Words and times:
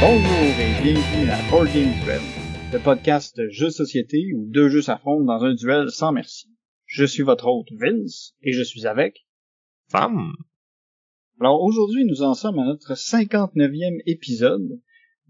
Bonjour 0.00 0.54
bienvenue 0.82 1.30
à 1.30 1.50
Board 1.50 1.68
Game 1.72 1.92
Duel, 2.02 2.20
le 2.72 2.78
podcast 2.78 3.36
de 3.36 3.48
jeux 3.50 3.70
société 3.70 4.32
où 4.34 4.46
deux 4.48 4.68
jeux 4.68 4.82
s'affrontent 4.82 5.24
dans 5.24 5.44
un 5.44 5.54
duel 5.54 5.90
sans 5.90 6.12
merci. 6.12 6.47
Je 6.88 7.04
suis 7.04 7.22
votre 7.22 7.46
hôte 7.46 7.68
Vince 7.72 8.34
et 8.42 8.52
je 8.52 8.62
suis 8.62 8.86
avec. 8.86 9.26
Femme. 9.90 10.32
Alors 11.38 11.62
aujourd'hui 11.62 12.06
nous 12.06 12.22
en 12.22 12.32
sommes 12.32 12.58
à 12.58 12.64
notre 12.64 12.94
59e 12.94 14.00
épisode. 14.06 14.80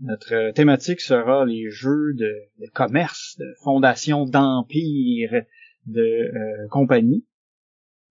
Notre 0.01 0.53
thématique 0.53 1.01
sera 1.01 1.45
les 1.45 1.69
jeux 1.69 2.15
de, 2.15 2.33
de 2.61 2.71
commerce, 2.73 3.37
de 3.41 3.47
fondation 3.65 4.25
d'empire, 4.25 5.43
de 5.87 6.01
euh, 6.01 6.69
compagnie. 6.71 7.27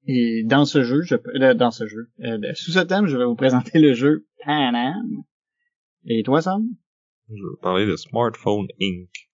Et 0.06 0.44
dans 0.44 0.66
ce 0.66 0.84
jeu, 0.84 1.02
je, 1.04 1.16
euh, 1.16 1.54
dans 1.54 1.72
ce 1.72 1.88
jeu, 1.88 2.10
euh, 2.26 2.54
sous 2.54 2.72
ce 2.72 2.80
thème, 2.80 3.08
je 3.08 3.16
vais 3.16 3.26
vous 3.26 3.36
présenter 3.36 3.80
le 3.80 3.94
jeu 3.94 4.28
Pan 4.44 4.74
Am. 4.74 5.24
Et 6.06 6.22
toi, 6.24 6.42
Sam? 6.42 6.68
Je 7.30 7.36
vais 7.36 7.62
parler 7.62 7.86
de 7.86 7.96
Smartphone 7.96 8.68
Inc. 8.82 9.27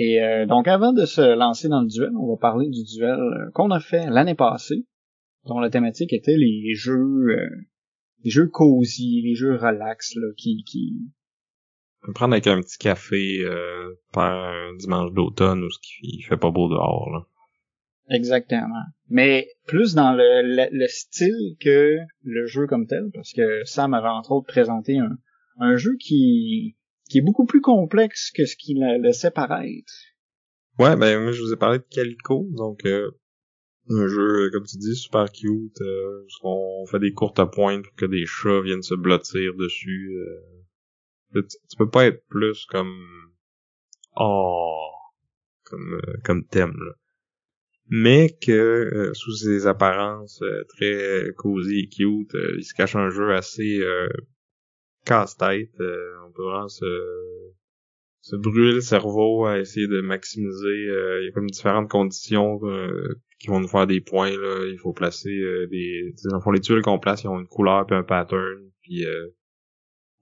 Et 0.00 0.22
euh, 0.22 0.46
donc, 0.46 0.68
avant 0.68 0.92
de 0.92 1.04
se 1.06 1.36
lancer 1.36 1.68
dans 1.68 1.82
le 1.82 1.88
duel, 1.88 2.12
on 2.16 2.30
va 2.30 2.36
parler 2.36 2.68
du 2.68 2.84
duel 2.84 3.18
euh, 3.18 3.50
qu'on 3.52 3.72
a 3.72 3.80
fait 3.80 4.08
l'année 4.08 4.36
passée, 4.36 4.86
dont 5.46 5.58
la 5.58 5.70
thématique 5.70 6.12
était 6.12 6.36
les 6.36 6.72
jeux, 6.76 6.94
euh, 7.30 7.48
les 8.22 8.30
jeux 8.30 8.46
cosy, 8.46 9.22
les 9.24 9.34
jeux 9.34 9.56
relax, 9.56 10.14
là, 10.14 10.28
qui, 10.36 10.62
qui, 10.62 11.10
On 12.04 12.06
peut 12.06 12.12
prendre 12.12 12.34
avec 12.34 12.46
un 12.46 12.60
petit 12.60 12.78
café 12.78 13.40
euh, 13.42 13.92
par 14.12 14.32
un 14.32 14.76
dimanche 14.76 15.12
d'automne 15.14 15.64
où 15.64 15.70
ce 15.70 15.80
qui 15.82 16.22
fait 16.22 16.36
pas 16.36 16.52
beau 16.52 16.68
dehors. 16.68 17.10
Là. 17.10 18.16
Exactement. 18.16 18.84
Mais 19.08 19.48
plus 19.66 19.94
dans 19.94 20.12
le, 20.12 20.42
le, 20.44 20.68
le 20.70 20.86
style 20.86 21.56
que 21.60 21.96
le 22.22 22.46
jeu 22.46 22.68
comme 22.68 22.86
tel, 22.86 23.10
parce 23.12 23.32
que 23.32 23.64
Sam 23.64 23.94
avait 23.94 24.06
entre 24.06 24.30
autres 24.30 24.46
présenté 24.46 24.96
un, 24.96 25.18
un 25.58 25.76
jeu 25.76 25.96
qui, 25.98 26.76
qui 27.08 27.18
est 27.18 27.22
beaucoup 27.22 27.46
plus 27.46 27.60
complexe 27.60 28.30
que 28.30 28.44
ce 28.44 28.56
qu'il 28.56 28.80
la- 28.80 28.98
laissait 28.98 29.30
paraître. 29.30 29.92
Ouais, 30.78 30.96
ben 30.96 31.22
moi 31.22 31.32
je 31.32 31.42
vous 31.42 31.52
ai 31.52 31.56
parlé 31.56 31.78
de 31.78 31.84
Calico, 31.90 32.46
donc 32.52 32.84
euh, 32.86 33.10
un 33.90 34.06
jeu, 34.06 34.46
euh, 34.46 34.50
comme 34.50 34.64
tu 34.64 34.76
dis, 34.76 34.94
super 34.94 35.30
cute. 35.32 35.80
Euh, 35.80 36.26
on 36.42 36.86
fait 36.86 37.00
des 37.00 37.12
courtes 37.12 37.42
pointes 37.52 37.84
pour 37.84 37.94
que 37.94 38.06
des 38.06 38.26
chats 38.26 38.60
viennent 38.60 38.82
se 38.82 38.94
blottir 38.94 39.54
dessus. 39.54 40.14
euh. 40.14 41.42
Tu, 41.42 41.76
peux 41.76 41.90
pas 41.90 42.06
être 42.06 42.24
plus 42.28 42.64
comme 42.66 42.96
oh 44.16 44.88
comme 45.64 45.94
euh, 45.94 46.14
comme 46.24 46.46
thème 46.46 46.74
là. 46.78 46.92
Mais 47.90 48.36
que 48.40 48.52
euh, 48.52 49.14
sous 49.14 49.34
ses 49.34 49.66
apparences 49.66 50.42
très 50.68 51.32
cosy 51.36 51.80
et 51.80 51.88
cute, 51.88 52.34
il 52.56 52.64
se 52.64 52.74
cache 52.74 52.96
un 52.96 53.10
jeu 53.10 53.34
assez 53.34 53.80
casse-tête. 55.08 55.70
euh, 55.80 56.26
on 56.26 56.32
peut 56.32 56.42
vraiment 56.44 56.68
se 56.68 56.84
se 58.20 58.36
brûler 58.36 58.72
le 58.74 58.80
cerveau 58.80 59.46
à 59.46 59.58
essayer 59.58 59.86
de 59.88 60.00
maximiser. 60.00 60.88
euh, 60.90 61.20
Il 61.22 61.26
y 61.26 61.28
a 61.28 61.32
comme 61.32 61.48
différentes 61.48 61.88
conditions 61.88 62.60
euh, 62.64 63.14
qui 63.40 63.48
vont 63.48 63.60
nous 63.60 63.68
faire 63.68 63.86
des 63.86 64.00
points. 64.00 64.30
Là. 64.30 64.66
Il 64.70 64.78
faut 64.78 64.92
placer 64.92 65.30
des... 65.70 66.12
Dans 66.30 66.50
les 66.50 66.60
tuiles 66.60 66.82
qu'on 66.82 66.98
place, 66.98 67.22
ils 67.22 67.28
ont 67.28 67.40
une 67.40 67.46
couleur 67.46 67.86
puis 67.86 67.96
un 67.96 68.02
pattern. 68.02 68.70
Puis 68.82 69.04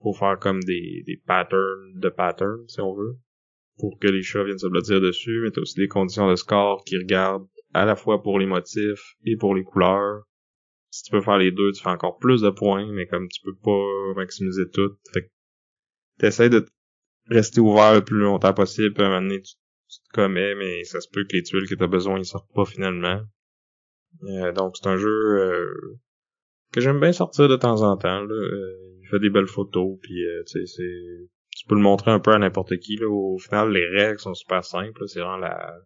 faut 0.01 0.13
faire 0.13 0.37
comme 0.39 0.63
des, 0.63 1.03
des 1.05 1.17
patterns 1.25 1.93
de 1.95 2.09
patterns, 2.09 2.63
si 2.67 2.79
on 2.79 2.93
veut. 2.93 3.17
Pour 3.79 3.99
que 3.99 4.07
les 4.07 4.21
chats 4.21 4.43
viennent 4.43 4.59
se 4.59 4.67
blottir 4.67 5.01
dessus. 5.01 5.41
Mais 5.43 5.51
t'as 5.51 5.61
aussi 5.61 5.79
des 5.79 5.87
conditions 5.87 6.29
de 6.29 6.35
score 6.35 6.83
qui 6.85 6.97
regardent 6.97 7.47
à 7.73 7.85
la 7.85 7.95
fois 7.95 8.21
pour 8.21 8.39
les 8.39 8.45
motifs 8.45 9.15
et 9.25 9.35
pour 9.35 9.53
les 9.55 9.63
couleurs. 9.63 10.23
Si 10.89 11.03
tu 11.03 11.11
peux 11.11 11.21
faire 11.21 11.37
les 11.37 11.51
deux, 11.51 11.71
tu 11.71 11.81
fais 11.81 11.89
encore 11.89 12.17
plus 12.17 12.41
de 12.41 12.49
points, 12.49 12.91
mais 12.91 13.07
comme 13.07 13.27
tu 13.27 13.41
peux 13.41 13.55
pas 13.55 14.13
maximiser 14.15 14.69
tout. 14.69 14.97
Fait 15.13 15.23
que 15.23 15.29
t'essayes 16.19 16.49
de 16.49 16.65
rester 17.29 17.59
ouvert 17.59 17.93
le 17.93 18.03
plus 18.03 18.19
longtemps 18.19 18.53
possible, 18.53 18.93
puis 18.93 19.03
à 19.03 19.07
un 19.07 19.09
moment 19.09 19.27
donné, 19.27 19.41
tu, 19.41 19.53
te 19.53 20.13
commets, 20.13 20.55
mais 20.55 20.83
ça 20.83 20.99
se 20.99 21.07
peut 21.09 21.23
que 21.25 21.35
les 21.35 21.43
tuiles 21.43 21.67
que 21.67 21.75
t'as 21.75 21.87
besoin, 21.87 22.19
ils 22.19 22.25
sortent 22.25 22.53
pas 22.53 22.65
finalement. 22.65 23.21
Euh, 24.23 24.51
donc 24.51 24.75
c'est 24.77 24.87
un 24.87 24.97
jeu 24.97 25.09
euh, 25.09 25.99
que 26.71 26.81
j'aime 26.81 26.99
bien 26.99 27.11
sortir 27.11 27.47
de 27.47 27.55
temps 27.55 27.81
en 27.81 27.97
temps. 27.97 28.25
Euh, 28.25 28.97
il 29.01 29.07
fait 29.09 29.19
des 29.19 29.29
belles 29.29 29.47
photos, 29.47 29.97
puis 30.01 30.25
euh, 30.25 30.43
tu 30.47 30.59
sais, 30.59 30.65
c'est. 30.65 31.29
Tu 31.55 31.65
peux 31.65 31.75
le 31.75 31.81
montrer 31.81 32.11
un 32.11 32.19
peu 32.19 32.31
à 32.31 32.37
n'importe 32.37 32.77
qui. 32.77 33.03
Au 33.03 33.37
final, 33.39 33.71
les 33.71 33.87
règles 33.87 34.19
sont 34.19 34.33
super 34.35 34.63
simples. 34.63 35.07
C'est 35.07 35.19
vraiment 35.19 35.37
la 35.37 35.79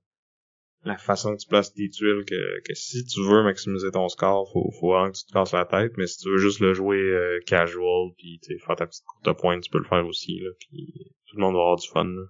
la 0.84 0.98
façon 0.98 1.36
que 1.36 1.42
tu 1.42 1.48
places 1.48 1.74
tes 1.74 1.90
tuiles 1.90 2.26
que, 2.26 2.62
que 2.62 2.74
si 2.74 3.06
tu 3.06 3.22
veux 3.22 3.44
maximiser 3.44 3.92
ton 3.92 4.10
score, 4.10 4.52
faut, 4.52 4.72
faut 4.80 4.92
vraiment 4.92 5.12
que 5.12 5.18
tu 5.18 5.26
te 5.26 5.34
casses 5.34 5.54
la 5.54 5.66
tête, 5.66 5.94
mais 5.98 6.08
si 6.08 6.18
tu 6.20 6.30
veux 6.30 6.38
juste 6.38 6.60
le 6.60 6.74
jouer 6.74 6.98
euh, 6.98 7.40
casual 7.46 8.12
puis 8.18 8.40
faire 8.66 8.76
ta 8.76 8.88
petite 8.88 9.04
courte 9.06 9.40
pointe, 9.40 9.64
tu 9.64 9.70
peux 9.70 9.78
le 9.78 9.86
faire 9.86 10.06
aussi 10.06 10.40
là, 10.40 10.50
puis 10.60 10.94
tout 11.28 11.38
le 11.38 11.42
monde 11.42 11.54
va 11.54 11.62
avoir 11.62 11.76
du 11.78 11.88
fun. 11.88 12.06
Là. 12.06 12.24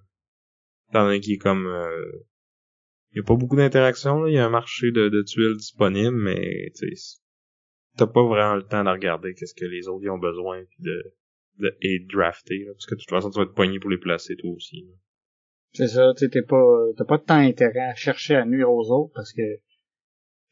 Étant 0.90 1.04
donné 1.04 1.20
qu'il 1.20 1.34
est 1.34 1.38
comme 1.38 1.66
euh, 1.66 2.26
y 3.14 3.20
a 3.20 3.22
pas 3.22 3.36
beaucoup 3.36 3.56
d'interactions, 3.56 4.26
il 4.26 4.34
y 4.34 4.38
a 4.38 4.44
un 4.44 4.50
marché 4.50 4.90
de, 4.90 5.08
de 5.08 5.22
tuiles 5.22 5.56
disponible, 5.56 6.16
mais 6.16 6.72
t'as 7.96 8.06
pas 8.06 8.22
vraiment 8.22 8.56
le 8.56 8.66
temps 8.66 8.84
de 8.84 8.90
regarder 8.90 9.34
qu'est-ce 9.34 9.54
que 9.54 9.64
les 9.64 9.88
autres 9.88 10.04
y 10.04 10.10
ont 10.10 10.18
besoin 10.18 10.62
puis 10.64 10.84
de, 10.84 11.14
de 11.58 11.76
et 11.80 12.00
drafter, 12.00 12.64
là, 12.64 12.72
parce 12.72 12.86
que 12.86 12.96
de 12.96 13.00
toute 13.00 13.10
façon 13.10 13.30
tu 13.30 13.38
vas 13.38 13.44
être 13.44 13.54
poigné 13.54 13.80
pour 13.80 13.90
les 13.90 13.98
placer 13.98 14.36
toi 14.36 14.50
aussi. 14.50 14.82
là. 14.82 14.92
C'est 15.74 15.88
ça, 15.88 16.12
tu 16.16 16.24
sais, 16.24 16.30
t'es 16.30 16.42
pas, 16.42 16.64
t'as 16.96 17.04
pas 17.04 17.18
de 17.18 17.22
temps 17.22 17.34
intérêt 17.34 17.80
à 17.90 17.94
chercher 17.94 18.34
à 18.34 18.44
nuire 18.44 18.70
aux 18.70 18.90
autres 18.90 19.12
parce 19.14 19.32
que 19.32 19.42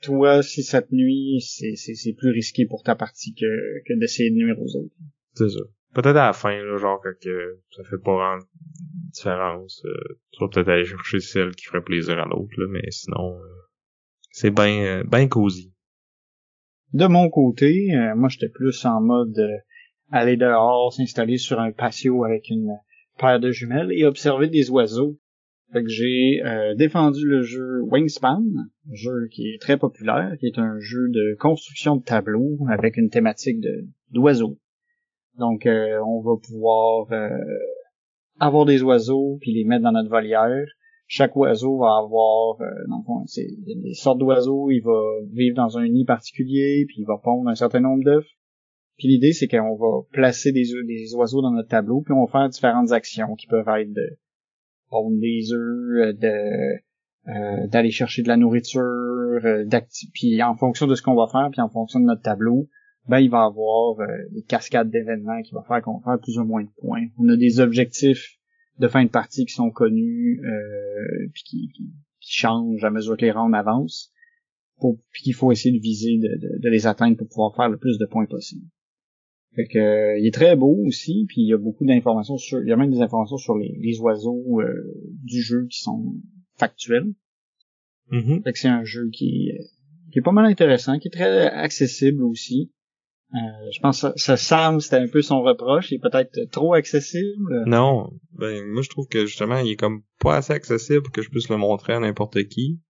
toi, 0.03 0.43
si 0.43 0.63
ça 0.63 0.81
te 0.81 0.95
nuit, 0.95 1.41
c'est, 1.47 1.75
c'est, 1.77 1.95
c'est 1.95 2.15
plus 2.15 2.31
risqué 2.31 2.67
pour 2.67 2.83
ta 2.83 2.95
partie 2.95 3.35
que, 3.35 3.81
que 3.87 3.99
d'essayer 3.99 4.31
de 4.31 4.37
nuire 4.37 4.59
aux 4.59 4.77
autres. 4.77 4.95
C'est 5.35 5.51
ça. 5.51 5.61
Peut-être 5.93 6.17
à 6.17 6.27
la 6.27 6.33
fin, 6.33 6.57
là, 6.57 6.77
genre 6.79 7.01
quand 7.03 7.13
que 7.21 7.61
ça 7.77 7.83
fait 7.85 7.99
pas 8.03 8.15
vraiment 8.15 8.39
de 8.39 9.11
différence. 9.13 9.83
euh, 9.85 10.19
tu 10.33 10.41
vas 10.41 10.49
peut-être 10.49 10.69
aller 10.69 10.85
chercher 10.85 11.21
celle 11.21 11.55
qui 11.55 11.67
ferait 11.67 11.83
plaisir 11.83 12.19
à 12.19 12.27
l'autre, 12.27 12.53
là, 12.57 12.67
mais 12.71 12.89
sinon 12.91 13.35
euh, 13.41 13.47
c'est 14.31 14.53
bien 14.53 15.01
euh, 15.01 15.05
ben 15.07 15.29
cosy. 15.29 15.75
De 16.93 17.07
mon 17.07 17.29
côté, 17.29 17.89
euh, 17.95 18.15
moi 18.15 18.29
j'étais 18.29 18.49
plus 18.49 18.85
en 18.85 19.01
mode 19.01 19.39
euh, 19.39 19.57
aller 20.13 20.37
dehors, 20.37 20.93
s'installer 20.93 21.39
sur 21.39 21.59
un 21.61 21.73
patio 21.73 22.25
avec 22.25 22.49
une 22.49 22.71
paire 23.21 23.41
de 23.41 23.51
jumelles 23.51 23.93
et 23.93 24.05
observer 24.05 24.49
des 24.49 24.71
oiseaux. 24.71 25.19
Fait 25.73 25.85
que 25.85 25.89
j'ai 25.89 26.43
euh, 26.45 26.75
défendu 26.75 27.25
le 27.25 27.43
jeu 27.43 27.83
Wingspan, 27.83 28.43
un 28.91 28.95
jeu 28.95 29.29
qui 29.31 29.51
est 29.51 29.61
très 29.61 29.77
populaire, 29.77 30.35
qui 30.41 30.47
est 30.47 30.59
un 30.59 30.81
jeu 30.81 31.09
de 31.11 31.37
construction 31.39 31.97
de 31.97 32.03
tableaux 32.03 32.59
avec 32.69 32.97
une 32.97 33.09
thématique 33.09 33.59
d'oiseaux. 34.11 34.59
Donc 35.39 35.67
euh, 35.67 36.01
on 36.05 36.21
va 36.23 36.33
pouvoir 36.43 37.07
euh, 37.13 37.29
avoir 38.41 38.65
des 38.65 38.83
oiseaux 38.83 39.39
puis 39.41 39.53
les 39.53 39.65
mettre 39.65 39.85
dans 39.85 39.93
notre 39.93 40.11
volière. 40.11 40.67
Chaque 41.07 41.37
oiseau 41.37 41.79
va 41.79 41.99
avoir, 41.99 42.61
a 42.61 43.25
des 43.67 43.95
sortes 43.95 44.19
d'oiseaux, 44.19 44.71
il 44.71 44.81
va 44.81 45.01
vivre 45.33 45.57
dans 45.57 45.77
un 45.77 45.89
nid 45.89 46.05
particulier, 46.05 46.85
puis 46.87 46.99
il 47.01 47.05
va 47.05 47.19
pondre 47.23 47.49
un 47.49 47.57
certain 47.57 47.81
nombre 47.81 48.05
d'œufs. 48.05 48.27
Puis 49.01 49.09
l'idée, 49.09 49.33
c'est 49.33 49.49
qu'on 49.49 49.77
va 49.77 50.07
placer 50.13 50.53
des, 50.53 51.15
oiseaux 51.15 51.41
dans 51.41 51.53
notre 51.53 51.71
tableau, 51.71 52.03
puis 52.03 52.13
on 52.13 52.27
va 52.27 52.31
faire 52.31 52.49
différentes 52.51 52.93
actions 52.93 53.35
qui 53.35 53.47
peuvent 53.47 53.67
être 53.67 53.95
de 53.95 54.19
pondre 54.91 55.19
des 55.19 55.55
œufs, 55.55 56.09
euh, 56.09 56.13
de 56.13 56.81
euh, 57.29 57.67
d'aller 57.69 57.91
chercher 57.91 58.23
de 58.23 58.29
la 58.29 58.37
nourriture, 58.37 58.83
euh, 58.83 59.65
puis 60.13 60.43
en 60.43 60.55
fonction 60.55 60.87
de 60.87 60.95
ce 60.95 61.01
qu'on 61.01 61.15
va 61.15 61.29
faire, 61.33 61.49
puis 61.51 61.63
en 61.63 61.71
fonction 61.71 61.99
de 61.99 62.05
notre 62.05 62.21
tableau, 62.21 62.69
ben 63.09 63.21
il 63.21 63.31
va 63.31 63.45
avoir 63.45 64.01
euh, 64.01 64.07
des 64.33 64.43
cascades 64.43 64.91
d'événements 64.91 65.41
qui 65.41 65.55
vont 65.55 65.63
faire 65.63 65.81
qu'on 65.81 65.97
va 66.01 66.05
faire 66.05 66.21
plus 66.21 66.37
ou 66.39 66.45
moins 66.45 66.65
de 66.65 66.71
points. 66.77 67.07
On 67.17 67.27
a 67.31 67.37
des 67.37 67.59
objectifs 67.59 68.37
de 68.81 68.87
fin 68.87 69.03
de 69.03 69.09
partie 69.09 69.47
qui 69.47 69.55
sont 69.55 69.71
connus, 69.71 70.43
puis 71.33 71.43
qui, 71.43 71.73
qui, 71.75 71.91
qui 72.21 72.33
changent 72.35 72.85
à 72.85 72.91
mesure 72.91 73.17
que 73.17 73.25
les 73.25 73.33
rounds 73.33 73.57
avancent, 73.57 74.13
pour, 74.79 74.99
puis 75.11 75.23
qu'il 75.23 75.35
faut 75.35 75.53
essayer 75.53 75.75
de 75.75 75.83
viser 75.83 76.19
de, 76.19 76.29
de, 76.39 76.63
de 76.63 76.69
les 76.69 76.87
atteindre 76.87 77.17
pour 77.17 77.29
pouvoir 77.29 77.57
faire 77.57 77.71
le 77.71 77.79
plus 77.79 77.97
de 77.97 78.05
points 78.05 78.27
possible. 78.27 78.67
Fait 79.57 79.67
que 79.67 79.79
euh, 79.79 80.19
il 80.19 80.27
est 80.27 80.35
très 80.35 80.55
beau 80.57 80.77
aussi, 80.87 81.25
puis 81.29 81.43
il 81.43 81.49
y 81.49 81.53
a 81.53 81.59
beaucoup 81.59 81.85
d'informations 81.85 82.37
sur, 82.37 82.61
il 82.63 82.69
y 82.69 82.73
a 82.73 82.77
même 82.77 82.91
des 82.93 83.01
informations 83.01 83.37
sur 83.37 83.57
les, 83.57 83.77
les 83.81 83.99
oiseaux 83.99 84.61
euh, 84.61 84.73
du 85.25 85.43
jeu 85.43 85.67
qui 85.69 85.81
sont 85.81 86.15
factuels. 86.57 87.13
Mhm. 88.11 88.43
Fait 88.45 88.53
que 88.53 88.59
c'est 88.59 88.69
un 88.69 88.85
jeu 88.85 89.09
qui, 89.13 89.49
est- 89.49 89.65
qui 90.13 90.19
est 90.21 90.23
pas 90.23 90.33
mal 90.33 90.47
intéressant, 90.47 90.99
qui 90.99 91.09
est 91.09 91.13
très 91.13 91.47
accessible 91.49 92.23
aussi. 92.25 92.73
Euh, 93.35 93.71
je 93.73 93.79
pense 93.81 93.97
que 94.03 94.09
ça, 94.09 94.13
ça 94.17 94.37
Sam, 94.37 94.81
c'était 94.81 94.97
un 94.97 95.07
peu 95.09 95.23
son 95.23 95.41
reproche, 95.43 95.91
il 95.93 95.97
est 95.97 95.99
peut-être 96.01 96.51
trop 96.51 96.75
accessible. 96.75 97.63
Non, 97.67 98.11
ben 98.33 98.65
moi 98.67 98.83
je 98.83 98.89
trouve 98.89 99.07
que 99.07 99.25
justement 99.27 99.59
il 99.59 99.71
est 99.71 99.77
comme 99.77 100.03
pas 100.19 100.37
assez 100.39 100.53
accessible 100.53 101.03
pour 101.03 101.13
que 101.13 101.23
je 101.23 101.31
puisse 101.31 101.49
le 101.49 101.57
montrer 101.57 101.93
à 101.93 102.01
n'importe 102.01 102.43
qui. 102.49 102.81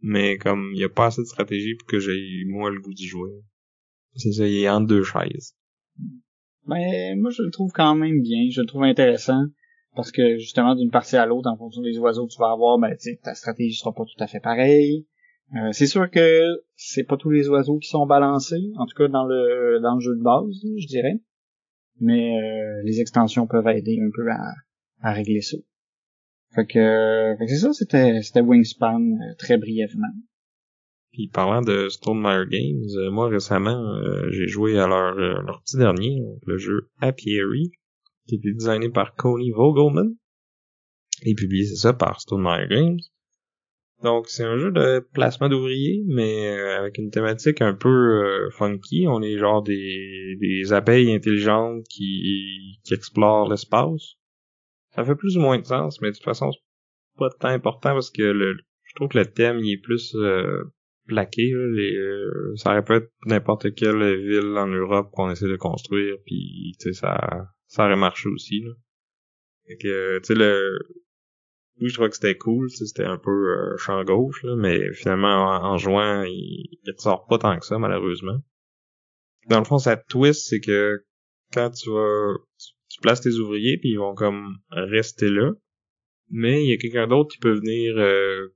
mais 0.00 0.38
comme 0.38 0.70
il 0.74 0.80
y 0.80 0.84
a 0.84 0.88
pas 0.88 1.06
assez 1.06 1.22
de 1.22 1.26
stratégie 1.26 1.74
pour 1.74 1.88
que 1.88 1.98
j'ai 1.98 2.44
moi 2.46 2.70
le 2.70 2.80
goût 2.80 2.94
d'y 2.94 3.06
jouer. 3.06 3.30
C'est 4.14 4.30
ça, 4.32 4.46
il 4.46 4.58
est 4.58 4.68
entre 4.68 4.86
deux 4.86 5.02
chaises. 5.02 5.54
Ben, 6.66 7.18
moi, 7.18 7.30
je 7.30 7.42
le 7.42 7.50
trouve 7.50 7.72
quand 7.72 7.94
même 7.94 8.20
bien. 8.20 8.48
Je 8.50 8.60
le 8.60 8.66
trouve 8.66 8.84
intéressant. 8.84 9.44
Parce 9.94 10.12
que, 10.12 10.38
justement, 10.38 10.74
d'une 10.74 10.90
partie 10.90 11.16
à 11.16 11.26
l'autre, 11.26 11.50
en 11.50 11.56
fonction 11.56 11.82
des 11.82 11.98
oiseaux 11.98 12.26
que 12.26 12.32
tu 12.32 12.38
vas 12.38 12.52
avoir, 12.52 12.78
ben, 12.78 12.94
ta 13.22 13.34
stratégie 13.34 13.76
sera 13.76 13.92
pas 13.92 14.04
tout 14.04 14.22
à 14.22 14.26
fait 14.26 14.40
pareille. 14.40 15.06
Euh, 15.56 15.72
c'est 15.72 15.86
sûr 15.86 16.10
que 16.10 16.62
c'est 16.76 17.04
pas 17.04 17.16
tous 17.16 17.30
les 17.30 17.48
oiseaux 17.48 17.78
qui 17.78 17.88
sont 17.88 18.06
balancés, 18.06 18.70
en 18.76 18.84
tout 18.84 18.94
cas 18.94 19.08
dans 19.08 19.24
le 19.24 19.80
dans 19.80 19.94
le 19.94 20.00
jeu 20.00 20.14
de 20.14 20.22
base, 20.22 20.60
je 20.78 20.86
dirais. 20.86 21.20
Mais 22.00 22.38
euh, 22.38 22.82
les 22.84 23.00
extensions 23.00 23.46
peuvent 23.46 23.66
aider 23.68 23.98
un 24.00 24.10
peu 24.14 24.28
à, 24.30 25.12
régler 25.12 25.40
ça. 25.40 25.56
Fait 26.54 26.66
que, 26.66 27.34
fait 27.38 27.46
que 27.46 27.50
c'est 27.50 27.58
ça, 27.58 27.72
c'était 27.72 28.20
c'était 28.22 28.42
Wingspan 28.42 29.00
euh, 29.00 29.34
très 29.38 29.56
brièvement. 29.56 30.12
Puis 31.18 31.26
parlant 31.26 31.62
de 31.62 31.88
Stonemaier 31.88 32.46
Games, 32.48 32.84
euh, 32.96 33.10
moi 33.10 33.26
récemment 33.26 33.96
euh, 33.96 34.30
j'ai 34.30 34.46
joué 34.46 34.78
à 34.78 34.86
leur, 34.86 35.16
leur 35.16 35.60
petit 35.62 35.76
dernier, 35.76 36.22
le 36.46 36.58
jeu 36.58 36.90
Apiary, 37.00 37.72
qui 38.28 38.36
était 38.36 38.52
designé 38.52 38.88
par 38.88 39.16
Coney 39.16 39.50
Vogelman 39.50 40.14
et 41.24 41.34
publié 41.34 41.64
c'est 41.64 41.74
ça 41.74 41.92
par 41.92 42.20
Stonemaier 42.20 42.68
Games. 42.68 43.00
Donc 44.04 44.28
c'est 44.28 44.44
un 44.44 44.58
jeu 44.58 44.70
de 44.70 45.04
placement 45.12 45.48
d'ouvriers, 45.48 46.04
mais 46.06 46.46
avec 46.78 46.98
une 46.98 47.10
thématique 47.10 47.62
un 47.62 47.74
peu 47.74 48.48
funky. 48.52 49.06
On 49.08 49.20
est 49.20 49.38
genre 49.38 49.64
des, 49.64 50.36
des 50.40 50.72
abeilles 50.72 51.12
intelligentes 51.12 51.82
qui, 51.88 52.78
qui 52.84 52.94
explorent 52.94 53.50
l'espace. 53.50 54.14
Ça 54.94 55.04
fait 55.04 55.16
plus 55.16 55.36
ou 55.36 55.40
moins 55.40 55.58
de 55.58 55.66
sens, 55.66 56.00
mais 56.00 56.10
de 56.10 56.14
toute 56.14 56.22
façon, 56.22 56.52
c'est 56.52 57.18
pas 57.18 57.30
tant 57.40 57.48
important 57.48 57.94
parce 57.94 58.12
que 58.12 58.22
le, 58.22 58.56
je 58.84 58.94
trouve 58.94 59.08
que 59.08 59.18
le 59.18 59.26
thème 59.26 59.58
il 59.58 59.72
est 59.72 59.82
plus 59.82 60.14
euh, 60.14 60.62
plaqué. 61.08 61.52
Les, 61.74 61.96
euh, 61.96 62.52
ça 62.56 62.70
aurait 62.70 62.84
pu 62.84 62.94
être 62.94 63.10
n'importe 63.26 63.74
quelle 63.74 64.16
ville 64.18 64.56
en 64.56 64.68
Europe 64.68 65.10
qu'on 65.12 65.30
essaie 65.30 65.48
de 65.48 65.56
construire, 65.56 66.16
puis 66.24 66.76
ça, 66.92 67.48
ça 67.66 67.86
aurait 67.86 67.96
marché 67.96 68.28
aussi. 68.28 68.60
Là. 68.60 68.72
Fait 69.66 69.76
que, 69.76 70.18
tu 70.18 70.24
sais, 70.24 70.34
le... 70.34 70.78
Oui, 71.80 71.88
je 71.88 71.94
trouvais 71.94 72.08
que 72.08 72.16
c'était 72.16 72.36
cool, 72.36 72.68
c'était 72.70 73.04
un 73.04 73.18
peu 73.18 73.30
euh, 73.30 73.76
champ 73.76 74.02
gauche, 74.04 74.42
là, 74.42 74.56
mais 74.56 74.92
finalement, 74.94 75.46
en, 75.46 75.76
jouant, 75.78 76.22
il, 76.22 76.68
il 76.82 76.92
ressort 76.96 77.26
pas 77.26 77.38
tant 77.38 77.58
que 77.58 77.64
ça, 77.64 77.78
malheureusement. 77.78 78.38
Dans 79.48 79.58
le 79.58 79.64
fond, 79.64 79.78
sa 79.78 79.96
twist, 79.96 80.48
c'est 80.48 80.60
que 80.60 81.04
quand 81.52 81.70
tu 81.70 81.90
vas 81.90 82.34
tu 82.88 83.00
places 83.00 83.20
tes 83.20 83.34
ouvriers 83.34 83.78
puis 83.78 83.90
ils 83.90 83.98
vont 83.98 84.14
comme 84.14 84.58
rester 84.70 85.28
là. 85.28 85.52
Mais 86.30 86.64
il 86.64 86.70
y 86.70 86.72
a 86.72 86.76
quelqu'un 86.76 87.06
d'autre 87.06 87.32
qui 87.32 87.38
peut 87.38 87.54
venir 87.54 87.94
euh, 87.96 88.54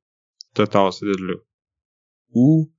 te 0.55 0.63
tasser 0.63 1.07
de 1.07 1.17
là. 1.27 1.35
Ou 2.33 2.73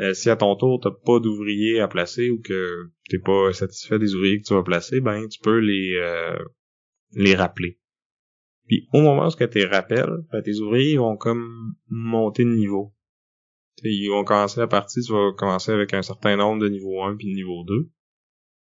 euh, 0.00 0.14
si 0.14 0.30
à 0.30 0.36
ton 0.36 0.54
tour 0.56 0.80
t'as 0.80 0.90
pas 0.90 1.18
d'ouvriers 1.20 1.80
à 1.80 1.88
placer 1.88 2.30
ou 2.30 2.40
que 2.40 2.90
t'es 3.08 3.18
pas 3.18 3.52
satisfait 3.52 3.98
des 3.98 4.14
ouvriers 4.14 4.40
que 4.40 4.46
tu 4.46 4.54
vas 4.54 4.62
placer, 4.62 5.00
ben 5.00 5.26
tu 5.28 5.40
peux 5.40 5.58
les 5.58 5.96
euh, 5.96 6.38
les 7.12 7.34
rappeler. 7.34 7.78
Puis 8.66 8.88
au 8.92 9.00
moment 9.00 9.28
où 9.28 9.30
tu 9.30 9.58
les 9.58 9.64
rappelles, 9.64 10.24
ben, 10.30 10.42
tes 10.42 10.58
ouvriers 10.60 10.98
vont 10.98 11.16
comme 11.16 11.74
monter 11.88 12.44
de 12.44 12.50
niveau. 12.50 12.94
ils 13.82 14.08
vont 14.08 14.24
commencer 14.24 14.60
la 14.60 14.66
partie, 14.66 15.00
tu 15.02 15.12
vas 15.12 15.32
commencer 15.36 15.72
avec 15.72 15.94
un 15.94 16.02
certain 16.02 16.36
nombre 16.36 16.62
de 16.62 16.68
niveau 16.68 17.02
1 17.02 17.16
puis 17.16 17.28
de 17.28 17.34
niveau 17.34 17.64
2. 17.64 17.90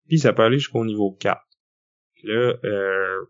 Puis 0.08 0.18
ça 0.18 0.32
peut 0.32 0.42
aller 0.42 0.58
jusqu'au 0.58 0.84
niveau 0.84 1.12
4 1.12 1.40
là, 2.26 2.54
euh, 2.64 3.24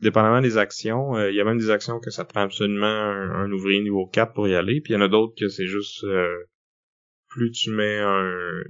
dépendamment 0.00 0.40
des 0.40 0.58
actions, 0.58 1.16
euh, 1.16 1.30
il 1.30 1.36
y 1.36 1.40
a 1.40 1.44
même 1.44 1.58
des 1.58 1.70
actions 1.70 2.00
que 2.00 2.10
ça 2.10 2.24
prend 2.24 2.42
absolument 2.42 2.86
un, 2.86 3.50
ouvrier 3.52 3.80
niveau 3.80 4.06
4 4.06 4.32
pour 4.32 4.48
y 4.48 4.54
aller, 4.54 4.80
puis 4.80 4.92
il 4.92 4.96
y 4.96 4.98
en 4.98 5.02
a 5.02 5.08
d'autres 5.08 5.34
que 5.38 5.48
c'est 5.48 5.66
juste 5.66 6.04
euh, 6.04 6.44
plus 7.28 7.50
tu 7.50 7.70
mets 7.70 7.98
un, 7.98 8.62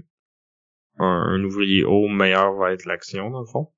un, 0.99 1.45
ouvrier 1.45 1.85
haut, 1.85 2.09
meilleur 2.09 2.55
va 2.57 2.73
être 2.73 2.85
l'action 2.85 3.31
dans 3.31 3.41
le 3.41 3.47
fond. 3.47 3.69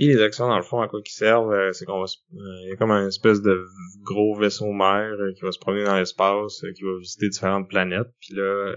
Et 0.00 0.06
les 0.06 0.22
actions 0.22 0.46
dans 0.46 0.56
le 0.56 0.62
fond 0.62 0.80
à 0.80 0.86
quoi 0.88 1.02
qui 1.02 1.12
servent, 1.12 1.52
euh, 1.52 1.72
c'est 1.72 1.84
qu'on 1.84 2.00
va 2.00 2.06
il 2.32 2.68
y 2.68 2.72
a 2.72 2.76
comme 2.76 2.92
un 2.92 3.08
espèce 3.08 3.42
de 3.42 3.64
gros 4.02 4.34
vaisseau 4.36 4.72
mère 4.72 5.16
qui 5.34 5.42
va 5.42 5.50
se 5.50 5.58
promener 5.58 5.84
dans 5.84 5.96
l'espace, 5.96 6.64
qui 6.76 6.84
va 6.84 6.98
visiter 6.98 7.28
différentes 7.28 7.68
planètes, 7.68 8.08
puis 8.20 8.34
là 8.34 8.74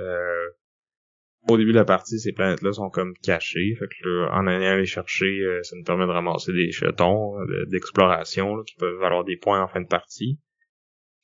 au 1.49 1.57
début 1.57 1.71
de 1.71 1.77
la 1.77 1.85
partie, 1.85 2.19
ces 2.19 2.33
planètes-là 2.33 2.73
sont 2.73 2.89
comme 2.89 3.13
cachées. 3.23 3.75
Fait 3.79 3.87
que 3.87 4.29
en 4.31 4.47
allant 4.47 4.77
les 4.77 4.85
chercher, 4.85 5.39
euh, 5.41 5.61
ça 5.63 5.75
nous 5.75 5.83
permet 5.83 6.05
de 6.05 6.11
ramasser 6.11 6.53
des 6.53 6.71
jetons 6.71 7.39
euh, 7.39 7.65
d'exploration 7.67 8.63
qui 8.63 8.75
peuvent 8.75 8.99
valoir 8.99 9.23
des 9.23 9.37
points 9.37 9.61
en 9.61 9.67
fin 9.67 9.81
de 9.81 9.87
partie. 9.87 10.39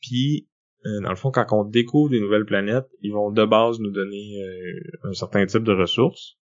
Puis, 0.02 0.48
euh, 0.86 1.02
dans 1.02 1.10
le 1.10 1.16
fond, 1.16 1.32
quand 1.32 1.46
on 1.52 1.64
découvre 1.64 2.10
des 2.10 2.20
nouvelles 2.20 2.46
planètes, 2.46 2.88
ils 3.02 3.14
vont 3.14 3.32
de 3.32 3.46
base 3.46 3.80
nous 3.80 3.92
donner 3.92 4.42
un 5.04 5.14
certain 5.14 5.46
type 5.46 5.64
de 5.64 5.74
ressources. 5.74 6.38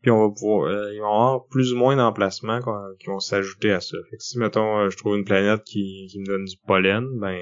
Puis 0.00 0.12
on 0.12 0.28
va 0.28 0.32
pouvoir, 0.32 0.92
ils 0.92 1.00
vont 1.00 1.06
avoir 1.06 1.46
plus 1.46 1.72
ou 1.72 1.76
moins 1.76 1.96
d'emplacements 1.96 2.60
qui 3.00 3.08
vont 3.08 3.18
s'ajouter 3.18 3.72
à 3.72 3.80
ça. 3.80 3.96
Fait 4.10 4.16
que 4.16 4.22
si 4.22 4.38
mettons 4.38 4.88
je 4.88 4.96
trouve 4.96 5.16
une 5.16 5.24
planète 5.24 5.64
qui, 5.64 6.06
qui 6.08 6.20
me 6.20 6.26
donne 6.26 6.44
du 6.44 6.56
pollen, 6.68 7.04
ben 7.18 7.36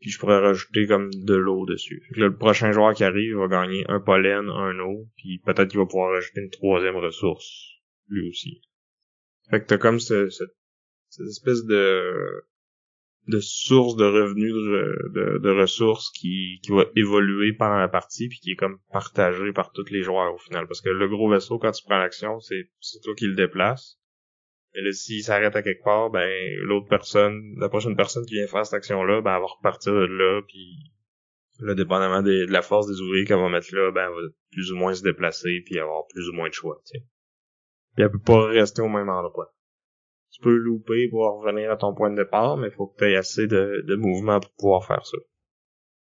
puis 0.00 0.10
je 0.10 0.18
pourrais 0.18 0.38
rajouter 0.38 0.86
comme 0.86 1.10
de 1.12 1.34
l'eau 1.34 1.66
dessus. 1.66 2.02
le 2.10 2.36
prochain 2.36 2.72
joueur 2.72 2.94
qui 2.94 3.04
arrive 3.04 3.36
va 3.36 3.48
gagner 3.48 3.84
un 3.88 4.00
pollen, 4.00 4.48
un 4.48 4.78
eau, 4.80 5.08
puis 5.16 5.38
peut-être 5.38 5.68
qu'il 5.68 5.78
va 5.80 5.86
pouvoir 5.86 6.12
rajouter 6.12 6.42
une 6.42 6.50
troisième 6.50 6.96
ressource, 6.96 7.80
lui 8.08 8.28
aussi. 8.28 8.60
Fait 9.50 9.60
que 9.60 9.66
t'as 9.66 9.78
comme 9.78 10.00
ce, 10.00 10.28
cette 10.28 11.26
espèce 11.26 11.64
de 11.64 12.44
de 13.26 13.40
source 13.40 13.96
de 13.96 14.04
revenus 14.04 14.52
de, 14.52 15.38
de, 15.38 15.50
ressources 15.50 16.10
qui, 16.10 16.60
qui 16.62 16.72
va 16.72 16.84
évoluer 16.94 17.54
pendant 17.54 17.78
la 17.78 17.88
partie 17.88 18.28
puis 18.28 18.38
qui 18.38 18.52
est 18.52 18.56
comme 18.56 18.78
partagé 18.92 19.52
par 19.52 19.72
tous 19.72 19.90
les 19.90 20.02
joueurs 20.02 20.34
au 20.34 20.38
final 20.38 20.66
parce 20.66 20.82
que 20.82 20.90
le 20.90 21.08
gros 21.08 21.30
vaisseau 21.30 21.58
quand 21.58 21.72
tu 21.72 21.84
prends 21.84 21.98
l'action 21.98 22.40
c'est 22.40 22.68
c'est 22.80 23.00
toi 23.00 23.14
qui 23.14 23.26
le 23.26 23.34
déplaces 23.34 23.98
et 24.74 24.82
là, 24.82 24.92
s'il 24.92 25.22
s'arrête 25.22 25.54
à 25.54 25.62
quelque 25.62 25.84
part, 25.84 26.10
ben 26.10 26.28
l'autre 26.62 26.88
personne, 26.88 27.54
la 27.58 27.68
prochaine 27.68 27.96
personne 27.96 28.26
qui 28.26 28.34
vient 28.34 28.46
faire 28.46 28.66
cette 28.66 28.74
action-là, 28.74 29.20
ben 29.20 29.36
elle 29.36 29.40
va 29.40 29.46
repartir 29.46 29.92
de 29.92 30.04
là, 30.04 30.42
puis 30.46 30.90
là, 31.60 31.74
dépendamment 31.74 32.22
de 32.22 32.46
la 32.50 32.62
force 32.62 32.88
des 32.88 33.00
ouvriers 33.00 33.24
qu'elle 33.24 33.38
va 33.38 33.48
mettre 33.48 33.72
là, 33.72 33.92
ben 33.92 34.08
elle 34.08 34.14
va 34.14 34.28
plus 34.50 34.72
ou 34.72 34.76
moins 34.76 34.92
se 34.92 35.02
déplacer, 35.02 35.62
puis 35.64 35.78
avoir 35.78 36.06
plus 36.08 36.28
ou 36.28 36.32
moins 36.32 36.48
de 36.48 36.54
choix, 36.54 36.80
tu 36.84 36.98
sais. 36.98 37.04
Puis 37.94 38.04
elle 38.04 38.10
peut 38.10 38.18
pas 38.18 38.46
rester 38.46 38.82
au 38.82 38.88
même 38.88 39.08
endroit. 39.08 39.54
Tu 40.32 40.40
peux 40.42 40.56
louper 40.56 41.08
pour 41.08 41.22
revenir 41.40 41.70
à 41.70 41.76
ton 41.76 41.94
point 41.94 42.10
de 42.10 42.16
départ, 42.16 42.56
mais 42.56 42.70
faut 42.72 42.88
que 42.88 42.98
tu 42.98 43.04
aies 43.04 43.16
assez 43.16 43.46
de, 43.46 43.84
de 43.86 43.94
mouvement 43.94 44.40
pour 44.40 44.50
pouvoir 44.58 44.84
faire 44.84 45.06
ça. 45.06 45.18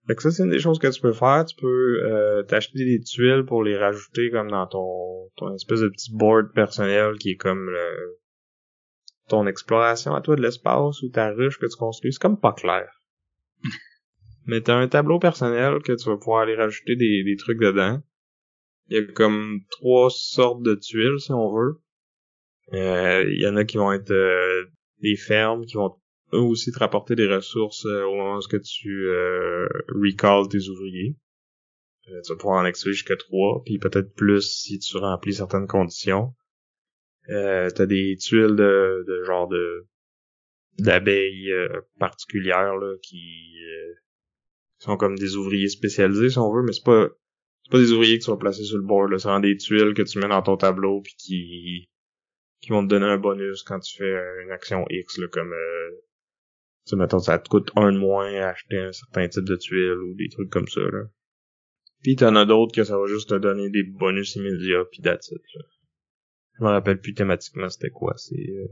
Fait 0.08 0.16
que 0.16 0.24
ça, 0.24 0.32
c'est 0.32 0.44
une 0.44 0.50
des 0.50 0.60
choses 0.60 0.80
que 0.80 0.88
tu 0.88 1.00
peux 1.00 1.14
faire. 1.14 1.46
Tu 1.46 1.56
peux 1.56 2.04
euh, 2.04 2.44
t'acheter 2.44 2.84
des 2.84 3.02
tuiles 3.02 3.46
pour 3.46 3.64
les 3.64 3.78
rajouter 3.78 4.32
comme 4.32 4.50
dans 4.50 4.66
ton, 4.66 5.30
ton 5.36 5.54
espèce 5.54 5.82
de 5.82 5.90
petit 5.90 6.12
board 6.12 6.54
personnel 6.54 7.18
qui 7.20 7.32
est 7.32 7.36
comme 7.36 7.70
le, 7.70 8.18
ton 9.28 9.48
exploration 9.48 10.14
à 10.16 10.22
toi 10.22 10.36
de 10.36 10.42
l'espace 10.42 11.02
ou 11.02 11.10
ta 11.10 11.32
ruche 11.32 11.60
que 11.60 11.66
tu 11.66 11.78
construis, 11.78 12.14
c'est 12.14 12.22
comme 12.22 12.40
pas 12.40 12.54
clair. 12.54 12.88
Mais 14.46 14.62
t'as 14.62 14.76
un 14.76 14.88
tableau 14.88 15.20
personnel 15.20 15.82
que 15.84 15.94
tu 15.94 16.08
vas 16.08 16.18
pouvoir 16.18 16.42
aller 16.42 16.56
rajouter 16.56 16.96
des, 16.96 17.24
des 17.24 17.36
trucs 17.36 17.60
dedans. 17.60 18.02
Il 18.88 18.98
y 18.98 19.00
a 19.00 19.04
comme 19.14 19.62
trois 19.72 20.10
sortes 20.12 20.62
de 20.62 20.76
tuiles, 20.76 21.20
si 21.20 21.32
on 21.32 21.52
veut. 21.56 21.82
Euh, 22.74 23.24
il 23.28 23.42
y 23.42 23.48
en 23.48 23.56
a 23.56 23.66
qui 23.66 23.78
vont 23.78 23.92
être 23.92 24.12
euh, 24.12 24.66
des 25.02 25.16
fermes, 25.16 25.66
qui 25.66 25.76
vont 25.76 25.96
eux 26.34 26.40
aussi 26.40 26.72
te 26.72 26.80
rapporter 26.80 27.16
des 27.16 27.28
ressources 27.28 27.86
euh, 27.86 28.04
au 28.06 28.16
moment 28.16 28.38
où 28.38 28.60
tu 28.60 29.08
euh, 29.08 29.68
recalls 29.90 30.48
tes 30.50 30.70
ouvriers. 30.70 31.16
tu 32.06 32.12
vas 32.12 32.36
pouvoir 32.38 32.62
en 32.62 32.66
extraire 32.66 32.94
jusqu'à 32.94 33.16
trois, 33.16 33.64
puis 33.66 33.80
peut-être 33.80 34.14
plus 34.14 34.42
si 34.42 34.80
tu 34.80 34.98
remplis 34.98 35.36
certaines 35.36 35.68
conditions. 35.68 36.34
Euh, 37.30 37.70
t'as 37.72 37.86
des 37.86 38.18
tuiles 38.18 38.56
de, 38.56 39.04
de 39.08 39.24
genre 39.24 39.48
de 39.48 39.88
d'abeilles 40.78 41.52
euh, 41.52 41.82
particulières 42.00 42.76
là, 42.76 42.96
qui 43.02 43.56
euh, 43.64 43.94
sont 44.80 44.98
comme 44.98 45.18
des 45.18 45.36
ouvriers 45.36 45.70
spécialisés 45.70 46.30
si 46.30 46.38
on 46.38 46.54
veut, 46.54 46.64
mais 46.64 46.74
c'est 46.74 46.84
pas 46.84 47.08
c'est 47.64 47.72
pas 47.72 47.80
des 47.80 47.92
ouvriers 47.94 48.20
qui 48.20 48.26
sont 48.26 48.38
placés 48.38 48.64
sur 48.64 48.78
le 48.78 48.84
bord 48.84 49.08
là, 49.08 49.18
c'est 49.18 49.42
des 49.42 49.58
tuiles 49.58 49.94
que 49.94 50.04
tu 50.04 50.20
mets 50.20 50.28
dans 50.28 50.42
ton 50.42 50.58
tableau 50.58 51.02
puis 51.02 51.16
qui 51.18 51.90
qui 52.62 52.70
vont 52.70 52.84
te 52.84 52.90
donner 52.90 53.06
un 53.06 53.18
bonus 53.18 53.64
quand 53.64 53.80
tu 53.80 53.98
fais 53.98 54.44
une 54.44 54.52
action 54.52 54.86
X 54.90 55.18
là, 55.18 55.28
comme 55.30 55.54
euh, 55.54 55.92
tu 56.86 56.96
mettons 56.96 57.20
ça 57.20 57.40
te 57.40 57.50
coûte 57.50 57.72
un 57.76 57.92
de 57.92 57.98
moins 57.98 58.34
à 58.36 58.50
acheter 58.50 58.78
un 58.78 58.92
certain 58.92 59.28
type 59.28 59.46
de 59.46 59.56
tuiles 59.56 60.00
ou 60.00 60.14
des 60.16 60.30
trucs 60.30 60.50
comme 60.50 60.68
ça 60.68 60.82
là. 60.82 61.06
Puis 62.04 62.18
t'en 62.18 62.36
as 62.36 62.46
d'autres 62.46 62.76
que 62.76 62.84
ça 62.84 63.00
va 63.00 63.08
juste 63.08 63.30
te 63.30 63.36
donner 63.36 63.70
des 63.70 63.84
bonus 63.84 64.36
immédiats 64.36 64.86
puis 64.92 65.02
that's 65.02 65.32
là. 65.32 65.62
Je 66.58 66.64
me 66.64 66.70
rappelle 66.70 67.00
plus 67.00 67.14
thématiquement 67.14 67.70
c'était 67.70 67.90
quoi. 67.90 68.14
C'est 68.18 68.36
euh, 68.36 68.68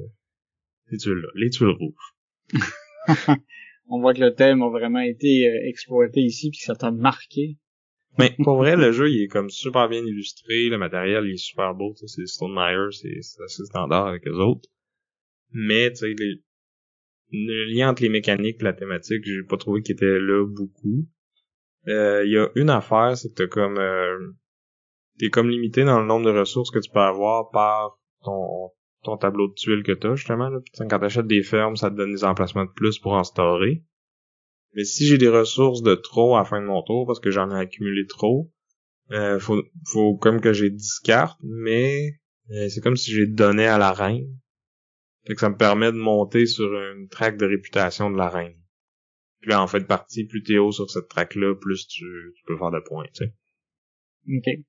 ces 0.89 0.97
tuiles-là, 0.97 1.27
les 1.35 1.49
tuiles 1.49 1.69
rouges. 1.69 2.15
On 3.89 3.99
voit 3.99 4.13
que 4.13 4.21
le 4.21 4.33
thème 4.33 4.61
a 4.61 4.69
vraiment 4.69 4.99
été 4.99 5.47
euh, 5.47 5.67
exploité 5.67 6.21
ici 6.21 6.49
puis 6.49 6.59
ça 6.59 6.75
t'a 6.75 6.91
marqué. 6.91 7.57
Mais 8.19 8.35
pour 8.43 8.57
vrai, 8.57 8.75
le 8.75 8.91
jeu 8.91 9.09
il 9.09 9.23
est 9.23 9.27
comme 9.27 9.49
super 9.49 9.89
bien 9.89 10.05
illustré, 10.05 10.69
le 10.69 10.77
matériel 10.77 11.25
il 11.25 11.33
est 11.33 11.37
super 11.37 11.73
beau, 11.73 11.93
c'est 11.95 12.27
Stone 12.27 12.53
Meyer, 12.53 12.91
c'est 12.91 13.43
assez 13.43 13.65
standard 13.65 14.07
avec 14.07 14.25
les 14.25 14.33
autres. 14.33 14.69
Mais 15.51 15.89
tu 15.91 15.97
sais, 15.97 16.13
les, 16.17 16.41
le 17.33 17.65
lien 17.65 17.89
entre 17.89 18.03
les 18.03 18.09
mécaniques 18.09 18.61
et 18.61 18.63
la 18.63 18.73
thématique, 18.73 19.23
j'ai 19.25 19.43
pas 19.43 19.57
trouvé 19.57 19.81
qu'il 19.81 19.95
était 19.95 20.19
là 20.19 20.45
beaucoup. 20.45 21.07
Euh, 21.87 22.23
il 22.25 22.31
y 22.31 22.37
a 22.37 22.49
une 22.55 22.69
affaire, 22.69 23.17
c'est 23.17 23.29
que 23.29 23.43
t'as 23.43 23.47
comme 23.47 23.77
euh, 23.77 24.31
t'es 25.20 25.29
comme 25.29 25.50
limité 25.50 25.84
dans 25.84 26.00
le 26.00 26.05
nombre 26.05 26.25
de 26.25 26.38
ressources 26.38 26.72
que 26.72 26.79
tu 26.79 26.89
peux 26.89 27.00
avoir 27.00 27.50
par 27.51 28.00
ton 28.24 28.72
ton 29.03 29.17
tableau 29.17 29.50
de 29.50 29.53
tuiles 29.53 29.84
que 29.84 29.91
t'as 29.91 30.15
justement. 30.15 30.50
Là. 30.50 30.60
Quand 30.89 31.00
t'achètes 31.00 31.27
des 31.27 31.43
fermes, 31.43 31.75
ça 31.75 31.91
te 31.91 31.96
donne 31.96 32.13
des 32.13 32.24
emplacements 32.24 32.65
de 32.65 32.72
plus 32.72 33.00
pour 33.00 33.13
en 33.13 33.24
storer. 33.24 33.84
Mais 34.75 34.86
si 34.86 35.05
j'ai 35.05 35.17
des 35.17 35.29
ressources 35.29 35.84
de 35.84 35.93
trop 35.93 36.36
à 36.36 36.39
la 36.39 36.46
fin 36.46 36.62
de 36.62 36.65
mon 36.65 36.82
tour, 36.82 37.05
parce 37.05 37.20
que 37.20 37.29
j'en 37.29 37.51
ai 37.51 37.60
accumulé 37.60 38.08
trop, 38.08 38.51
euh, 39.12 39.39
faut, 39.39 39.62
faut 39.86 40.15
comme 40.15 40.41
que 40.41 40.53
j'ai 40.53 40.70
10 40.70 41.00
cartes, 41.03 41.39
mais 41.43 42.20
euh, 42.51 42.70
c'est 42.70 42.82
comme 42.82 42.96
si 42.96 43.12
j'ai 43.12 43.27
donné 43.27 43.67
à 43.67 43.77
la 43.77 43.91
reine. 43.91 44.39
Fait 45.27 45.36
que 45.36 45.41
ça 45.41 45.50
me 45.50 45.58
permet 45.58 45.91
de 45.91 45.98
monter 45.98 46.46
sur 46.46 46.74
une 46.74 47.08
track 47.08 47.38
de 47.38 47.46
réputation 47.46 48.10
de 48.10 48.17
la 48.17 48.29
reine. 48.29 48.58
Puis 49.41 49.51
là, 49.51 49.62
en 49.62 49.67
fait 49.67 49.86
partie, 49.86 50.25
plus 50.25 50.43
t'es 50.43 50.58
haut 50.58 50.72
sur 50.72 50.89
cette 50.89 51.08
track-là, 51.08 51.55
plus 51.55 51.88
tu, 51.88 52.05
tu 52.36 52.43
peux 52.46 52.58
faire 52.58 52.72
de 52.72 52.79
points, 52.79 53.05
tu 53.13 53.25
sais. 53.25 53.34
OK. 54.27 54.63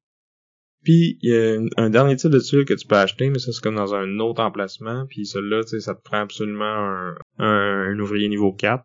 Puis 0.84 1.18
il 1.22 1.30
y 1.30 1.34
a 1.34 1.82
un, 1.82 1.90
dernier 1.90 2.14
type 2.16 2.30
de 2.30 2.38
tuile 2.38 2.66
que 2.66 2.74
tu 2.74 2.86
peux 2.86 2.96
acheter, 2.96 3.30
mais 3.30 3.38
ça 3.38 3.52
c'est 3.52 3.62
comme 3.62 3.74
dans 3.74 3.94
un 3.94 4.18
autre 4.18 4.42
emplacement. 4.42 5.06
Puis 5.06 5.26
celui-là, 5.26 5.64
tu 5.64 5.70
sais, 5.70 5.80
ça 5.80 5.94
te 5.94 6.02
prend 6.02 6.20
absolument 6.20 6.64
un, 6.64 7.16
un, 7.38 7.98
ouvrier 7.98 8.28
niveau 8.28 8.52
4. 8.52 8.84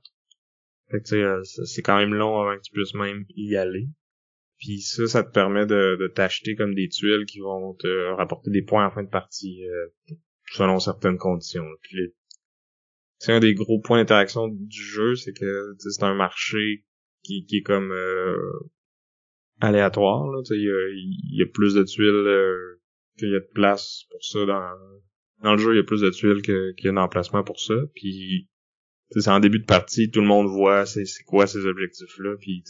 Fait 0.89 0.99
que 0.99 1.03
tu 1.03 1.09
sais, 1.09 1.21
euh, 1.21 1.43
c'est 1.43 1.81
quand 1.81 1.97
même 1.97 2.13
long 2.13 2.39
avant 2.39 2.55
que 2.55 2.61
tu 2.61 2.71
puisses 2.71 2.93
même 2.93 3.25
y 3.35 3.57
aller. 3.57 3.89
Puis 4.57 4.79
ça, 4.81 5.07
ça 5.07 5.23
te 5.23 5.31
permet 5.31 5.65
de, 5.65 5.97
de 5.99 6.07
t'acheter 6.07 6.55
comme 6.55 6.73
des 6.73 6.87
tuiles 6.87 7.25
qui 7.25 7.39
vont 7.39 7.73
te 7.75 8.13
rapporter 8.15 8.49
des 8.49 8.61
points 8.61 8.85
en 8.85 8.91
fin 8.91 9.03
de 9.03 9.09
partie 9.09 9.65
euh, 9.67 10.15
selon 10.53 10.79
certaines 10.79 11.17
conditions. 11.17 11.65
Puis 11.81 12.13
c'est 13.17 13.33
un 13.33 13.39
des 13.41 13.53
gros 13.53 13.79
points 13.81 13.97
d'interaction 13.97 14.47
du 14.47 14.81
jeu, 14.81 15.15
c'est 15.15 15.33
que 15.33 15.75
c'est 15.77 16.03
un 16.03 16.15
marché 16.15 16.85
qui, 17.23 17.45
qui 17.45 17.57
est 17.57 17.61
comme 17.61 17.91
euh, 17.91 18.37
aléatoire. 19.59 20.25
Il 20.51 21.17
y 21.31 21.41
a, 21.41 21.45
plus 21.45 21.75
de 21.75 21.83
tuiles 21.83 22.05
euh, 22.07 22.79
qu'il 23.17 23.29
y 23.29 23.35
a 23.35 23.39
de 23.39 23.49
place 23.53 24.05
pour 24.09 24.23
ça 24.23 24.45
dans 24.45 24.75
dans 25.43 25.53
le 25.53 25.57
jeu. 25.57 25.73
Il 25.73 25.77
y 25.77 25.81
a 25.81 25.83
plus 25.83 26.01
de 26.01 26.09
tuiles 26.09 26.41
qu'il 26.41 26.85
y 26.85 26.87
a 26.87 26.91
d'emplacement 26.91 27.43
pour 27.43 27.59
ça. 27.59 27.75
Puis 27.95 28.49
c'est 29.11 29.29
en 29.29 29.39
début 29.39 29.59
de 29.59 29.65
partie, 29.65 30.11
tout 30.11 30.21
le 30.21 30.27
monde 30.27 30.47
voit 30.47 30.85
c'est 30.85 31.05
quoi 31.25 31.47
ces 31.47 31.65
objectifs-là. 31.65 32.35
Puis 32.39 32.63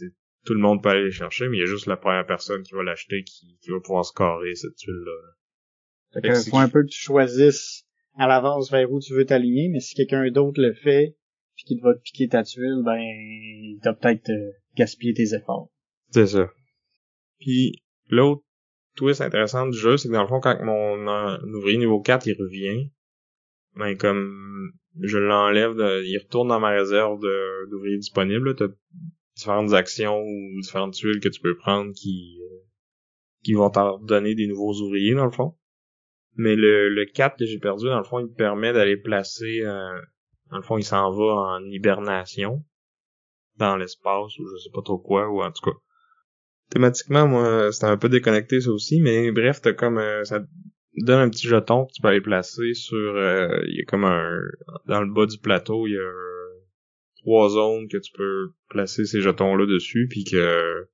tout 0.45 0.53
le 0.53 0.59
monde 0.59 0.81
peut 0.81 0.89
aller 0.89 1.05
les 1.05 1.11
chercher, 1.11 1.49
mais 1.49 1.57
il 1.57 1.59
y 1.61 1.63
a 1.63 1.67
juste 1.67 1.85
la 1.85 1.97
première 1.97 2.25
personne 2.25 2.63
qui 2.63 2.73
va 2.73 2.83
l'acheter 2.83 3.23
qui, 3.23 3.57
qui 3.61 3.71
va 3.71 3.79
pouvoir 3.79 4.05
scorer 4.05 4.55
cette 4.55 4.75
tuile-là. 4.75 6.21
Fait 6.21 6.49
faut 6.49 6.57
un 6.57 6.69
peu 6.69 6.83
que 6.83 6.89
tu 6.89 6.99
choisisses 6.99 7.85
à 8.17 8.27
l'avance 8.27 8.71
vers 8.71 8.91
où 8.91 8.99
tu 8.99 9.13
veux 9.13 9.25
t'aligner, 9.25 9.69
mais 9.69 9.79
si 9.79 9.95
quelqu'un 9.95 10.29
d'autre 10.31 10.59
le 10.61 10.73
fait, 10.73 11.15
puis 11.55 11.65
qu'il 11.65 11.81
va 11.81 11.93
te 11.93 12.01
piquer 12.01 12.27
ta 12.29 12.43
tuile, 12.43 12.81
ben, 12.83 12.97
il 12.97 13.79
t'a 13.83 13.93
peut-être 13.93 14.29
euh, 14.29 14.51
gaspillé 14.75 15.13
tes 15.13 15.35
efforts. 15.35 15.69
C'est 16.09 16.27
ça. 16.27 16.49
Puis 17.39 17.83
l'autre 18.09 18.43
twist 18.95 19.21
intéressant 19.21 19.67
du 19.67 19.77
jeu, 19.77 19.97
c'est 19.97 20.09
que 20.09 20.13
dans 20.13 20.23
le 20.23 20.27
fond, 20.27 20.39
quand 20.39 20.57
mon 20.63 21.37
ouvrier 21.55 21.77
niveau 21.77 22.01
4 22.01 22.27
il 22.27 22.35
revient, 22.39 22.91
ben 23.75 23.95
comme 23.95 24.73
je 25.01 25.17
l'enlève, 25.17 25.75
il 26.03 26.17
retourne 26.17 26.49
dans 26.49 26.59
ma 26.59 26.69
réserve 26.69 27.21
d'ouvriers 27.69 27.97
disponibles. 27.97 28.55
T'as 28.55 28.67
différentes 29.35 29.73
actions 29.73 30.21
ou 30.21 30.61
différentes 30.61 30.93
tuiles 30.93 31.21
que 31.21 31.29
tu 31.29 31.39
peux 31.39 31.55
prendre 31.55 31.93
qui 31.93 32.39
euh, 32.41 32.59
qui 33.43 33.53
vont 33.53 33.69
t'en 33.69 33.97
donner 33.99 34.35
des 34.35 34.47
nouveaux 34.47 34.73
ouvriers 34.81 35.13
dans 35.13 35.25
le 35.25 35.31
fond. 35.31 35.55
Mais 36.35 36.55
le, 36.55 36.89
le 36.89 37.05
4 37.05 37.37
que 37.37 37.45
j'ai 37.45 37.59
perdu, 37.59 37.85
dans 37.85 37.97
le 37.97 38.03
fond, 38.03 38.19
il 38.19 38.27
me 38.27 38.33
permet 38.33 38.73
d'aller 38.73 38.97
placer 38.97 39.61
euh, 39.61 40.01
dans 40.51 40.57
le 40.57 40.63
fond, 40.63 40.77
il 40.77 40.83
s'en 40.83 41.11
va 41.11 41.57
en 41.57 41.63
hibernation 41.63 42.65
dans 43.57 43.75
l'espace 43.75 44.37
ou 44.39 44.47
je 44.47 44.63
sais 44.63 44.71
pas 44.73 44.81
trop 44.81 44.97
quoi, 44.97 45.29
ou 45.29 45.41
en 45.41 45.51
tout 45.51 45.69
cas 45.69 45.77
thématiquement, 46.69 47.27
moi, 47.27 47.71
c'était 47.71 47.85
un 47.85 47.97
peu 47.97 48.09
déconnecté 48.09 48.61
ça 48.61 48.71
aussi, 48.71 49.01
mais 49.01 49.31
bref, 49.31 49.61
t'as 49.61 49.73
comme 49.73 49.97
euh, 49.97 50.23
ça 50.23 50.43
donne 50.95 51.19
un 51.19 51.29
petit 51.29 51.47
jeton 51.47 51.85
que 51.85 51.93
tu 51.93 52.01
peux 52.01 52.09
aller 52.09 52.21
placer 52.21 52.73
sur 52.73 53.15
euh, 53.15 53.59
il 53.67 53.77
y 53.77 53.81
a 53.81 53.85
comme 53.85 54.05
un 54.05 54.41
dans 54.87 55.01
le 55.01 55.11
bas 55.11 55.25
du 55.25 55.37
plateau, 55.37 55.87
il 55.87 55.93
y 55.93 55.97
a 55.97 56.11
trois 57.21 57.49
zones 57.49 57.87
que 57.87 57.97
tu 57.97 58.11
peux 58.13 58.51
placer 58.69 59.05
ces 59.05 59.21
jetons 59.21 59.55
là 59.55 59.65
dessus 59.65 60.07
puis 60.09 60.23
que 60.23 60.87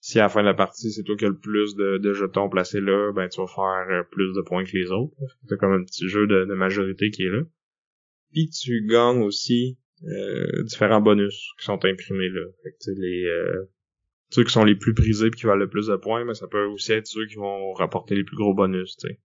si 0.00 0.18
à 0.18 0.22
la 0.22 0.28
fin 0.28 0.40
de 0.40 0.46
la 0.46 0.54
partie 0.54 0.90
c'est 0.90 1.02
toi 1.04 1.16
qui 1.16 1.24
as 1.24 1.28
le 1.28 1.38
plus 1.38 1.76
de, 1.76 2.12
jetons 2.12 2.48
placés 2.48 2.80
là, 2.80 3.12
ben 3.12 3.28
tu 3.28 3.40
vas 3.40 3.46
faire 3.46 3.86
euh, 3.90 4.02
plus 4.10 4.34
de 4.34 4.40
points 4.42 4.64
que 4.64 4.76
les 4.76 4.90
autres. 4.90 5.14
C'est 5.48 5.58
comme 5.58 5.72
un 5.72 5.84
petit 5.84 6.08
jeu 6.08 6.26
de, 6.26 6.44
majorité 6.54 7.10
qui 7.10 7.24
est 7.24 7.30
là. 7.30 7.42
Puis 8.32 8.48
tu 8.48 8.86
gagnes 8.86 9.22
aussi 9.22 9.78
différents 10.64 11.00
bonus 11.00 11.52
qui 11.60 11.64
sont 11.64 11.84
imprimés 11.84 12.28
là. 12.28 12.44
Fait 12.64 12.72
que, 12.72 13.00
les 13.00 13.28
ceux 14.32 14.44
qui 14.44 14.52
sont 14.52 14.64
les 14.64 14.74
plus 14.74 14.94
prisés 14.94 15.26
et 15.26 15.30
qui 15.30 15.44
valent 15.44 15.60
le 15.60 15.68
plus 15.68 15.88
de 15.88 15.96
points, 15.96 16.24
mais 16.24 16.32
ça 16.32 16.48
peut 16.48 16.64
aussi 16.64 16.92
être 16.92 17.06
ceux 17.06 17.26
qui 17.26 17.34
vont 17.34 17.72
rapporter 17.74 18.14
les 18.14 18.24
plus 18.24 18.36
gros 18.36 18.54
bonus, 18.54 18.96
tu 18.96 19.08
sais. 19.08 19.20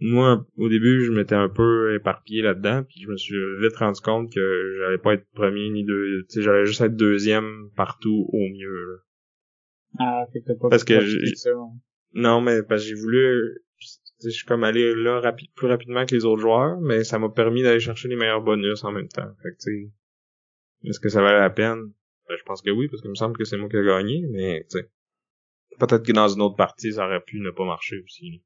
Moi, 0.00 0.44
au 0.56 0.68
début, 0.68 1.04
je 1.04 1.12
m'étais 1.12 1.36
un 1.36 1.48
peu 1.48 1.94
éparpillé 1.94 2.42
là-dedans, 2.42 2.82
puis 2.82 3.00
je 3.00 3.08
me 3.08 3.16
suis 3.16 3.36
vite 3.60 3.76
rendu 3.76 4.00
compte 4.00 4.32
que 4.34 4.76
j'allais 4.78 4.98
pas 4.98 5.14
être 5.14 5.24
premier 5.34 5.70
ni 5.70 5.84
deux, 5.84 6.24
tu 6.28 6.34
sais, 6.34 6.42
j'allais 6.42 6.66
juste 6.66 6.80
être 6.80 6.96
deuxième 6.96 7.70
partout 7.76 8.28
au 8.32 8.48
mieux. 8.48 9.02
Ah, 10.00 10.26
fait 10.32 10.40
que 10.40 10.52
pas 10.52 10.68
parce 10.68 10.82
que 10.82 11.00
ça, 11.36 11.50
non, 12.12 12.40
mais 12.40 12.64
parce 12.64 12.82
que 12.82 12.88
j'ai 12.88 12.94
voulu, 12.96 13.60
je 14.24 14.30
suis 14.30 14.46
comme 14.46 14.64
allé 14.64 14.96
là 14.96 15.32
plus 15.54 15.68
rapidement 15.68 16.04
que 16.04 16.14
les 16.14 16.24
autres 16.24 16.42
joueurs, 16.42 16.80
mais 16.80 17.04
ça 17.04 17.20
m'a 17.20 17.28
permis 17.28 17.62
d'aller 17.62 17.80
chercher 17.80 18.08
les 18.08 18.16
meilleurs 18.16 18.42
bonus 18.42 18.82
en 18.82 18.90
même 18.90 19.08
temps. 19.08 19.32
Fait 19.44 19.50
que 19.50 19.62
tu 19.62 19.70
sais, 19.70 20.88
est-ce 20.88 20.98
que 20.98 21.08
ça 21.08 21.22
valait 21.22 21.38
la 21.38 21.50
peine? 21.50 21.92
Ben, 22.28 22.36
je 22.36 22.42
pense 22.44 22.62
que 22.62 22.70
oui, 22.70 22.88
parce 22.88 23.02
qu'il 23.02 23.10
me 23.10 23.16
semble 23.16 23.36
que 23.36 23.44
c'est 23.44 23.56
moi 23.56 23.68
qui 23.68 23.76
ai 23.76 23.84
gagné, 23.84 24.24
mais 24.30 24.66
tu 24.70 24.78
sais. 24.78 24.90
Peut-être 25.78 26.04
que 26.04 26.12
dans 26.12 26.28
une 26.28 26.40
autre 26.42 26.56
partie, 26.56 26.92
ça 26.92 27.06
aurait 27.06 27.20
pu 27.20 27.38
ne 27.40 27.50
pas 27.50 27.64
marcher 27.64 27.98
aussi. 28.02 28.42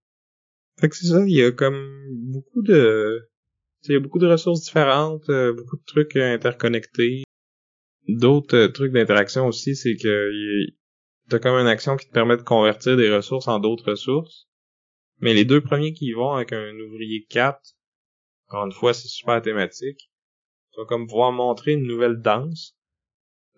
Fait 0.80 0.88
que 0.88 0.96
c'est 0.96 1.06
ça, 1.06 1.24
il 1.24 1.32
y 1.32 1.42
a 1.42 1.52
comme 1.52 2.06
beaucoup 2.32 2.62
de. 2.62 3.28
Il 3.84 3.92
y 3.92 3.96
a 3.96 4.00
beaucoup 4.00 4.18
de 4.18 4.26
ressources 4.26 4.62
différentes, 4.62 5.28
euh, 5.30 5.52
beaucoup 5.52 5.76
de 5.76 5.84
trucs 5.86 6.16
interconnectés. 6.16 7.22
D'autres 8.08 8.56
euh, 8.56 8.68
trucs 8.68 8.92
d'interaction 8.92 9.46
aussi, 9.46 9.76
c'est 9.76 9.96
que 9.96 10.30
t'as 11.28 11.38
comme 11.38 11.56
une 11.56 11.66
action 11.66 11.96
qui 11.96 12.06
te 12.06 12.12
permet 12.12 12.36
de 12.36 12.42
convertir 12.42 12.96
des 12.96 13.14
ressources 13.14 13.48
en 13.48 13.58
d'autres 13.58 13.92
ressources. 13.92 14.48
Mais 15.20 15.34
les 15.34 15.44
deux 15.44 15.60
premiers 15.60 15.92
qui 15.92 16.06
y 16.06 16.12
vont 16.12 16.32
avec 16.32 16.52
un 16.52 16.78
ouvrier 16.80 17.26
4, 17.30 17.58
encore 18.48 18.66
une 18.66 18.72
fois, 18.72 18.92
c'est 18.92 19.08
super 19.08 19.40
thématique. 19.40 20.10
Tu 20.72 20.80
vas 20.80 20.86
comme 20.86 21.06
pouvoir 21.06 21.32
montrer 21.32 21.72
une 21.72 21.86
nouvelle 21.86 22.20
danse 22.20 22.76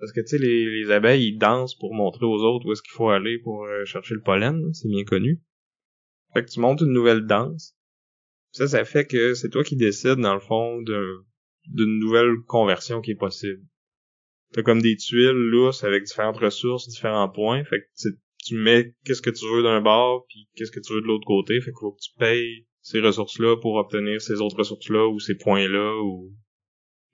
parce 0.02 0.10
que 0.10 0.20
tu 0.20 0.26
sais, 0.26 0.38
les, 0.38 0.64
les, 0.80 0.90
abeilles, 0.90 1.28
ils 1.28 1.38
dansent 1.38 1.76
pour 1.76 1.94
montrer 1.94 2.26
aux 2.26 2.42
autres 2.42 2.66
où 2.66 2.72
est-ce 2.72 2.82
qu'il 2.82 2.90
faut 2.90 3.10
aller 3.10 3.38
pour 3.38 3.66
euh, 3.66 3.84
chercher 3.84 4.14
le 4.14 4.20
pollen, 4.20 4.74
c'est 4.74 4.88
bien 4.88 5.04
connu. 5.04 5.40
Fait 6.34 6.44
que 6.44 6.50
tu 6.50 6.58
montes 6.58 6.80
une 6.80 6.92
nouvelle 6.92 7.24
danse. 7.24 7.76
Ça, 8.50 8.66
ça 8.66 8.84
fait 8.84 9.06
que 9.06 9.34
c'est 9.34 9.48
toi 9.48 9.62
qui 9.62 9.76
décides, 9.76 10.18
dans 10.18 10.34
le 10.34 10.40
fond, 10.40 10.82
d'une 10.82 12.00
nouvelle 12.00 12.34
conversion 12.48 13.00
qui 13.00 13.12
est 13.12 13.14
possible. 13.14 13.62
T'as 14.52 14.64
comme 14.64 14.82
des 14.82 14.96
tuiles 14.96 15.30
lousses 15.30 15.84
avec 15.84 16.02
différentes 16.02 16.38
ressources, 16.38 16.88
différents 16.88 17.28
points. 17.28 17.62
Fait 17.62 17.78
que 17.78 18.08
tu 18.44 18.56
mets 18.56 18.96
qu'est-ce 19.04 19.22
que 19.22 19.30
tu 19.30 19.46
veux 19.54 19.62
d'un 19.62 19.82
bord, 19.82 20.26
puis 20.28 20.48
qu'est-ce 20.56 20.72
que 20.72 20.80
tu 20.80 20.94
veux 20.94 21.00
de 21.00 21.06
l'autre 21.06 21.28
côté. 21.28 21.60
Fait 21.60 21.70
qu'il 21.70 21.78
faut 21.78 21.92
que 21.92 22.02
tu 22.02 22.10
payes 22.18 22.66
ces 22.80 22.98
ressources-là 22.98 23.56
pour 23.58 23.76
obtenir 23.76 24.20
ces 24.20 24.40
autres 24.40 24.56
ressources-là 24.56 25.06
ou 25.06 25.20
ces 25.20 25.36
points-là 25.36 26.02
ou 26.02 26.34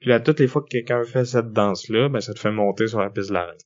puis 0.01 0.11
là, 0.11 0.21
toutes 0.21 0.41
les 0.41 0.47
fois 0.47 0.63
que 0.63 0.69
quelqu'un 0.69 1.05
fait 1.05 1.25
cette 1.25 1.53
danse-là, 1.53 2.09
ben 2.09 2.21
ça 2.21 2.35
te 2.35 2.39
fait 2.39 2.53
monter 2.53 2.87
sur 2.87 3.01
la 3.01 3.11
piste 3.11 3.29
de 3.29 3.35
l'arène. 3.35 3.59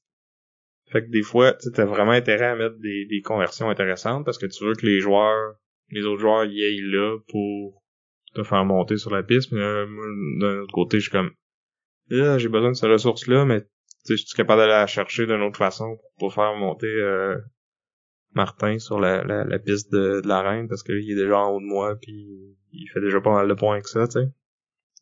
Fait 0.90 1.02
que 1.02 1.10
des 1.10 1.22
fois, 1.22 1.54
tu 1.54 1.68
as 1.80 1.84
vraiment 1.84 2.12
intérêt 2.12 2.46
à 2.46 2.56
mettre 2.56 2.78
des, 2.78 3.06
des 3.06 3.22
conversions 3.22 3.70
intéressantes 3.70 4.24
parce 4.24 4.38
que 4.38 4.46
tu 4.46 4.64
veux 4.64 4.74
que 4.74 4.86
les 4.86 5.00
joueurs, 5.00 5.54
les 5.90 6.04
autres 6.04 6.20
joueurs 6.20 6.44
y 6.44 6.64
aillent 6.64 6.90
là 6.90 7.18
pour 7.28 7.82
te 8.34 8.42
faire 8.42 8.64
monter 8.64 8.96
sur 8.96 9.10
la 9.10 9.22
piste. 9.22 9.52
Mais 9.52 9.60
d'un 9.60 10.60
autre 10.60 10.72
côté, 10.72 10.98
je 10.98 11.04
suis 11.04 11.10
comme 11.10 11.32
là, 12.08 12.38
j'ai 12.38 12.48
besoin 12.48 12.70
de 12.70 12.76
ces 12.76 12.86
ressources-là, 12.86 13.44
mais 13.44 13.62
je 14.08 14.16
suis 14.16 14.36
capable 14.36 14.60
d'aller 14.60 14.72
la 14.72 14.86
chercher 14.86 15.26
d'une 15.26 15.42
autre 15.42 15.58
façon 15.58 15.98
pour 16.18 16.34
faire 16.34 16.54
monter 16.56 16.86
euh, 16.86 17.38
Martin 18.34 18.78
sur 18.78 18.98
la, 18.98 19.24
la, 19.24 19.58
piste 19.58 19.92
de, 19.92 20.20
de 20.20 20.28
l'arène 20.28 20.68
parce 20.68 20.82
qu'il 20.82 21.10
est 21.10 21.14
déjà 21.14 21.38
en 21.38 21.50
haut 21.52 21.60
de 21.60 21.66
moi 21.66 21.96
puis 22.00 22.56
il 22.72 22.88
fait 22.88 23.00
déjà 23.00 23.20
pas 23.20 23.32
mal 23.32 23.48
de 23.48 23.54
points 23.54 23.74
avec 23.74 23.86
ça, 23.86 24.06
tu 24.06 24.20
sais. 24.20 24.28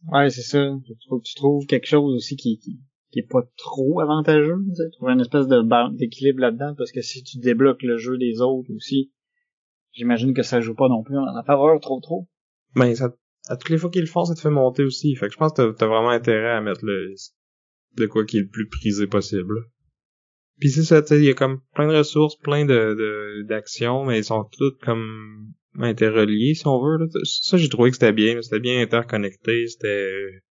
Ouais, 0.08 0.30
c'est 0.30 0.42
ça. 0.42 0.66
Faut 1.08 1.18
que 1.18 1.24
tu 1.24 1.34
trouves 1.34 1.66
quelque 1.66 1.86
chose 1.86 2.14
aussi 2.14 2.36
qui, 2.36 2.58
qui, 2.58 2.80
qui 3.10 3.18
est 3.20 3.28
pas 3.28 3.42
trop 3.56 4.00
avantageux, 4.00 4.58
tu 4.68 4.74
sais. 4.74 4.90
Trouver 4.92 5.12
une 5.12 5.20
espèce 5.20 5.46
de 5.46 5.96
d'équilibre 5.96 6.40
là-dedans, 6.40 6.74
parce 6.76 6.92
que 6.92 7.02
si 7.02 7.22
tu 7.22 7.38
débloques 7.38 7.82
le 7.82 7.96
jeu 7.96 8.16
des 8.16 8.40
autres 8.40 8.72
aussi, 8.74 9.12
j'imagine 9.92 10.34
que 10.34 10.42
ça 10.42 10.60
joue 10.60 10.74
pas 10.74 10.88
non 10.88 11.02
plus 11.02 11.18
en 11.18 11.24
la 11.24 11.42
faveur 11.44 11.78
trop 11.80 12.00
trop. 12.00 12.28
Ben, 12.74 12.94
ça, 12.94 13.14
à 13.48 13.56
toutes 13.56 13.70
les 13.70 13.78
fois 13.78 13.90
qu'ils 13.90 14.02
le 14.02 14.06
font, 14.06 14.24
ça 14.24 14.34
te 14.34 14.40
fait 14.40 14.50
monter 14.50 14.84
aussi. 14.84 15.14
Fait 15.16 15.26
que 15.26 15.32
je 15.32 15.38
pense 15.38 15.52
que 15.52 15.70
t'as 15.72 15.84
as 15.84 15.88
vraiment 15.88 16.10
intérêt 16.10 16.52
à 16.52 16.60
mettre 16.60 16.84
le, 16.84 17.14
de 17.96 18.06
quoi 18.06 18.24
qui 18.24 18.38
est 18.38 18.42
le 18.42 18.48
plus 18.48 18.68
prisé 18.68 19.06
possible. 19.06 19.54
Puis 20.58 20.70
c'est 20.70 20.82
ça, 20.82 21.00
tu 21.00 21.08
sais, 21.08 21.18
il 21.18 21.24
y 21.24 21.30
a 21.30 21.34
comme 21.34 21.60
plein 21.74 21.88
de 21.88 21.96
ressources, 21.96 22.36
plein 22.36 22.66
de 22.66 23.44
d'actions, 23.48 24.04
mais 24.04 24.18
ils 24.18 24.24
sont 24.24 24.44
toutes 24.52 24.78
comme 24.80 25.52
interreliés, 25.78 26.54
si 26.54 26.66
on 26.66 26.82
veut. 26.82 26.98
Là. 26.98 27.06
Ça, 27.24 27.56
j'ai 27.56 27.68
trouvé 27.68 27.90
que 27.90 27.96
c'était 27.96 28.12
bien. 28.12 28.40
C'était 28.42 28.60
bien 28.60 28.80
interconnecté. 28.80 29.66
C'était 29.66 30.42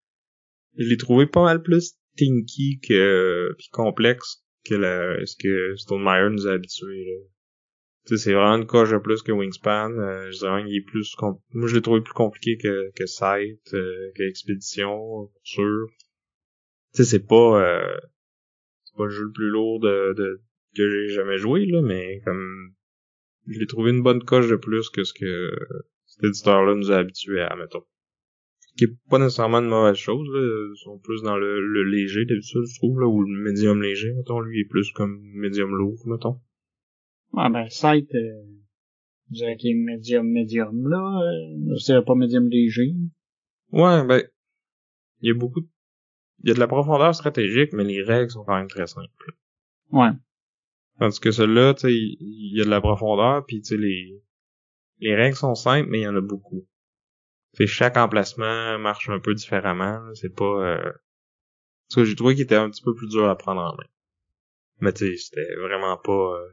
je 0.77 0.87
l'ai 0.87 0.97
trouvé 0.97 1.25
pas 1.25 1.43
mal 1.43 1.61
plus 1.61 1.95
tinky 2.17 2.79
que 2.79 3.53
puis 3.57 3.67
complexe 3.71 4.43
que 4.65 4.75
la, 4.75 5.25
ce 5.25 5.35
que 5.37 5.75
Stonemeyer 5.77 6.29
nous 6.29 6.47
a 6.47 6.53
habitués. 6.53 7.05
Là. 7.05 8.17
C'est 8.17 8.33
vraiment 8.33 8.55
une 8.55 8.65
coche 8.65 8.91
de 8.91 8.97
plus 8.97 9.21
que 9.21 9.31
Wingspan. 9.31 9.91
Euh, 9.91 10.31
je 10.31 10.39
dirais 10.39 10.63
qu'il 10.63 10.75
est 10.75 10.81
plus 10.81 11.15
moi 11.53 11.67
je 11.67 11.75
l'ai 11.75 11.81
trouvé 11.81 12.01
plus 12.01 12.13
compliqué 12.13 12.57
que 12.57 12.91
que 12.95 13.05
Sight, 13.05 13.73
euh, 13.73 14.11
que 14.15 14.23
Expédition, 14.23 14.97
pour 14.97 15.41
sûr. 15.43 15.87
Tu 16.93 17.03
sais, 17.03 17.09
c'est 17.09 17.27
pas 17.27 17.61
euh, 17.61 17.97
c'est 18.85 18.97
pas 18.97 19.05
le 19.05 19.11
jeu 19.11 19.23
le 19.25 19.31
plus 19.31 19.49
lourd 19.49 19.79
de 19.79 20.41
que 20.75 20.89
j'ai 20.89 21.13
jamais 21.13 21.37
joué 21.37 21.65
là, 21.65 21.81
mais 21.81 22.21
comme 22.25 22.73
je 23.49 23.59
l'ai 23.59 23.67
trouvé 23.67 23.91
une 23.91 24.03
bonne 24.03 24.23
coche 24.23 24.47
de 24.47 24.55
plus 24.55 24.89
que 24.89 25.03
ce 25.03 25.13
que 25.13 25.51
cet 26.05 26.23
éditeur-là 26.23 26.75
nous 26.75 26.91
a 26.91 26.97
habitués 26.97 27.41
à, 27.41 27.55
mettons. 27.55 27.83
Qui 28.77 28.85
est 28.85 28.97
pas 29.09 29.19
nécessairement 29.19 29.59
une 29.59 29.67
mauvaise 29.67 29.97
chose, 29.97 30.27
là. 30.31 30.39
Ils 30.39 30.77
sont 30.77 30.99
plus 30.99 31.21
dans 31.23 31.35
le, 31.35 31.59
le 31.59 31.83
léger 31.83 32.25
d'habitude, 32.25 32.61
je 32.65 32.77
trouve, 32.77 32.99
là, 32.99 33.07
ou 33.07 33.21
le 33.21 33.43
médium 33.43 33.81
léger, 33.81 34.13
mettons. 34.13 34.39
Lui, 34.39 34.59
il 34.59 34.61
est 34.61 34.69
plus 34.69 34.91
comme 34.93 35.19
médium 35.33 35.75
lourd, 35.75 35.99
mettons. 36.05 36.39
Ah 37.35 37.49
ben, 37.49 37.67
Sight, 37.69 38.13
euh, 38.15 38.43
je 39.31 39.35
dirais 39.35 39.57
qu'il 39.57 39.71
est 39.71 39.73
médium 39.73 40.27
médium, 40.27 40.87
là. 40.87 41.21
Euh, 41.21 41.75
je 41.77 41.85
dirais 41.85 42.05
pas 42.05 42.15
médium 42.15 42.47
léger. 42.47 42.93
Ouais, 43.71 44.05
ben, 44.05 44.23
il 45.21 45.27
y 45.27 45.31
a 45.31 45.33
beaucoup 45.33 45.61
de... 45.61 45.67
Il 46.43 46.47
y 46.47 46.51
a 46.51 46.53
de 46.53 46.59
la 46.59 46.67
profondeur 46.67 47.13
stratégique, 47.13 47.73
mais 47.73 47.83
les 47.83 48.01
règles 48.01 48.31
sont 48.31 48.45
quand 48.45 48.57
même 48.57 48.69
très 48.69 48.87
simples. 48.87 49.33
Ouais. 49.91 50.11
Tandis 50.99 51.19
que 51.19 51.31
celui-là, 51.31 51.73
tu 51.73 51.81
sais, 51.81 51.93
il 51.93 52.57
y 52.57 52.61
a 52.61 52.65
de 52.65 52.69
la 52.69 52.81
profondeur, 52.81 53.45
puis 53.45 53.61
tu 53.61 53.69
sais, 53.69 53.77
les, 53.77 54.21
les 54.99 55.15
règles 55.15 55.37
sont 55.37 55.55
simples, 55.55 55.89
mais 55.89 55.99
il 55.99 56.03
y 56.03 56.07
en 56.07 56.15
a 56.15 56.21
beaucoup. 56.21 56.67
Tu 57.55 57.65
chaque 57.67 57.97
emplacement 57.97 58.77
marche 58.77 59.09
un 59.09 59.19
peu 59.19 59.33
différemment. 59.33 60.01
C'est 60.13 60.35
pas... 60.35 60.75
Euh... 60.75 60.91
Parce 61.87 61.95
que 61.95 62.05
j'ai 62.05 62.15
trouvé 62.15 62.35
qu'il 62.35 62.43
était 62.43 62.55
un 62.55 62.69
petit 62.69 62.83
peu 62.83 62.93
plus 62.93 63.07
dur 63.07 63.27
à 63.27 63.37
prendre 63.37 63.61
en 63.61 63.75
main. 63.75 63.87
Mais 64.81 64.93
tu 64.93 65.07
sais, 65.07 65.17
c'était 65.17 65.55
vraiment 65.55 65.97
pas... 65.97 66.37
Euh... 66.37 66.49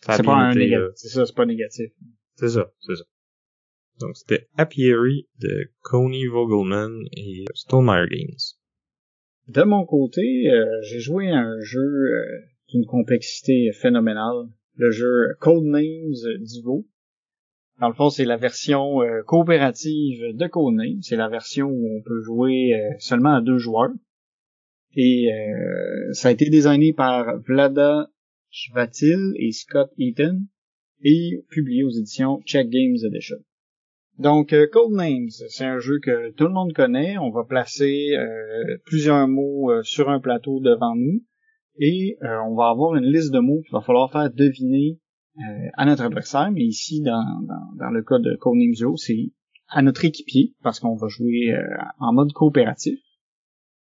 C'est 0.00 0.24
pas 0.24 0.36
un 0.36 0.54
négatif. 0.54 0.92
C'est 0.94 1.08
ça, 1.08 1.26
c'est 1.26 1.34
pas 1.34 1.44
négatif. 1.44 1.90
C'est 2.36 2.48
ça, 2.48 2.72
c'est 2.80 2.94
ça. 2.94 3.04
Donc 3.98 4.16
c'était 4.16 4.48
Apiary 4.56 5.28
de 5.40 5.72
Coney 5.80 6.26
Vogelman 6.28 7.02
et 7.12 7.44
Stonemeyer 7.54 8.06
Games. 8.08 8.38
De 9.48 9.62
mon 9.64 9.84
côté, 9.84 10.48
euh, 10.50 10.64
j'ai 10.82 11.00
joué 11.00 11.30
à 11.30 11.40
un 11.40 11.60
jeu 11.60 11.80
euh, 11.80 12.40
d'une 12.68 12.84
complexité 12.84 13.70
phénoménale, 13.72 14.48
le 14.76 14.90
jeu 14.90 15.34
Codenames 15.40 16.40
Divo. 16.40 16.86
Dans 17.80 17.88
le 17.88 17.94
fond, 17.94 18.10
c'est 18.10 18.24
la 18.24 18.36
version 18.36 19.02
euh, 19.02 19.22
coopérative 19.24 20.34
de 20.34 20.46
Codenames. 20.46 21.00
C'est 21.02 21.16
la 21.16 21.28
version 21.28 21.68
où 21.68 21.98
on 21.98 22.02
peut 22.02 22.20
jouer 22.22 22.74
euh, 22.74 22.94
seulement 22.98 23.36
à 23.36 23.40
deux 23.40 23.58
joueurs. 23.58 23.90
Et 24.96 25.32
euh, 25.32 26.12
ça 26.12 26.28
a 26.28 26.32
été 26.32 26.50
designé 26.50 26.92
par 26.92 27.40
Vlada 27.42 28.10
Schvatil 28.50 29.32
et 29.36 29.52
Scott 29.52 29.90
Eaton 29.96 30.42
et 31.02 31.44
publié 31.50 31.84
aux 31.84 31.90
éditions 31.90 32.40
Check 32.44 32.68
Games 32.68 32.96
Edition. 33.06 33.36
Donc, 34.18 34.52
Codenames, 34.72 35.30
c'est 35.30 35.64
un 35.64 35.78
jeu 35.78 36.00
que 36.00 36.32
tout 36.32 36.48
le 36.48 36.52
monde 36.52 36.72
connaît. 36.72 37.16
On 37.18 37.30
va 37.30 37.44
placer 37.44 38.16
plusieurs 38.84 39.28
mots 39.28 39.70
sur 39.84 40.08
un 40.08 40.18
plateau 40.18 40.58
devant 40.58 40.96
nous 40.96 41.22
et 41.78 42.16
on 42.22 42.54
va 42.54 42.68
avoir 42.68 42.96
une 42.96 43.06
liste 43.06 43.32
de 43.32 43.38
mots 43.38 43.60
qu'il 43.62 43.72
va 43.72 43.80
falloir 43.80 44.10
faire 44.10 44.30
deviner 44.30 44.98
euh, 45.38 45.68
à 45.74 45.84
notre 45.84 46.02
adversaire, 46.02 46.50
mais 46.50 46.64
ici, 46.64 47.00
dans, 47.00 47.24
dans, 47.76 47.90
le 47.90 48.02
cas 48.02 48.18
de 48.18 48.34
Codename 48.34 48.74
Zero, 48.74 48.96
c'est 48.96 49.30
à 49.68 49.82
notre 49.82 50.04
équipier, 50.04 50.54
parce 50.64 50.80
qu'on 50.80 50.96
va 50.96 51.06
jouer 51.06 51.52
euh, 51.52 51.62
en 52.00 52.12
mode 52.12 52.32
coopératif. 52.32 52.98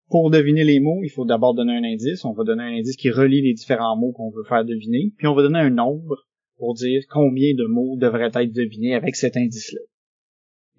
Pour 0.09 0.31
deviner 0.31 0.65
les 0.65 0.81
mots, 0.81 1.01
il 1.05 1.11
faut 1.11 1.25
d'abord 1.25 1.55
donner 1.55 1.77
un 1.77 1.85
indice. 1.85 2.25
On 2.25 2.33
va 2.33 2.43
donner 2.43 2.65
un 2.65 2.79
indice 2.79 2.97
qui 2.97 3.09
relie 3.11 3.41
les 3.41 3.55
différents 3.55 3.97
mots 3.97 4.13
qu'on 4.13 4.31
veut 4.31 4.43
faire 4.49 4.65
deviner, 4.65 5.13
puis 5.17 5.29
on 5.29 5.35
va 5.35 5.43
donner 5.43 5.61
un 5.61 5.71
nombre 5.71 6.27
pour 6.57 6.75
dire 6.75 7.03
combien 7.09 7.55
de 7.55 7.67
mots 7.67 7.97
devraient 7.99 8.33
être 8.35 8.53
devinés 8.53 8.95
avec 8.95 9.15
cet 9.15 9.37
indice-là. 9.37 9.81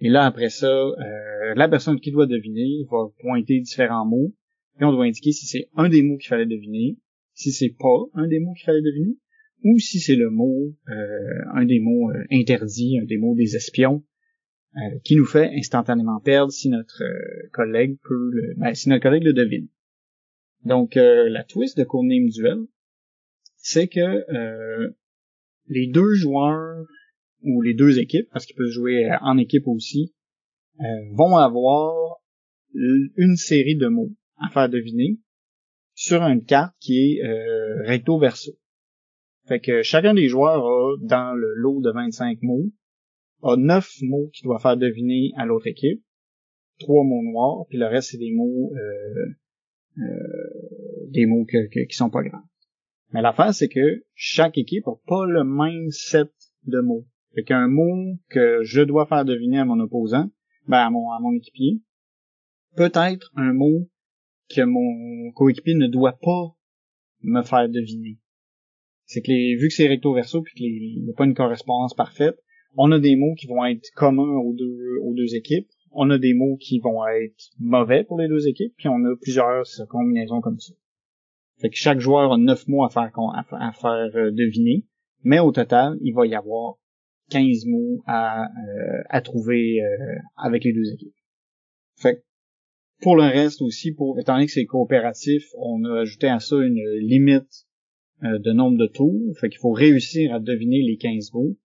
Et 0.02 0.10
là, 0.10 0.26
après 0.26 0.50
ça, 0.50 0.68
euh, 0.68 1.54
la 1.56 1.70
personne 1.70 2.02
qui 2.02 2.12
doit 2.12 2.28
deviner 2.28 2.84
va 2.92 3.08
pointer 3.20 3.62
différents 3.62 4.06
mots, 4.06 4.34
et 4.82 4.84
on 4.84 4.92
doit 4.92 5.06
indiquer 5.06 5.32
si 5.32 5.46
c'est 5.46 5.70
un 5.78 5.88
des 5.88 6.02
mots 6.02 6.18
qu'il 6.18 6.28
fallait 6.28 6.46
deviner, 6.46 6.98
si 7.36 7.52
c'est 7.52 7.76
pas 7.78 8.06
un 8.14 8.28
des 8.28 8.40
mots 8.40 8.54
qu'il 8.54 8.66
fallait 8.66 8.82
deviner, 8.82 9.18
ou 9.64 9.78
si 9.78 10.00
c'est 10.00 10.16
le 10.16 10.30
mot, 10.30 10.74
euh, 10.90 11.44
un 11.54 11.66
des 11.66 11.80
mots 11.80 12.12
euh, 12.12 12.24
interdits, 12.32 12.98
un 13.02 13.06
des 13.06 13.18
mots 13.18 13.36
des 13.36 13.56
espions, 13.56 14.04
euh, 14.78 15.00
qui 15.04 15.16
nous 15.16 15.26
fait 15.26 15.52
instantanément 15.56 16.20
perdre 16.20 16.52
si 16.52 16.70
notre 16.70 17.04
collègue 17.52 17.98
peut 18.04 18.30
le, 18.32 18.54
ben, 18.58 18.74
si 18.74 18.90
notre 18.90 19.04
collègue 19.04 19.24
le 19.24 19.34
devine. 19.34 19.68
Donc 20.64 20.96
la 20.96 21.44
twist 21.44 21.78
de 21.78 21.84
Codename 21.84 22.30
Duel, 22.30 22.66
c'est 23.58 23.88
que 23.88 24.26
les 25.68 25.86
deux 25.86 26.16
joueurs 26.16 26.88
ou 27.44 27.62
les 27.62 27.76
deux 27.76 28.00
équipes, 28.00 28.28
parce 28.32 28.48
qu'ils 28.48 28.56
peuvent 28.56 28.72
jouer 28.72 29.12
en 29.22 29.38
équipe 29.38 29.68
aussi, 29.68 30.16
vont 31.12 31.38
avoir 31.38 32.20
une 32.74 33.36
série 33.36 33.76
de 33.76 33.88
mots 33.90 34.12
à 34.38 34.50
faire 34.50 34.68
deviner 34.68 35.20
sur 35.96 36.22
une 36.22 36.44
carte 36.44 36.76
qui 36.80 37.18
est 37.18 37.22
recto 37.86 38.20
verso. 38.20 38.52
Fait 39.48 39.60
que 39.60 39.84
chacun 39.84 40.14
des 40.14 40.28
joueurs 40.28 40.66
a, 40.66 40.96
dans 41.02 41.34
le 41.34 41.54
lot 41.56 41.82
de 41.82 41.92
25 41.92 42.42
mots, 42.42 42.72
a 43.44 43.56
9 43.56 43.88
mots 44.02 44.30
qu'il 44.34 44.46
doit 44.46 44.60
faire 44.60 44.78
deviner 44.78 45.32
à 45.38 45.46
l'autre 45.46 45.68
équipe, 45.68 46.02
trois 46.80 47.04
mots 47.04 47.24
noirs, 47.24 47.66
puis 47.70 47.78
le 47.78 47.86
reste 47.86 48.12
c'est 48.12 48.18
des 48.18 48.32
mots 48.32 48.72
euh, 48.76 49.36
euh, 50.00 51.10
des 51.10 51.26
mots 51.26 51.46
qui 51.46 51.96
sont 51.96 52.10
pas 52.10 52.24
graves. 52.24 52.42
Mais 53.14 53.22
l'affaire 53.22 53.54
c'est 53.54 53.70
que 53.70 54.04
chaque 54.16 54.58
équipe 54.58 54.88
a 54.88 54.96
pas 55.08 55.26
le 55.26 55.44
même 55.44 55.92
set 55.92 56.32
de 56.66 56.80
mots. 56.80 57.06
Fait 57.36 57.44
qu'un 57.44 57.68
mot 57.68 58.18
que 58.30 58.64
je 58.64 58.82
dois 58.82 59.06
faire 59.06 59.26
deviner 59.26 59.60
à 59.60 59.66
mon 59.66 59.80
opposant, 59.80 60.32
ben 60.68 60.80
à 60.80 60.90
mon, 60.90 61.12
à 61.12 61.20
mon 61.20 61.34
équipier, 61.34 61.82
peut 62.76 62.92
être 62.96 63.32
un 63.36 63.54
mot 63.54 63.88
que 64.50 64.62
mon 64.62 65.32
coéquipier 65.32 65.76
ne 65.76 65.88
doit 65.88 66.18
pas 66.22 66.56
me 67.22 67.42
faire 67.42 67.70
deviner 67.70 68.18
c'est 69.06 69.22
que 69.22 69.32
les, 69.32 69.56
vu 69.56 69.68
que 69.68 69.74
c'est 69.74 69.88
recto 69.88 70.14
verso 70.14 70.42
puis 70.42 70.54
qu'il 70.56 71.04
n'y 71.04 71.10
a 71.10 71.14
pas 71.14 71.26
une 71.26 71.34
correspondance 71.34 71.94
parfaite, 71.94 72.38
on 72.78 72.92
a 72.92 73.00
des 73.00 73.16
mots 73.16 73.36
qui 73.36 73.48
vont 73.48 73.64
être 73.66 73.90
communs 73.96 74.38
aux 74.38 74.54
deux, 74.54 74.98
aux 75.02 75.14
deux 75.14 75.36
équipes, 75.36 75.68
on 75.92 76.10
a 76.10 76.18
des 76.18 76.34
mots 76.34 76.58
qui 76.58 76.80
vont 76.80 77.08
être 77.08 77.52
mauvais 77.60 78.04
pour 78.04 78.20
les 78.20 78.28
deux 78.28 78.48
équipes, 78.48 78.74
puis 78.78 78.90
on 78.90 79.04
a 79.06 79.16
plusieurs 79.22 79.64
combinaisons 79.90 80.42
comme 80.42 80.60
ça. 80.60 80.74
Fait 81.62 81.70
que 81.70 81.78
chaque 81.78 82.00
joueur 82.00 82.34
a 82.34 82.38
neuf 82.38 82.68
mots 82.68 82.84
à 82.84 82.90
faire, 82.90 83.12
à, 83.16 83.72
faire 83.72 84.10
euh, 84.16 84.32
deviner, 84.32 84.86
mais 85.24 85.40
au 85.40 85.54
total, 85.54 85.98
il 86.02 86.14
va 86.14 86.28
y 86.28 86.36
avoir 86.36 86.76
15 87.30 87.66
mots 87.68 88.04
à, 88.08 88.44
euh, 88.44 89.04
à 89.10 89.22
trouver 89.22 89.82
euh, 89.82 90.16
avec 90.36 90.66
les 90.66 90.74
deux 90.74 90.92
équipes. 90.94 91.16
Fait 91.98 92.18
que 92.18 92.22
pour 93.06 93.16
le 93.16 93.26
reste 93.26 93.62
aussi, 93.62 93.92
pour 93.92 94.20
étant 94.20 94.34
donné 94.34 94.48
que 94.48 94.52
c'est 94.52 94.66
coopératif, 94.66 95.46
on 95.60 95.86
a 95.86 96.00
ajouté 96.00 96.28
à 96.28 96.40
ça 96.40 96.56
une 96.56 96.82
limite 96.98 97.68
euh, 98.24 98.40
de 98.40 98.52
nombre 98.52 98.80
de 98.80 98.88
tours. 98.88 99.38
Fait 99.40 99.48
qu'il 99.48 99.60
faut 99.60 99.74
réussir 99.74 100.34
à 100.34 100.40
deviner 100.40 100.82
les 100.82 100.98
15 100.98 101.32
mots 101.34 101.56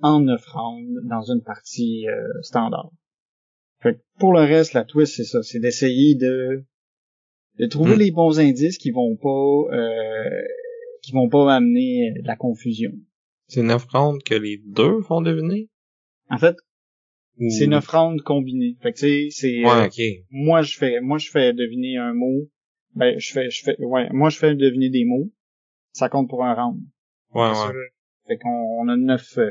en 0.00 0.20
9 0.20 0.42
rounds 0.46 1.06
dans 1.06 1.20
une 1.30 1.42
partie 1.42 2.08
euh, 2.08 2.26
standard. 2.40 2.90
Fait 3.82 3.96
que 3.96 4.00
pour 4.18 4.32
le 4.32 4.40
reste, 4.40 4.72
la 4.72 4.84
twist, 4.84 5.16
c'est 5.16 5.24
ça. 5.24 5.42
C'est 5.42 5.58
d'essayer 5.58 6.14
de, 6.14 6.64
de 7.58 7.66
trouver 7.66 7.96
hmm. 7.96 7.98
les 7.98 8.10
bons 8.10 8.40
indices 8.40 8.78
qui 8.78 8.90
vont 8.90 9.16
pas 9.16 9.76
euh, 9.76 10.42
qui 11.02 11.12
vont 11.12 11.28
pas 11.28 11.54
amener 11.54 12.14
de 12.22 12.26
la 12.26 12.36
confusion. 12.36 12.92
C'est 13.48 13.62
9 13.62 13.84
rounds 13.92 14.24
que 14.24 14.34
les 14.34 14.62
deux 14.64 15.00
vont 15.00 15.20
deviner? 15.20 15.68
En 16.30 16.38
fait, 16.38 16.56
c'est 17.50 17.66
9 17.66 17.86
rounds 17.86 18.22
combinés. 18.22 18.76
Fait 18.82 18.92
que 18.92 18.98
c'est 18.98 19.28
c'est 19.30 19.62
moi 20.30 20.62
je 20.62 20.76
fais 20.76 21.00
moi 21.00 21.18
je 21.18 21.30
fais 21.30 21.52
deviner 21.52 21.98
un 21.98 22.14
mot. 22.14 22.48
Ben 22.94 23.18
je 23.18 23.32
fais 23.32 23.50
je 23.50 23.62
fais 23.62 23.76
ouais, 23.78 24.08
moi 24.10 24.30
je 24.30 24.38
fais 24.38 24.54
deviner 24.54 24.88
des 24.88 25.04
mots 25.04 25.30
ça 25.96 26.08
compte 26.08 26.28
pour 26.28 26.44
un 26.44 26.54
round. 26.54 26.80
Ouais, 27.34 27.50
ouais. 27.50 27.90
Fait 28.26 28.36
qu'on 28.36 28.80
on 28.80 28.88
a 28.88 28.96
neuf, 28.96 29.38
euh, 29.38 29.50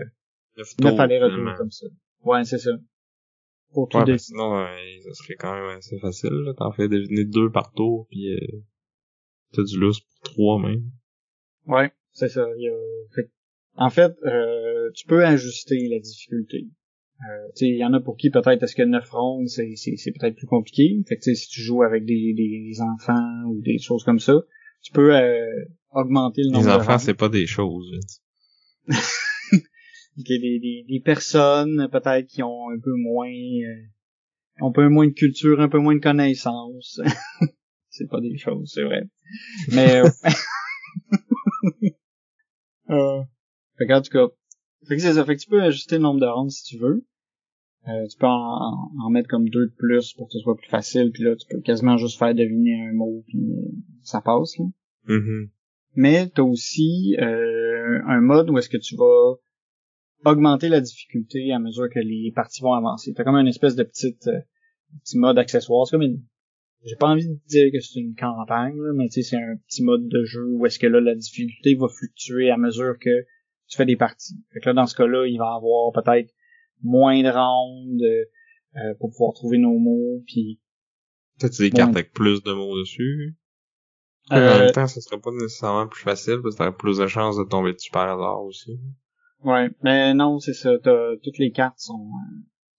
neuf, 0.80 1.00
allers-retours 1.00 1.58
comme 1.58 1.72
ça. 1.72 1.88
Ouais, 2.24 2.44
c'est 2.44 2.60
ça. 2.60 2.72
Pour 3.74 3.90
tout 3.90 3.98
ouais, 3.98 4.18
sinon, 4.18 4.58
euh, 4.58 4.68
ça 5.04 5.14
serait 5.14 5.36
quand 5.36 5.54
même 5.54 5.78
assez 5.78 5.98
facile, 6.00 6.30
là. 6.30 6.54
T'en 6.54 6.72
fais 6.72 6.88
deviner 6.88 7.26
deux 7.26 7.52
par 7.52 7.74
tour, 7.74 8.08
puis 8.10 8.34
euh, 8.34 8.64
t'as 9.54 9.64
du 9.64 9.80
lousse 9.80 10.02
pour 10.02 10.20
trois 10.22 10.60
même. 10.60 10.84
Ouais, 11.66 11.92
c'est 12.12 12.30
ça. 12.30 12.48
Il 12.58 12.64
y 12.64 12.70
a... 12.70 13.16
fait... 13.16 13.32
En 13.76 13.90
fait, 13.90 14.14
euh, 14.24 14.92
tu 14.94 15.06
peux 15.08 15.26
ajuster 15.26 15.88
la 15.90 16.00
difficulté. 16.00 16.68
Euh, 17.22 17.48
il 17.62 17.78
y 17.78 17.86
en 17.86 17.94
a 17.94 18.02
pour 18.02 18.18
qui 18.18 18.30
peut-être 18.30 18.62
est-ce 18.62 18.76
que 18.76 18.84
9 18.84 19.10
rondes 19.10 19.48
c'est, 19.48 19.76
c'est, 19.76 19.96
c'est 19.96 20.12
peut-être 20.12 20.36
plus 20.36 20.48
compliqué. 20.48 21.02
Fait 21.08 21.18
que 21.18 21.34
si 21.34 21.48
tu 21.48 21.62
joues 21.62 21.84
avec 21.84 22.06
des, 22.06 22.34
des 22.34 22.82
enfants 22.82 23.44
ou 23.48 23.62
des 23.62 23.78
choses 23.80 24.04
comme 24.04 24.20
ça, 24.20 24.34
tu 24.82 24.92
peux 24.92 25.16
euh, 25.16 25.66
augmenter 25.92 26.42
le 26.44 26.52
nombre 26.52 26.66
Les 26.66 26.74
enfants, 26.74 26.98
c'est 26.98 27.14
pas 27.14 27.30
des 27.30 27.48
choses. 27.48 28.00
des, 30.18 30.40
des, 30.40 30.86
des, 30.88 31.00
personnes 31.00 31.90
peut-être 31.92 32.28
qui 32.28 32.44
ont 32.44 32.70
un 32.70 32.80
peu 32.80 32.94
moins 32.94 33.28
euh, 33.28 33.86
un 34.62 34.72
peu 34.72 34.88
moins 34.90 35.08
de 35.08 35.14
culture, 35.14 35.60
un 35.60 35.70
peu 35.70 35.80
moins 35.80 35.96
de 35.96 36.02
connaissances. 36.02 37.02
c'est 37.90 38.08
pas 38.10 38.22
des 38.22 38.38
choses, 38.38 38.72
c'est 38.74 38.84
vrai. 38.84 39.04
Mais 39.74 40.02
euh, 40.02 40.10
euh, 42.90 43.24
fait 43.78 43.94
en 43.94 44.02
tout 44.02 44.12
cas, 44.12 44.28
fait 44.88 44.96
que 44.96 45.02
c'est 45.02 45.14
ça. 45.14 45.26
Fait 45.26 45.36
que 45.36 45.42
tu 45.42 45.50
peux 45.50 45.62
ajuster 45.62 45.96
le 45.96 46.04
nombre 46.04 46.20
de 46.20 46.26
rounds 46.26 46.56
si 46.56 46.64
tu 46.64 46.78
veux. 46.78 47.06
Euh, 47.88 48.08
tu 48.08 48.18
peux 48.18 48.26
en, 48.26 48.92
en, 49.00 49.10
mettre 49.12 49.30
comme 49.30 49.48
deux 49.48 49.68
de 49.68 49.74
plus 49.78 50.14
pour 50.14 50.28
que 50.28 50.34
ce 50.34 50.40
soit 50.40 50.56
plus 50.56 50.70
facile. 50.70 51.12
Puis 51.12 51.24
là, 51.24 51.36
tu 51.36 51.46
peux 51.50 51.62
quasiment 51.62 51.98
juste 51.98 52.18
faire 52.18 52.34
deviner 52.34 52.88
un 52.88 52.94
mot 52.94 53.24
puis 53.28 53.38
euh, 53.38 53.72
ça 54.02 54.22
passe. 54.22 54.58
Là. 54.58 54.66
Mm-hmm. 55.08 55.50
Mais 55.96 56.30
t'as 56.30 56.42
aussi 56.42 57.16
euh, 57.20 58.02
un 58.08 58.22
mode 58.22 58.50
où 58.50 58.58
est-ce 58.58 58.70
que 58.70 58.78
tu 58.78 58.96
vas 58.96 59.36
augmenter 60.26 60.70
la 60.70 60.82
difficulté 60.82 61.52
à 61.52 61.60
mesure 61.60 61.88
que 61.90 62.00
les 62.00 62.32
parties 62.36 62.62
vont 62.62 62.74
avancer. 62.74 63.14
T'as 63.14 63.24
comme 63.24 63.36
une 63.36 63.48
espèce 63.48 63.76
de 63.76 63.84
petite 63.84 64.28
euh, 64.28 64.40
petit 65.04 65.18
mode 65.18 65.38
accessoire. 65.38 65.86
C'est 65.86 65.96
comme 65.96 66.02
une 66.02 66.24
j'ai 66.86 66.96
pas 66.98 67.08
envie 67.08 67.28
de 67.28 67.40
dire 67.48 67.72
que 67.72 67.80
c'est 67.80 68.00
une 68.00 68.16
campagne, 68.16 68.80
là, 68.80 68.94
mais 68.94 69.08
tu 69.08 69.24
sais, 69.24 69.30
c'est 69.30 69.38
un 69.38 69.58
petit 69.68 69.84
mode 69.84 70.08
de 70.08 70.24
jeu 70.24 70.46
où 70.46 70.68
est-ce 70.68 70.78
que 70.78 70.86
là, 70.86 71.02
la 71.02 71.16
difficulté 71.16 71.74
va 71.74 71.88
fluctuer 71.88 72.52
à 72.52 72.58
mesure 72.58 73.00
que 73.00 73.26
tu 73.68 73.78
fais 73.78 73.86
des 73.86 73.96
parties. 73.96 74.36
Fait 74.54 74.60
que 74.60 74.70
là, 74.70 74.74
dans 74.74 74.86
ce 74.86 74.96
cas-là, 74.96 75.26
il 75.28 75.38
va 75.38 75.46
y 75.46 75.56
avoir 75.56 75.92
peut-être 75.92 76.34
moins 76.84 77.22
de 77.22 77.30
rounds 77.30 78.04
euh, 78.04 78.94
pour 79.00 79.10
pouvoir 79.12 79.34
trouver 79.34 79.58
nos 79.58 79.78
mots, 79.78 80.24
puis... 80.26 80.60
Peut-être 81.40 81.58
des 81.58 81.72
cartes 81.72 81.96
avec 81.96 82.14
plus 82.14 82.44
de 82.44 82.54
mots 82.54 82.78
dessus? 82.80 83.36
Euh, 84.32 84.56
en 84.56 84.60
même 84.60 84.72
temps, 84.72 84.88
ça 84.88 85.02
serait 85.02 85.20
pas 85.20 85.32
nécessairement 85.32 85.88
plus 85.88 86.02
facile 86.02 86.40
parce 86.42 86.56
que 86.56 86.60
t'aurais 86.60 86.76
plus 86.76 86.98
de 86.98 87.08
chances 87.08 87.38
de 87.38 87.44
tomber 87.44 87.74
dessus 87.74 87.92
par 87.92 88.10
hasard 88.10 88.42
aussi. 88.44 88.80
Ouais, 89.44 89.70
mais 89.84 90.14
non, 90.14 90.40
c'est 90.40 90.54
ça. 90.54 90.72
toutes 90.80 91.38
les 91.38 91.52
cartes 91.52 91.78
sont, 91.78 92.10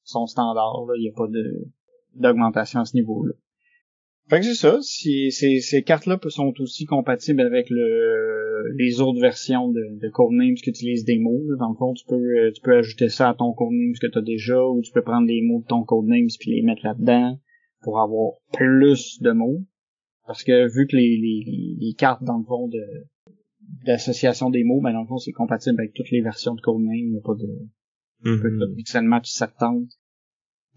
sont 0.02 0.26
standards. 0.26 0.86
Il 0.96 1.02
n'y 1.02 1.08
a 1.08 1.12
pas 1.12 1.28
de 1.28 1.68
d'augmentation 2.14 2.80
à 2.80 2.84
ce 2.84 2.96
niveau-là. 2.96 3.34
Fait 4.28 4.40
que 4.40 4.46
c'est 4.46 4.54
ça. 4.54 4.78
Si, 4.82 5.30
ces, 5.30 5.60
ces 5.60 5.82
cartes-là 5.82 6.18
sont 6.28 6.52
aussi 6.58 6.84
compatibles 6.84 7.42
avec 7.42 7.70
le, 7.70 8.74
les 8.76 9.00
autres 9.00 9.20
versions 9.20 9.70
de, 9.70 10.00
de 10.00 10.08
Codenames 10.08 10.54
qui 10.56 10.70
utilisent 10.70 11.04
des 11.04 11.18
mots. 11.18 11.42
Dans 11.58 11.70
le 11.70 11.76
fond, 11.76 11.94
tu 11.94 12.04
peux, 12.06 12.16
euh, 12.16 12.50
tu 12.52 12.60
peux 12.60 12.76
ajouter 12.76 13.08
ça 13.08 13.30
à 13.30 13.34
ton 13.34 13.52
Codenames 13.52 13.94
que 14.00 14.08
tu 14.08 14.18
as 14.18 14.22
déjà, 14.22 14.60
ou 14.60 14.82
tu 14.82 14.90
peux 14.92 15.02
prendre 15.02 15.28
les 15.28 15.42
mots 15.42 15.60
de 15.60 15.66
ton 15.66 15.84
Codenames 15.84 16.26
puis 16.40 16.50
les 16.50 16.62
mettre 16.62 16.84
là-dedans 16.84 17.38
pour 17.82 18.00
avoir 18.00 18.32
plus 18.52 19.20
de 19.20 19.30
mots. 19.30 19.64
Parce 20.26 20.42
que 20.42 20.66
vu 20.74 20.88
que 20.88 20.96
les, 20.96 21.16
les, 21.16 21.76
les 21.78 21.94
cartes, 21.94 22.24
dans 22.24 22.38
le 22.38 22.44
fond, 22.44 22.68
de 22.68 22.82
d'association 23.84 24.50
des 24.50 24.64
mots, 24.64 24.80
ben 24.80 24.92
dans 24.92 25.02
le 25.02 25.06
fond, 25.06 25.18
c'est 25.18 25.32
compatible 25.32 25.80
avec 25.80 25.92
toutes 25.92 26.10
les 26.10 26.20
versions 26.20 26.54
de 26.54 26.60
Codename. 26.60 26.94
Il 26.94 27.10
n'y 27.10 27.18
a 27.18 27.20
pas 27.20 27.34
de, 27.34 27.46
mm 28.24 28.82
-hmm. 28.82 29.02
match 29.02 29.28
70 29.28 29.98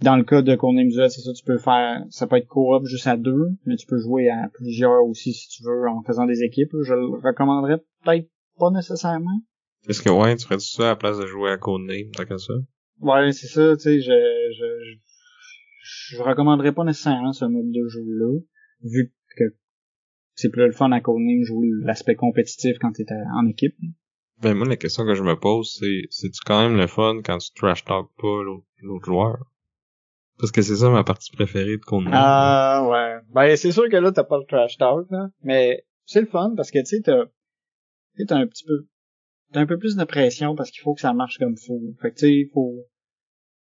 dans 0.02 0.16
le 0.16 0.24
cas 0.24 0.42
de 0.42 0.56
Codenames 0.56 0.90
Duel, 0.90 1.10
c'est 1.10 1.22
ça, 1.22 1.34
tu 1.34 1.44
peux 1.44 1.58
faire, 1.58 2.04
ça 2.10 2.28
peut 2.28 2.38
être 2.38 2.48
co-op 2.48 2.86
juste 2.86 3.08
à 3.08 3.18
deux, 3.18 3.50
mais 3.66 3.76
tu 3.76 3.86
peux 3.86 3.98
jouer 3.98 4.30
à 4.30 4.50
plusieurs 4.54 5.04
aussi 5.04 5.34
si 5.34 5.50
tu 5.50 5.64
veux 5.64 5.88
en 5.90 6.04
faisant 6.04 6.26
des 6.26 6.44
équipes. 6.44 6.72
Je 6.84 6.94
le 6.94 7.06
recommanderais 7.06 7.82
peut-être 8.04 8.30
pas 8.58 8.72
nécessairement. 8.72 9.42
Est-ce 9.88 10.02
que 10.02 10.10
ouais, 10.10 10.36
tu 10.36 10.46
ferais 10.46 10.60
ça 10.60 10.84
à 10.84 10.88
la 10.90 10.96
place 10.96 11.18
de 11.18 11.26
jouer 11.26 11.52
à 11.52 11.58
Codename, 11.58 12.12
tant 12.12 12.26
que 12.26 12.38
ça? 12.38 12.54
Ouais, 13.02 13.32
c'est 13.32 13.48
ça, 13.48 13.76
tu 13.78 13.84
sais, 13.84 14.02
je, 14.02 14.12
je, 14.12 14.66
je, 15.82 16.18
je, 16.18 16.22
recommanderais 16.22 16.74
pas 16.74 16.84
nécessairement 16.84 17.34
ce 17.34 17.46
mode 17.46 17.72
de 17.72 17.88
jeu-là, 17.88 18.40
vu 18.84 19.14
que 19.38 19.56
c'est 20.36 20.50
plus 20.50 20.66
le 20.66 20.72
fun 20.72 20.92
à 20.92 21.02
Codename 21.02 21.44
jouer 21.44 21.68
l'aspect 21.82 22.16
compétitif 22.16 22.78
quand 22.80 22.92
t'es 22.92 23.06
en 23.36 23.48
équipe. 23.48 23.76
Ben 24.42 24.54
moi 24.54 24.68
la 24.68 24.78
question 24.78 25.04
que 25.04 25.16
je 25.16 25.24
me 25.24 25.36
pose 25.36 25.78
c'est 25.78 26.04
c'est-tu 26.10 26.40
quand 26.46 26.62
même 26.62 26.78
le 26.78 26.88
fun 26.88 27.20
quand 27.26 27.38
tu 27.40 27.52
trash 27.56 27.84
talk 27.84 28.08
pas 28.18 28.42
l'autre 28.82 29.06
joueur? 29.06 29.38
Parce 30.40 30.52
que 30.52 30.62
c'est 30.62 30.78
ça 30.78 30.90
ma 30.90 31.04
partie 31.04 31.32
préférée 31.32 31.78
de 31.78 31.84
Conan. 31.84 32.12
Ah 32.14 32.88
ouais. 32.90 33.20
Ben 33.34 33.58
c'est 33.58 33.72
sûr 33.72 33.90
que 33.90 33.98
là 33.98 34.12
t'as 34.12 34.24
pas 34.24 34.38
le 34.38 34.46
trash 34.46 34.78
talk 34.78 35.06
là, 35.12 35.30
mais 35.44 35.84
c'est 36.06 36.22
le 36.22 36.28
fun 36.28 36.54
parce 36.56 36.72
que 36.72 36.80
tu 36.80 36.86
sais 36.86 37.02
t'as 37.02 37.26
t'as 38.26 38.38
un 38.38 38.48
petit 38.48 38.64
peu 38.64 38.86
t'as 39.52 39.60
un 39.60 39.66
peu 39.66 39.78
plus 39.78 39.96
de 39.96 40.04
pression 40.06 40.56
parce 40.56 40.72
qu'il 40.72 40.82
faut 40.82 40.94
que 40.94 41.02
ça 41.02 41.14
marche 41.14 41.38
comme 41.38 41.58
faut. 41.58 41.82
Fait 42.02 42.12
que 42.12 42.16
tu 42.16 42.20
sais 42.22 42.34
il 42.34 42.50
faut 42.54 42.86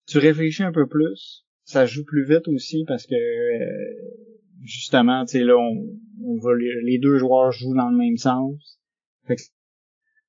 tu 0.06 0.18
réfléchis 0.18 0.62
un 0.62 0.72
peu 0.72 0.86
plus, 0.86 1.46
ça 1.64 1.86
joue 1.86 2.04
plus 2.04 2.26
vite 2.26 2.48
aussi 2.48 2.84
parce 2.86 3.06
que 3.06 3.14
euh, 3.14 3.94
justement 4.62 5.24
tu 5.24 5.38
sais 5.38 5.44
là 5.44 5.56
on, 5.56 5.86
on 6.22 6.52
les 6.52 6.98
deux 6.98 7.16
joueurs 7.16 7.50
jouent 7.50 7.76
dans 7.76 7.88
le 7.88 7.96
même 7.96 8.18
sens. 8.18 8.78
Fait 9.26 9.36
que 9.36 9.42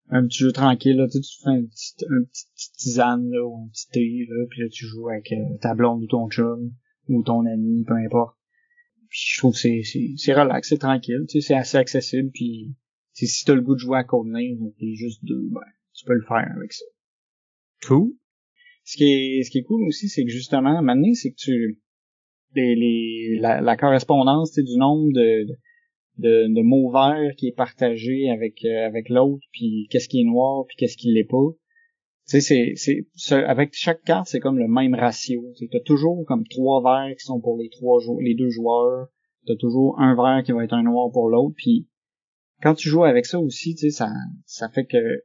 un 0.10 0.26
petit 0.26 0.40
jeu 0.40 0.52
tranquille, 0.52 0.98
là, 0.98 1.08
tu, 1.08 1.20
fais 1.44 1.50
un 1.50 1.64
petit, 1.64 1.94
un 2.06 2.24
petit, 2.24 2.72
tisane, 2.78 3.30
là, 3.30 3.46
ou 3.46 3.64
un 3.64 3.68
petit 3.70 3.88
thé, 3.90 4.26
là, 4.30 4.46
puis 4.50 4.62
là, 4.62 4.68
tu 4.70 4.86
joues 4.86 5.10
avec 5.10 5.32
euh, 5.32 5.58
ta 5.62 5.76
blonde 5.76 6.04
ou 6.04 6.08
ton 6.08 6.30
chum, 6.30 6.74
ou 7.08 7.24
ton 7.24 7.46
ami, 7.46 7.84
peu 7.86 7.94
importe. 7.94 8.36
Puis 9.10 9.20
je 9.34 9.40
trouve 9.40 9.54
que 9.54 9.60
c'est, 9.60 9.82
c'est, 9.84 10.14
c'est 10.18 10.34
relax, 10.34 10.70
c'est 10.70 10.78
tranquille, 10.78 11.26
tu 11.28 11.42
sais, 11.42 11.48
c'est 11.48 11.56
assez 11.56 11.78
accessible, 11.78 12.30
puis 12.32 12.76
si 13.14 13.46
t'as 13.46 13.56
le 13.56 13.62
goût 13.62 13.76
de 13.76 13.80
jouer 13.80 14.00
à 14.00 14.04
Codename, 14.04 14.72
t'es 14.80 14.94
juste 14.94 15.24
deux, 15.24 15.50
ben, 15.52 15.62
tu 15.94 16.06
peux 16.06 16.14
le 16.14 16.26
faire 16.28 16.52
avec 16.56 16.74
ça. 16.74 16.86
Cool. 17.88 18.14
Ce 18.86 18.98
qui 18.98 19.04
est, 19.04 19.44
ce 19.44 19.52
qui 19.52 19.60
est 19.60 19.64
cool 19.64 19.84
aussi, 19.88 20.10
c'est 20.10 20.24
que 20.24 20.32
justement, 20.32 20.82
maintenant, 20.82 21.14
c'est 21.14 21.32
que 21.32 21.38
tu, 21.38 21.80
les, 22.56 22.76
les, 22.76 23.38
la, 23.40 23.62
la 23.62 23.78
correspondance, 23.78 24.54
du 24.54 24.78
nombre 24.78 25.12
de 25.14 25.46
de, 26.20 26.54
de 26.54 26.62
mots 26.62 26.92
verts 26.92 27.36
qui 27.38 27.48
est 27.48 27.56
partagé 27.56 28.30
avec 28.30 28.64
euh, 28.66 28.86
avec 28.86 29.10
l'autre, 29.10 29.46
puis 29.52 29.88
qu'est-ce 29.90 30.08
qui 30.08 30.22
est 30.22 30.26
noir, 30.26 30.66
puis 30.68 30.76
qu'est-ce 30.78 30.98
qui 30.98 31.12
l'est 31.12 31.28
pas. 31.28 31.48
Tu 32.28 32.42
sais, 32.42 32.76
c'est 32.76 33.06
c'est 33.16 33.44
avec 33.44 33.74
chaque 33.74 34.04
carte, 34.04 34.28
c'est 34.28 34.40
comme 34.40 34.60
le 34.60 34.68
même 34.68 34.94
ratio. 34.94 35.42
Tu 35.58 35.68
as 35.74 35.80
toujours 35.80 36.26
comme 36.26 36.46
trois 36.48 36.84
verts 36.84 37.16
qui 37.16 37.26
sont 37.26 37.40
pour 37.40 37.58
les 37.58 37.70
trois 37.70 38.00
les 38.22 38.36
deux 38.36 38.50
joueurs. 38.50 39.08
T'as 39.48 39.56
toujours 39.56 40.00
un 40.00 40.16
vert 40.16 40.44
qui 40.44 40.52
va 40.52 40.64
être 40.64 40.74
un 40.74 40.84
noir 40.84 41.10
pour 41.12 41.30
l'autre. 41.30 41.56
Puis 41.58 41.88
quand 42.62 42.76
tu 42.76 42.90
joues 42.90 43.06
avec 43.06 43.26
ça 43.26 43.40
aussi, 43.40 43.74
tu 43.74 43.90
sais, 43.90 43.90
ça 43.90 44.10
ça 44.46 44.70
fait 44.70 44.86
que 44.86 45.24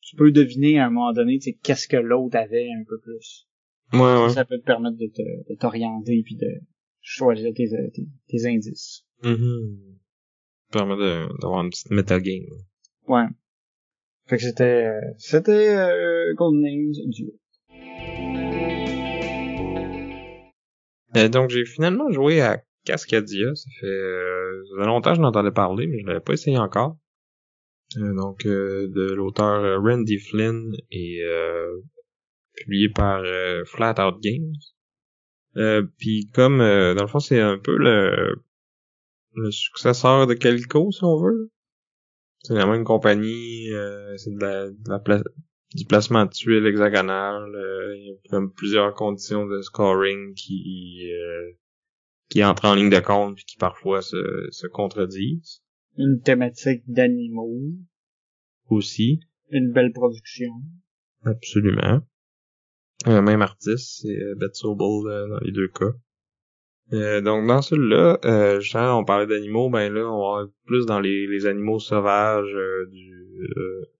tu 0.00 0.16
peux 0.16 0.32
deviner 0.32 0.78
à 0.78 0.86
un 0.86 0.90
moment 0.90 1.12
donné, 1.12 1.38
tu 1.38 1.50
sais, 1.50 1.58
qu'est-ce 1.62 1.86
que 1.86 1.98
l'autre 1.98 2.36
avait 2.36 2.68
un 2.70 2.84
peu 2.88 2.98
plus. 2.98 3.46
Ouais, 3.92 4.00
ouais. 4.00 4.30
Ça 4.30 4.44
peut 4.44 4.58
te 4.58 4.64
permettre 4.64 4.96
de 4.96 5.54
t'orienter 5.54 6.22
puis 6.22 6.36
de 6.36 6.48
choisir 7.00 7.52
tes, 7.54 7.68
tes, 8.28 8.46
indices. 8.46 9.06
Mm 9.22 9.88
permet 10.70 10.96
d'avoir 11.40 11.62
une 11.62 11.70
petite 11.70 11.90
metagame. 11.90 12.44
Ouais. 13.06 13.24
Fait 14.26 14.36
que 14.36 14.42
c'était 14.42 14.86
euh, 14.86 15.00
c'était 15.16 15.74
euh, 15.74 16.34
Golden 16.34 16.62
Names 16.62 16.92
du 17.06 17.30
euh, 21.16 21.28
donc 21.30 21.48
j'ai 21.48 21.64
finalement 21.64 22.12
joué 22.12 22.42
à 22.42 22.62
Cascadia, 22.84 23.54
ça 23.54 23.70
fait, 23.80 23.86
euh, 23.86 24.62
ça 24.68 24.82
fait 24.82 24.86
longtemps 24.86 25.10
que 25.12 25.16
je 25.16 25.22
n'entendais 25.22 25.50
parler, 25.50 25.86
mais 25.86 26.00
je 26.00 26.06
l'avais 26.06 26.20
pas 26.20 26.34
essayé 26.34 26.58
encore. 26.58 26.98
Euh, 27.96 28.14
donc 28.14 28.44
de 28.44 29.14
l'auteur 29.14 29.82
Randy 29.82 30.18
Flynn 30.18 30.74
et 30.90 31.22
publié 32.54 32.90
par 32.90 33.22
Flat 33.64 33.94
Out 34.06 34.20
Games. 34.20 34.52
Puis 35.96 36.28
comme 36.34 36.58
dans 36.58 37.02
le 37.02 37.06
fond 37.06 37.20
c'est 37.20 37.40
un 37.40 37.56
peu 37.56 37.78
le 37.78 38.42
le 39.34 39.50
successeur 39.50 40.26
de 40.26 40.34
Calico, 40.34 40.90
si 40.90 41.04
on 41.04 41.20
veut. 41.20 41.50
C'est 42.42 42.54
la 42.54 42.66
même 42.66 42.84
compagnie, 42.84 43.70
euh, 43.72 44.16
c'est 44.16 44.32
de 44.32 44.40
la, 44.40 44.70
de 44.70 44.88
la 44.88 45.22
du 45.74 45.84
placement 45.84 46.24
de 46.24 46.30
tuiles 46.30 46.66
hexagonales. 46.66 47.54
Euh, 47.54 47.96
il 47.96 48.06
y 48.06 48.10
a 48.10 48.30
comme 48.30 48.52
plusieurs 48.52 48.94
conditions 48.94 49.46
de 49.46 49.60
scoring 49.60 50.34
qui 50.34 51.10
euh, 51.12 51.52
qui 52.30 52.44
entrent 52.44 52.66
en 52.66 52.74
ligne 52.74 52.90
de 52.90 53.00
compte 53.00 53.38
et 53.38 53.42
qui 53.42 53.56
parfois 53.56 54.02
se, 54.02 54.48
se 54.50 54.66
contredisent. 54.66 55.62
Une 55.96 56.20
thématique 56.20 56.82
d'animaux. 56.86 57.74
Aussi. 58.70 59.20
Une 59.50 59.72
belle 59.72 59.92
production. 59.92 60.52
Absolument. 61.24 62.00
Un 63.06 63.22
même 63.22 63.42
artiste, 63.42 64.02
c'est 64.02 64.34
Beth 64.36 64.54
Sobel 64.54 65.28
dans 65.30 65.38
les 65.40 65.52
deux 65.52 65.68
cas. 65.68 65.92
Euh, 66.94 67.20
donc 67.20 67.46
dans 67.46 67.60
celui-là, 67.60 68.18
euh, 68.24 68.60
on 68.74 69.04
parlait 69.04 69.26
d'animaux, 69.26 69.68
ben 69.68 69.92
là 69.92 70.10
on 70.10 70.36
va 70.36 70.46
plus 70.64 70.86
dans 70.86 71.00
les, 71.00 71.26
les 71.26 71.44
animaux 71.44 71.78
sauvages 71.78 72.54
euh, 72.54 72.86
du 72.90 73.42
euh, 73.42 73.90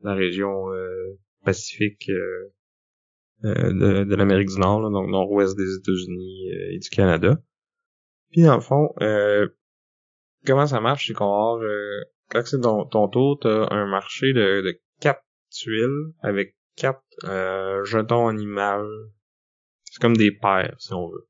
de 0.00 0.08
la 0.08 0.14
région 0.14 0.66
pacifique 1.44 2.10
de, 3.42 4.04
de 4.04 4.14
l'Amérique 4.14 4.48
du 4.48 4.58
Nord, 4.58 4.90
donc 4.90 5.08
nord-ouest 5.08 5.56
des 5.56 5.76
États-Unis 5.76 6.50
et 6.72 6.78
du 6.78 6.88
Canada. 6.90 7.38
Puis 8.30 8.46
en 8.48 8.60
fond, 8.60 8.90
comment 10.46 10.66
ça 10.66 10.80
marche, 10.80 11.06
c'est 11.06 11.14
qu'on 11.14 11.24
va 11.26 11.64
avoir, 11.64 12.04
quand 12.30 12.44
c'est 12.44 12.60
ton, 12.60 12.84
ton 12.84 13.08
tour, 13.08 13.38
t'as 13.40 13.68
un 13.70 13.86
marché 13.86 14.34
de, 14.34 14.60
de 14.60 14.78
quatre 15.00 15.24
tuiles 15.50 16.12
avec 16.20 16.54
quatre 16.76 17.02
jetons 17.84 18.28
animaux. 18.28 18.84
C'est 19.84 20.02
comme 20.02 20.16
des 20.16 20.32
paires, 20.32 20.74
si 20.78 20.92
on 20.92 21.08
veut 21.08 21.26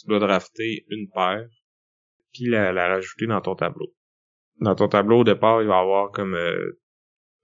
tu 0.00 0.08
dois 0.08 0.18
drafter 0.18 0.84
une 0.90 1.08
paire, 1.08 1.48
puis 2.32 2.46
la, 2.46 2.72
la 2.72 2.88
rajouter 2.88 3.26
dans 3.26 3.40
ton 3.40 3.54
tableau. 3.54 3.94
Dans 4.60 4.74
ton 4.74 4.88
tableau, 4.88 5.20
au 5.20 5.24
départ, 5.24 5.62
il 5.62 5.68
va 5.68 5.76
y 5.76 5.80
avoir 5.80 6.10
comme 6.12 6.34
euh, 6.34 6.78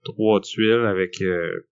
trois 0.03 0.41
tuiles 0.41 0.85
avec 0.85 1.21
euh, 1.21 1.67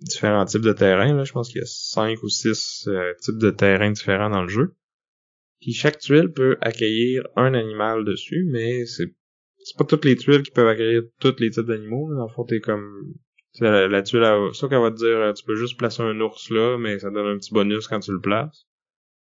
différents 0.00 0.44
types 0.44 0.62
de 0.62 0.72
terrains. 0.72 1.14
Là. 1.14 1.24
Je 1.24 1.32
pense 1.32 1.48
qu'il 1.48 1.60
y 1.60 1.62
a 1.62 1.66
cinq 1.66 2.22
ou 2.22 2.28
six 2.28 2.86
euh, 2.88 3.14
types 3.20 3.38
de 3.38 3.50
terrains 3.50 3.90
différents 3.90 4.30
dans 4.30 4.42
le 4.42 4.48
jeu. 4.48 4.74
Puis 5.60 5.72
chaque 5.72 5.98
tuile 5.98 6.32
peut 6.32 6.56
accueillir 6.60 7.26
un 7.36 7.54
animal 7.54 8.04
dessus, 8.04 8.46
mais 8.50 8.86
c'est 8.86 9.14
c'est 9.64 9.76
pas 9.76 9.84
toutes 9.84 10.04
les 10.04 10.16
tuiles 10.16 10.42
qui 10.42 10.52
peuvent 10.52 10.68
accueillir 10.68 11.02
tous 11.20 11.34
les 11.40 11.50
types 11.50 11.66
d'animaux. 11.66 12.08
Dans 12.14 12.26
le 12.26 12.32
fond, 12.32 12.44
t'es 12.44 12.60
comme 12.60 13.14
la, 13.60 13.88
la, 13.88 14.02
tuile, 14.02 14.22
ça 14.54 14.68
qu'elle 14.68 14.80
va 14.80 14.90
te 14.92 14.96
dire, 14.96 15.34
tu 15.34 15.44
peux 15.44 15.56
juste 15.56 15.76
placer 15.76 16.02
un 16.02 16.18
ours 16.20 16.48
là, 16.50 16.78
mais 16.78 17.00
ça 17.00 17.10
donne 17.10 17.26
un 17.26 17.38
petit 17.38 17.52
bonus 17.52 17.88
quand 17.88 17.98
tu 17.98 18.12
le 18.12 18.20
places. 18.20 18.66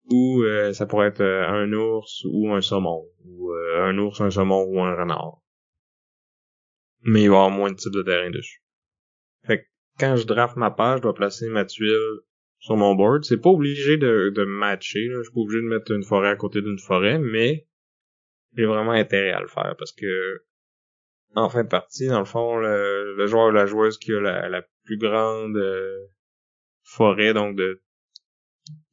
Ou 0.10 0.44
euh, 0.44 0.74
ça 0.74 0.86
pourrait 0.86 1.08
être 1.08 1.22
euh, 1.22 1.48
un 1.48 1.72
ours 1.74 2.26
ou 2.26 2.52
un 2.52 2.62
saumon, 2.62 3.06
ou 3.26 3.52
un 3.54 3.98
ours, 3.98 4.20
un 4.22 4.32
saumon 4.32 4.64
ou 4.64 4.82
un 4.82 4.96
renard. 4.96 5.42
Mais 7.04 7.24
il 7.24 7.30
va 7.30 7.36
y 7.36 7.38
avoir 7.38 7.52
moins 7.52 7.72
de 7.72 7.76
types 7.76 7.94
de 7.94 8.04
terrain 8.04 8.30
dessus. 8.30 8.64
Fait 9.46 9.60
que 9.60 9.66
quand 10.00 10.16
je 10.16 10.26
draft 10.26 10.56
ma 10.58 10.72
page, 10.72 10.98
je 10.98 11.04
dois 11.04 11.14
placer 11.14 11.50
ma 11.50 11.66
tuile 11.66 12.20
sur 12.60 12.76
mon 12.78 12.96
board. 12.96 13.24
C'est 13.24 13.42
pas 13.42 13.50
obligé 13.50 13.98
de, 13.98 14.32
de 14.36 14.44
matcher, 14.44 15.08
là. 15.08 15.18
Je 15.18 15.24
suis 15.24 15.34
pas 15.34 15.42
obligé 15.42 15.62
de 15.62 15.68
mettre 15.68 15.92
une 15.92 16.04
forêt 16.04 16.30
à 16.30 16.36
côté 16.36 16.62
d'une 16.62 16.80
forêt, 16.80 17.18
mais 17.20 17.68
j'ai 18.56 18.66
vraiment 18.66 18.92
intérêt 18.92 19.32
à 19.32 19.40
le 19.40 19.48
faire 19.48 19.76
parce 19.78 19.92
que 19.92 20.44
en 21.36 21.50
fin 21.50 21.64
de 21.64 21.70
partie, 21.70 22.08
dans 22.08 22.20
le 22.20 22.26
fond, 22.26 22.58
le, 22.58 23.26
joueur 23.26 23.48
ou 23.48 23.52
la 23.52 23.66
joueuse 23.66 23.98
qui 23.98 24.14
a 24.14 24.20
la, 24.20 24.62
plus 24.84 24.98
grande 24.98 25.56
euh, 25.56 26.08
forêt, 26.84 27.34
donc 27.34 27.56
de 27.56 27.82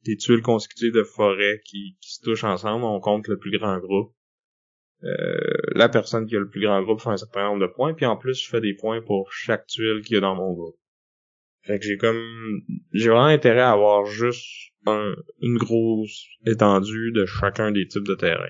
des 0.05 0.17
tuiles 0.17 0.41
consécutives 0.41 0.93
de 0.93 1.03
forêt 1.03 1.61
qui, 1.65 1.97
se 2.01 2.21
touchent 2.21 2.43
ensemble, 2.43 2.85
on 2.85 2.99
compte 2.99 3.27
le 3.27 3.37
plus 3.37 3.57
grand 3.57 3.77
groupe. 3.79 4.13
Euh, 5.03 5.37
la 5.75 5.87
personne 5.87 6.25
qui 6.25 6.35
a 6.35 6.39
le 6.39 6.49
plus 6.49 6.61
grand 6.61 6.81
groupe 6.83 7.01
fait 7.01 7.09
un 7.09 7.17
certain 7.17 7.45
nombre 7.45 7.61
de 7.61 7.71
points, 7.71 7.93
puis 7.93 8.05
en 8.05 8.17
plus, 8.17 8.41
je 8.43 8.49
fais 8.49 8.61
des 8.61 8.73
points 8.73 9.01
pour 9.01 9.31
chaque 9.31 9.65
tuile 9.67 10.01
qu'il 10.03 10.15
y 10.15 10.17
a 10.17 10.21
dans 10.21 10.35
mon 10.35 10.53
groupe. 10.53 10.77
Fait 11.61 11.79
que 11.79 11.85
j'ai 11.85 11.97
comme 11.97 12.61
j'ai 12.93 13.09
vraiment 13.09 13.25
intérêt 13.25 13.61
à 13.61 13.71
avoir 13.71 14.05
juste 14.05 14.73
une 14.85 15.57
grosse 15.57 16.25
étendue 16.45 17.11
de 17.11 17.25
chacun 17.25 17.71
des 17.71 17.87
types 17.87 18.07
de 18.07 18.15
terrain. 18.15 18.49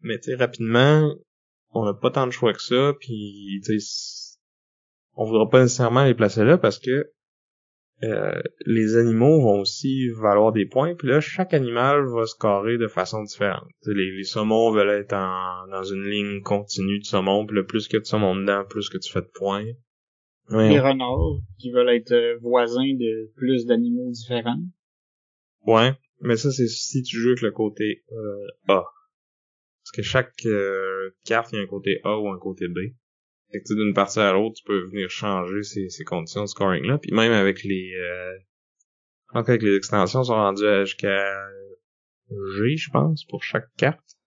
Mais 0.00 0.18
tu 0.18 0.34
rapidement, 0.34 1.14
on 1.70 1.84
n'a 1.84 1.94
pas 1.94 2.10
tant 2.10 2.26
de 2.26 2.32
choix 2.32 2.52
que 2.52 2.62
ça, 2.62 2.94
puis 3.00 3.60
tu 3.64 3.78
sais 3.80 4.26
on 5.16 5.24
voudra 5.24 5.48
pas 5.48 5.62
nécessairement 5.62 6.04
les 6.04 6.14
placer 6.14 6.44
là 6.44 6.58
parce 6.58 6.78
que 6.78 7.10
euh, 8.02 8.42
les 8.66 8.96
animaux 8.96 9.40
vont 9.40 9.60
aussi 9.60 10.10
valoir 10.10 10.52
des 10.52 10.66
points, 10.66 10.94
puis 10.94 11.08
là, 11.08 11.20
chaque 11.20 11.54
animal 11.54 12.04
va 12.06 12.26
scorer 12.26 12.76
de 12.76 12.88
façon 12.88 13.22
différente. 13.22 13.68
Les, 13.86 14.10
les, 14.12 14.24
saumons 14.24 14.70
veulent 14.70 14.90
être 14.90 15.14
en, 15.14 15.66
dans 15.68 15.82
une 15.82 16.04
ligne 16.04 16.42
continue 16.42 16.98
de 16.98 17.04
saumon, 17.04 17.46
puis 17.46 17.56
le 17.56 17.64
plus 17.64 17.88
que 17.88 17.96
de 17.96 18.04
saumon 18.04 18.36
dedans, 18.36 18.64
plus 18.68 18.90
que 18.90 18.98
tu 18.98 19.10
fais 19.10 19.22
de 19.22 19.30
points. 19.32 19.64
les 20.50 20.78
renards, 20.78 21.40
qui 21.58 21.70
veulent 21.70 21.88
être 21.88 22.12
euh, 22.12 22.36
voisins 22.42 22.92
de 22.94 23.32
plus 23.34 23.64
d'animaux 23.64 24.10
différents. 24.10 24.60
Ouais, 25.66 25.92
mais 26.20 26.36
ça, 26.36 26.50
c'est 26.52 26.68
si 26.68 27.02
tu 27.02 27.16
joues 27.16 27.30
avec 27.30 27.40
le 27.40 27.50
côté 27.50 28.04
euh, 28.12 28.46
A. 28.68 28.84
Parce 29.82 29.92
que 29.94 30.02
chaque 30.02 30.34
carte, 31.24 31.52
il 31.52 31.56
y 31.56 31.58
a 31.58 31.62
un 31.62 31.66
côté 31.66 32.00
A 32.04 32.18
ou 32.18 32.28
un 32.28 32.38
côté 32.38 32.68
B. 32.68 32.78
Fait 33.56 33.62
que 33.62 33.74
d'une 33.74 33.94
partie 33.94 34.18
à 34.18 34.32
l'autre, 34.32 34.56
tu 34.56 34.64
peux 34.64 34.84
venir 34.88 35.08
changer 35.08 35.62
ces, 35.62 35.88
ces 35.88 36.04
conditions 36.04 36.42
de 36.42 36.46
scoring 36.46 36.84
là. 36.84 36.98
Puis 36.98 37.12
même 37.12 37.32
avec 37.32 37.62
les 37.64 37.94
euh, 37.94 38.36
je 39.34 39.52
les 39.52 39.76
extensions 39.76 40.24
sont 40.24 40.34
rendues 40.34 40.84
jusqu'à 40.84 41.48
G, 42.30 42.76
je 42.76 42.90
pense, 42.90 43.24
pour 43.24 43.42
chaque 43.42 43.72
carte. 43.76 44.18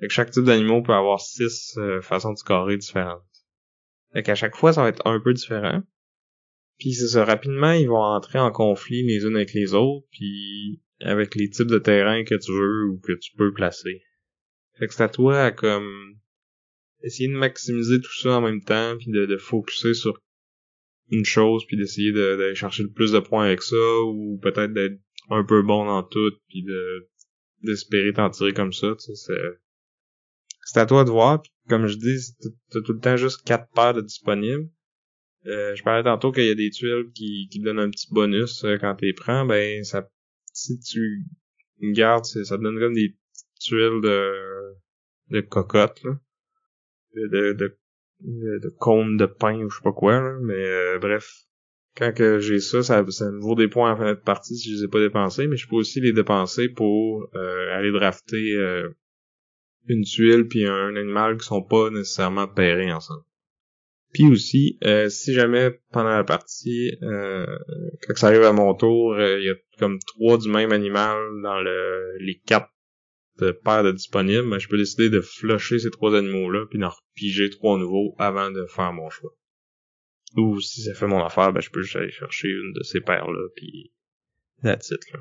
Fait 0.00 0.08
que 0.08 0.12
chaque 0.12 0.30
type 0.30 0.44
d'animal 0.44 0.82
peut 0.82 0.92
avoir 0.92 1.20
six 1.20 1.76
euh, 1.78 2.00
façons 2.00 2.32
de 2.32 2.38
scorer 2.38 2.76
différentes. 2.76 3.22
Fait 4.12 4.22
qu'à 4.22 4.34
chaque 4.34 4.56
fois, 4.56 4.72
ça 4.72 4.82
va 4.82 4.88
être 4.88 5.06
un 5.06 5.20
peu 5.20 5.32
différent. 5.32 5.82
Puis 6.78 6.92
c'est 6.92 7.08
ça, 7.08 7.24
rapidement, 7.24 7.72
ils 7.72 7.88
vont 7.88 8.02
entrer 8.02 8.38
en 8.38 8.50
conflit 8.50 9.02
les 9.02 9.24
unes 9.24 9.36
avec 9.36 9.54
les 9.54 9.74
autres, 9.74 10.06
puis 10.10 10.82
avec 11.00 11.34
les 11.34 11.48
types 11.48 11.68
de 11.68 11.78
terrain 11.78 12.24
que 12.24 12.34
tu 12.34 12.52
veux 12.52 12.90
ou 12.90 13.00
que 13.00 13.12
tu 13.12 13.32
peux 13.36 13.52
placer. 13.52 14.02
Fait 14.78 14.86
que 14.86 14.94
c'est 14.94 15.04
à 15.04 15.08
toi 15.08 15.44
à 15.44 15.52
comme 15.52 16.16
essayer 17.02 17.28
de 17.28 17.36
maximiser 17.36 18.00
tout 18.00 18.14
ça 18.14 18.38
en 18.38 18.40
même 18.40 18.62
temps, 18.62 18.96
puis 18.98 19.10
de, 19.10 19.26
de 19.26 19.36
focuser 19.36 19.94
sur 19.94 20.20
une 21.10 21.24
chose, 21.24 21.64
puis 21.66 21.76
d'essayer 21.76 22.12
d'aller 22.12 22.54
chercher 22.54 22.82
le 22.82 22.90
plus 22.90 23.12
de 23.12 23.20
points 23.20 23.46
avec 23.46 23.62
ça, 23.62 24.00
ou 24.04 24.38
peut-être 24.42 24.72
d'être 24.72 24.98
un 25.30 25.44
peu 25.44 25.62
bon 25.62 25.84
dans 25.86 26.02
tout, 26.02 26.32
puis 26.48 26.62
de 26.62 27.08
d'espérer 27.62 28.12
t'en 28.12 28.30
tirer 28.30 28.52
comme 28.52 28.72
ça, 28.72 28.94
tu 28.94 29.06
sais, 29.06 29.14
c'est 29.14 29.58
c'est 30.66 30.80
à 30.80 30.86
toi 30.86 31.04
de 31.04 31.10
voir, 31.10 31.42
puis 31.42 31.50
comme 31.68 31.86
je 31.86 31.96
dis, 31.96 32.18
t'as 32.70 32.80
tout 32.80 32.92
le 32.92 33.00
temps 33.00 33.16
juste 33.16 33.42
quatre 33.44 33.70
paires 33.72 33.94
de 33.94 34.00
disponibles. 34.00 34.68
Euh, 35.46 35.74
je 35.76 35.82
parlais 35.84 36.02
tantôt 36.02 36.32
qu'il 36.32 36.46
y 36.46 36.50
a 36.50 36.54
des 36.56 36.70
tuiles 36.70 37.10
qui, 37.14 37.48
qui 37.50 37.60
donnent 37.60 37.78
un 37.78 37.90
petit 37.90 38.08
bonus 38.12 38.64
euh, 38.64 38.78
quand 38.78 38.96
tu 38.96 39.06
les 39.06 39.12
prends, 39.12 39.46
ben 39.46 39.84
ça 39.84 40.08
si 40.52 40.78
tu 40.80 41.24
gardes, 41.80 42.24
ça 42.24 42.56
te 42.56 42.62
donne 42.62 42.80
comme 42.80 42.94
des 42.94 43.16
tuiles 43.60 44.00
de 44.02 44.74
de 45.30 45.40
cocotte 45.40 46.02
là 46.02 46.18
de, 47.16 47.52
de, 47.52 47.78
de, 48.20 48.68
cône 48.78 49.16
de 49.16 49.26
pain 49.26 49.56
ou 49.62 49.70
je 49.70 49.76
sais 49.76 49.82
pas 49.82 49.92
quoi, 49.92 50.20
là, 50.20 50.38
mais 50.42 50.54
euh, 50.54 50.98
bref. 50.98 51.28
Quand 51.96 52.12
que 52.12 52.40
j'ai 52.40 52.60
ça, 52.60 52.82
ça, 52.82 53.02
ça 53.08 53.30
me 53.30 53.40
vaut 53.40 53.54
des 53.54 53.68
points 53.68 53.92
en 53.92 53.96
fin 53.96 54.12
de 54.12 54.18
partie 54.18 54.54
si 54.54 54.70
je 54.70 54.76
les 54.76 54.84
ai 54.84 54.88
pas 54.88 55.00
dépensés, 55.00 55.46
mais 55.46 55.56
je 55.56 55.66
peux 55.66 55.76
aussi 55.76 56.00
les 56.00 56.12
dépenser 56.12 56.68
pour 56.68 57.26
euh, 57.34 57.74
aller 57.74 57.90
drafter 57.90 58.54
euh, 58.56 58.90
une 59.88 60.04
tuile 60.04 60.46
puis 60.46 60.66
un, 60.66 60.94
animal 60.94 61.38
qui 61.38 61.46
sont 61.46 61.62
pas 61.62 61.88
nécessairement 61.88 62.48
pairés 62.48 62.92
ensemble. 62.92 63.24
Puis 64.12 64.30
aussi, 64.30 64.78
si 65.08 65.34
jamais 65.34 65.78
pendant 65.92 66.10
la 66.10 66.24
partie, 66.24 66.90
quand 67.02 68.14
ça 68.14 68.28
arrive 68.28 68.44
à 68.44 68.52
mon 68.52 68.72
tour, 68.74 69.14
il 69.18 69.44
y 69.44 69.50
a 69.50 69.54
comme 69.78 69.98
trois 70.06 70.38
du 70.38 70.48
même 70.48 70.72
animal 70.72 71.18
dans 71.42 71.60
le, 71.60 72.16
les 72.20 72.40
quatre 72.46 72.70
de 73.38 73.52
paires 73.52 73.84
de 73.84 73.92
disponibles, 73.92 74.46
mais 74.46 74.60
je 74.60 74.68
peux 74.68 74.78
décider 74.78 75.10
de 75.10 75.20
flusher 75.20 75.78
ces 75.78 75.90
trois 75.90 76.16
animaux-là, 76.16 76.66
puis 76.66 76.78
d'en 76.78 76.90
repiger 76.90 77.50
trois 77.50 77.78
nouveaux 77.78 78.14
avant 78.18 78.50
de 78.50 78.66
faire 78.66 78.92
mon 78.92 79.10
choix. 79.10 79.32
Ou 80.36 80.60
si 80.60 80.82
ça 80.82 80.94
fait 80.94 81.06
mon 81.06 81.24
affaire, 81.24 81.52
ben 81.52 81.60
je 81.60 81.70
peux 81.70 81.82
juste 81.82 81.96
aller 81.96 82.10
chercher 82.10 82.48
une 82.48 82.72
de 82.72 82.82
ces 82.82 83.00
paires-là, 83.00 83.48
puis 83.54 83.92
that's 84.62 84.90
it, 84.90 85.12
là. 85.12 85.20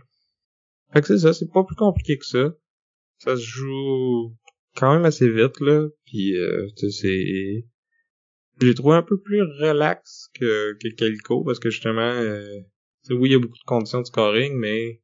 Fait 0.93 1.01
que 1.01 1.07
c'est 1.07 1.19
ça, 1.19 1.33
c'est 1.33 1.51
pas 1.51 1.63
plus 1.63 1.75
compliqué 1.75 2.17
que 2.17 2.25
ça. 2.25 2.55
Ça 3.17 3.35
se 3.35 3.43
joue 3.43 4.35
quand 4.75 4.93
même 4.93 5.05
assez 5.05 5.29
vite, 5.29 5.59
là, 5.59 5.87
puis 6.05 6.37
euh, 6.37 6.67
c'est... 6.75 7.65
J'ai 8.61 8.73
trouvé 8.73 8.95
un 8.95 9.03
peu 9.03 9.19
plus 9.19 9.41
relax 9.41 10.29
que, 10.39 10.77
que 10.81 10.87
Calico, 10.95 11.43
parce 11.43 11.59
que 11.59 11.69
justement, 11.69 12.01
euh, 12.01 12.61
oui, 13.09 13.29
il 13.29 13.31
y 13.33 13.35
a 13.35 13.39
beaucoup 13.39 13.57
de 13.57 13.63
conditions 13.65 14.01
de 14.01 14.05
scoring, 14.07 14.55
mais 14.55 15.01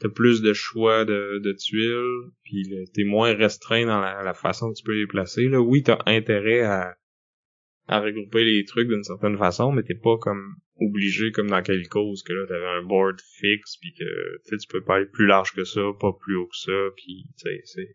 t'as 0.00 0.08
plus 0.08 0.42
de 0.42 0.52
choix 0.52 1.04
de, 1.04 1.40
de 1.42 1.52
tuiles, 1.52 2.30
puis 2.44 2.64
t'es 2.94 3.04
moins 3.04 3.34
restreint 3.34 3.86
dans 3.86 4.00
la, 4.00 4.34
façon 4.34 4.70
que 4.70 4.78
tu 4.78 4.84
peux 4.84 4.94
les 4.94 5.06
placer. 5.06 5.48
Là. 5.48 5.60
Oui, 5.60 5.82
t'as 5.82 5.98
intérêt 6.06 6.62
à, 6.62 6.96
à 7.86 8.00
regrouper 8.00 8.44
les 8.44 8.64
trucs 8.64 8.88
d'une 8.88 9.04
certaine 9.04 9.38
façon, 9.38 9.72
mais 9.72 9.82
t'es 9.82 9.94
pas 9.94 10.16
comme 10.18 10.54
obligé 10.80 11.32
comme 11.32 11.50
dans 11.50 11.62
cause 11.90 12.22
que 12.22 12.32
là 12.32 12.46
t'avais 12.46 12.78
un 12.78 12.82
board 12.82 13.20
fixe 13.20 13.78
puis 13.78 13.92
que 13.98 14.56
tu 14.56 14.68
peux 14.68 14.84
pas 14.84 15.00
être 15.00 15.10
plus 15.10 15.26
large 15.26 15.52
que 15.52 15.64
ça, 15.64 15.80
pas 15.98 16.12
plus 16.12 16.36
haut 16.36 16.46
que 16.46 16.56
ça, 16.56 16.90
puis 16.96 17.26
sais 17.64 17.88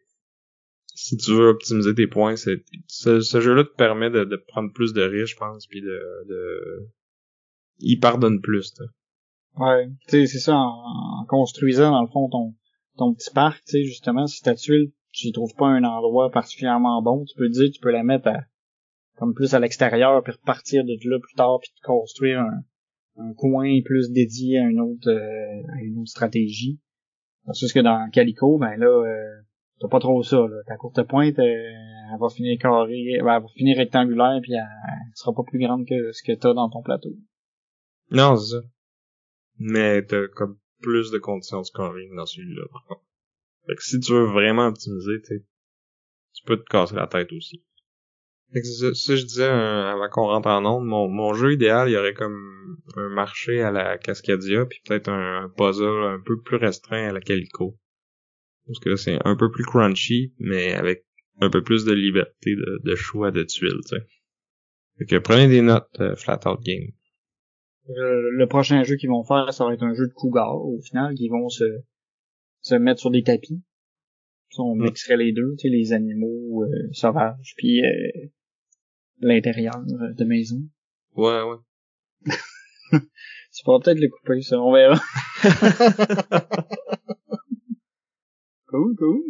si 0.95 1.17
tu 1.17 1.31
veux 1.31 1.47
optimiser 1.47 1.95
tes 1.95 2.07
points, 2.07 2.35
c'est 2.35 2.63
ce, 2.87 3.19
jeu-là 3.19 3.63
te 3.63 3.75
permet 3.75 4.09
de, 4.09 4.25
de, 4.25 4.35
prendre 4.35 4.71
plus 4.71 4.93
de 4.93 5.01
risques, 5.01 5.33
je 5.33 5.37
pense, 5.37 5.67
puis 5.67 5.81
de, 5.81 5.99
de 6.29 6.87
il 7.79 7.99
pardonne 7.99 8.41
plus. 8.41 8.73
T'sais. 8.73 8.83
Ouais, 9.57 9.87
tu 10.07 10.09
sais, 10.09 10.25
c'est 10.25 10.39
ça, 10.39 10.55
en, 10.55 11.25
construisant, 11.27 11.91
dans 11.91 12.01
le 12.01 12.07
fond, 12.07 12.27
ton, 12.29 12.55
ton 12.97 13.13
petit 13.13 13.31
parc, 13.31 13.63
tu 13.65 13.71
sais, 13.71 13.83
justement, 13.83 14.25
si 14.25 14.41
ta 14.41 14.55
tuile, 14.55 14.91
tu 15.11 15.31
trouves 15.31 15.53
pas 15.55 15.67
un 15.67 15.83
endroit 15.83 16.31
particulièrement 16.31 17.01
bon, 17.01 17.23
tu 17.25 17.35
peux 17.37 17.49
dire, 17.49 17.69
tu 17.71 17.79
peux 17.79 17.91
la 17.91 18.03
mettre 18.03 18.27
à, 18.29 18.39
comme 19.17 19.33
plus 19.33 19.53
à 19.53 19.59
l'extérieur, 19.59 20.23
puis 20.23 20.33
repartir 20.33 20.83
de 20.83 20.97
là 21.07 21.19
plus 21.19 21.35
tard, 21.35 21.59
puis 21.61 21.69
te 21.69 21.85
construire 21.85 22.39
un, 22.39 22.63
un 23.17 23.33
coin 23.33 23.79
plus 23.85 24.11
dédié 24.11 24.59
à 24.59 24.63
une 24.63 24.79
autre, 24.79 25.09
euh, 25.09 25.77
à 25.77 25.81
une 25.81 25.99
autre 25.99 26.09
stratégie. 26.09 26.79
Parce 27.45 27.71
que 27.71 27.79
dans 27.79 28.09
Calico, 28.11 28.57
ben 28.57 28.75
là, 28.77 28.87
euh, 28.87 29.41
t'as 29.79 29.87
pas 29.87 29.99
trop 29.99 30.23
ça, 30.23 30.37
là. 30.37 30.63
Ta 30.65 30.77
courte 30.77 31.03
pointe, 31.03 31.37
euh, 31.39 31.43
elle 31.43 32.19
va 32.19 32.29
finir 32.29 32.57
carré, 32.59 33.19
ben, 33.21 33.35
elle 33.35 33.41
va 33.41 33.47
finir 33.55 33.77
rectangulaire, 33.77 34.39
puis 34.41 34.53
elle, 34.53 34.61
elle 34.61 35.11
sera 35.15 35.33
pas 35.33 35.43
plus 35.43 35.59
grande 35.59 35.85
que 35.85 36.11
ce 36.11 36.23
que 36.23 36.31
t'as 36.31 36.53
dans 36.53 36.69
ton 36.69 36.81
plateau. 36.81 37.11
Non, 38.11 38.35
c'est 38.35 38.55
ça. 38.55 38.61
Mais 39.59 40.05
t'as 40.05 40.27
comme 40.27 40.57
plus 40.81 41.11
de 41.11 41.17
conditions 41.17 41.61
de 41.61 41.65
scoring 41.65 42.15
dans 42.15 42.25
celui-là, 42.25 42.63
par 42.71 42.83
contre. 42.85 43.03
Fait 43.65 43.75
que 43.75 43.83
si 43.83 43.99
tu 43.99 44.11
veux 44.11 44.25
vraiment 44.25 44.67
optimiser, 44.67 45.21
tu 45.21 46.43
peux 46.45 46.57
te 46.57 46.69
casser 46.69 46.95
la 46.95 47.07
tête 47.07 47.31
aussi. 47.31 47.63
Fait 48.51 48.61
que 48.61 48.67
ça, 48.67 48.93
ça 48.93 49.15
je 49.15 49.23
disais 49.23 49.45
avant 49.45 50.09
qu'on 50.09 50.27
rentre 50.27 50.49
en 50.49 50.65
onde, 50.65 50.85
mon, 50.85 51.07
mon 51.07 51.33
jeu 51.33 51.53
idéal, 51.53 51.89
il 51.89 51.93
y 51.93 51.97
aurait 51.97 52.13
comme 52.13 52.77
un 52.95 53.09
marché 53.09 53.61
à 53.61 53.71
la 53.71 53.97
Cascadia, 53.97 54.65
puis 54.65 54.79
peut-être 54.85 55.09
un, 55.09 55.51
puzzle 55.57 56.03
un 56.03 56.21
peu 56.23 56.39
plus 56.41 56.57
restreint 56.57 57.09
à 57.09 57.13
la 57.13 57.21
Calico. 57.21 57.79
Parce 58.67 58.79
que 58.79 58.89
là, 58.89 58.97
c'est 58.97 59.17
un 59.25 59.35
peu 59.35 59.49
plus 59.49 59.63
crunchy, 59.63 60.33
mais 60.37 60.73
avec 60.73 61.05
un 61.41 61.49
peu 61.49 61.63
plus 61.63 61.83
de 61.83 61.93
liberté 61.93 62.55
de, 62.55 62.95
choix 62.95 63.31
de 63.31 63.43
tuiles, 63.43 63.81
tu 63.89 63.97
sais. 63.97 64.07
Fait 64.99 65.05
que 65.05 65.15
prenez 65.17 65.47
des 65.47 65.61
notes, 65.61 65.87
euh, 65.99 66.15
Flat 66.15 66.39
Out 66.45 66.61
Game. 66.61 66.91
Le 67.87 68.45
prochain 68.45 68.83
jeu 68.83 68.95
qu'ils 68.95 69.09
vont 69.09 69.23
faire, 69.23 69.53
ça 69.53 69.65
va 69.65 69.73
être 69.73 69.83
un 69.83 69.93
jeu 69.93 70.07
de 70.07 70.13
cougar, 70.13 70.55
au 70.55 70.79
final, 70.79 71.15
qui 71.15 71.27
vont 71.29 71.49
se, 71.49 71.65
se 72.61 72.75
mettre 72.75 73.01
sur 73.01 73.11
des 73.11 73.23
tapis. 73.23 73.61
On 74.57 74.75
mixerait 74.75 75.17
les 75.17 75.33
deux, 75.33 75.55
tu 75.57 75.63
sais, 75.63 75.69
les 75.69 75.93
animaux 75.93 76.63
euh, 76.63 76.89
sauvages, 76.91 77.55
puis 77.57 77.83
euh, 77.83 78.29
l'intérieur 79.19 79.75
euh, 79.75 80.13
de 80.13 80.25
maison. 80.25 80.61
Ouais, 81.15 81.41
ouais. 81.41 81.57
tu 83.53 83.63
pourras 83.63 83.79
peut-être 83.79 83.99
le 83.99 84.09
couper, 84.09 84.41
ça, 84.41 84.61
on 84.61 84.71
verra. 84.71 84.99
cool, 88.67 88.95
cool. 88.95 89.23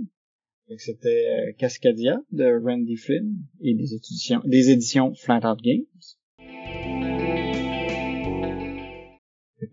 C'était 0.78 1.28
euh, 1.30 1.54
Cascadia 1.58 2.20
de 2.32 2.60
Randy 2.62 2.98
Flynn 2.98 3.36
et 3.62 3.76
des 3.76 3.94
éditions, 3.94 4.42
des 4.46 4.72
éditions 4.72 5.14
Flat 5.14 5.50
Out 5.50 5.60
Games. 5.62 5.86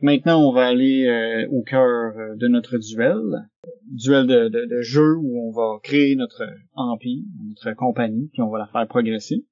Maintenant, 0.00 0.48
on 0.48 0.53
va 0.53 0.66
aller 0.66 1.07
euh, 1.07 1.48
au 1.50 1.62
cœur 1.62 2.16
euh, 2.16 2.37
de 2.37 2.48
notre 2.48 2.79
duel. 2.79 3.48
Duel 3.87 4.26
de, 4.26 4.48
de, 4.48 4.66
de, 4.66 4.83
jeu 4.83 5.16
où 5.16 5.48
on 5.48 5.50
va 5.50 5.79
créer 5.83 6.16
notre 6.16 6.42
empire, 6.74 7.24
notre 7.48 7.72
compagnie, 7.74 8.29
puis 8.33 8.42
on 8.42 8.50
va 8.50 8.59
la 8.59 8.66
faire 8.66 8.87
progresser. 8.87 9.44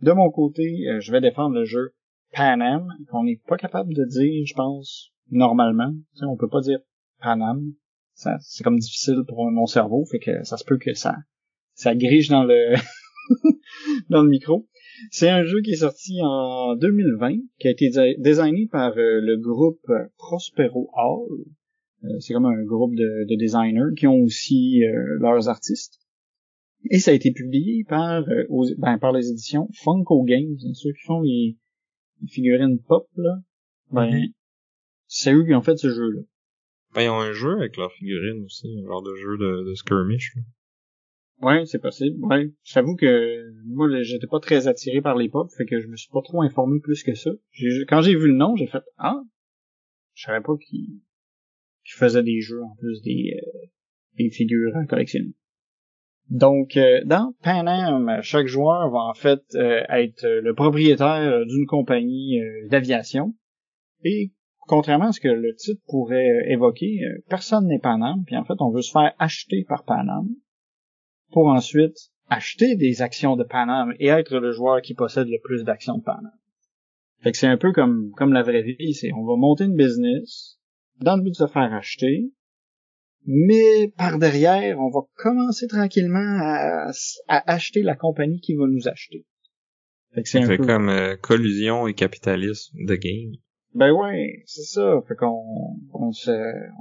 De 0.00 0.12
mon 0.12 0.30
côté, 0.30 0.84
je 0.98 1.12
vais 1.12 1.20
défendre 1.20 1.54
le 1.54 1.64
jeu 1.64 1.94
Pan 2.34 2.60
Am, 2.60 2.88
qu'on 3.10 3.24
n'est 3.24 3.40
pas 3.46 3.56
capable 3.56 3.94
de 3.94 4.04
dire, 4.04 4.44
je 4.46 4.54
pense, 4.54 5.12
normalement. 5.30 5.92
sais, 6.14 6.24
on 6.24 6.36
peut 6.36 6.48
pas 6.48 6.62
dire 6.62 6.80
Pan 7.20 7.40
Am 7.40 7.74
c'est 8.40 8.64
comme 8.64 8.78
difficile 8.78 9.24
pour 9.26 9.50
mon 9.50 9.66
cerveau, 9.66 10.04
fait 10.04 10.18
que 10.18 10.44
ça 10.44 10.56
se 10.56 10.64
peut 10.64 10.78
que 10.78 10.94
ça, 10.94 11.16
ça 11.74 11.94
grige 11.94 12.28
dans 12.28 12.44
le, 12.44 12.74
dans 14.10 14.22
le 14.22 14.28
micro. 14.28 14.68
C'est 15.10 15.28
un 15.28 15.44
jeu 15.44 15.60
qui 15.62 15.72
est 15.72 15.76
sorti 15.76 16.18
en 16.22 16.76
2020, 16.76 17.38
qui 17.58 17.68
a 17.68 17.70
été 17.70 17.90
designé 18.18 18.66
par 18.66 18.92
euh, 18.92 19.20
le 19.20 19.36
groupe 19.36 19.86
Prospero 20.16 20.90
Hall. 20.94 21.44
Euh, 22.04 22.18
c'est 22.20 22.34
comme 22.34 22.46
un 22.46 22.62
groupe 22.64 22.94
de, 22.94 23.36
designers 23.36 23.94
qui 23.96 24.06
ont 24.06 24.20
aussi 24.20 24.84
euh, 24.84 25.18
leurs 25.20 25.48
artistes. 25.48 26.00
Et 26.90 26.98
ça 26.98 27.12
a 27.12 27.14
été 27.14 27.30
publié 27.32 27.84
par, 27.84 28.24
ben, 28.78 28.98
par 28.98 29.12
les 29.12 29.30
éditions 29.30 29.68
Funko 29.84 30.24
Games, 30.24 30.56
ceux 30.74 30.92
qui 30.92 31.02
font 31.06 31.20
les, 31.20 31.56
figurines 32.28 32.80
pop, 32.80 33.08
là. 33.16 33.38
Ben, 33.92 34.06
mm-hmm. 34.06 34.32
c'est 35.06 35.32
eux 35.32 35.44
qui 35.44 35.54
ont 35.54 35.62
fait 35.62 35.76
ce 35.76 35.88
jeu-là. 35.88 36.22
Ben, 36.94 37.02
ils 37.02 37.08
ont 37.08 37.20
un 37.20 37.32
jeu 37.32 37.52
avec 37.58 37.76
leurs 37.76 37.92
figurines 37.92 38.44
aussi, 38.44 38.68
un 38.82 38.86
genre 38.86 39.02
de 39.02 39.14
jeu 39.14 39.38
de, 39.38 39.68
de 39.68 39.74
skirmish. 39.74 40.34
Ouais, 41.42 41.66
c'est 41.66 41.80
possible. 41.80 42.24
Ouais, 42.24 42.50
j'avoue 42.62 42.96
que 42.96 43.52
moi, 43.66 43.88
j'étais 44.02 44.26
pas 44.26 44.40
très 44.40 44.68
attiré 44.68 45.00
par 45.00 45.16
les 45.16 45.28
pop, 45.28 45.50
fait 45.56 45.66
que 45.66 45.80
je 45.80 45.88
me 45.88 45.96
suis 45.96 46.10
pas 46.10 46.22
trop 46.22 46.42
informé 46.42 46.80
plus 46.80 47.02
que 47.02 47.14
ça. 47.14 47.30
Quand 47.88 48.00
j'ai 48.00 48.14
vu 48.14 48.28
le 48.28 48.36
nom, 48.36 48.56
j'ai 48.56 48.66
fait 48.66 48.82
ah, 48.98 49.20
je 50.14 50.24
savais 50.24 50.40
pas 50.40 50.56
qu'ils 50.56 51.00
qu 51.84 51.96
faisaient 51.96 52.22
des 52.22 52.40
jeux 52.40 52.62
en 52.62 52.76
plus 52.76 53.02
des 53.02 53.34
euh, 53.36 53.66
des 54.18 54.30
figures 54.30 54.76
à 54.76 54.86
collectionner. 54.86 55.34
Donc, 56.30 56.76
euh, 56.76 57.00
dans 57.04 57.34
Pan 57.42 57.66
Am, 57.66 58.20
chaque 58.22 58.46
joueur 58.46 58.90
va 58.90 59.00
en 59.00 59.14
fait 59.14 59.42
euh, 59.54 59.82
être 59.88 60.24
le 60.24 60.54
propriétaire 60.54 61.44
d'une 61.46 61.66
compagnie 61.66 62.40
d'aviation 62.68 63.34
et 64.04 64.32
contrairement 64.66 65.08
à 65.08 65.12
ce 65.12 65.20
que 65.20 65.28
le 65.28 65.54
titre 65.54 65.82
pourrait 65.86 66.28
euh, 66.28 66.52
évoquer, 66.52 67.00
euh, 67.04 67.24
personne 67.28 67.66
n'est 67.66 67.78
Panam, 67.78 68.24
puis 68.24 68.36
en 68.36 68.44
fait, 68.44 68.54
on 68.60 68.70
veut 68.70 68.82
se 68.82 68.92
faire 68.92 69.12
acheter 69.18 69.64
par 69.68 69.84
Panam 69.84 70.28
pour 71.32 71.48
ensuite 71.48 71.96
acheter 72.28 72.76
des 72.76 73.02
actions 73.02 73.36
de 73.36 73.44
Panam 73.44 73.94
et 73.98 74.08
être 74.08 74.38
le 74.38 74.52
joueur 74.52 74.80
qui 74.80 74.94
possède 74.94 75.28
le 75.28 75.38
plus 75.42 75.64
d'actions 75.64 75.98
de 75.98 76.02
Panam. 76.02 76.32
Fait 77.22 77.32
que 77.32 77.38
c'est 77.38 77.46
un 77.46 77.56
peu 77.56 77.72
comme, 77.72 78.10
comme 78.16 78.32
la 78.32 78.42
vraie 78.42 78.62
vie, 78.62 78.94
c'est 78.94 79.12
on 79.12 79.24
va 79.24 79.36
monter 79.36 79.64
une 79.64 79.76
business 79.76 80.58
dans 81.00 81.16
le 81.16 81.22
but 81.22 81.30
de 81.30 81.36
se 81.36 81.46
faire 81.46 81.72
acheter, 81.72 82.32
mais 83.24 83.88
par 83.96 84.18
derrière, 84.18 84.78
on 84.80 84.90
va 84.90 85.00
commencer 85.14 85.68
tranquillement 85.68 86.38
à, 86.40 86.90
acheter 87.28 87.82
la 87.82 87.94
compagnie 87.94 88.40
qui 88.40 88.54
va 88.54 88.66
nous 88.66 88.88
acheter. 88.88 89.24
Fait 90.14 90.22
que 90.22 90.28
c'est 90.28 90.42
un 90.42 90.56
peu... 90.56 90.66
comme 90.66 90.88
euh, 90.88 91.16
collusion 91.16 91.86
et 91.86 91.94
capitalisme 91.94 92.76
de 92.84 92.96
game. 92.96 93.32
Ben 93.74 93.90
ouais, 93.90 94.42
c'est 94.46 94.64
ça. 94.64 95.00
Fait 95.08 95.14
qu'on 95.14 95.78
on 95.94 96.12
se 96.12 96.30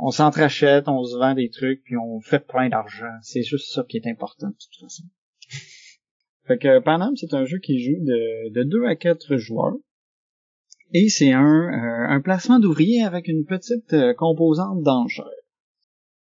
on 0.01 0.11
s'entrachète, 0.11 0.89
on 0.89 1.03
se 1.03 1.17
vend 1.17 1.33
des 1.33 1.49
trucs, 1.49 1.83
puis 1.83 1.95
on 1.95 2.19
fait 2.19 2.45
plein 2.45 2.67
d'argent. 2.67 3.13
C'est 3.21 3.43
juste 3.43 3.71
ça 3.71 3.85
qui 3.87 3.97
est 3.97 4.07
important 4.07 4.47
de 4.47 4.55
toute 4.55 4.81
façon. 4.81 5.03
fait 6.47 6.57
que 6.57 6.79
Panam, 6.79 7.15
c'est 7.15 7.33
un 7.33 7.45
jeu 7.45 7.59
qui 7.59 7.79
joue 7.79 8.03
de, 8.03 8.53
de 8.53 8.63
2 8.63 8.85
à 8.85 8.95
4 8.95 9.37
joueurs. 9.37 9.75
Et 10.93 11.07
c'est 11.07 11.31
un, 11.31 11.69
euh, 11.69 12.13
un 12.13 12.19
placement 12.19 12.59
d'ouvriers 12.59 13.03
avec 13.03 13.29
une 13.29 13.45
petite 13.45 13.93
euh, 13.93 14.13
composante 14.13 14.83
d'enchère. 14.83 15.25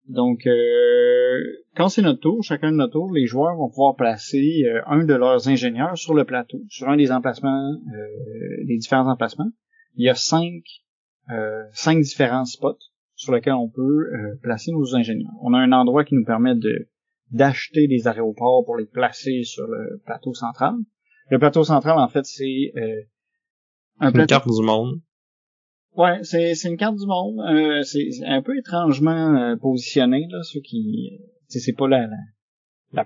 Donc, 0.10 0.45
euh, 0.45 1.39
quand 1.77 1.88
c'est 1.88 2.01
notre 2.01 2.19
tour, 2.19 2.43
chacun 2.43 2.71
de 2.71 2.77
notre 2.77 2.93
tour, 2.93 3.13
les 3.13 3.25
joueurs 3.25 3.56
vont 3.56 3.69
pouvoir 3.69 3.95
placer 3.95 4.65
un 4.86 5.06
de 5.06 5.13
leurs 5.13 5.47
ingénieurs 5.47 5.97
sur 5.97 6.13
le 6.13 6.25
plateau, 6.25 6.62
sur 6.69 6.89
un 6.89 6.97
des 6.97 7.12
emplacements, 7.12 7.73
les 8.65 8.77
différents 8.77 9.10
emplacements 9.10 9.51
il 9.97 10.05
y 10.05 10.10
a 10.10 10.15
cinq, 10.15 10.63
euh, 11.29 11.63
cinq 11.73 11.99
différents 11.99 12.45
spots 12.45 12.79
sur 13.15 13.33
lesquels 13.33 13.53
on 13.53 13.69
peut 13.69 13.81
euh, 14.13 14.36
placer 14.41 14.71
nos 14.71 14.95
ingénieurs. 14.95 15.33
On 15.41 15.53
a 15.53 15.57
un 15.57 15.71
endroit 15.71 16.05
qui 16.05 16.15
nous 16.15 16.25
permet 16.25 16.55
de 16.55 16.88
d'acheter 17.31 17.88
des 17.88 18.07
aéroports 18.07 18.63
pour 18.65 18.77
les 18.77 18.86
placer 18.86 19.43
sur 19.43 19.67
le 19.67 20.01
plateau 20.05 20.33
central. 20.33 20.75
Le 21.29 21.39
plateau 21.39 21.63
central, 21.63 21.99
en 21.99 22.07
fait, 22.07 22.25
c'est 22.25 22.71
euh, 22.77 23.01
un 23.99 24.12
une 24.12 24.25
carte 24.25 24.47
du 24.47 24.63
monde. 24.63 25.01
Ouais, 25.95 26.23
c'est 26.23 26.55
c'est 26.55 26.69
une 26.69 26.77
carte 26.77 26.95
du 26.95 27.05
monde. 27.05 27.39
Euh, 27.39 27.81
c'est 27.81 28.10
un 28.25 28.41
peu 28.41 28.57
étrangement 28.57 29.36
euh, 29.36 29.55
positionné 29.57 30.27
là, 30.29 30.41
ceux 30.43 30.62
qui, 30.62 31.19
c'est 31.47 31.73
pas 31.73 31.88
la 31.88 32.07
la, 32.93 33.05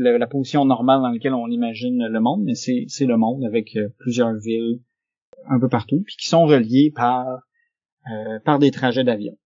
la 0.00 0.18
la, 0.18 0.26
position 0.26 0.64
normale 0.64 1.02
dans 1.02 1.10
laquelle 1.10 1.34
on 1.34 1.48
imagine 1.48 2.06
le 2.06 2.20
monde, 2.20 2.44
mais 2.44 2.54
c'est 2.54 2.84
c'est 2.88 3.04
le 3.04 3.18
monde 3.18 3.44
avec 3.44 3.76
plusieurs 3.98 4.32
villes, 4.36 4.80
un 5.48 5.60
peu 5.60 5.68
partout, 5.68 6.02
puis 6.04 6.16
qui 6.16 6.28
sont 6.28 6.46
reliés 6.46 6.92
par 6.94 7.26
euh, 8.10 8.38
par 8.44 8.58
des 8.58 8.70
trajets 8.70 9.04
d'avion. 9.04 9.36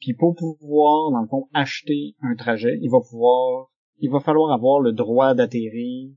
Puis 0.00 0.14
pour 0.14 0.34
pouvoir, 0.34 1.10
dans 1.10 1.20
le 1.20 1.28
fond, 1.28 1.48
acheter 1.52 2.14
un 2.22 2.34
trajet, 2.34 2.78
il 2.80 2.90
va 2.90 3.00
pouvoir, 3.00 3.70
il 3.98 4.10
va 4.10 4.20
falloir 4.20 4.52
avoir 4.52 4.80
le 4.80 4.92
droit 4.92 5.34
d'atterrir 5.34 6.10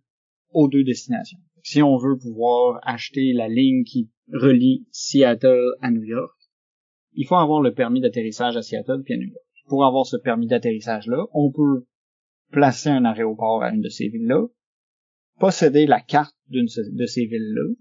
aux 0.52 0.68
deux 0.68 0.84
destinations. 0.84 1.40
Si 1.64 1.82
on 1.82 1.98
veut 1.98 2.18
pouvoir 2.18 2.80
acheter 2.84 3.34
la 3.34 3.48
ligne 3.48 3.84
qui 3.84 4.10
relie 4.32 4.88
Seattle 4.92 5.76
à 5.82 5.92
New 5.92 6.04
York, 6.04 6.36
il 7.14 7.26
faut 7.28 7.36
avoir 7.36 7.62
le 7.62 7.74
permis 7.74 8.02
d'atterrissage 8.02 8.56
à 8.56 8.62
Seattle 8.62 9.02
puis 9.04 9.16
à 9.16 9.18
New 9.18 9.28
York. 9.28 9.46
Pour 9.68 9.86
avoir 9.86 10.06
ce 10.06 10.18
permis 10.18 10.48
d'atterrissage-là, 10.48 11.26
on 11.34 11.52
peut 11.52 11.86
placer 12.52 12.90
un 12.90 13.06
aéroport 13.06 13.64
à 13.64 13.72
une 13.72 13.82
de 13.82 13.90
ces 13.90 14.08
villes-là, 14.08 14.48
posséder 15.40 15.86
la 15.86 16.00
carte 16.00 16.36
d'une 16.48 16.68
de 16.94 17.06
ces 17.06 17.26
villes-là, 17.26 17.76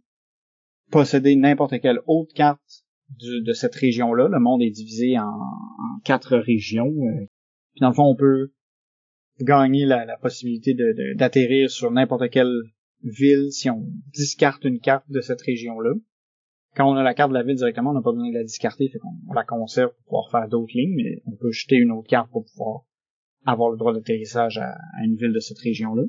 posséder 0.90 1.36
n'importe 1.36 1.80
quelle 1.80 2.00
autre 2.06 2.32
carte 2.34 2.84
de 3.20 3.52
cette 3.52 3.74
région-là. 3.74 4.28
Le 4.28 4.38
monde 4.38 4.62
est 4.62 4.70
divisé 4.70 5.18
en, 5.18 5.30
quatre 6.04 6.36
régions. 6.36 6.88
Euh. 6.88 7.26
Puis 7.72 7.80
dans 7.80 7.88
le 7.88 7.94
fond, 7.94 8.04
on 8.04 8.16
peut 8.16 8.52
gagner 9.40 9.84
la, 9.84 10.16
possibilité 10.18 10.74
d'atterrir 11.14 11.70
sur 11.70 11.90
n'importe 11.90 12.30
quelle 12.30 12.52
ville 13.02 13.50
si 13.52 13.70
on 13.70 13.86
discarte 14.12 14.64
une 14.64 14.80
carte 14.80 15.08
de 15.08 15.20
cette 15.20 15.42
région-là. 15.42 15.94
Quand 16.74 16.90
on 16.90 16.96
a 16.96 17.02
la 17.02 17.14
carte 17.14 17.30
de 17.30 17.34
la 17.34 17.42
ville 17.42 17.56
directement, 17.56 17.90
on 17.90 17.94
n'a 17.94 18.02
pas 18.02 18.12
besoin 18.12 18.30
de 18.30 18.34
la 18.34 18.44
discarter, 18.44 18.88
fait 18.88 18.98
qu'on 18.98 19.32
la 19.32 19.44
conserve 19.44 19.90
pour 19.90 20.04
pouvoir 20.04 20.30
faire 20.30 20.48
d'autres 20.48 20.72
lignes, 20.74 20.94
mais 20.96 21.22
on 21.26 21.36
peut 21.36 21.50
jeter 21.50 21.76
une 21.76 21.90
autre 21.92 22.08
carte 22.08 22.30
pour 22.30 22.44
pouvoir 22.44 22.82
avoir 23.46 23.70
le 23.70 23.78
droit 23.78 23.92
d'atterrissage 23.92 24.58
à, 24.58 24.76
une 25.04 25.16
ville 25.16 25.32
de 25.32 25.40
cette 25.40 25.58
région-là. 25.58 26.02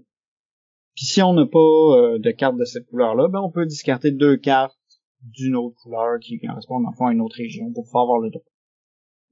Puis 0.99 1.05
si 1.05 1.21
on 1.21 1.31
n'a 1.31 1.45
pas 1.45 1.57
euh, 1.59 2.19
de 2.19 2.29
carte 2.31 2.57
de 2.57 2.65
cette 2.65 2.85
couleur-là, 2.87 3.29
ben 3.29 3.39
on 3.39 3.49
peut 3.49 3.65
discarter 3.65 4.11
deux 4.11 4.35
cartes 4.35 4.75
d'une 5.21 5.55
autre 5.55 5.77
couleur 5.81 6.19
qui 6.19 6.37
correspondent 6.41 6.85
en 6.85 7.05
à 7.05 7.13
une 7.13 7.21
autre 7.21 7.37
région 7.37 7.71
pour 7.71 7.85
pouvoir 7.85 8.03
avoir 8.03 8.19
le 8.19 8.29
droit. 8.29 8.43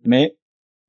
Mais 0.05 0.37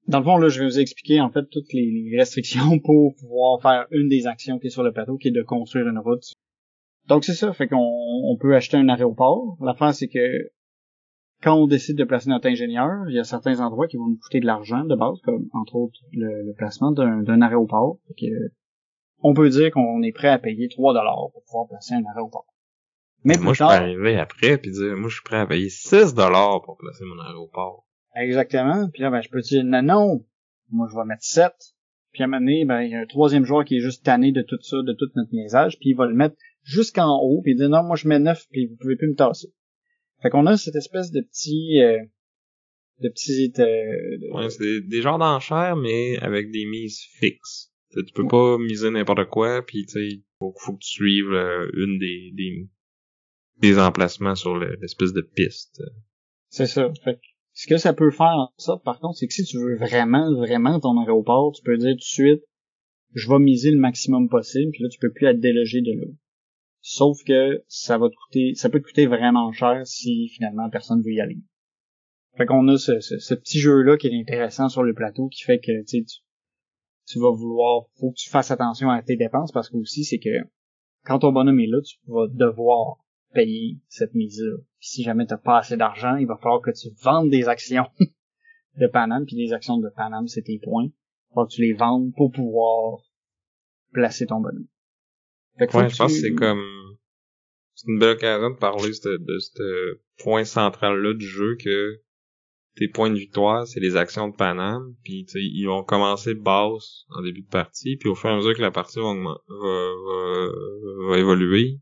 dans 0.07 0.21
le 0.21 0.25
fond, 0.25 0.37
là, 0.37 0.47
je 0.47 0.61
vais 0.61 0.67
vous 0.67 0.79
expliquer 0.79 1.21
en 1.21 1.31
fait 1.31 1.51
toutes 1.51 1.73
les, 1.73 2.17
restrictions 2.17 2.79
pour 2.85 3.17
pouvoir 3.17 3.61
faire 3.61 3.87
une 3.91 4.09
des 4.09 4.29
actions 4.29 4.61
qui 4.61 4.69
est 4.69 4.71
sur 4.71 4.85
le 4.85 4.93
plateau, 4.93 5.17
qui 5.17 5.29
est 5.29 5.33
de 5.33 5.43
construire 5.43 5.89
une 5.89 5.99
route. 5.99 6.23
Donc 7.09 7.25
c'est 7.25 7.35
ça, 7.35 7.53
fait 7.53 7.67
qu'on 7.67 7.77
on 8.23 8.37
peut 8.37 8.55
acheter 8.55 8.77
un 8.77 8.89
aéroport. 8.89 9.57
L'affaire 9.61 9.93
c'est 9.93 10.07
que 10.07 10.53
quand 11.43 11.57
on 11.57 11.67
décide 11.67 11.99
de 11.99 12.05
placer 12.05 12.31
notre 12.31 12.47
ingénieur, 12.47 13.05
il 13.09 13.17
y 13.17 13.19
a 13.19 13.25
certains 13.25 13.59
endroits 13.59 13.89
qui 13.89 13.97
vont 13.97 14.07
nous 14.07 14.19
coûter 14.19 14.39
de 14.39 14.47
l'argent 14.47 14.85
de 14.85 14.95
base, 14.95 15.19
comme 15.25 15.49
entre 15.55 15.75
autres 15.75 15.99
le, 16.13 16.53
placement 16.57 16.93
d'un 16.93 17.43
aéroport. 17.43 17.99
Fait 18.07 18.27
que 18.27 18.53
on 19.21 19.35
peut 19.35 19.49
dire 19.49 19.71
qu'on 19.71 20.03
est 20.03 20.13
prêt 20.13 20.29
à 20.29 20.39
payer 20.39 20.69
3 20.69 20.95
dollars 20.95 21.31
pour 21.33 21.43
pouvoir 21.45 21.69
placer 21.69 21.95
un 21.95 22.03
aéroport. 22.15 22.47
Mais 23.25 23.37
moi, 23.37 23.53
je 23.53 23.59
peux 23.59 23.65
arriver 23.65 24.17
après 24.17 24.59
puis 24.59 24.71
dire, 24.71 24.97
moi, 24.97 25.09
je 25.09 25.15
suis 25.15 25.25
prêt 25.25 25.39
à 25.39 25.47
payer 25.47 25.69
6 25.69 26.15
dollars 26.15 26.63
pour 26.63 26.77
placer 26.77 27.05
mon 27.05 27.21
aéroport. 27.23 27.85
Exactement. 28.15 28.89
Puis 28.93 29.03
là, 29.03 29.11
ben, 29.11 29.21
je 29.21 29.29
peux 29.29 29.41
dire, 29.41 29.65
non, 29.65 29.83
non, 29.83 30.25
moi, 30.71 30.89
je 30.91 30.97
vais 30.97 31.05
mettre 31.05 31.25
7. 31.25 31.53
Puis 32.13 32.23
à 32.23 32.25
un 32.25 32.29
moment 32.29 32.41
donné, 32.41 32.65
ben, 32.65 32.83
il 32.83 32.91
y 32.91 32.95
a 32.95 33.01
un 33.01 33.07
troisième 33.07 33.45
joueur 33.45 33.65
qui 33.65 33.77
est 33.77 33.81
juste 33.81 34.05
tanné 34.05 34.33
de 34.33 34.43
tout 34.43 34.59
ça, 34.63 34.77
de 34.83 34.93
tout 34.93 35.11
notre 35.15 35.33
niaisage, 35.33 35.79
puis 35.79 35.91
il 35.91 35.97
va 35.97 36.07
le 36.07 36.15
mettre 36.15 36.37
jusqu'en 36.63 37.19
haut, 37.21 37.43
puis 37.43 37.53
il 37.53 37.57
dit, 37.57 37.69
non, 37.69 37.83
moi, 37.83 37.97
je 37.97 38.09
mets 38.09 38.19
9, 38.19 38.47
puis 38.51 38.67
vous 38.67 38.77
pouvez 38.77 38.97
plus 38.97 39.09
me 39.09 39.15
tasser. 39.15 39.49
Fait 40.23 40.31
qu'on 40.31 40.47
a 40.47 40.57
cette 40.57 40.77
espèce 40.77 41.11
de 41.11 41.21
petit... 41.21 41.81
Euh, 41.83 41.99
de 43.01 43.09
petits... 43.09 43.53
Euh, 43.59 44.35
Ouais, 44.35 44.51
c'est 44.51 44.81
des 44.81 45.03
genres 45.03 45.19
d'enchères, 45.19 45.77
mais 45.77 46.19
avec 46.19 46.51
des 46.51 46.65
mises 46.67 47.01
fixes. 47.19 47.73
Tu 47.93 48.13
peux 48.15 48.27
pas 48.27 48.59
miser 48.59 48.91
n'importe 48.91 49.25
quoi, 49.31 49.65
puis 49.65 49.87
tu 49.87 50.23
faut, 50.39 50.55
faut 50.59 50.75
que 50.75 50.81
tu 50.83 50.91
suives 50.91 51.33
euh, 51.33 51.71
une 51.75 51.99
des, 51.99 52.31
des, 52.35 52.69
des 53.61 53.79
emplacements 53.79 54.35
sur 54.35 54.57
le- 54.57 54.77
l'espèce 54.81 55.13
de 55.13 55.23
piste. 55.23 55.83
C'est 56.51 56.67
ça. 56.67 56.93
Fait 57.03 57.15
que 57.15 57.21
ce 57.55 57.67
que 57.67 57.77
ça 57.79 57.93
peut 57.95 58.11
faire 58.11 58.53
sorte, 58.59 58.85
par 58.85 59.01
contre, 59.01 59.19
c'est 59.19 59.27
que 59.27 59.33
si 59.33 59.45
tu 59.45 59.57
veux 59.59 59.77
vraiment, 59.77 60.33
vraiment 60.35 60.79
ton 60.81 61.01
aéroport, 61.01 61.53
tu 61.53 61.63
peux 61.63 61.77
dire 61.77 61.93
tout 61.93 61.97
de 61.97 62.03
suite, 62.03 62.43
je 63.15 63.29
vais 63.29 63.39
miser 63.39 63.71
le 63.71 63.79
maximum 63.79 64.29
possible, 64.29 64.71
puis 64.73 64.83
là, 64.83 64.89
tu 64.91 64.99
peux 64.99 65.11
plus 65.13 65.27
être 65.27 65.41
délogé 65.41 65.81
de 65.81 65.93
là. 65.93 66.07
Sauf 66.81 67.19
que 67.25 67.65
ça 67.67 67.99
va 67.99 68.09
te 68.09 68.15
coûter, 68.15 68.55
ça 68.55 68.69
peut 68.69 68.81
te 68.81 68.87
coûter 68.87 69.07
vraiment 69.07 69.51
cher 69.53 69.87
si 69.87 70.29
finalement 70.29 70.71
personne 70.71 71.03
veut 71.03 71.13
y 71.13 71.21
aller. 71.21 71.39
Fait 72.37 72.47
qu'on 72.47 72.69
a 72.69 72.77
ce, 72.79 73.01
ce, 73.01 73.19
ce 73.19 73.35
petit 73.35 73.59
jeu-là 73.59 73.97
qui 73.97 74.07
est 74.07 74.21
intéressant 74.21 74.69
sur 74.69 74.83
le 74.85 74.95
plateau, 74.95 75.29
qui 75.29 75.43
fait 75.43 75.59
que 75.59 75.85
tu, 75.85 76.05
tu 77.09 77.19
vas 77.19 77.31
vouloir, 77.31 77.87
faut 77.99 78.11
que 78.11 78.17
tu 78.17 78.29
fasses 78.29 78.51
attention 78.51 78.91
à 78.91 79.03
tes 79.03 79.17
dépenses 79.17 79.51
parce 79.51 79.71
que 79.71 79.77
aussi 79.77 80.05
c'est 80.05 80.19
que 80.19 80.45
quand 81.05 81.21
ton 81.21 81.33
bonhomme 81.33 81.59
est 81.59 81.67
là, 81.67 81.81
tu 81.81 81.97
vas 82.07 82.27
devoir 82.29 82.99
payer 83.33 83.79
cette 83.89 84.15
mise-là. 84.15 84.59
Puis 84.79 84.89
si 84.89 85.03
jamais 85.03 85.27
t'as 85.27 85.39
pas 85.39 85.59
assez 85.59 85.77
d'argent, 85.77 86.17
il 86.17 86.27
va 86.27 86.37
falloir 86.37 86.61
que 86.61 86.71
tu 86.71 86.89
vendes 87.03 87.31
des 87.31 87.49
actions 87.49 87.87
de 88.79 88.87
Panam, 88.87 89.25
puis 89.25 89.37
les 89.37 89.53
actions 89.53 89.79
de 89.79 89.89
Panam, 89.89 90.29
c'est 90.29 90.43
tes 90.43 90.59
points. 90.59 90.91
Il 91.31 91.35
va 91.35 91.45
que 91.45 91.51
tu 91.51 91.63
les 91.63 91.73
vendes 91.73 92.13
pour 92.15 92.31
pouvoir 92.31 93.01
placer 93.93 94.27
ton 94.27 94.41
bonhomme. 94.41 94.67
Fait 95.59 95.67
que 95.67 95.77
Ouais, 95.77 95.89
je 95.89 95.97
pense 95.97 96.13
que 96.13 96.21
c'est 96.21 96.35
comme... 96.35 96.65
C'est 97.75 97.91
une 97.91 97.99
belle 97.99 98.17
occasion 98.17 98.51
de 98.51 98.57
parler 98.57 98.91
de 98.91 99.17
de 99.19 99.39
ce 99.39 100.01
point 100.19 100.45
central-là 100.45 101.15
du 101.15 101.27
jeu 101.27 101.57
que 101.63 102.01
tes 102.79 102.89
points 102.89 103.11
de 103.11 103.19
victoire, 103.19 103.67
c'est 103.67 103.81
les 103.81 103.97
actions 103.97 104.29
de 104.29 104.35
Paname, 104.37 104.95
puis 105.03 105.27
ils 105.35 105.67
vont 105.67 105.83
commencer 105.83 106.35
basse 106.35 107.05
en 107.11 107.23
début 107.23 107.43
de 107.43 107.49
partie, 107.49 107.97
puis 107.97 108.09
au 108.09 108.15
fur 108.15 108.31
et 108.31 108.33
à 108.33 108.37
mesure 108.37 108.55
que 108.55 108.63
la 108.63 108.71
partie 108.71 109.01
va, 109.01 109.13
va, 109.13 110.49
va- 111.09 111.19
évoluer, 111.19 111.81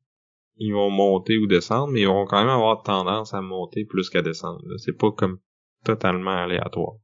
ils 0.56 0.72
vont 0.72 0.90
monter 0.90 1.36
ou 1.36 1.46
descendre, 1.46 1.92
mais 1.92 2.00
ils 2.00 2.06
vont 2.06 2.24
quand 2.24 2.40
même 2.40 2.48
avoir 2.48 2.82
tendance 2.82 3.34
à 3.34 3.42
monter 3.42 3.84
plus 3.84 4.08
qu'à 4.08 4.22
descendre. 4.22 4.62
C'est 4.78 4.96
pas 4.96 5.12
comme 5.12 5.38
totalement 5.84 6.30
aléatoire. 6.30 6.94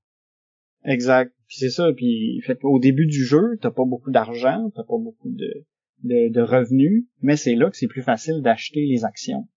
Exact. 0.85 1.33
Puis 1.47 1.59
c'est 1.59 1.71
ça. 1.71 1.93
Puis 1.95 2.43
au 2.63 2.79
début 2.79 3.07
du 3.07 3.25
jeu, 3.25 3.59
t'as 3.61 3.71
pas 3.71 3.85
beaucoup 3.85 4.11
d'argent, 4.11 4.71
t'as 4.75 4.85
pas 4.85 4.99
beaucoup 4.99 5.31
de, 5.31 5.67
de, 6.03 6.33
de 6.33 6.41
revenus, 6.41 7.05
mais 7.21 7.37
c'est 7.37 7.55
là 7.55 7.71
que 7.71 7.77
c'est 7.77 7.89
plus 7.89 8.03
facile 8.03 8.41
d'acheter 8.43 8.87
les 8.87 9.05
actions. 9.05 9.49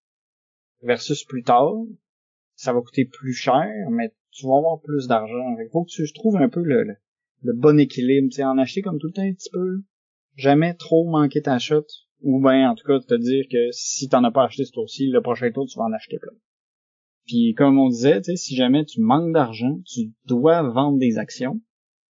Versus 0.84 1.24
plus 1.24 1.44
tard, 1.44 1.74
ça 2.56 2.74
va 2.74 2.82
coûter 2.82 3.06
plus 3.06 3.34
cher, 3.34 3.68
mais 3.90 4.12
tu 4.36 4.46
vas 4.46 4.58
avoir 4.58 4.80
plus 4.82 5.08
d'argent. 5.08 5.56
Il 5.60 5.70
faut 5.72 5.84
que 5.84 5.90
tu 5.90 6.12
trouves 6.14 6.36
un 6.38 6.50
peu 6.50 6.62
le, 6.62 6.84
le, 6.84 6.96
le 7.44 7.54
bon 7.54 7.80
équilibre. 7.80 8.28
Tu 8.30 8.36
sais, 8.38 8.44
en 8.44 8.58
acheter 8.58 8.82
comme 8.82 9.00
tout 9.00 9.08
le 9.08 9.14
temps 9.14 9.22
un 9.24 9.34
petit 9.34 9.50
peu. 9.52 9.82
Jamais 10.36 10.74
trop 10.76 11.10
manquer 11.10 11.42
ta 11.42 11.58
shot. 11.60 11.86
Ou 12.22 12.42
bien, 12.42 12.72
en 12.72 12.76
tout 12.76 12.86
cas, 12.86 13.00
te 13.00 13.16
dire 13.16 13.46
que 13.52 13.72
si 13.72 14.08
t'en 14.10 14.24
as 14.24 14.32
pas 14.32 14.46
acheté 14.46 14.66
ce 14.66 14.72
tour-ci, 14.72 15.08
le 15.08 15.22
prochain 15.22 15.52
tour, 15.52 15.66
tu 15.68 15.78
vas 15.78 15.86
en 15.86 15.94
acheter 15.94 16.18
plein. 16.20 16.34
Puis 17.26 17.54
comme 17.58 17.80
on 17.80 17.90
disait, 17.90 18.18
tu 18.22 18.32
sais, 18.32 18.36
si 18.36 18.56
jamais 18.56 18.86
tu 18.86 19.02
manques 19.02 19.34
d'argent, 19.34 19.80
tu 19.86 20.12
dois 20.26 20.62
vendre 20.64 20.98
des 21.00 21.18
actions. 21.18 21.60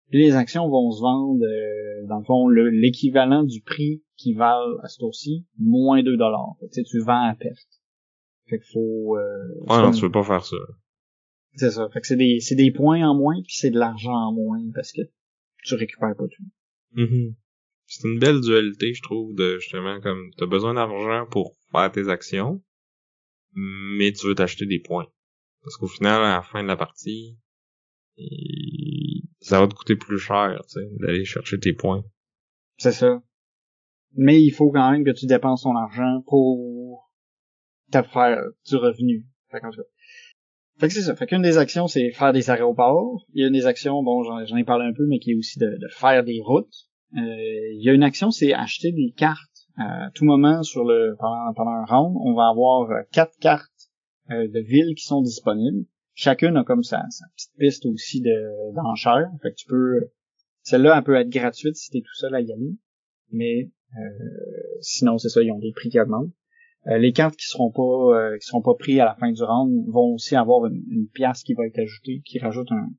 Puis 0.10 0.20
les 0.24 0.36
actions 0.36 0.68
vont 0.70 0.92
se 0.92 1.02
vendre, 1.02 1.44
euh, 1.46 2.08
dans 2.08 2.20
le 2.20 2.24
fond, 2.26 2.48
le- 2.48 2.70
l'équivalent 2.70 3.44
du 3.44 3.62
prix 3.62 4.02
qui 4.16 4.34
valent 4.34 4.78
à 4.84 4.88
ce 4.88 4.98
tour-ci, 5.00 5.46
moins 5.60 6.02
2 6.04 6.16
dollars. 6.18 6.56
Tu 6.62 6.68
sais, 6.72 6.84
tu 6.84 7.00
vends 7.00 7.24
à 7.30 7.36
perte. 7.36 7.58
Fait 8.50 8.58
qu'il 8.60 8.72
faut... 8.72 9.18
Euh, 9.18 9.22
Ouais, 9.62 9.82
non, 9.84 9.92
tu 9.92 10.02
veux 10.02 10.12
pas 10.12 10.24
faire 10.24 10.46
ça. 10.46 10.56
C'est 11.58 11.72
ça. 11.72 11.90
Fait 11.90 12.02
que 12.02 12.08
c'est 12.08 12.16
des, 12.16 12.40
c'est 12.40 12.56
des 12.56 12.72
points 12.72 13.08
en 13.08 13.16
moins, 13.16 13.42
puis 13.42 13.56
c'est 13.56 13.72
de 13.72 13.80
l'argent 13.80 14.14
en 14.14 14.32
moins, 14.32 14.62
parce 14.74 14.92
que 14.92 15.02
tu 15.64 15.76
récupères 15.76 16.16
pas 16.16 16.28
tout. 16.28 16.44
Mhm. 16.94 17.36
C'est 17.88 18.08
une 18.08 18.20
belle 18.20 18.42
dualité, 18.42 18.94
je 18.94 19.02
trouve, 19.02 19.34
de 19.36 19.58
justement 19.60 20.00
comme 20.02 20.30
t'as 20.38 20.46
besoin 20.46 20.74
d'argent 20.74 21.26
pour 21.30 21.56
faire 21.72 21.92
tes 21.92 22.10
actions, 22.10 22.62
mais 23.54 24.12
tu 24.12 24.28
veux 24.28 24.36
t'acheter 24.36 24.66
des 24.66 24.80
points. 24.80 25.08
Parce 25.64 25.78
qu'au 25.78 25.88
final, 25.88 26.22
à 26.24 26.36
la 26.36 26.42
fin 26.42 26.64
de 26.64 26.68
la 26.68 26.78
partie, 26.78 27.38
ça 29.40 29.60
va 29.60 29.68
te 29.68 29.74
coûter 29.74 29.96
plus 29.96 30.20
cher, 30.20 30.62
tu 30.68 30.80
sais, 30.80 30.88
d'aller 31.00 31.26
chercher 31.26 31.60
tes 31.60 31.74
points. 31.74 32.04
C'est 32.78 32.92
ça. 32.92 33.22
Mais 34.14 34.42
il 34.42 34.52
faut 34.52 34.72
quand 34.72 34.92
même 34.92 35.04
que 35.04 35.12
tu 35.12 35.26
dépenses 35.26 35.64
ton 35.64 35.76
argent 35.76 36.24
pour 36.28 37.12
te 37.92 38.02
faire 38.02 38.42
du 38.66 38.76
revenu. 38.76 39.26
Fait 39.50 39.60
tout 39.60 39.70
cas. 39.72 39.84
Fait 40.80 40.88
que 40.88 40.94
c'est 40.94 41.02
ça. 41.02 41.16
Fait 41.16 41.26
qu'une 41.26 41.42
des 41.42 41.58
actions, 41.58 41.88
c'est 41.88 42.12
faire 42.12 42.34
des 42.34 42.50
aéroports. 42.50 43.26
Il 43.34 43.42
y 43.42 43.44
a 43.44 43.48
une 43.48 43.54
des 43.54 43.66
actions, 43.66 44.04
bon, 44.04 44.24
j'en 44.24 44.58
ai 44.58 44.64
parlé 44.64 44.86
un 44.86 44.94
peu, 44.94 45.06
mais 45.08 45.20
qui 45.20 45.32
est 45.32 45.36
aussi 45.36 45.58
de, 45.60 45.66
de 45.66 45.88
faire 45.90 46.24
des 46.24 46.40
routes. 46.44 46.74
Euh, 47.16 47.20
il 47.20 47.82
y 47.82 47.90
a 47.90 47.94
une 47.94 48.04
action, 48.04 48.32
c'est 48.32 48.54
acheter 48.54 48.92
des 48.92 49.14
cartes. 49.16 49.40
À 49.80 50.10
tout 50.16 50.26
moment, 50.26 50.64
sur 50.64 50.84
le 50.84 51.16
pendant, 51.20 51.54
pendant 51.56 51.72
un 51.72 51.86
round, 51.86 52.16
on 52.24 52.34
va 52.34 52.50
avoir 52.50 52.90
euh, 52.90 53.02
quatre 53.12 53.38
cartes 53.40 53.70
euh, 54.32 54.48
de 54.48 54.60
villes 54.60 54.96
qui 54.96 55.06
sont 55.06 55.22
disponibles. 55.22 55.86
Chacune 56.16 56.58
a 56.58 56.64
comme 56.64 56.82
sa, 56.82 57.04
sa 57.12 57.26
petite 57.36 57.52
piste 57.60 57.86
aussi 57.86 58.22
de 58.22 58.74
d'enchères. 58.74 59.30
Fait 59.42 59.52
que 59.52 59.56
tu 59.56 59.68
peux... 59.68 60.10
Celle-là, 60.64 60.96
elle 60.98 61.04
peut 61.04 61.16
être 61.16 61.30
gratuite 61.30 61.76
si 61.76 61.92
t'es 61.92 62.02
tout 62.02 62.16
seul 62.16 62.34
à 62.34 62.42
y 62.42 62.52
aller. 62.52 62.76
Mais 63.32 63.70
euh, 63.98 64.02
sinon, 64.82 65.18
c'est 65.18 65.30
ça, 65.30 65.42
ils 65.44 65.52
ont 65.52 65.60
des 65.60 65.72
prix 65.72 65.90
qui 65.90 66.00
augmentent. 66.00 66.34
Euh, 66.86 66.98
les 66.98 67.12
cartes 67.12 67.36
qui 67.36 67.48
seront 67.48 67.72
pas 67.72 67.82
euh, 67.82 68.38
qui 68.38 68.46
seront 68.46 68.62
pas 68.62 68.76
prises 68.76 69.00
à 69.00 69.06
la 69.06 69.16
fin 69.16 69.32
du 69.32 69.44
round 69.44 69.90
vont 69.90 70.14
aussi 70.14 70.36
avoir 70.36 70.66
une, 70.68 71.08
pièce 71.14 71.44
qui 71.44 71.54
va 71.54 71.66
être 71.66 71.80
ajoutée, 71.80 72.22
qui 72.24 72.40
rajoute 72.40 72.72
un 72.72 72.90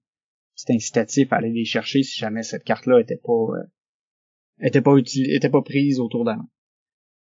petit 0.57 0.74
incitatif 0.74 1.33
à 1.33 1.37
aller 1.37 1.53
les 1.53 1.64
chercher 1.64 2.03
si 2.03 2.18
jamais 2.18 2.43
cette 2.43 2.64
carte-là 2.64 3.01
était 3.01 3.20
pas 3.22 3.33
euh, 3.33 3.64
était 4.61 4.83
pas 4.83 4.97
utile, 4.97 5.31
était 5.33 5.49
pas 5.49 5.62
prise 5.62 6.01
autour 6.01 6.24
d'avant. 6.24 6.49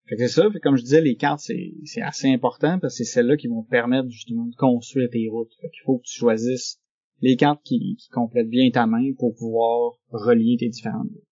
Fait 0.08 0.16
c'est 0.18 0.28
ça, 0.28 0.48
fait 0.50 0.58
que 0.58 0.62
comme 0.62 0.76
je 0.76 0.82
disais, 0.82 1.00
les 1.00 1.16
cartes, 1.16 1.40
c'est, 1.40 1.74
c'est 1.84 2.00
assez 2.00 2.28
important 2.28 2.78
parce 2.78 2.96
que 2.96 3.04
c'est 3.04 3.12
celles-là 3.12 3.36
qui 3.36 3.48
vont 3.48 3.64
te 3.64 3.70
permettre 3.70 4.08
justement 4.08 4.46
de 4.46 4.54
construire 4.54 5.08
tes 5.10 5.28
routes. 5.28 5.52
Fait 5.60 5.68
qu'il 5.68 5.82
faut 5.84 5.98
que 5.98 6.04
tu 6.04 6.16
choisisses 6.16 6.80
les 7.20 7.36
cartes 7.36 7.62
qui, 7.64 7.96
qui 7.96 8.08
complètent 8.10 8.48
bien 8.48 8.70
ta 8.70 8.86
main 8.86 9.12
pour 9.18 9.34
pouvoir 9.34 9.94
relier 10.10 10.56
tes 10.58 10.68
différentes 10.68 11.08
routes. 11.10 11.26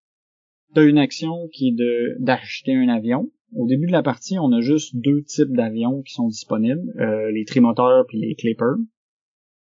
T'as 0.74 0.84
une 0.84 0.98
action 0.98 1.48
qui 1.52 1.68
est 1.68 1.76
de 1.76 2.16
d'acheter 2.18 2.74
un 2.74 2.88
avion. 2.88 3.30
Au 3.56 3.66
début 3.66 3.86
de 3.86 3.92
la 3.92 4.02
partie, 4.02 4.38
on 4.38 4.52
a 4.52 4.60
juste 4.60 4.96
deux 4.96 5.22
types 5.22 5.52
d'avions 5.54 6.02
qui 6.02 6.12
sont 6.14 6.28
disponibles, 6.28 6.92
euh, 6.98 7.30
les 7.30 7.44
trimoteurs 7.44 8.04
puis 8.08 8.18
les 8.20 8.34
clippers. 8.34 8.76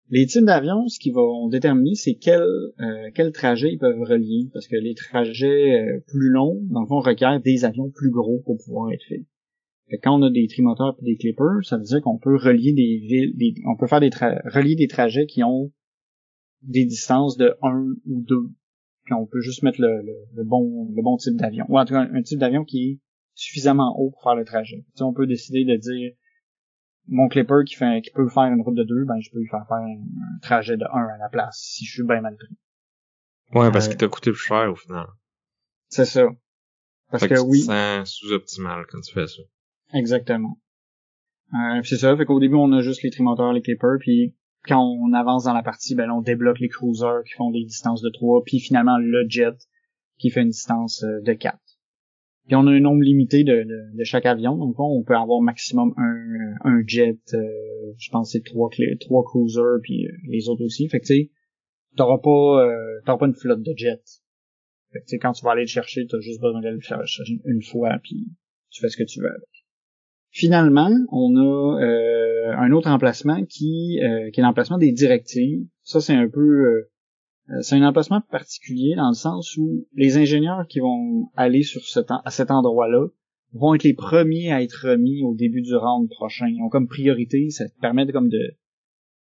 Les 0.10 0.26
types 0.26 0.46
d'avions, 0.46 0.88
ce 0.88 1.00
qu'ils 1.00 1.14
vont 1.14 1.48
déterminer, 1.48 1.96
c'est 1.96 2.16
quel 2.16 2.42
euh, 2.42 3.32
trajet 3.32 3.72
ils 3.72 3.78
peuvent 3.80 4.02
relier, 4.02 4.50
parce 4.54 4.68
que 4.68 4.76
les 4.76 4.94
trajets 4.94 5.80
euh, 5.82 6.00
plus 6.08 6.30
longs, 6.30 6.60
dans 6.70 6.82
le 6.82 6.88
fond, 6.88 7.00
requièrent 7.00 7.42
des 7.42 7.64
avions 7.66 7.90
plus 7.90 8.12
gros 8.12 8.40
pour 8.46 8.58
pouvoir 8.58 8.92
être 8.92 9.04
faits. 9.08 9.24
Quand 10.04 10.18
on 10.18 10.24
a 10.24 10.30
des 10.30 10.48
trimoteurs 10.48 10.96
et 11.02 11.06
des 11.06 11.18
clippers, 11.18 11.64
ça 11.64 11.78
veut 11.78 11.84
dire 11.84 12.02
qu'on 12.02 12.18
peut 12.18 12.36
relier 12.38 12.74
des 12.74 12.98
villes, 12.98 13.36
des- 13.36 13.56
on 13.66 13.76
peut 13.76 13.88
faire 13.88 14.00
des 14.00 14.10
relier 14.54 14.76
des 14.76 14.88
trajets 14.88 15.26
qui 15.26 15.44
ont 15.44 15.72
des 16.62 16.86
distances 16.86 17.36
de 17.38 17.56
1 17.62 17.94
ou 18.06 18.22
2. 18.22 18.36
Puis 19.06 19.14
on 19.16 19.26
peut 19.26 19.42
juste 19.42 19.64
mettre 19.64 19.82
le, 19.82 20.02
le, 20.02 20.14
le 20.36 20.44
bon 20.46 20.90
le 20.96 21.02
bon 21.02 21.18
type 21.18 21.36
d'avion. 21.36 21.66
Ou 21.70 21.78
en 21.78 21.84
tout 21.86 21.94
cas 21.94 22.08
un 22.10 22.22
type 22.22 22.40
d'avion 22.40 22.64
qui 22.64 22.78
est 22.84 23.00
suffisamment 23.42 23.96
haut 23.98 24.12
pour 24.12 24.24
faire 24.24 24.36
le 24.36 24.46
trajet. 24.46 24.78
Tu 24.78 24.92
sais, 24.98 25.04
on 25.04 25.14
peut 25.14 25.28
décider 25.28 25.66
de 25.66 25.76
dire 25.78 26.12
mon 27.08 27.28
clipper 27.28 27.64
qui 27.66 27.76
fait 27.76 28.02
qui 28.04 28.12
peut 28.12 28.30
faire 28.30 28.44
une 28.44 28.62
route 28.62 28.76
de 28.76 28.84
2, 28.84 29.06
ben 29.06 29.20
je 29.20 29.30
peux 29.32 29.40
lui 29.40 29.48
faire 29.48 29.66
faire 29.68 29.78
un, 29.78 29.92
un 30.36 30.40
trajet 30.42 30.78
de 30.78 30.86
1 30.86 30.88
à 30.90 31.18
la 31.18 31.30
place 31.30 31.58
si 31.60 31.86
je 31.86 31.92
suis 31.94 32.04
bien 32.04 32.22
mal 32.22 32.36
pris. 32.38 32.56
Ouais, 33.60 33.72
parce 33.72 33.86
Euh, 33.86 33.90
qu'il 33.90 33.98
t'a 33.98 34.08
coûté 34.08 34.32
plus 34.32 34.40
cher 34.40 34.72
au 34.72 34.76
final. 34.76 35.08
C'est 35.90 36.06
ça. 36.06 36.26
Parce 37.10 37.24
Fait 37.24 37.30
que, 37.30 37.36
que, 37.36 37.40
oui, 37.42 37.60
tu 37.60 37.66
sens 37.66 38.10
sous-optimal 38.10 38.86
quand 38.90 39.02
tu 39.02 39.14
fais 39.14 39.28
ça. 39.28 39.42
exactement. 39.94 40.58
Euh, 41.54 41.82
puis 41.82 41.90
c'est 41.90 41.98
ça, 41.98 42.16
fait 42.16 42.26
qu'au 42.26 42.40
début 42.40 42.56
on 42.56 42.72
a 42.72 42.82
juste 42.82 43.04
les 43.04 43.10
trimoteurs, 43.10 43.52
les 43.52 43.62
clippers, 43.62 43.98
puis 44.00 44.36
quand 44.68 44.80
on 44.82 45.12
avance 45.14 45.44
dans 45.46 45.54
la 45.54 45.64
partie, 45.64 45.96
ben 45.96 46.06
là, 46.06 46.14
on 46.16 46.22
débloque 46.22 46.60
les 46.60 46.70
cruisers 46.70 47.24
qui 47.26 47.34
font 47.34 47.50
des 47.52 47.66
distances 47.66 48.02
de 48.02 48.10
3, 48.10 48.44
puis 48.46 48.60
finalement 48.60 48.98
le 49.00 49.26
jet 49.28 49.58
qui 50.18 50.30
fait 50.30 50.44
une 50.44 50.50
distance 50.50 51.04
euh, 51.04 51.20
de 51.22 51.34
4. 51.34 51.58
Puis 52.48 52.56
on 52.56 52.66
a 52.68 52.72
un 52.72 52.80
nombre 52.80 53.04
limité 53.04 53.44
de, 53.44 53.64
de, 53.64 53.98
de 53.98 54.04
chaque 54.04 54.26
avion, 54.26 54.58
donc 54.58 54.76
on 54.80 55.04
peut 55.04 55.16
avoir 55.16 55.42
maximum 55.42 55.94
un, 55.98 56.56
un 56.64 56.84
jet, 56.86 57.20
euh, 57.34 57.94
je 57.98 58.10
pense 58.10 58.32
c'est 58.32 58.44
trois, 58.44 58.70
trois 59.00 59.24
cruisers, 59.24 59.80
puis 59.84 60.06
euh, 60.06 60.12
les 60.28 60.50
autres 60.50 60.64
aussi. 60.66 60.90
Fait 60.90 61.00
que 61.00 61.06
tu 61.06 61.14
sais, 61.14 61.32
t'auras 61.96 62.18
pas, 62.18 62.66
euh, 62.66 63.00
t'auras 63.06 63.20
pas 63.20 63.28
une 63.28 63.36
flotte 63.36 63.62
de 63.62 63.74
jets. 63.76 64.02
Fait 64.92 65.00
que 65.00 65.06
tu 65.06 65.10
sais, 65.12 65.20
quand 65.20 65.34
tu 65.34 65.46
vas 65.46 65.52
aller 65.52 65.62
le 65.62 65.68
chercher, 65.68 66.06
t'as 66.08 66.20
juste 66.20 66.42
besoin 66.42 66.62
d'aller 66.62 66.76
le 66.76 66.82
chercher 66.82 67.24
une 67.46 67.62
fois, 67.62 67.98
puis 68.04 68.28
tu 68.72 68.82
fais 68.82 68.90
ce 68.90 68.98
que 68.98 69.04
tu 69.04 69.22
veux 69.22 69.30
avec. 69.30 69.48
Finalement, 70.32 70.90
on 71.12 71.36
a 71.36 71.82
euh, 71.84 72.54
un 72.58 72.72
autre 72.72 72.90
emplacement 72.90 73.44
qui, 73.46 74.00
euh, 74.02 74.32
qui 74.32 74.40
est 74.40 74.44
l'emplacement 74.44 74.78
des 74.78 74.92
directives. 74.92 75.68
Ça, 75.84 76.02
c'est 76.02 76.14
un 76.14 76.30
peu... 76.30 76.88
euh, 77.50 77.62
c'est 77.62 77.76
un 77.76 77.88
emplacement 77.88 78.22
particulier 78.22 78.96
dans 78.96 79.10
le 79.10 79.16
sens 79.16 79.58
où 79.58 79.88
les 79.94 80.18
ingénieurs 80.18 80.68
qui 80.68 80.80
vont 80.80 81.30
aller 81.36 81.64
sur 81.64 81.84
cet 81.84 82.08
à 82.10 82.30
cet 82.32 82.52
endroit-là 82.52 83.08
vont 83.54 83.76
être 83.76 83.84
les 83.84 83.94
premiers 83.94 84.52
à 84.52 84.62
être 84.62 84.88
remis 84.90 85.24
au 85.24 85.36
début 85.36 85.62
du 85.62 85.76
round 85.76 86.10
prochain. 86.10 86.48
Ils 86.48 86.62
ont 86.62 86.70
comme 86.70 86.88
priorité, 86.88 87.50
ça 87.50 87.68
te 87.68 87.78
permet 87.80 88.06
de, 88.06 88.12
comme 88.12 88.30
de... 88.30 88.56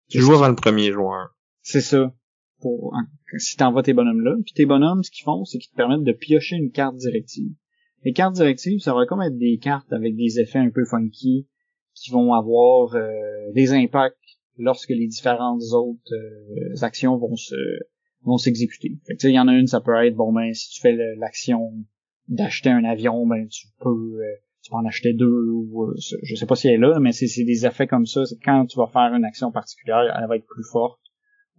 Tu 0.09 0.19
joues 0.19 0.33
avant 0.33 0.49
le 0.49 0.55
premier 0.55 0.91
joueur. 0.91 1.35
C'est 1.61 1.81
ça. 1.81 2.13
Pour, 2.59 2.93
si 3.37 3.57
t'envoies 3.57 3.83
tes 3.83 3.93
bonhommes 3.93 4.21
là. 4.21 4.35
Puis 4.45 4.53
tes 4.53 4.65
bonhommes, 4.65 5.03
ce 5.03 5.11
qu'ils 5.11 5.23
font, 5.23 5.45
c'est 5.45 5.57
qu'ils 5.57 5.71
te 5.71 5.75
permettent 5.75 6.03
de 6.03 6.11
piocher 6.11 6.55
une 6.55 6.71
carte 6.71 6.95
directive. 6.97 7.53
Les 8.03 8.13
cartes 8.13 8.35
directives, 8.35 8.79
ça 8.79 8.93
va 8.93 9.05
comme 9.05 9.21
être 9.21 9.37
des 9.37 9.57
cartes 9.57 9.91
avec 9.91 10.15
des 10.15 10.39
effets 10.39 10.59
un 10.59 10.69
peu 10.69 10.85
funky 10.85 11.47
qui 11.95 12.11
vont 12.11 12.33
avoir 12.33 12.95
euh, 12.95 13.51
des 13.53 13.73
impacts 13.73 14.17
lorsque 14.57 14.89
les 14.89 15.07
différentes 15.07 15.61
autres 15.71 16.13
euh, 16.13 16.83
actions 16.83 17.17
vont 17.17 17.35
se 17.35 17.55
vont 18.23 18.37
s'exécuter. 18.37 18.97
il 19.23 19.29
y 19.29 19.39
en 19.39 19.47
a 19.47 19.53
une, 19.53 19.67
ça 19.67 19.81
peut 19.81 19.93
être 20.05 20.15
bon 20.15 20.31
ben 20.33 20.53
si 20.53 20.69
tu 20.69 20.81
fais 20.81 20.95
l'action 21.17 21.73
d'acheter 22.27 22.69
un 22.69 22.83
avion, 22.83 23.25
ben 23.27 23.47
tu 23.47 23.67
peux 23.79 23.89
euh, 23.89 24.35
tu 24.61 24.71
peux 24.71 24.77
en 24.77 24.85
acheter 24.85 25.13
deux 25.13 25.49
ou 25.51 25.83
euh, 25.83 25.95
je 26.23 26.35
sais 26.35 26.45
pas 26.45 26.55
si 26.55 26.67
elle 26.67 26.75
est 26.75 26.77
là, 26.77 26.99
mais 26.99 27.11
c'est 27.11 27.43
des 27.43 27.65
effets 27.65 27.87
comme 27.87 28.05
ça. 28.05 28.25
C'est 28.25 28.39
quand 28.43 28.65
tu 28.65 28.77
vas 28.77 28.87
faire 28.87 29.13
une 29.13 29.25
action 29.25 29.51
particulière, 29.51 30.03
elle 30.17 30.27
va 30.27 30.37
être 30.37 30.47
plus 30.47 30.63
forte. 30.71 30.99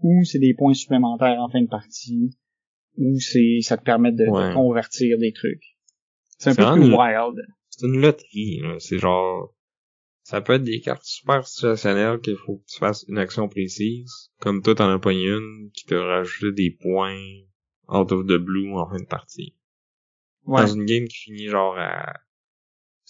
Ou 0.03 0.25
c'est 0.25 0.39
des 0.39 0.55
points 0.55 0.75
supplémentaires 0.75 1.41
en 1.41 1.49
fin 1.49 1.63
de 1.63 1.69
partie. 1.69 2.37
Ou 2.97 3.19
c'est 3.21 3.59
ça 3.61 3.77
te 3.77 3.85
permet 3.85 4.13
de, 4.13 4.55
convertir 4.55 5.19
des 5.19 5.33
trucs. 5.33 5.63
C'est 6.39 6.51
un 6.51 6.55
peu 6.55 6.81
plus 6.81 6.95
wild. 6.95 7.47
C'est 7.69 7.87
une 7.87 8.01
loterie, 8.01 8.63
c'est 8.79 8.99
genre 8.99 9.53
ça 10.25 10.41
peut 10.41 10.55
être 10.55 10.65
des 10.65 10.81
cartes 10.81 11.05
super 11.05 11.47
situationnelles 11.47 12.19
qu'il 12.21 12.37
faut 12.37 12.57
que 12.57 12.65
tu 12.67 12.79
fasses 12.79 13.05
une 13.09 13.19
action 13.19 13.47
précise. 13.49 14.31
Comme 14.41 14.63
toi, 14.63 14.75
t'en 14.75 14.91
as 14.91 14.99
pas 14.99 15.13
une 15.13 15.71
qui 15.75 15.85
te 15.85 15.95
rajoute 15.95 16.55
des 16.55 16.71
points 16.71 17.21
out 17.89 18.11
of 18.11 18.27
the 18.27 18.39
blue 18.39 18.73
en 18.73 18.89
fin 18.89 18.99
de 18.99 19.07
partie. 19.07 19.55
Ouais. 20.47 20.63
Dans 20.63 20.75
une 20.75 20.87
game 20.87 21.07
qui 21.07 21.17
finit 21.17 21.49
genre 21.49 21.77
à... 21.79 22.15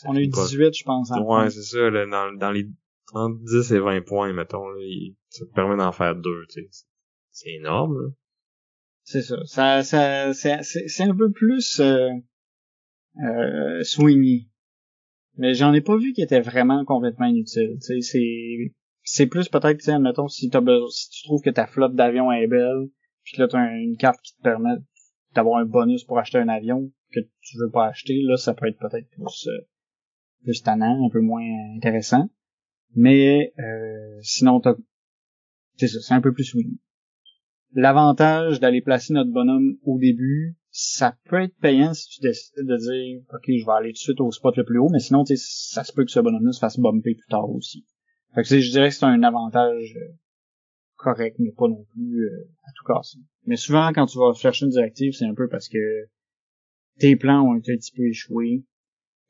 On 0.04 0.16
a 0.16 0.20
eu 0.20 0.26
18, 0.26 0.76
je 0.76 0.84
pense. 0.84 1.10
Ouais, 1.10 1.50
c'est 1.50 1.62
ça. 1.62 1.88
Là, 1.88 2.04
dans, 2.04 2.36
dans 2.36 2.50
les 2.50 2.68
entre 3.12 3.38
10 3.44 3.72
et 3.72 3.78
20 3.78 4.00
points, 4.04 4.32
mettons, 4.32 4.68
là, 4.68 4.80
ça 5.28 5.44
te 5.46 5.52
permet 5.52 5.76
d'en 5.76 5.92
faire 5.92 6.16
deux, 6.16 6.46
tu 6.48 6.62
sais. 6.62 6.86
C'est 7.30 7.50
énorme, 7.50 8.02
là. 8.02 8.08
C'est 9.04 9.22
ça. 9.22 9.36
Ça, 9.44 9.82
ça, 9.84 10.32
c'est 10.62 11.02
un 11.02 11.14
peu 11.14 11.30
plus 11.30 11.78
euh, 11.78 12.08
euh, 13.22 13.84
swingy. 13.84 14.50
Mais 15.37 15.55
j'en 15.55 15.72
ai 15.74 15.80
pas 15.80 15.97
vu 15.97 16.12
qui 16.12 16.22
était 16.22 16.41
vraiment 16.41 16.85
complètement 16.85 17.26
inutile. 17.26 17.76
C'est 17.80 18.01
c'est 19.05 19.26
plus 19.26 19.49
peut-être, 19.49 19.78
tu 19.78 19.85
sais, 19.85 19.93
admettons, 19.93 20.28
si, 20.28 20.49
t'as 20.49 20.62
si 20.91 21.11
tu 21.11 21.22
trouves 21.24 21.43
que 21.43 21.51
ta 21.51 21.66
flotte 21.66 21.95
d'avions 21.95 22.32
est 22.32 22.47
belle, 22.47 22.89
puis 23.22 23.37
là, 23.39 23.49
tu 23.49 23.57
as 23.57 23.76
une 23.76 23.97
carte 23.97 24.20
qui 24.22 24.35
te 24.35 24.43
permet 24.43 24.76
d'avoir 25.35 25.59
un 25.59 25.66
bonus 25.66 26.05
pour 26.05 26.18
acheter 26.18 26.39
un 26.39 26.49
avion 26.49 26.91
que 27.12 27.20
tu 27.20 27.59
veux 27.59 27.70
pas 27.70 27.89
acheter, 27.89 28.22
là, 28.22 28.37
ça 28.37 28.55
peut 28.55 28.66
être 28.66 28.78
peut-être 28.78 29.09
plus, 29.11 29.49
euh, 29.49 29.68
plus 30.43 30.62
tannant, 30.62 31.05
un 31.05 31.11
peu 31.11 31.20
moins 31.20 31.45
intéressant. 31.76 32.30
Mais 32.97 33.53
euh, 33.59 34.18
sinon, 34.22 34.61
t'as... 34.61 34.74
c'est 35.76 35.89
ça, 35.89 36.01
c'est 36.01 36.14
un 36.14 36.20
peu 36.20 36.32
plus 36.32 36.55
oui. 36.55 36.78
L'avantage 37.72 38.61
d'aller 38.61 38.80
placer 38.80 39.12
notre 39.12 39.32
bonhomme 39.32 39.76
au 39.85 39.99
début, 39.99 40.57
ça 40.77 41.16
peut 41.27 41.41
être 41.41 41.57
payant 41.61 41.95
si 41.95 42.09
tu 42.09 42.20
décides 42.20 42.57
de 42.57 42.77
dire 42.77 43.22
ok 43.33 43.45
je 43.47 43.64
vais 43.64 43.72
aller 43.72 43.91
tout 43.91 43.99
de 43.99 43.99
suite 43.99 44.20
au 44.20 44.33
spot 44.33 44.57
le 44.57 44.64
plus 44.64 44.81
haut 44.81 44.89
mais 44.91 44.99
sinon 44.99 45.25
ça 45.25 45.85
se 45.85 45.93
peut 45.93 46.05
que 46.05 46.11
ce 46.11 46.18
bonhomme-là 46.18 46.51
se 46.51 46.59
fasse 46.59 46.81
bumper 46.81 47.14
plus 47.14 47.29
tard 47.29 47.49
aussi. 47.49 47.87
Fait 48.35 48.43
que 48.43 48.59
je 48.59 48.70
dirais 48.72 48.89
que 48.89 48.95
c'est 48.97 49.05
un 49.05 49.22
avantage 49.22 49.95
euh, 49.97 50.14
correct 50.97 51.37
mais 51.39 51.53
pas 51.53 51.68
non 51.68 51.85
plus 51.93 52.25
euh, 52.25 52.51
à 52.64 52.72
tout 52.75 52.85
casser. 52.93 53.18
Mais 53.47 53.55
souvent 53.55 53.93
quand 53.95 54.07
tu 54.07 54.18
vas 54.18 54.33
chercher 54.35 54.64
une 54.64 54.72
directive 54.72 55.12
c'est 55.12 55.27
un 55.27 55.35
peu 55.35 55.49
parce 55.49 55.68
que 55.68 56.09
tes 56.99 57.14
plans 57.14 57.49
ont 57.49 57.57
été 57.57 57.72
un 57.72 57.77
petit 57.77 57.93
peu 57.93 58.09
échoués. 58.09 58.64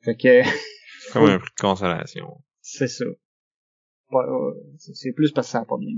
Fait 0.01 0.17
que 0.17 0.41
comme 1.13 1.25
un 1.29 1.37
prix 1.37 1.53
de 1.55 1.61
consolation. 1.61 2.41
C'est 2.61 2.87
ça. 2.87 3.05
C'est 4.79 5.13
plus 5.13 5.31
parce 5.31 5.45
que 5.45 5.51
ça 5.51 5.59
a 5.59 5.65
pas 5.65 5.77
bien 5.77 5.95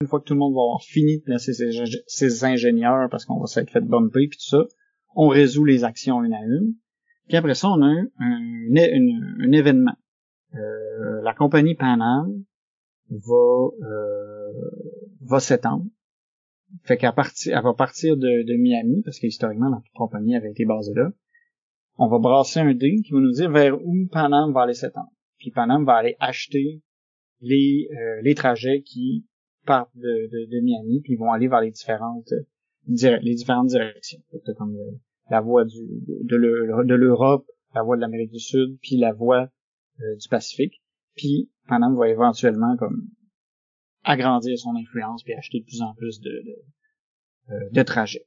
une 0.00 0.08
fois 0.08 0.20
que 0.20 0.24
tout 0.24 0.34
le 0.34 0.40
monde 0.40 0.54
va 0.54 0.60
avoir 0.60 0.82
fini 0.82 1.18
de 1.18 1.22
placer 1.22 1.52
ses, 1.52 2.44
ingénieurs 2.44 3.08
parce 3.10 3.24
qu'on 3.24 3.40
va 3.40 3.46
s'être 3.46 3.70
fait 3.70 3.80
bumper 3.80 4.28
puis 4.28 4.38
tout 4.38 4.48
ça, 4.48 4.64
on 5.14 5.28
résout 5.28 5.64
les 5.64 5.84
actions 5.84 6.22
une 6.22 6.34
à 6.34 6.42
une. 6.42 6.74
Puis 7.28 7.36
après 7.36 7.54
ça, 7.54 7.68
on 7.68 7.80
a 7.80 7.86
un, 7.86 8.06
un, 8.18 9.52
événement. 9.52 9.96
Euh, 10.54 11.22
la 11.22 11.32
compagnie 11.32 11.74
Panam 11.74 12.44
va 13.08 13.68
euh, 13.82 14.52
va 15.22 15.40
s'étendre. 15.40 15.86
Fait 16.82 16.96
qu'à 16.96 17.12
partir, 17.12 17.56
elle 17.56 17.62
va 17.62 17.72
partir 17.72 18.16
de, 18.16 18.56
Miami 18.56 19.02
parce 19.04 19.18
que 19.18 19.26
historiquement 19.26 19.70
la 19.70 19.80
compagnie 19.94 20.36
avait 20.36 20.50
été 20.50 20.64
basée 20.64 20.94
là. 20.94 21.10
On 21.96 22.08
va 22.08 22.18
brasser 22.18 22.58
un 22.58 22.74
dé 22.74 22.96
qui 23.04 23.12
va 23.12 23.20
nous 23.20 23.30
dire 23.30 23.50
vers 23.50 23.80
où 23.80 24.06
Panam 24.10 24.52
va 24.52 24.62
aller 24.62 24.74
s'étendre. 24.74 25.12
Puis 25.38 25.52
Panam 25.52 25.84
va 25.84 25.94
aller 25.94 26.16
acheter 26.18 26.82
les 27.40 27.88
euh, 27.92 28.20
les 28.22 28.34
trajets 28.34 28.82
qui 28.82 29.26
partent 29.64 29.96
de, 29.96 30.28
de, 30.30 30.50
de, 30.50 30.60
Miami, 30.60 31.00
puis 31.00 31.14
ils 31.14 31.18
vont 31.18 31.32
aller 31.32 31.48
vers 31.48 31.60
les 31.60 31.70
différentes 31.70 32.30
les 32.86 33.34
différentes 33.34 33.68
directions. 33.68 34.20
comme 34.56 34.76
euh, 34.76 34.98
la 35.30 35.40
voie 35.40 35.64
du, 35.64 35.78
de, 36.24 36.36
l'Europe, 36.36 37.46
la 37.74 37.82
voie 37.82 37.96
de 37.96 38.00
l'Amérique 38.00 38.30
du 38.30 38.38
Sud, 38.38 38.78
puis 38.82 38.96
la 38.96 39.12
voie 39.12 39.50
euh, 40.00 40.16
du 40.16 40.28
Pacifique. 40.28 40.82
Puis 41.16 41.50
Panam 41.68 41.96
va 41.96 42.08
éventuellement 42.08 42.76
comme 42.76 43.08
agrandir 44.02 44.58
son 44.58 44.74
influence 44.76 45.22
puis 45.22 45.32
acheter 45.32 45.60
de 45.60 45.64
plus 45.64 45.80
en 45.80 45.94
plus 45.94 46.20
de, 46.20 46.30
de, 46.30 47.54
euh, 47.54 47.70
de 47.70 47.82
trajets. 47.82 48.26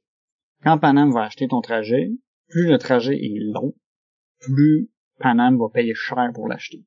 Quand 0.64 0.78
Panam 0.78 1.12
va 1.12 1.24
acheter 1.24 1.46
ton 1.46 1.60
trajet, 1.60 2.10
plus 2.48 2.66
le 2.68 2.78
trajet 2.78 3.14
est 3.14 3.38
long, 3.52 3.74
plus 4.40 4.90
Panam 5.18 5.58
va 5.58 5.68
payer 5.72 5.94
cher 5.94 6.30
pour 6.34 6.48
l'acheter. 6.48 6.84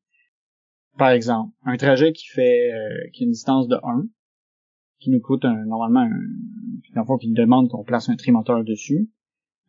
Par 0.98 1.12
exemple, 1.12 1.56
un 1.64 1.78
trajet 1.78 2.12
qui 2.12 2.28
fait 2.28 2.70
qui 3.14 3.24
a 3.24 3.26
une 3.26 3.32
distance 3.32 3.68
de 3.70 3.78
1, 3.82 4.08
qui 5.02 5.10
nous 5.10 5.20
coûte 5.20 5.44
un, 5.46 5.66
normalement 5.66 6.08
un, 6.96 7.06
fois 7.06 7.18
qui 7.20 7.32
demande 7.32 7.70
qu'on 7.70 7.84
place 7.84 8.10
un 8.10 8.16
trimoteur 8.16 8.64
dessus. 8.64 9.10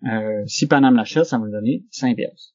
Euh, 0.04 0.42
si 0.46 0.66
Panam 0.66 0.94
l'achète, 0.94 1.24
ça 1.24 1.38
va 1.38 1.46
nous 1.46 1.52
donner 1.52 1.84
5 1.90 2.16
pièces. 2.16 2.54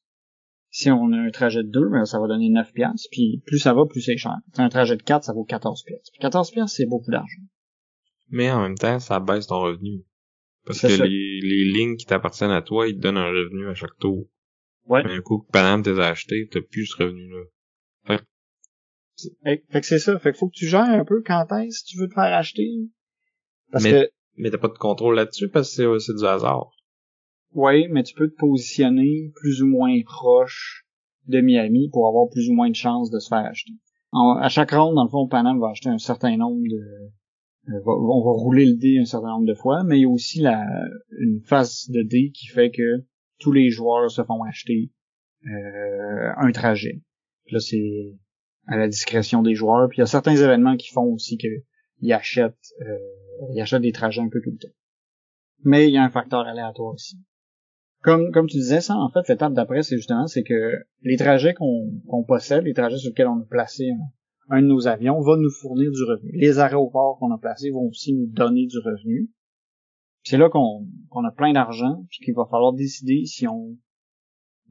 Si 0.70 0.90
on 0.90 1.12
a 1.12 1.16
un 1.16 1.30
trajet 1.30 1.62
de 1.62 1.70
2, 1.70 1.88
ben, 1.90 2.04
ça 2.04 2.20
va 2.20 2.28
donner 2.28 2.50
9 2.50 2.72
pièces. 2.72 3.08
Puis 3.10 3.42
plus 3.46 3.58
ça 3.58 3.74
va, 3.74 3.84
plus 3.86 4.00
c'est 4.00 4.16
cher. 4.16 4.36
un 4.58 4.68
trajet 4.68 4.96
de 4.96 5.02
4, 5.02 5.24
ça 5.24 5.32
vaut 5.32 5.44
14 5.44 5.82
pièces. 5.82 6.10
14 6.20 6.50
pièces, 6.50 6.74
c'est 6.74 6.86
beaucoup 6.86 7.10
d'argent. 7.10 7.42
Mais 8.30 8.50
en 8.50 8.62
même 8.62 8.76
temps, 8.76 8.98
ça 8.98 9.18
baisse 9.20 9.46
ton 9.46 9.60
revenu. 9.60 10.04
Parce 10.64 10.82
que 10.82 11.02
les, 11.02 11.40
les 11.40 11.64
lignes 11.64 11.96
qui 11.96 12.04
t'appartiennent 12.04 12.50
à 12.50 12.60
toi, 12.60 12.86
ils 12.86 12.96
te 12.96 13.00
donnent 13.00 13.16
un 13.16 13.30
revenu 13.30 13.68
à 13.68 13.74
chaque 13.74 13.96
tour. 13.98 14.26
Ouais. 14.86 15.02
Mais 15.04 15.14
un 15.14 15.20
coup 15.22 15.38
que 15.38 15.50
Panam 15.50 15.82
t'es 15.82 15.98
acheté, 15.98 16.48
t'as 16.50 16.60
plus 16.60 16.86
ce 16.86 17.02
revenu-là. 17.02 17.44
Fait, 19.42 19.80
que 19.80 19.86
c'est 19.86 19.98
ça. 19.98 20.18
Fait 20.18 20.32
que 20.32 20.38
faut 20.38 20.48
que 20.48 20.54
tu 20.54 20.66
gères 20.66 20.82
un 20.82 21.04
peu 21.04 21.22
quand 21.24 21.46
est-ce 21.60 21.82
que 21.82 21.88
tu 21.88 21.98
veux 21.98 22.08
te 22.08 22.14
faire 22.14 22.36
acheter. 22.36 22.68
Parce 23.70 23.84
mais, 23.84 23.90
que. 23.90 24.10
Mais 24.36 24.50
t'as 24.50 24.58
pas 24.58 24.68
de 24.68 24.78
contrôle 24.78 25.16
là-dessus 25.16 25.48
parce 25.48 25.76
que 25.76 25.98
c'est 25.98 26.14
du 26.14 26.24
hasard. 26.24 26.70
Oui, 27.54 27.88
mais 27.88 28.02
tu 28.02 28.14
peux 28.14 28.28
te 28.28 28.36
positionner 28.36 29.32
plus 29.34 29.62
ou 29.62 29.66
moins 29.66 29.94
proche 30.04 30.86
de 31.26 31.40
Miami 31.40 31.88
pour 31.92 32.06
avoir 32.06 32.28
plus 32.30 32.48
ou 32.48 32.52
moins 32.52 32.70
de 32.70 32.74
chances 32.74 33.10
de 33.10 33.18
se 33.18 33.28
faire 33.28 33.44
acheter. 33.44 33.72
à 34.12 34.48
chaque 34.48 34.70
ronde, 34.70 34.94
dans 34.94 35.04
le 35.04 35.10
fond, 35.10 35.26
Panam 35.28 35.58
va 35.58 35.70
acheter 35.70 35.88
un 35.88 35.98
certain 35.98 36.36
nombre 36.36 36.62
de... 36.68 37.70
Euh, 37.70 37.80
on 37.84 38.24
va 38.24 38.30
rouler 38.30 38.64
le 38.64 38.76
dé 38.76 38.98
un 38.98 39.04
certain 39.04 39.28
nombre 39.28 39.46
de 39.46 39.54
fois, 39.54 39.82
mais 39.84 39.98
il 39.98 40.02
y 40.02 40.06
a 40.06 40.08
aussi 40.08 40.40
la, 40.40 40.64
une 41.18 41.40
phase 41.40 41.88
de 41.90 42.02
dé 42.02 42.30
qui 42.32 42.46
fait 42.46 42.70
que 42.70 43.04
tous 43.38 43.52
les 43.52 43.68
joueurs 43.70 44.10
se 44.10 44.22
font 44.22 44.42
acheter 44.42 44.90
euh, 45.46 46.32
un 46.36 46.50
trajet. 46.52 47.02
là, 47.50 47.60
c'est 47.60 48.14
à 48.68 48.76
la 48.76 48.86
discrétion 48.86 49.42
des 49.42 49.54
joueurs. 49.54 49.88
Puis 49.88 49.98
il 49.98 50.00
y 50.00 50.02
a 50.02 50.06
certains 50.06 50.36
événements 50.36 50.76
qui 50.76 50.88
font 50.88 51.04
aussi 51.04 51.38
qu'ils 51.38 52.12
achètent, 52.12 52.54
euh, 52.82 52.98
ils 53.54 53.60
achètent 53.60 53.82
des 53.82 53.92
trajets 53.92 54.20
un 54.20 54.28
peu 54.28 54.40
tout 54.42 54.50
le 54.50 54.58
temps. 54.58 54.74
Mais 55.64 55.88
il 55.88 55.94
y 55.94 55.96
a 55.96 56.04
un 56.04 56.10
facteur 56.10 56.46
aléatoire 56.46 56.94
aussi. 56.94 57.18
Comme, 58.02 58.30
tu 58.46 58.58
disais, 58.58 58.80
ça, 58.80 58.94
en 58.94 59.10
fait, 59.10 59.28
l'étape 59.28 59.54
d'après, 59.54 59.82
c'est 59.82 59.96
justement, 59.96 60.28
c'est 60.28 60.44
que 60.44 60.72
les 61.02 61.16
trajets 61.16 61.52
qu'on 61.52 62.24
possède, 62.26 62.64
les 62.64 62.72
trajets 62.72 62.96
sur 62.96 63.10
lesquels 63.10 63.26
on 63.26 63.40
a 63.40 63.46
placé 63.50 63.90
un, 64.50 64.62
de 64.62 64.66
nos 64.66 64.86
avions, 64.86 65.20
va 65.20 65.36
nous 65.36 65.50
fournir 65.50 65.90
du 65.90 66.04
revenu. 66.04 66.30
Les 66.32 66.60
aéroports 66.60 67.18
qu'on 67.18 67.32
a 67.32 67.38
placés 67.38 67.70
vont 67.70 67.88
aussi 67.88 68.14
nous 68.14 68.28
donner 68.28 68.66
du 68.66 68.78
revenu. 68.78 69.30
C'est 70.22 70.38
là 70.38 70.48
qu'on 70.48 71.24
a 71.24 71.32
plein 71.32 71.52
d'argent, 71.52 72.04
puis 72.08 72.24
qu'il 72.24 72.34
va 72.34 72.46
falloir 72.48 72.72
décider 72.72 73.24
si 73.26 73.48
on 73.48 73.76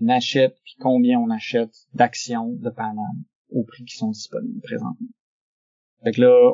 achète, 0.08 0.56
puis 0.64 0.76
combien 0.80 1.20
on 1.20 1.30
achète 1.30 1.76
d'actions 1.94 2.54
de 2.54 2.70
Paname 2.70 3.26
au 3.50 3.64
prix 3.64 3.86
qui 3.86 3.96
sont 3.96 4.12
disponibles 4.12 4.62
présentement. 4.62 5.08
Fait 6.04 6.12
que 6.12 6.22
là, 6.22 6.54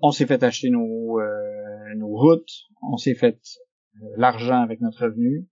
on 0.00 0.10
s'est 0.10 0.26
fait 0.26 0.42
acheter 0.42 0.70
nos, 0.70 1.20
euh, 1.20 1.94
nos 1.96 2.08
routes, 2.08 2.66
on 2.82 2.96
s'est 2.96 3.14
fait 3.14 3.40
euh, 3.96 4.06
l'argent 4.16 4.62
avec 4.62 4.80
notre 4.80 5.04
revenu. 5.04 5.46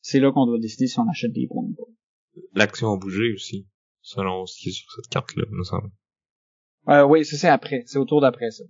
C'est 0.00 0.20
là 0.20 0.32
qu'on 0.32 0.46
doit 0.46 0.58
décider 0.58 0.86
si 0.86 0.98
on 0.98 1.08
achète 1.08 1.32
des 1.32 1.46
points 1.46 1.64
ou 1.64 1.74
pas. 1.74 2.40
L'action 2.54 2.92
a 2.92 2.96
bougé 2.96 3.32
aussi, 3.34 3.68
selon 4.00 4.46
ce 4.46 4.58
qui 4.58 4.70
est 4.70 4.72
sur 4.72 4.90
cette 4.92 5.08
carte-là, 5.08 5.44
me 5.50 5.62
semble. 5.62 5.90
Euh, 6.88 7.04
oui, 7.04 7.24
ça 7.24 7.36
c'est 7.36 7.48
après, 7.48 7.84
c'est 7.86 7.98
autour 7.98 8.20
d'après 8.20 8.50
ça. 8.50 8.64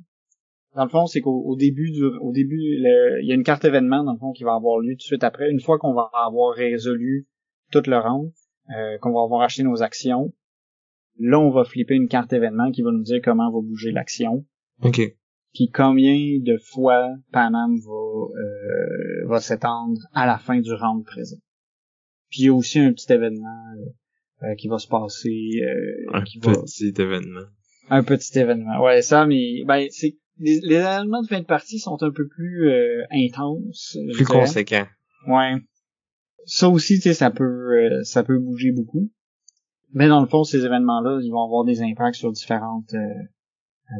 Dans 0.74 0.84
le 0.84 0.90
fond, 0.90 1.06
c'est 1.06 1.20
qu'au 1.20 1.54
début 1.56 1.90
du, 1.90 2.04
au 2.04 2.32
début, 2.32 2.58
il 2.58 3.26
y 3.26 3.32
a 3.32 3.34
une 3.34 3.42
carte 3.42 3.64
événement 3.64 4.04
dans 4.04 4.12
le 4.12 4.18
fond 4.18 4.32
qui 4.32 4.42
va 4.42 4.54
avoir 4.54 4.78
lieu 4.78 4.92
tout 4.92 4.98
de 4.98 5.02
suite 5.02 5.24
après. 5.24 5.50
Une 5.50 5.60
fois 5.60 5.78
qu'on 5.78 5.92
va 5.92 6.10
avoir 6.14 6.54
résolu 6.54 7.28
toute 7.70 7.86
le 7.86 7.98
round, 7.98 8.32
euh, 8.70 8.96
qu'on 8.98 9.12
va 9.12 9.22
avoir 9.22 9.42
acheté 9.42 9.64
nos 9.64 9.82
actions. 9.82 10.32
Là, 11.24 11.38
on 11.38 11.50
va 11.50 11.64
flipper 11.64 11.94
une 11.94 12.08
carte 12.08 12.32
événement 12.32 12.70
qui 12.72 12.82
va 12.82 12.90
nous 12.90 13.02
dire 13.02 13.20
comment 13.22 13.50
va 13.52 13.60
bouger 13.60 13.92
l'action. 13.92 14.44
OK. 14.82 15.00
Puis 15.54 15.70
combien 15.72 16.14
de 16.40 16.56
fois 16.58 17.08
Panam 17.30 17.76
va, 17.76 17.92
euh, 17.92 19.26
va 19.28 19.40
s'étendre 19.40 20.00
à 20.14 20.26
la 20.26 20.38
fin 20.38 20.58
du 20.60 20.72
round 20.72 21.04
présent. 21.04 21.36
Puis 22.30 22.40
il 22.42 22.46
y 22.46 22.48
a 22.48 22.54
aussi 22.54 22.78
un 22.80 22.92
petit 22.92 23.12
événement 23.12 23.74
euh, 24.42 24.54
qui 24.56 24.68
va 24.68 24.78
se 24.78 24.88
passer. 24.88 25.60
Euh, 25.62 26.16
Un 26.18 26.22
qui 26.22 26.38
va- 26.38 26.52
petit 26.62 26.88
événement. 26.98 27.46
un 27.90 28.02
petit 28.02 28.38
événement. 28.38 28.82
Ouais, 28.82 29.02
ça, 29.02 29.26
mais 29.26 29.62
ben 29.66 29.86
c'est 29.90 30.16
les, 30.38 30.60
les 30.62 30.76
événements 30.76 31.22
de 31.22 31.28
fin 31.28 31.40
de 31.40 31.44
partie 31.44 31.78
sont 31.78 32.02
un 32.02 32.10
peu 32.10 32.26
plus 32.26 32.70
euh, 32.70 33.02
intenses. 33.12 33.96
Plus 34.14 34.24
dirais. 34.24 34.40
conséquent. 34.40 34.86
Ouais. 35.28 35.52
Ça 36.46 36.68
aussi, 36.70 36.94
tu 36.96 37.02
sais, 37.02 37.14
ça 37.14 37.30
peut 37.30 37.44
euh, 37.44 38.02
ça 38.02 38.24
peut 38.24 38.38
bouger 38.38 38.72
beaucoup. 38.72 39.10
Mais 39.92 40.08
dans 40.08 40.20
le 40.20 40.26
fond, 40.26 40.44
ces 40.44 40.64
événements-là, 40.64 41.20
ils 41.22 41.30
vont 41.30 41.44
avoir 41.44 41.64
des 41.64 41.82
impacts 41.82 42.16
sur 42.16 42.32
différentes 42.32 42.92
euh, 42.94 42.98
euh, 42.98 43.94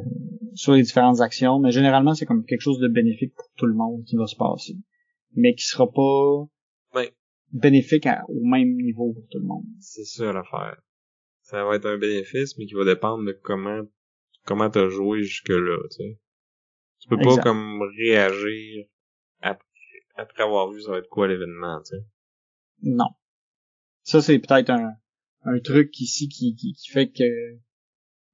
sur 0.54 0.72
les 0.74 0.82
différentes 0.82 1.20
actions. 1.20 1.58
Mais 1.60 1.70
généralement, 1.70 2.14
c'est 2.14 2.26
comme 2.26 2.44
quelque 2.44 2.60
chose 2.62 2.78
de 2.78 2.88
bénéfique 2.88 3.34
pour 3.34 3.46
tout 3.56 3.66
le 3.66 3.74
monde 3.74 4.04
qui 4.04 4.16
va 4.16 4.26
se 4.26 4.36
passer. 4.36 4.76
Mais 5.34 5.54
qui 5.54 5.64
sera 5.66 5.90
pas 5.90 6.44
Ouais. 6.94 7.14
bénéfique 7.52 8.06
à- 8.06 8.24
au 8.28 8.42
même 8.44 8.74
niveau 8.76 9.12
pour 9.12 9.24
tout 9.30 9.38
le 9.38 9.46
monde. 9.46 9.64
C'est 9.80 10.04
ça 10.04 10.32
l'affaire. 10.32 10.80
Ça 11.42 11.64
va 11.64 11.76
être 11.76 11.86
un 11.86 11.98
bénéfice, 11.98 12.56
mais 12.58 12.66
qui 12.66 12.74
va 12.74 12.84
dépendre 12.84 13.24
de 13.24 13.32
comment 13.42 13.82
comment 14.44 14.70
t'as 14.70 14.88
joué 14.88 15.22
jusque-là, 15.22 15.76
tu 15.90 15.96
sais. 15.98 16.18
Tu 17.00 17.08
peux 17.08 17.16
pas 17.18 17.36
comme 17.38 17.82
réagir 17.98 18.86
après, 19.40 19.66
après 20.16 20.42
avoir 20.42 20.70
vu 20.70 20.80
ça 20.82 20.92
va 20.92 20.98
être 20.98 21.08
quoi 21.08 21.28
l'événement, 21.28 21.80
tu 21.80 21.96
sais. 21.96 22.04
Non. 22.82 23.08
Ça, 24.02 24.20
c'est 24.20 24.38
peut-être 24.40 24.70
un, 24.70 24.94
un 25.44 25.58
truc 25.60 25.98
ici 26.00 26.28
qui, 26.28 26.54
qui, 26.54 26.72
qui 26.74 26.90
fait 26.90 27.08
que 27.10 27.24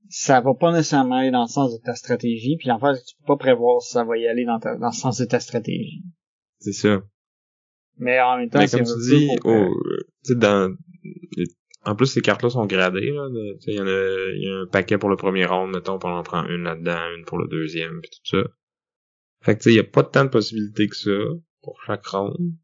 ça 0.08 0.40
va 0.40 0.54
pas 0.54 0.72
nécessairement 0.72 1.16
aller 1.16 1.30
dans 1.30 1.42
le 1.42 1.48
sens 1.48 1.72
de 1.72 1.82
ta 1.84 1.94
stratégie, 1.94 2.56
puis 2.58 2.70
en 2.70 2.78
fait, 2.78 2.94
tu 3.04 3.14
peux 3.16 3.26
pas 3.26 3.36
prévoir 3.36 3.82
si 3.82 3.92
ça 3.92 4.04
va 4.04 4.16
y 4.16 4.26
aller 4.26 4.44
dans, 4.44 4.58
ta, 4.58 4.76
dans 4.76 4.88
le 4.88 4.92
sens 4.92 5.18
de 5.18 5.24
ta 5.26 5.40
stratégie. 5.40 6.02
C'est 6.60 6.72
ça. 6.72 7.02
Mais 7.98 8.20
en 8.20 8.38
même 8.38 8.48
temps, 8.48 8.58
Mais 8.60 8.68
c'est 8.68 8.78
comme 8.78 8.86
tu 8.86 9.10
dis, 9.16 9.28
oh, 9.44 9.50
euh, 9.50 9.68
tu 10.24 10.32
sais, 10.32 10.34
dans, 10.36 10.74
en 11.84 11.94
plus, 11.96 12.06
ces 12.06 12.20
cartes-là 12.20 12.50
sont 12.50 12.66
gradées, 12.66 13.10
là. 13.10 13.28
de- 13.28 13.54
tu 13.58 13.64
sais, 13.64 13.72
Il 13.72 13.76
y 13.76 13.80
en 13.80 13.86
a, 13.86 14.30
il 14.34 14.42
y 14.42 14.48
a 14.50 14.56
un 14.60 14.66
paquet 14.66 14.98
pour 14.98 15.08
le 15.10 15.16
premier 15.16 15.44
round, 15.46 15.74
mettons, 15.74 15.98
puis 15.98 16.08
on 16.08 16.14
en 16.14 16.22
prend 16.22 16.44
une 16.46 16.62
là-dedans, 16.62 16.98
une 17.16 17.24
pour 17.24 17.38
le 17.38 17.48
deuxième, 17.48 18.00
puis 18.00 18.10
tout 18.10 18.36
ça. 18.36 18.48
Fait 19.42 19.54
que, 19.56 19.62
tu 19.62 19.64
sais, 19.64 19.72
il 19.72 19.76
y 19.76 19.80
a 19.80 19.84
pas 19.84 20.04
tant 20.04 20.24
de 20.24 20.30
possibilités 20.30 20.86
que 20.88 20.96
ça, 20.96 21.10
pour 21.62 21.80
chaque 21.86 22.06
round. 22.06 22.54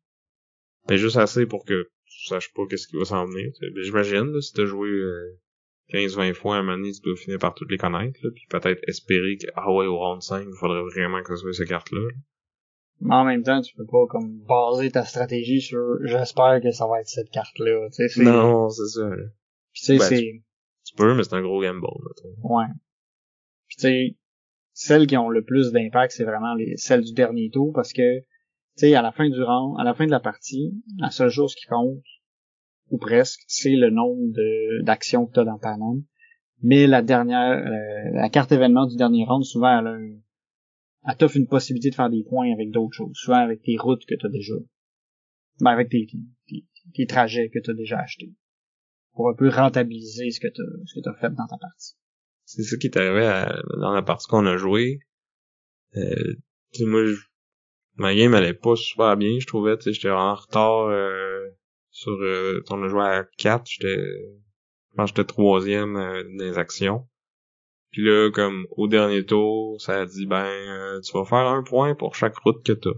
Mais 0.89 0.99
juste 0.99 1.17
assez 1.17 1.47
pour 1.47 1.65
que 1.65 1.89
saches 2.29 2.53
pas 2.55 2.63
qu'est-ce 2.69 2.87
qui 2.89 2.97
va 2.97 3.05
s'en 3.05 3.27
venir. 3.27 3.53
Mais 3.61 3.83
J'imagine, 3.83 4.33
là, 4.33 4.41
si 4.41 4.53
t'as 4.53 4.65
joué 4.67 4.89
euh, 4.89 5.39
15-20 5.93 6.35
fois 6.35 6.57
à 6.57 6.59
un 6.59 6.63
moment 6.63 6.79
donné, 6.79 6.93
tu 6.93 7.01
dois 7.03 7.17
finir 7.17 7.39
par 7.39 7.55
toutes 7.55 7.71
les 7.71 7.77
connaître, 7.79 8.19
là, 8.23 8.31
puis 8.35 8.45
peut-être 8.49 8.83
espérer 8.89 9.37
que, 9.37 9.47
ah 9.55 9.73
ouais, 9.73 9.87
au 9.87 9.99
round 9.99 10.23
5, 10.23 10.47
il 10.49 10.57
faudrait 10.59 10.83
vraiment 10.83 11.23
que 11.23 11.35
ce 11.35 11.43
soit 11.43 11.53
ces 11.53 11.67
cartes-là. 11.67 12.01
là. 12.01 12.17
mais 13.01 13.15
en 13.15 13.25
même 13.25 13.43
temps, 13.43 13.61
tu 13.61 13.75
peux 13.77 13.87
pas 13.87 14.07
comme 14.09 14.39
baser 14.41 14.91
ta 14.91 15.05
stratégie 15.05 15.61
sur 15.61 15.99
j'espère 16.05 16.61
que 16.63 16.71
ça 16.71 16.87
va 16.87 17.01
être 17.01 17.09
cette 17.09 17.31
carte-là. 17.31 17.89
Tu 17.95 18.09
sais, 18.09 18.23
Non, 18.23 18.69
c'est 18.71 18.87
ça, 18.87 19.09
là. 19.09 19.25
Puis 19.73 19.81
tu 19.81 19.87
sais, 19.87 19.99
Ben, 19.99 20.05
c'est. 20.05 20.43
Tu 20.87 20.95
peux, 20.97 21.15
mais 21.15 21.25
c'est 21.25 21.35
un 21.35 21.43
gros 21.43 21.61
gamble, 21.63 21.81
mettons. 21.81 22.55
Ouais. 22.57 22.67
Puis 23.67 23.77
tu 23.77 23.83
sais, 23.83 24.17
celles 24.73 25.07
qui 25.07 25.17
ont 25.17 25.31
le 25.31 25.43
plus 25.43 25.73
d'impact, 25.73 26.13
c'est 26.13 26.25
vraiment 26.25 26.55
les 26.55 26.77
celles 26.77 27.03
du 27.03 27.13
dernier 27.13 27.51
tour 27.51 27.73
parce 27.75 27.93
que 27.93 28.21
tu 28.77 28.87
sais 28.87 28.95
à 28.95 29.03
la 29.03 29.13
fin 29.13 29.29
du 29.29 29.43
round, 29.43 29.79
à 29.79 29.85
la 29.85 29.95
fin 29.95 30.07
de 30.07 30.11
la 30.11 30.21
partie, 30.21 30.73
la 30.99 31.11
seule 31.11 31.31
chose 31.31 31.55
qui 31.55 31.67
compte 31.67 32.03
ou 32.91 32.99
presque, 32.99 33.41
c'est 33.47 33.75
le 33.75 33.91
nombre 33.91 34.33
d'actions 34.83 35.27
que 35.27 35.33
tu 35.33 35.41
as 35.41 35.45
dans 35.45 35.59
Panam. 35.59 36.03
Mais 36.63 36.87
la 36.87 37.03
dernière 37.03 37.59
euh, 37.59 38.11
la 38.13 38.29
carte 38.31 38.53
événement 38.53 38.87
du 38.87 38.97
dernier 38.97 39.25
round, 39.25 39.45
souvent 39.45 39.79
elle 39.79 39.87
a 39.87 39.99
elle 41.07 41.17
t'offre 41.17 41.37
une 41.37 41.49
possibilité 41.49 41.91
de 41.91 41.95
faire 41.95 42.09
des 42.09 42.25
points 42.25 42.51
avec 42.53 42.71
d'autres 42.71 42.95
choses, 42.95 43.15
souvent 43.15 43.37
avec 43.37 43.63
tes 43.63 43.77
routes 43.77 44.05
que 44.07 44.15
tu 44.15 44.27
as 44.27 44.31
déjà. 44.31 44.55
Ben 45.61 45.71
avec 45.71 45.91
tes, 45.91 46.07
tes, 46.95 47.07
trajets 47.07 47.51
que 47.51 47.59
tu 47.59 47.71
as 47.71 47.75
déjà 47.75 47.99
achetés. 47.99 48.33
Pour 49.13 49.29
un 49.29 49.35
peu 49.35 49.49
rentabiliser 49.49 50.31
ce 50.31 50.41
que 50.41 50.49
tu 50.49 51.09
as 51.09 51.15
fait 51.15 51.31
dans 51.31 51.47
ta 51.47 51.59
partie. 51.59 51.95
c'est 52.45 52.63
ça 52.63 52.77
qui 52.79 52.87
est 52.87 52.95
dans 52.95 53.93
la 53.93 54.03
partie 54.03 54.27
qu'on 54.27 54.47
a 54.47 54.57
joué. 54.57 55.01
Euh, 55.97 56.35
moi, 56.81 57.03
ma 57.97 58.15
game 58.15 58.35
allait 58.35 58.55
pas 58.55 58.77
super 58.77 59.17
bien, 59.17 59.39
je 59.39 59.47
trouvais. 59.47 59.77
Tu 59.77 59.85
sais, 59.85 59.93
j'étais 59.93 60.11
en 60.11 60.35
retard 60.35 60.87
euh, 60.89 61.47
sur... 61.91 62.13
Euh, 62.13 62.63
on 62.71 62.83
a 62.83 62.89
joué 62.89 63.03
à 63.03 63.25
4, 63.39 63.67
j'étais... 63.67 63.97
Je 63.97 64.97
pense 64.97 65.09
j'étais 65.09 65.25
troisième 65.25 65.97
euh, 65.97 66.23
dans 66.23 66.45
les 66.45 66.59
actions. 66.59 67.07
Puis 67.91 68.03
là, 68.03 68.31
comme 68.33 68.67
au 68.73 68.89
dernier 68.89 69.25
tour, 69.25 69.81
ça 69.81 70.01
a 70.01 70.07
dit, 70.07 70.27
ben, 70.27 70.45
euh, 70.45 71.01
tu 71.01 71.13
vas 71.17 71.25
faire 71.25 71.47
un 71.47 71.63
point 71.63 71.95
pour 71.95 72.17
chaque 72.17 72.37
route 72.39 72.65
que 72.65 72.73
t'as. 72.73 72.91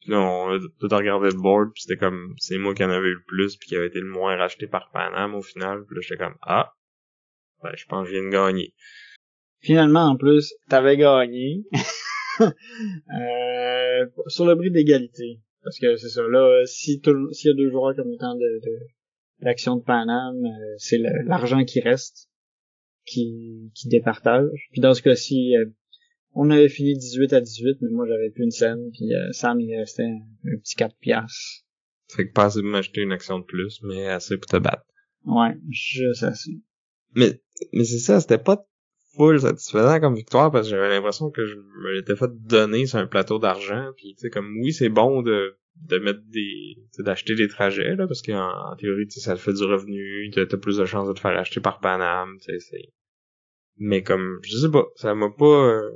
Puis 0.00 0.12
là, 0.12 0.20
on 0.20 0.54
a 0.54 0.58
tout 0.58 0.94
regardé 0.94 1.30
le 1.30 1.40
board, 1.40 1.72
puis 1.72 1.82
c'était 1.82 1.98
comme, 1.98 2.34
c'est 2.38 2.58
moi 2.58 2.74
qui 2.74 2.84
en 2.84 2.90
avais 2.90 3.08
eu 3.08 3.14
le 3.14 3.24
plus, 3.26 3.56
puis 3.56 3.68
qui 3.68 3.76
avait 3.76 3.88
été 3.88 3.98
le 3.98 4.08
moins 4.08 4.36
racheté 4.36 4.68
par 4.68 4.90
Panam 4.92 5.34
au 5.34 5.42
final. 5.42 5.84
Puis 5.86 5.96
là, 5.96 6.00
j'étais 6.02 6.22
comme, 6.22 6.36
ah, 6.42 6.72
ben, 7.62 7.72
je 7.74 7.84
pense 7.86 8.06
que 8.06 8.12
je 8.12 8.18
viens 8.18 8.28
de 8.28 8.32
gagner. 8.32 8.74
Finalement, 9.60 10.10
en 10.10 10.16
plus, 10.16 10.54
t'avais 10.68 10.96
gagné 10.96 11.64
euh, 12.40 14.06
sur 14.26 14.46
le 14.46 14.54
bris 14.54 14.70
d'égalité. 14.70 15.40
Parce 15.62 15.78
que 15.78 15.96
c'est 15.96 16.08
ça, 16.08 16.22
là, 16.22 16.62
si 16.64 17.00
s'il 17.32 17.48
y 17.48 17.50
a 17.50 17.54
deux 17.54 17.70
joueurs 17.70 17.94
qui 17.94 18.00
ont 18.00 18.06
autant 18.06 18.34
de, 18.34 18.60
de 18.64 18.78
d'actions 19.40 19.76
de 19.76 19.82
Panam, 19.82 20.36
euh, 20.44 20.74
c'est 20.78 20.98
l'argent 20.98 21.64
qui 21.64 21.80
reste 21.80 22.30
qui, 23.04 23.70
qui 23.74 23.88
départage. 23.88 24.68
Puis 24.72 24.80
dans 24.80 24.94
ce 24.94 25.02
cas-ci, 25.02 25.56
euh, 25.56 25.66
on 26.34 26.50
avait 26.50 26.68
fini 26.68 26.96
18 26.96 27.32
à 27.32 27.40
18, 27.40 27.78
mais 27.80 27.90
moi 27.90 28.06
j'avais 28.06 28.30
plus 28.30 28.44
une 28.44 28.50
scène, 28.50 28.90
puis 28.92 29.14
euh, 29.14 29.32
Sam 29.32 29.60
il 29.60 29.74
restait 29.76 30.04
un, 30.04 30.18
un 30.52 30.58
petit 30.58 30.74
4 30.76 30.96
piastres. 30.98 31.64
Fait 32.08 32.28
que 32.28 32.32
pas 32.32 32.46
assez 32.46 32.60
pour 32.60 32.70
m'acheter 32.70 33.00
une 33.00 33.12
action 33.12 33.38
de 33.38 33.44
plus, 33.44 33.80
mais 33.82 34.06
assez 34.06 34.36
pour 34.36 34.46
te 34.46 34.58
battre. 34.58 34.84
Ouais, 35.24 35.56
juste 35.68 36.22
assez. 36.22 36.60
Mais, 37.14 37.40
mais 37.72 37.84
c'est 37.84 37.98
ça, 37.98 38.20
c'était 38.20 38.38
pas 38.38 38.66
full 39.16 39.40
satisfaisant 39.40 40.00
comme 40.00 40.14
victoire 40.14 40.50
parce 40.50 40.66
que 40.66 40.70
j'avais 40.70 40.88
l'impression 40.88 41.30
que 41.30 41.44
je 41.46 41.56
me 41.56 41.94
l'étais 41.94 42.16
fait 42.16 42.30
donner 42.32 42.86
sur 42.86 42.98
un 42.98 43.06
plateau 43.06 43.38
d'argent 43.38 43.90
puis 43.96 44.14
tu 44.14 44.22
sais 44.22 44.30
comme 44.30 44.56
oui 44.62 44.72
c'est 44.72 44.88
bon 44.88 45.22
de 45.22 45.56
de 45.88 45.98
mettre 45.98 46.20
des 46.28 46.76
d'acheter 46.98 47.34
des 47.34 47.48
trajets 47.48 47.96
là 47.96 48.06
parce 48.06 48.22
qu'en 48.22 48.72
en 48.72 48.76
théorie 48.76 49.10
ça 49.10 49.34
te 49.34 49.40
fait 49.40 49.52
du 49.52 49.64
revenu 49.64 50.30
t'as 50.32 50.46
t'as 50.46 50.56
plus 50.56 50.78
de 50.78 50.84
chances 50.84 51.08
de 51.08 51.12
te 51.12 51.20
faire 51.20 51.36
acheter 51.38 51.60
par 51.60 51.80
Panam 51.80 52.38
tu 52.40 52.58
sais 52.60 52.92
mais 53.76 54.02
comme 54.02 54.38
je 54.42 54.56
sais 54.56 54.70
pas 54.70 54.84
ça 54.94 55.14
m'a 55.14 55.30
pas 55.30 55.44
euh, 55.44 55.90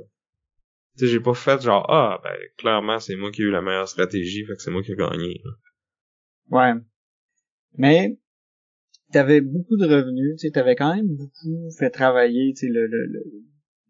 tu 0.97 1.05
sais 1.05 1.11
j'ai 1.11 1.19
pas 1.19 1.33
fait 1.33 1.61
genre 1.61 1.85
ah 1.89 2.19
ben 2.23 2.35
clairement 2.57 2.99
c'est 2.99 3.15
moi 3.15 3.31
qui 3.31 3.41
ai 3.41 3.45
eu 3.45 3.51
la 3.51 3.61
meilleure 3.61 3.87
stratégie 3.87 4.45
fait 4.45 4.55
que 4.55 4.61
c'est 4.61 4.71
moi 4.71 4.83
qui 4.83 4.91
ai 4.91 4.95
gagné 4.95 5.41
là. 5.43 5.51
Ouais. 6.51 6.73
Mais 7.77 8.17
t'avais 9.11 9.41
beaucoup 9.41 9.77
de 9.77 9.85
revenus, 9.85 10.37
tu 10.39 10.51
t'avais 10.51 10.75
quand 10.75 10.95
même 10.95 11.07
beaucoup 11.15 11.69
fait 11.77 11.89
travailler, 11.89 12.53
tu 12.53 12.67
le, 12.69 12.87
le, 12.87 13.05
le- 13.05 13.23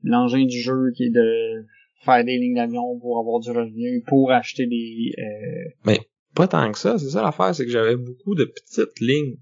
l'engin 0.03 0.45
du 0.45 0.59
jeu 0.59 0.91
qui 0.95 1.05
est 1.05 1.09
de 1.11 1.65
faire 2.03 2.23
des 2.25 2.37
lignes 2.37 2.55
d'avion 2.55 2.99
pour 2.99 3.19
avoir 3.19 3.39
du 3.39 3.51
revenu, 3.51 4.03
pour 4.07 4.31
acheter 4.31 4.65
des... 4.67 5.13
euh, 5.17 5.91
pas 6.33 6.47
tant 6.47 6.71
que 6.71 6.77
ça. 6.77 6.97
C'est 6.97 7.09
ça 7.09 7.21
l'affaire 7.21 7.53
c'est 7.53 7.65
que 7.65 7.71
j'avais 7.71 7.97
beaucoup 7.97 8.35
de 8.35 8.45
petites 8.45 8.99
lignes. 8.99 9.37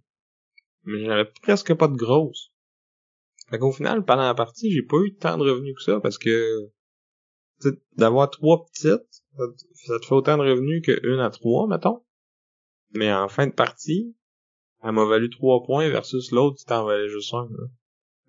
Mais 0.83 1.05
j'avais 1.05 1.29
presque 1.41 1.73
pas 1.75 1.87
de 1.87 1.95
grosses. 1.95 2.51
Fait 3.49 3.57
qu'au 3.59 3.71
final 3.71 4.03
pendant 4.03 4.23
la 4.23 4.33
partie 4.35 4.71
j'ai 4.71 4.81
pas 4.83 4.97
eu 4.97 5.15
tant 5.15 5.37
de 5.37 5.43
revenus 5.49 5.75
que 5.75 5.83
ça 5.83 5.99
parce 5.99 6.17
que 6.17 6.69
d'avoir 7.97 8.29
trois 8.29 8.65
petites 8.65 9.23
ça 9.85 9.99
te, 9.99 10.05
fait 10.05 10.13
autant 10.13 10.37
de 10.37 10.43
revenus 10.43 10.81
que 10.85 10.99
une 11.07 11.19
à 11.19 11.29
trois 11.29 11.67
mettons. 11.67 12.01
Mais 12.93 13.11
en 13.13 13.27
fin 13.27 13.47
de 13.47 13.53
partie 13.53 14.15
elle 14.83 14.91
m'a 14.91 15.05
valu 15.05 15.29
trois 15.29 15.63
points 15.63 15.89
versus 15.89 16.31
l'autre 16.31 16.57
qui 16.57 16.65
t'en 16.65 16.85
valait 16.85 17.09
juste 17.09 17.33
un 17.33 17.47
là. 17.49 17.67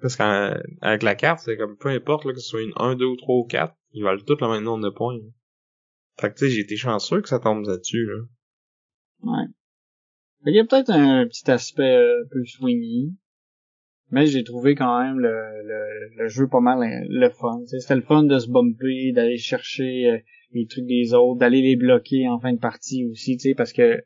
parce 0.01 0.17
qu'avec 0.17 1.03
la 1.03 1.15
carte 1.15 1.41
c'est 1.41 1.57
comme 1.57 1.77
peu 1.77 1.89
importe 1.89 2.25
là, 2.25 2.33
que 2.33 2.41
ce 2.41 2.49
soit 2.49 2.63
une 2.63 2.73
1, 2.77 2.97
2 2.97 3.05
ou 3.05 3.17
3 3.17 3.35
ou 3.37 3.45
4 3.45 3.75
ils 3.93 4.05
valent 4.05 4.23
tous 4.27 4.41
le 4.41 4.49
même 4.49 4.65
nombre 4.65 4.85
de 4.85 4.91
points 4.91 5.17
là. 5.17 5.29
fait 6.21 6.31
que 6.31 6.39
tu 6.39 6.47
sais 6.47 6.51
j'ai 6.51 6.61
été 6.61 6.77
chanceux 6.77 7.21
que 7.21 7.29
ça 7.29 7.39
tombe 7.39 7.67
là-dessus 7.67 8.07
là 8.07 8.21
ouais. 9.23 9.47
Qu'il 10.45 10.55
y 10.55 10.59
a 10.59 10.65
peut-être 10.65 10.91
un 10.91 11.27
petit 11.27 11.51
aspect 11.51 11.97
euh, 11.97 12.23
un 12.23 12.29
peu 12.31 12.43
swingy, 12.47 13.15
mais 14.11 14.27
j'ai 14.27 14.43
trouvé 14.43 14.75
quand 14.75 14.99
même 15.03 15.19
le, 15.19 15.29
le, 15.29 16.17
le 16.17 16.29
jeu 16.29 16.49
pas 16.49 16.61
mal 16.61 16.81
euh, 16.81 17.07
le 17.11 17.29
fun. 17.29 17.61
C'était 17.67 17.97
le 17.97 18.01
fun 18.01 18.23
de 18.23 18.39
se 18.39 18.49
bumper, 18.49 19.13
d'aller 19.13 19.37
chercher 19.37 20.09
euh, 20.09 20.19
les 20.53 20.67
trucs 20.67 20.87
des 20.87 21.13
autres, 21.13 21.39
d'aller 21.39 21.61
les 21.61 21.77
bloquer 21.77 22.27
en 22.27 22.41
fin 22.41 22.55
de 22.55 22.59
partie 22.59 23.07
aussi, 23.11 23.37
tu 23.37 23.51
sais, 23.51 23.55
parce 23.55 23.75
que 23.75 24.03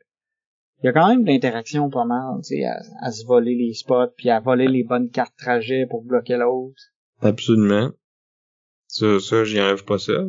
il 0.85 0.89
y 0.89 0.91
a 0.91 0.93
quand 0.93 1.07
même 1.07 1.23
de 1.23 1.31
l'interaction 1.31 1.89
pas 1.89 2.05
mal, 2.05 2.41
tu 2.43 2.57
sais, 2.57 2.63
à, 2.63 2.79
à 3.01 3.11
se 3.11 3.25
voler 3.25 3.55
les 3.55 3.73
spots, 3.73 4.13
puis 4.15 4.29
à 4.29 4.39
voler 4.39 4.67
les 4.67 4.83
bonnes 4.83 5.09
cartes 5.09 5.35
trajet 5.35 5.87
pour 5.89 6.03
bloquer 6.03 6.37
l'autre. 6.37 6.79
Absolument. 7.21 7.91
Ça, 8.85 9.19
ça, 9.19 9.43
j'y 9.45 9.59
enlève 9.59 9.83
pas 9.83 9.97
ça. 9.97 10.27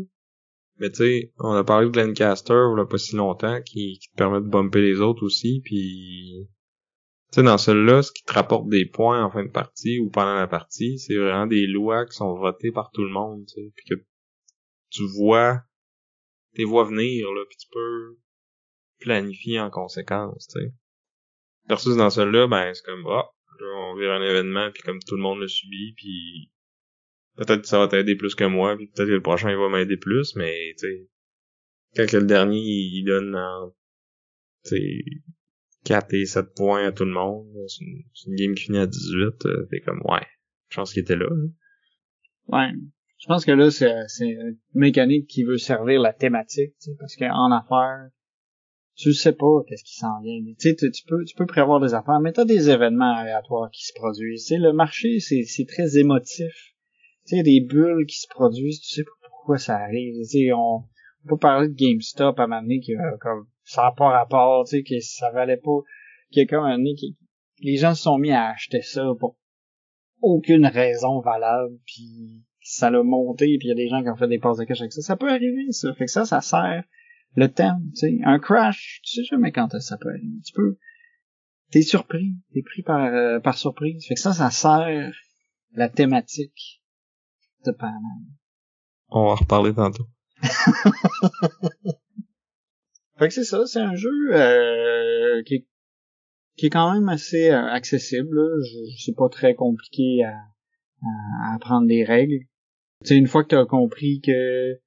Mais 0.78 0.88
tu 0.88 0.96
sais, 0.96 1.32
on 1.40 1.52
a 1.52 1.62
parlé 1.62 1.90
de 1.90 2.00
Lancaster 2.00 2.68
il 2.74 2.88
pas 2.88 2.96
si 2.96 3.16
longtemps 3.16 3.60
qui, 3.60 3.98
qui 3.98 4.08
te 4.08 4.16
permet 4.16 4.40
de 4.40 4.48
bumper 4.48 4.80
les 4.80 5.02
autres 5.02 5.26
aussi, 5.26 5.60
puis 5.62 6.48
tu 7.32 7.34
sais, 7.34 7.42
dans 7.42 7.58
celui-là, 7.58 8.00
ce 8.00 8.12
qui 8.12 8.22
te 8.22 8.32
rapporte 8.32 8.70
des 8.70 8.86
points 8.86 9.22
en 9.22 9.30
fin 9.30 9.44
de 9.44 9.50
partie 9.50 9.98
ou 9.98 10.08
pendant 10.08 10.36
la 10.36 10.46
partie, 10.46 10.98
c'est 10.98 11.16
vraiment 11.16 11.46
des 11.46 11.66
lois 11.66 12.06
qui 12.06 12.16
sont 12.16 12.34
votées 12.34 12.72
par 12.72 12.90
tout 12.92 13.04
le 13.04 13.12
monde, 13.12 13.44
tu 13.46 13.60
sais, 13.60 13.72
puis 13.76 13.84
que 13.90 14.02
tu 14.88 15.02
vois, 15.18 15.60
tes 16.54 16.64
vois 16.64 16.84
venir, 16.84 17.30
là, 17.30 17.42
puis 17.46 17.58
tu 17.58 17.68
peux 17.70 18.16
planifier 18.98 19.60
en 19.60 19.70
conséquence, 19.70 20.48
tu 20.48 20.60
sais. 20.60 20.72
Versus 21.68 21.96
dans 21.96 22.10
celui-là, 22.10 22.46
ben, 22.46 22.72
c'est 22.74 22.84
comme, 22.84 23.04
ah, 23.08 23.28
là, 23.60 23.66
on 23.90 23.96
vire 23.96 24.12
un 24.12 24.22
événement, 24.22 24.70
puis 24.72 24.82
comme 24.82 25.00
tout 25.00 25.16
le 25.16 25.22
monde 25.22 25.40
le 25.40 25.48
subit, 25.48 25.94
puis 25.96 26.50
peut-être 27.36 27.62
que 27.62 27.66
ça 27.66 27.78
va 27.78 27.88
t'aider 27.88 28.16
plus 28.16 28.34
que 28.34 28.44
moi, 28.44 28.76
puis 28.76 28.86
peut-être 28.86 29.08
que 29.08 29.14
le 29.14 29.22
prochain, 29.22 29.50
il 29.50 29.56
va 29.56 29.68
m'aider 29.68 29.96
plus, 29.96 30.34
mais, 30.36 30.74
tu 30.78 30.86
sais, 30.86 31.08
quand 31.96 32.18
le 32.18 32.26
dernier, 32.26 32.60
il 32.60 33.04
donne 33.04 33.34
en, 33.34 33.74
tu 34.64 34.76
sais, 34.76 35.04
4 35.84 36.14
et 36.14 36.26
7 36.26 36.54
points 36.54 36.86
à 36.86 36.92
tout 36.92 37.04
le 37.04 37.12
monde, 37.12 37.46
c'est 37.66 37.84
une, 38.26 38.34
game 38.36 38.54
qui 38.54 38.64
finit 38.64 38.78
à 38.78 38.86
18, 38.86 39.46
euh, 39.46 39.66
c'est 39.70 39.80
comme, 39.80 40.00
ouais, 40.04 40.26
je 40.68 40.76
pense 40.76 40.92
qu'il 40.92 41.02
était 41.02 41.16
là. 41.16 41.28
Ouais. 42.48 42.70
Je 43.18 43.26
pense 43.28 43.44
que 43.44 43.52
là, 43.52 43.70
c'est, 43.70 43.90
une 44.20 44.58
mécanique 44.74 45.26
qui 45.26 45.44
veut 45.44 45.56
servir 45.56 46.00
la 46.00 46.12
thématique, 46.12 46.74
parce 46.98 47.16
qu'en 47.16 47.50
affaires, 47.50 48.08
tu 48.96 49.12
sais 49.12 49.32
pas 49.32 49.62
qu'est-ce 49.68 49.84
qui 49.84 49.96
s'en 49.96 50.20
vient. 50.22 50.40
Tu 50.42 50.54
sais, 50.58 50.74
tu 50.74 51.04
peux, 51.06 51.22
tu 51.24 51.34
peux 51.36 51.46
prévoir 51.46 51.80
des 51.80 51.94
affaires, 51.94 52.20
mais 52.20 52.32
t'as 52.32 52.44
des 52.44 52.70
événements 52.70 53.14
aléatoires 53.14 53.70
qui 53.70 53.84
se 53.84 53.92
produisent. 53.94 54.46
Tu 54.46 54.54
sais, 54.54 54.58
le 54.58 54.72
marché, 54.72 55.20
c'est, 55.20 55.42
c'est 55.44 55.66
très 55.66 55.98
émotif. 55.98 56.74
Tu 57.26 57.36
sais, 57.36 57.42
des 57.42 57.60
bulles 57.60 58.06
qui 58.06 58.18
se 58.18 58.26
produisent, 58.28 58.80
tu 58.80 58.94
sais 58.94 59.04
pas 59.04 59.28
pourquoi 59.28 59.58
ça 59.58 59.76
arrive. 59.76 60.14
Tu 60.22 60.24
sais, 60.24 60.52
on, 60.52 60.76
on 61.24 61.28
peut 61.28 61.36
parler 61.36 61.68
de 61.68 61.74
GameStop 61.74 62.38
à 62.38 62.44
un 62.44 62.46
moment 62.46 62.62
donné 62.62 62.80
qui, 62.80 62.94
euh, 62.94 63.16
comme, 63.20 63.46
ça 63.64 63.82
n'a 63.82 63.92
pas 63.92 64.08
rapport, 64.08 64.64
tu 64.64 64.78
sais, 64.78 64.82
que 64.82 64.98
ça 65.00 65.30
valait 65.30 65.58
pas, 65.58 65.80
qu'il 66.30 66.42
y 66.42 66.44
a 66.44 66.46
comme 66.46 66.64
un 66.64 66.78
donné 66.78 66.94
qui, 66.94 67.16
les 67.60 67.76
gens 67.76 67.94
se 67.94 68.02
sont 68.02 68.18
mis 68.18 68.32
à 68.32 68.50
acheter 68.50 68.80
ça 68.80 69.04
pour 69.18 69.36
aucune 70.22 70.66
raison 70.66 71.20
valable, 71.20 71.76
puis 71.84 72.42
ça 72.62 72.90
l'a 72.90 73.02
monté, 73.02 73.56
puis 73.58 73.68
il 73.68 73.68
y 73.68 73.72
a 73.72 73.74
des 73.74 73.88
gens 73.88 74.02
qui 74.02 74.08
ont 74.08 74.16
fait 74.16 74.28
des 74.28 74.38
passes 74.38 74.58
de 74.58 74.64
cash 74.64 74.80
avec 74.80 74.92
ça. 74.92 75.02
Ça 75.02 75.16
peut 75.16 75.28
arriver, 75.28 75.70
ça. 75.70 75.92
Fait 75.94 76.06
que 76.06 76.10
ça, 76.10 76.24
ça 76.24 76.40
sert 76.40 76.84
le 77.36 77.52
temps, 77.52 77.78
tu 77.90 77.96
sais. 77.96 78.18
Un 78.24 78.38
crash, 78.38 79.00
tu 79.04 79.12
sais 79.12 79.24
jamais 79.24 79.52
quand 79.52 79.78
ça 79.78 79.96
peut 79.98 80.08
arriver. 80.08 80.40
Tu 80.44 80.52
peux... 80.52 80.78
T'es 81.70 81.82
surpris, 81.82 82.34
t'es 82.52 82.62
pris 82.62 82.82
par, 82.82 83.04
euh, 83.04 83.40
par 83.40 83.58
surprise. 83.58 84.06
Fait 84.06 84.14
que 84.14 84.20
ça, 84.20 84.32
ça 84.32 84.50
sert 84.50 85.12
la 85.72 85.88
thématique 85.88 86.82
de 87.64 87.72
Panam. 87.72 88.00
On 89.08 89.24
va 89.24 89.32
en 89.32 89.34
reparler 89.34 89.74
tantôt. 89.74 90.06
fait 93.18 93.28
que 93.28 93.34
c'est 93.34 93.44
ça, 93.44 93.66
c'est 93.66 93.80
un 93.80 93.94
jeu 93.94 94.10
euh, 94.32 95.42
qui, 95.44 95.54
est, 95.54 95.66
qui 96.56 96.66
est 96.66 96.70
quand 96.70 96.92
même 96.94 97.08
assez 97.08 97.50
euh, 97.50 97.66
accessible. 97.66 98.38
Je, 98.64 98.78
c'est 99.04 99.14
pas 99.14 99.28
très 99.28 99.54
compliqué 99.54 100.24
à, 100.24 100.36
à, 101.02 101.54
apprendre 101.54 101.86
des 101.86 102.04
règles. 102.04 102.46
Tu 103.02 103.08
sais, 103.08 103.16
une 103.16 103.26
fois 103.26 103.44
que 103.44 103.48
tu 103.48 103.56
as 103.56 103.66
compris 103.66 104.20
que 104.20 104.80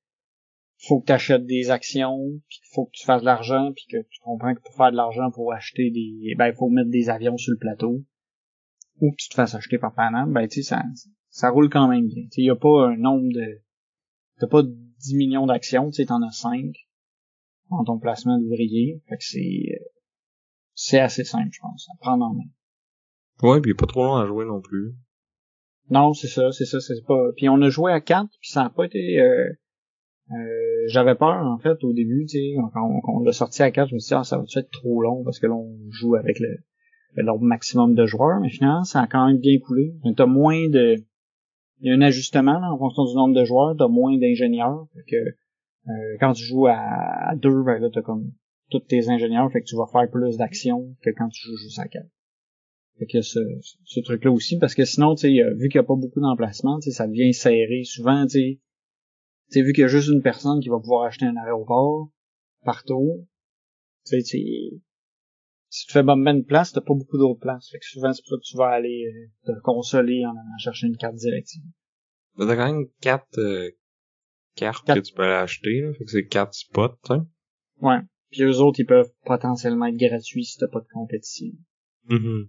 faut 0.82 1.02
que 1.02 1.08
tu 1.08 1.12
achètes 1.12 1.46
des 1.46 1.72
actions, 1.72 2.40
puis 2.48 2.60
qu'il 2.60 2.74
faut 2.74 2.86
que 2.86 2.92
tu 2.94 3.06
fasses 3.06 3.22
de 3.22 3.26
l'argent, 3.26 3.72
puis 3.74 3.86
que 3.92 3.98
tu 3.98 4.20
comprends 4.22 4.56
que 4.56 4.62
pour 4.62 4.76
faire 4.76 4.92
de 4.92 4.96
l'argent, 4.96 5.30
faut 5.32 5.52
acheter 5.52 5.92
des... 5.92 6.36
Ben, 6.38 6.48
il 6.48 6.56
faut 6.56 6.70
mettre 6.70 6.90
des 6.90 7.10
avions 7.10 7.38
sur 7.38 7.52
le 7.52 7.58
plateau, 7.58 8.04
ou 9.02 9.12
que 9.12 9.18
tu 9.18 9.30
te 9.30 9.34
fasses 9.34 9.56
acheter 9.56 9.78
par 9.78 9.94
Panam, 9.94 10.32
ben, 10.32 10.48
tu 10.48 10.64
sais, 10.64 10.70
ça, 10.70 10.84
ça 11.30 11.50
roule 11.50 11.70
quand 11.70 11.88
même 11.88 12.08
bien. 12.08 12.24
Tu 12.32 12.42
y 12.42 12.50
a 12.50 12.56
pas 12.56 12.88
un 12.88 12.96
nombre 12.96 13.28
de... 13.34 13.62
T'as 14.40 14.48
pas 14.48 14.64
10 14.64 15.16
millions 15.16 15.46
d'actions, 15.46 15.90
tu 15.90 15.98
sais, 15.98 16.06
t'en 16.06 16.22
as 16.22 16.32
5 16.32 16.74
dans 17.70 17.84
ton 17.84 18.00
placement 18.00 18.40
d'ouvrier. 18.40 19.02
Fait 19.10 19.18
que 19.18 19.24
c'est... 19.24 19.82
C'est 20.76 21.00
assez 21.00 21.26
simple, 21.26 21.50
je 21.52 21.60
pense, 21.60 21.90
à 21.94 21.98
prendre 22.00 22.24
en 22.24 22.34
main. 22.34 22.50
Ouais, 23.44 23.60
puis 23.60 23.74
pas 23.74 23.86
trop 23.86 24.06
long 24.06 24.16
à 24.16 24.26
jouer 24.26 24.46
non 24.46 24.62
plus. 24.62 24.96
Non, 25.90 26.14
c'est 26.14 26.28
ça, 26.28 26.54
c'est 26.54 26.66
ça, 26.66 26.80
c'est 26.80 27.04
pas. 27.06 27.32
Puis 27.36 27.50
on 27.50 27.62
a 27.62 27.70
joué 27.70 27.92
à 27.92 28.00
4, 28.00 28.30
puis 28.40 28.50
ça 28.50 28.64
a 28.64 28.70
pas 28.70 28.86
été. 28.86 29.20
Euh, 29.20 29.52
euh, 30.32 30.84
j'avais 30.88 31.16
peur 31.16 31.44
en 31.46 31.58
fait 31.58 31.84
au 31.84 31.92
début, 31.92 32.26
tu 32.26 32.38
sais, 32.38 32.56
quand 32.74 33.02
on, 33.08 33.24
l'a 33.24 33.32
sorti 33.32 33.64
à 33.64 33.72
4, 33.72 33.90
je 33.90 33.96
me 33.96 34.00
suis 34.00 34.10
dit 34.10 34.14
ah, 34.14 34.24
ça 34.24 34.38
va 34.38 34.44
être 34.44 34.70
trop 34.70 35.02
long 35.02 35.24
parce 35.24 35.40
que 35.40 35.48
là 35.48 35.54
on 35.54 35.76
joue 35.90 36.16
avec 36.16 36.40
le, 36.40 36.58
le 37.16 37.40
maximum 37.40 37.96
de 37.96 38.06
joueurs, 38.06 38.40
mais 38.40 38.50
finalement 38.50 38.84
ça 38.84 39.02
a 39.02 39.08
quand 39.08 39.26
même 39.26 39.40
bien 39.40 39.58
coulé. 39.60 39.96
T'as 40.16 40.28
moins 40.28 40.70
de. 40.70 40.98
Il 41.82 41.88
y 41.88 41.92
a 41.92 41.96
un 41.96 42.02
ajustement 42.02 42.60
là, 42.60 42.72
en 42.72 42.78
fonction 42.78 43.06
du 43.06 43.16
nombre 43.16 43.34
de 43.34 43.44
joueurs, 43.44 43.76
t'as 43.76 43.88
moins 43.88 44.18
d'ingénieurs. 44.18 44.88
que 45.08 45.16
euh, 45.16 46.18
quand 46.20 46.34
tu 46.34 46.44
joues 46.44 46.68
à, 46.68 47.34
deux, 47.36 47.64
ben 47.64 47.80
là 47.80 47.90
t'as 47.92 48.02
comme 48.02 48.32
tous 48.70 48.82
tes 48.82 49.10
ingénieurs, 49.10 49.52
fait 49.52 49.62
que 49.62 49.66
tu 49.66 49.76
vas 49.78 49.88
faire 49.92 50.08
plus 50.12 50.38
d'actions 50.38 50.96
que 51.02 51.10
quand 51.10 51.30
tu 51.30 51.48
joues 51.48 51.58
juste 51.58 51.80
à 51.80 51.88
4. 51.88 52.06
Fait 53.00 53.08
que 53.08 53.22
ce, 53.22 53.40
ce 53.86 54.00
truc-là 54.02 54.30
aussi, 54.30 54.60
parce 54.60 54.76
que 54.76 54.86
sinon, 54.86 55.16
tu 55.16 55.22
sais, 55.22 55.44
vu 55.56 55.70
qu'il 55.70 55.80
n'y 55.80 55.86
a 55.86 55.88
pas 55.88 55.96
beaucoup 55.96 56.20
d'emplacements, 56.20 56.80
ça 56.82 57.08
devient 57.08 57.34
serré. 57.34 57.84
Souvent, 57.86 58.26
tu 58.26 58.32
sais, 58.32 58.60
vu 59.56 59.74
qu'il 59.74 59.82
y 59.82 59.86
a 59.86 59.88
juste 59.88 60.10
une 60.10 60.22
personne 60.22 60.60
qui 60.60 60.70
va 60.70 60.80
pouvoir 60.80 61.06
acheter 61.06 61.26
un 61.26 61.36
aéroport 61.38 62.10
partout, 62.64 63.28
tu 64.06 64.22
sais, 64.22 64.82
si 65.70 65.86
tu 65.86 65.94
fais 65.94 66.04
pas 66.04 66.16
de 66.16 66.42
place, 66.42 66.74
t'as 66.74 66.82
pas 66.82 66.94
beaucoup 66.94 67.18
d'autres 67.18 67.40
places. 67.40 67.70
Fait 67.70 67.80
que 67.80 67.86
souvent, 67.86 68.12
c'est 68.14 68.22
pour 68.24 68.30
ça 68.30 68.36
que 68.38 68.50
tu 68.50 68.58
vas 68.58 68.70
aller 68.70 69.06
euh, 69.06 69.54
te 69.54 69.60
consoler 69.62 70.26
en 70.26 70.32
allant 70.32 70.58
chercher 70.58 70.88
une 70.88 70.98
carte 70.98 71.16
directive. 71.16 71.64
T'as 72.38 72.56
quand 72.56 72.74
même 72.74 72.88
quatre 73.02 73.38
euh, 73.38 73.70
cartes 74.56 74.88
que 74.88 75.00
tu 75.00 75.14
peux 75.14 75.24
aller 75.24 75.34
acheter, 75.34 75.82
là. 75.82 75.94
Fait 75.94 76.06
que 76.06 76.12
c'est 76.12 76.26
quatre 76.26 76.54
spots, 76.54 76.98
hein. 77.10 77.28
Ouais. 77.82 78.00
Puis 78.32 78.44
eux 78.44 78.60
autres, 78.60 78.80
ils 78.80 78.86
peuvent 78.86 79.12
potentiellement 79.26 79.88
être 79.88 79.98
gratuits 79.98 80.46
si 80.46 80.58
t'as 80.58 80.68
pas 80.68 80.82
de 80.82 80.88
compétition. 80.92 81.52
Mm 82.08 82.46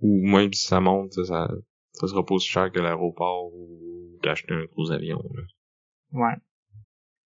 ou 0.00 0.26
même 0.26 0.52
si 0.52 0.64
ça 0.64 0.80
monte, 0.80 1.12
ça, 1.12 1.48
ça 1.92 2.06
sera 2.06 2.24
pas 2.24 2.34
aussi 2.34 2.48
cher 2.48 2.70
que 2.70 2.78
l'aéroport 2.78 3.52
ou 3.52 4.18
d'acheter 4.22 4.54
un 4.54 4.64
gros 4.66 4.90
avion. 4.90 5.22
Là. 5.34 5.42
Ouais. 6.12 6.34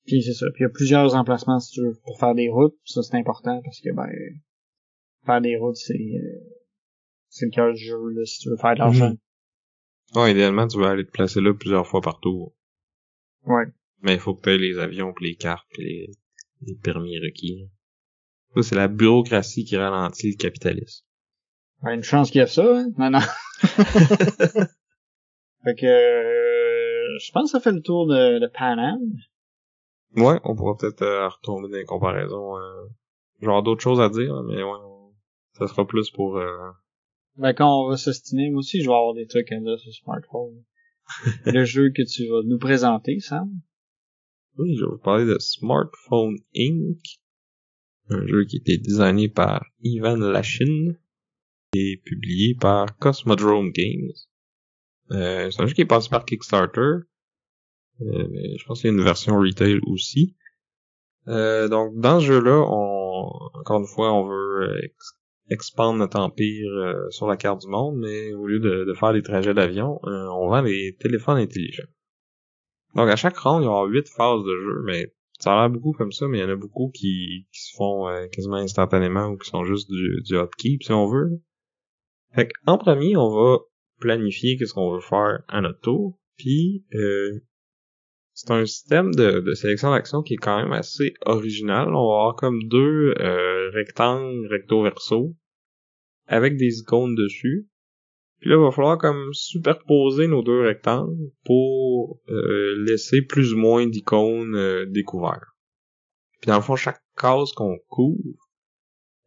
Puis 0.06 0.22
c'est 0.22 0.34
ça. 0.34 0.46
Puis 0.54 0.60
il 0.60 0.62
y 0.64 0.66
a 0.66 0.70
plusieurs 0.70 1.14
emplacements 1.14 1.60
si 1.60 1.72
tu 1.72 1.82
veux 1.82 1.94
pour 2.04 2.18
faire 2.18 2.34
des 2.34 2.48
routes. 2.48 2.76
Ça 2.84 3.02
c'est 3.02 3.16
important 3.16 3.60
parce 3.62 3.80
que 3.80 3.90
ben 3.94 4.08
faire 5.24 5.40
des 5.40 5.56
routes 5.56 5.76
c'est 5.76 5.94
euh, 5.94 6.40
c'est 7.28 7.46
le 7.46 7.52
cœur 7.52 7.72
du 7.72 7.78
jeu 7.78 8.08
là, 8.10 8.24
si 8.24 8.40
tu 8.40 8.50
veux 8.50 8.56
faire 8.56 8.74
de 8.74 8.80
l'argent. 8.80 9.10
Mhm. 9.10 9.18
Ouais, 10.20 10.32
idéalement 10.32 10.66
tu 10.66 10.78
vas 10.78 10.90
aller 10.90 11.06
te 11.06 11.10
placer 11.10 11.40
là 11.40 11.54
plusieurs 11.54 11.86
fois 11.86 12.00
par 12.00 12.20
tour. 12.20 12.54
Ouais. 13.44 13.64
Mais 14.02 14.14
il 14.14 14.20
faut 14.20 14.34
que 14.34 14.42
tu 14.42 14.50
aies 14.50 14.58
les 14.58 14.78
avions, 14.78 15.12
pis 15.12 15.24
les 15.24 15.36
cartes, 15.36 15.66
pis 15.72 15.82
les, 15.82 16.10
les 16.62 16.74
permis 16.74 17.18
requis. 17.18 17.70
Ça, 18.54 18.62
c'est 18.62 18.74
la 18.74 18.88
bureaucratie 18.88 19.64
qui 19.64 19.76
ralentit 19.76 20.32
le 20.32 20.36
capitalisme. 20.36 21.04
Ouais, 21.82 21.94
une 21.94 22.02
chance 22.02 22.30
qu'il 22.30 22.40
y 22.40 22.42
a 22.42 22.46
ça, 22.46 22.64
hein? 22.64 22.90
Non, 22.98 23.10
non. 23.10 23.20
fait 25.64 25.74
que, 25.74 25.86
euh, 25.86 26.61
je 27.18 27.32
pense 27.32 27.44
que 27.44 27.58
ça 27.58 27.60
fait 27.60 27.72
le 27.72 27.82
tour 27.82 28.06
de, 28.06 28.38
de 28.38 28.46
Pan 28.46 28.78
Am. 28.78 29.00
Ouais, 30.16 30.38
on 30.44 30.54
pourra 30.54 30.76
peut-être 30.76 31.02
euh, 31.02 31.28
retomber 31.28 31.68
dans 31.68 31.76
les 31.76 31.84
comparaisons. 31.84 32.56
Euh, 32.58 32.86
genre 33.40 33.62
d'autres 33.62 33.82
choses 33.82 34.00
à 34.00 34.08
dire, 34.08 34.42
mais 34.42 34.62
ouais, 34.62 34.78
ça 35.58 35.66
sera 35.66 35.86
plus 35.86 36.10
pour... 36.10 36.36
Euh... 36.36 36.70
Ben, 37.36 37.54
quand 37.54 37.84
on 37.84 37.88
va 37.88 37.96
s'ostiner, 37.96 38.50
moi 38.50 38.58
aussi, 38.58 38.80
je 38.82 38.88
vais 38.88 38.94
avoir 38.94 39.14
des 39.14 39.26
trucs 39.26 39.50
à 39.52 39.58
dire 39.58 39.78
sur 39.78 39.92
smartphone. 39.92 40.62
le 41.46 41.64
jeu 41.64 41.90
que 41.90 42.02
tu 42.02 42.28
vas 42.28 42.42
nous 42.44 42.58
présenter, 42.58 43.20
Sam. 43.20 43.50
Oui, 44.58 44.76
je 44.76 44.84
vais 44.84 44.90
vous 44.90 44.98
parler 44.98 45.24
de 45.24 45.38
Smartphone 45.38 46.36
Inc. 46.54 47.00
Un 48.10 48.26
jeu 48.26 48.44
qui 48.44 48.56
a 48.56 48.60
été 48.60 48.76
designé 48.76 49.28
par 49.28 49.64
Ivan 49.80 50.16
Lachin 50.16 50.94
est 51.74 52.02
publié 52.04 52.54
par 52.60 52.98
Cosmodrome 52.98 53.70
Games. 53.70 54.12
Euh, 55.12 55.50
c'est 55.50 55.62
un 55.62 55.66
jeu 55.66 55.74
qui 55.74 55.82
est 55.82 55.86
passé 55.86 56.08
par 56.08 56.24
Kickstarter. 56.24 56.80
Euh, 56.80 57.04
je 58.00 58.64
pense 58.64 58.80
qu'il 58.80 58.90
y 58.90 58.94
a 58.94 58.96
une 58.96 59.04
version 59.04 59.38
retail 59.38 59.78
aussi. 59.86 60.36
Euh, 61.28 61.68
donc 61.68 61.94
dans 61.96 62.20
ce 62.20 62.26
jeu-là, 62.26 62.64
on, 62.68 63.30
encore 63.54 63.80
une 63.80 63.86
fois, 63.86 64.12
on 64.12 64.26
veut 64.28 64.84
ex 64.84 64.94
expandre 65.50 65.98
notre 65.98 66.18
empire 66.18 66.72
euh, 66.72 67.10
sur 67.10 67.26
la 67.26 67.36
carte 67.36 67.60
du 67.60 67.68
monde, 67.68 67.98
mais 67.98 68.32
au 68.32 68.46
lieu 68.46 68.58
de, 68.58 68.84
de 68.84 68.94
faire 68.94 69.12
des 69.12 69.22
trajets 69.22 69.52
d'avion, 69.52 70.00
euh, 70.04 70.26
on 70.30 70.48
vend 70.48 70.62
des 70.62 70.96
téléphones 70.98 71.36
intelligents. 71.36 71.88
Donc 72.94 73.08
à 73.10 73.16
chaque 73.16 73.36
round, 73.36 73.62
il 73.62 73.66
y 73.66 73.68
aura 73.68 73.86
huit 73.86 74.08
phases 74.08 74.42
de 74.44 74.56
jeu, 74.56 74.82
mais 74.86 75.12
ça 75.40 75.52
a 75.52 75.60
l'air 75.60 75.70
beaucoup 75.70 75.92
comme 75.92 76.12
ça, 76.12 76.26
mais 76.26 76.38
il 76.38 76.40
y 76.40 76.44
en 76.44 76.48
a 76.48 76.56
beaucoup 76.56 76.90
qui, 76.94 77.48
qui 77.52 77.60
se 77.60 77.76
font 77.76 78.06
quasiment 78.30 78.56
instantanément 78.56 79.26
ou 79.26 79.36
qui 79.36 79.50
sont 79.50 79.64
juste 79.64 79.90
du, 79.90 80.22
du 80.22 80.36
upkeep, 80.36 80.84
si 80.84 80.92
on 80.92 81.06
veut. 81.06 81.42
Fait 82.34 82.48
en 82.66 82.78
premier, 82.78 83.16
on 83.16 83.28
va 83.28 83.58
planifier 84.02 84.56
qu'est-ce 84.56 84.74
qu'on 84.74 84.92
veut 84.92 85.00
faire 85.00 85.40
à 85.48 85.60
notre 85.60 85.80
tour, 85.80 86.18
puis 86.36 86.84
euh, 86.94 87.40
c'est 88.34 88.50
un 88.50 88.66
système 88.66 89.14
de, 89.14 89.40
de 89.40 89.54
sélection 89.54 89.92
d'action 89.92 90.22
qui 90.22 90.34
est 90.34 90.38
quand 90.38 90.60
même 90.60 90.72
assez 90.72 91.14
original. 91.26 91.88
On 91.88 92.08
va 92.08 92.14
avoir 92.20 92.36
comme 92.36 92.62
deux 92.64 93.14
euh, 93.18 93.70
rectangles 93.70 94.46
recto 94.48 94.82
verso 94.82 95.36
avec 96.26 96.56
des 96.56 96.78
icônes 96.78 97.14
dessus. 97.14 97.68
Puis 98.40 98.50
là, 98.50 98.56
il 98.56 98.62
va 98.62 98.72
falloir 98.72 98.98
comme 98.98 99.32
superposer 99.32 100.26
nos 100.26 100.42
deux 100.42 100.62
rectangles 100.62 101.30
pour 101.44 102.20
euh, 102.28 102.74
laisser 102.84 103.22
plus 103.22 103.54
ou 103.54 103.58
moins 103.58 103.86
d'icônes 103.86 104.56
euh, 104.56 104.86
découvertes. 104.86 105.44
Puis 106.40 106.48
dans 106.48 106.56
le 106.56 106.62
fond, 106.62 106.74
chaque 106.74 107.02
case 107.16 107.52
qu'on 107.52 107.78
couvre 107.88 108.18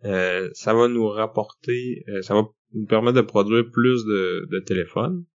euh, 0.05 0.49
ça 0.53 0.73
va 0.73 0.87
nous 0.87 1.07
rapporter, 1.07 2.03
euh, 2.09 2.21
ça 2.21 2.35
va 2.35 2.43
nous 2.73 2.85
permettre 2.85 3.17
de 3.17 3.21
produire 3.21 3.69
plus 3.71 4.05
de, 4.05 4.47
de 4.51 4.59
téléphones. 4.59 5.25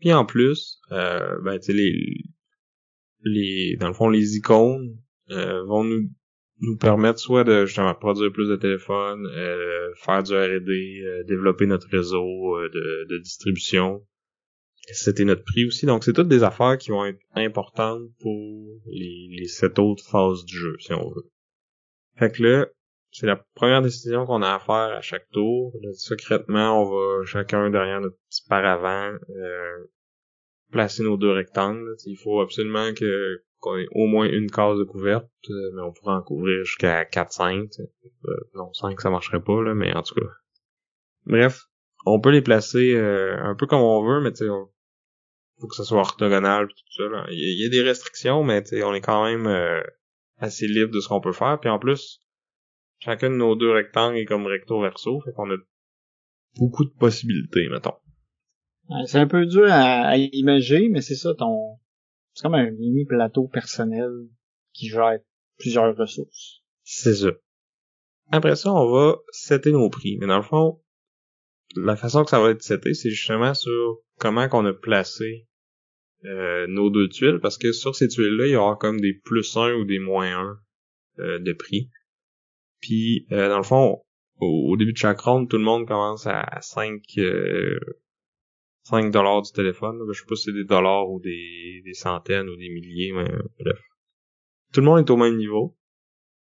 Puis 0.00 0.12
en 0.12 0.24
plus, 0.24 0.80
euh, 0.92 1.38
ben 1.42 1.58
les, 1.68 2.24
les, 3.22 3.76
dans 3.78 3.88
le 3.88 3.94
fond 3.94 4.08
les 4.08 4.36
icônes 4.36 4.96
vont 5.28 5.84
nous 5.84 6.08
nous 6.62 6.76
permettre 6.76 7.18
soit 7.18 7.44
de 7.44 7.64
justement 7.64 7.94
produire 7.94 8.32
plus 8.32 8.48
de 8.48 8.56
téléphones, 8.56 9.26
faire 9.96 10.22
du 10.22 10.34
R&D, 10.34 11.24
développer 11.26 11.66
notre 11.66 11.88
réseau 11.88 12.58
de, 12.68 13.06
de 13.08 13.18
distribution, 13.18 14.04
c'était 14.92 15.24
notre 15.24 15.44
prix 15.44 15.66
aussi. 15.66 15.86
Donc, 15.86 16.04
c'est 16.04 16.12
toutes 16.12 16.28
des 16.28 16.42
affaires 16.42 16.78
qui 16.78 16.90
vont 16.90 17.04
être 17.04 17.20
importantes 17.34 18.02
pour 18.20 18.66
les, 18.86 19.28
les 19.30 19.48
sept 19.48 19.78
autres 19.78 20.04
phases 20.04 20.44
du 20.44 20.56
jeu, 20.56 20.76
si 20.78 20.92
on 20.92 21.08
veut. 21.10 21.30
Fait 22.16 22.30
que 22.30 22.42
là, 22.42 22.66
c'est 23.12 23.26
la 23.26 23.36
première 23.54 23.82
décision 23.82 24.24
qu'on 24.24 24.42
a 24.42 24.54
à 24.54 24.58
faire 24.60 24.96
à 24.96 25.00
chaque 25.00 25.28
tour. 25.30 25.72
secrètement, 25.94 26.80
on 26.80 26.90
va 26.90 27.24
chacun 27.24 27.70
derrière 27.70 28.00
notre 28.00 28.16
petit 28.28 28.42
paravent 28.48 29.18
euh, 29.30 29.84
placer 30.70 31.02
nos 31.02 31.16
deux 31.16 31.32
rectangles. 31.32 31.96
Il 32.06 32.16
faut 32.16 32.40
absolument 32.40 32.92
que 32.94 33.42
qu'on 33.58 33.76
ait 33.76 33.88
au 33.90 34.06
moins 34.06 34.26
une 34.26 34.50
case 34.50 34.78
de 34.78 34.84
couverte, 34.84 35.28
euh, 35.50 35.70
mais 35.74 35.82
on 35.82 35.92
pourrait 35.92 36.14
en 36.14 36.22
couvrir 36.22 36.64
jusqu'à 36.64 37.04
4-5. 37.04 37.68
Euh, 38.24 38.36
non, 38.54 38.72
5 38.72 38.98
ça 39.00 39.10
marcherait 39.10 39.42
pas, 39.42 39.60
là, 39.62 39.74
mais 39.74 39.92
en 39.94 40.02
tout 40.02 40.14
cas. 40.14 40.26
Bref, 41.26 41.64
on 42.06 42.20
peut 42.20 42.30
les 42.30 42.40
placer 42.40 42.96
un 42.96 43.54
peu 43.54 43.66
comme 43.66 43.82
on 43.82 44.02
veut, 44.02 44.22
mais 44.22 44.32
tu 44.32 44.46
sais, 44.46 44.50
faut 45.60 45.66
que 45.66 45.74
ça 45.74 45.84
soit 45.84 45.98
orthogonal 45.98 46.68
tout 46.68 46.92
ça. 46.96 47.26
Il, 47.30 47.60
y 47.60 47.66
a, 47.66 47.68
des 47.68 47.82
restrictions, 47.82 48.42
mais 48.44 48.64
on 48.82 48.94
est 48.94 49.02
quand 49.02 49.24
même 49.24 49.46
assez 50.38 50.66
libre 50.66 50.92
de 50.94 51.00
ce 51.00 51.08
qu'on 51.08 51.20
peut 51.20 51.32
faire. 51.32 51.58
Puis 51.60 51.68
en 51.68 51.78
plus, 51.78 52.22
chacun 53.00 53.30
de 53.30 53.36
nos 53.36 53.56
deux 53.56 53.72
rectangles 53.72 54.18
est 54.18 54.24
comme 54.24 54.46
recto 54.46 54.80
verso, 54.80 55.20
fait 55.22 55.32
qu'on 55.32 55.50
a 55.50 55.56
beaucoup 56.56 56.84
de 56.84 56.90
possibilités, 56.90 57.68
mettons. 57.68 57.94
C'est 59.06 59.18
un 59.18 59.26
peu 59.26 59.46
dur 59.46 59.66
à, 59.70 60.16
imaginer, 60.16 60.88
mais 60.88 61.00
c'est 61.00 61.14
ça, 61.14 61.34
ton. 61.34 61.78
C'est 62.34 62.42
comme 62.42 62.54
un 62.54 62.70
mini 62.70 63.04
plateau 63.04 63.46
personnel 63.46 64.10
qui 64.72 64.88
gère 64.88 65.18
plusieurs 65.58 65.96
ressources. 65.96 66.62
C'est 66.82 67.14
ça. 67.14 67.30
Après 68.32 68.56
ça, 68.56 68.72
on 68.72 68.90
va 68.90 69.18
setter 69.30 69.72
nos 69.72 69.90
prix. 69.90 70.16
Mais 70.18 70.26
dans 70.26 70.38
le 70.38 70.42
fond, 70.42 70.80
la 71.76 71.96
façon 71.96 72.24
que 72.24 72.30
ça 72.30 72.40
va 72.40 72.50
être 72.50 72.62
seté, 72.62 72.94
c'est 72.94 73.10
justement 73.10 73.54
sur 73.54 73.98
comment 74.18 74.48
qu'on 74.48 74.66
a 74.66 74.72
placé 74.72 75.46
euh, 76.24 76.66
nos 76.68 76.90
deux 76.90 77.08
tuiles, 77.08 77.38
parce 77.40 77.58
que 77.58 77.72
sur 77.72 77.94
ces 77.94 78.08
tuiles-là, 78.08 78.46
il 78.46 78.52
y 78.52 78.56
aura 78.56 78.76
comme 78.76 79.00
des 79.00 79.14
plus 79.14 79.56
1 79.56 79.74
ou 79.74 79.84
des 79.84 79.98
moins 79.98 80.36
1 80.36 80.60
euh, 81.20 81.38
de 81.38 81.52
prix. 81.52 81.90
Puis, 82.80 83.26
euh, 83.32 83.48
dans 83.48 83.58
le 83.58 83.62
fond, 83.62 84.02
au, 84.40 84.76
début 84.76 84.92
de 84.92 84.98
chaque 84.98 85.20
ronde, 85.20 85.48
tout 85.48 85.58
le 85.58 85.64
monde 85.64 85.86
commence 85.86 86.26
à 86.26 86.60
5 86.60 87.02
5 88.84 89.10
dollars 89.10 89.42
du 89.42 89.52
téléphone. 89.52 90.00
Je 90.10 90.18
sais 90.18 90.26
pas 90.26 90.34
si 90.34 90.44
c'est 90.44 90.52
des 90.52 90.64
dollars 90.64 91.08
ou 91.10 91.20
des, 91.20 91.82
des 91.84 91.94
centaines 91.94 92.48
ou 92.48 92.56
des 92.56 92.68
milliers, 92.70 93.12
mais 93.12 93.30
bref. 93.58 93.80
Tout 94.72 94.80
le 94.80 94.86
monde 94.86 95.00
est 95.00 95.10
au 95.10 95.16
même 95.16 95.36
niveau. 95.36 95.76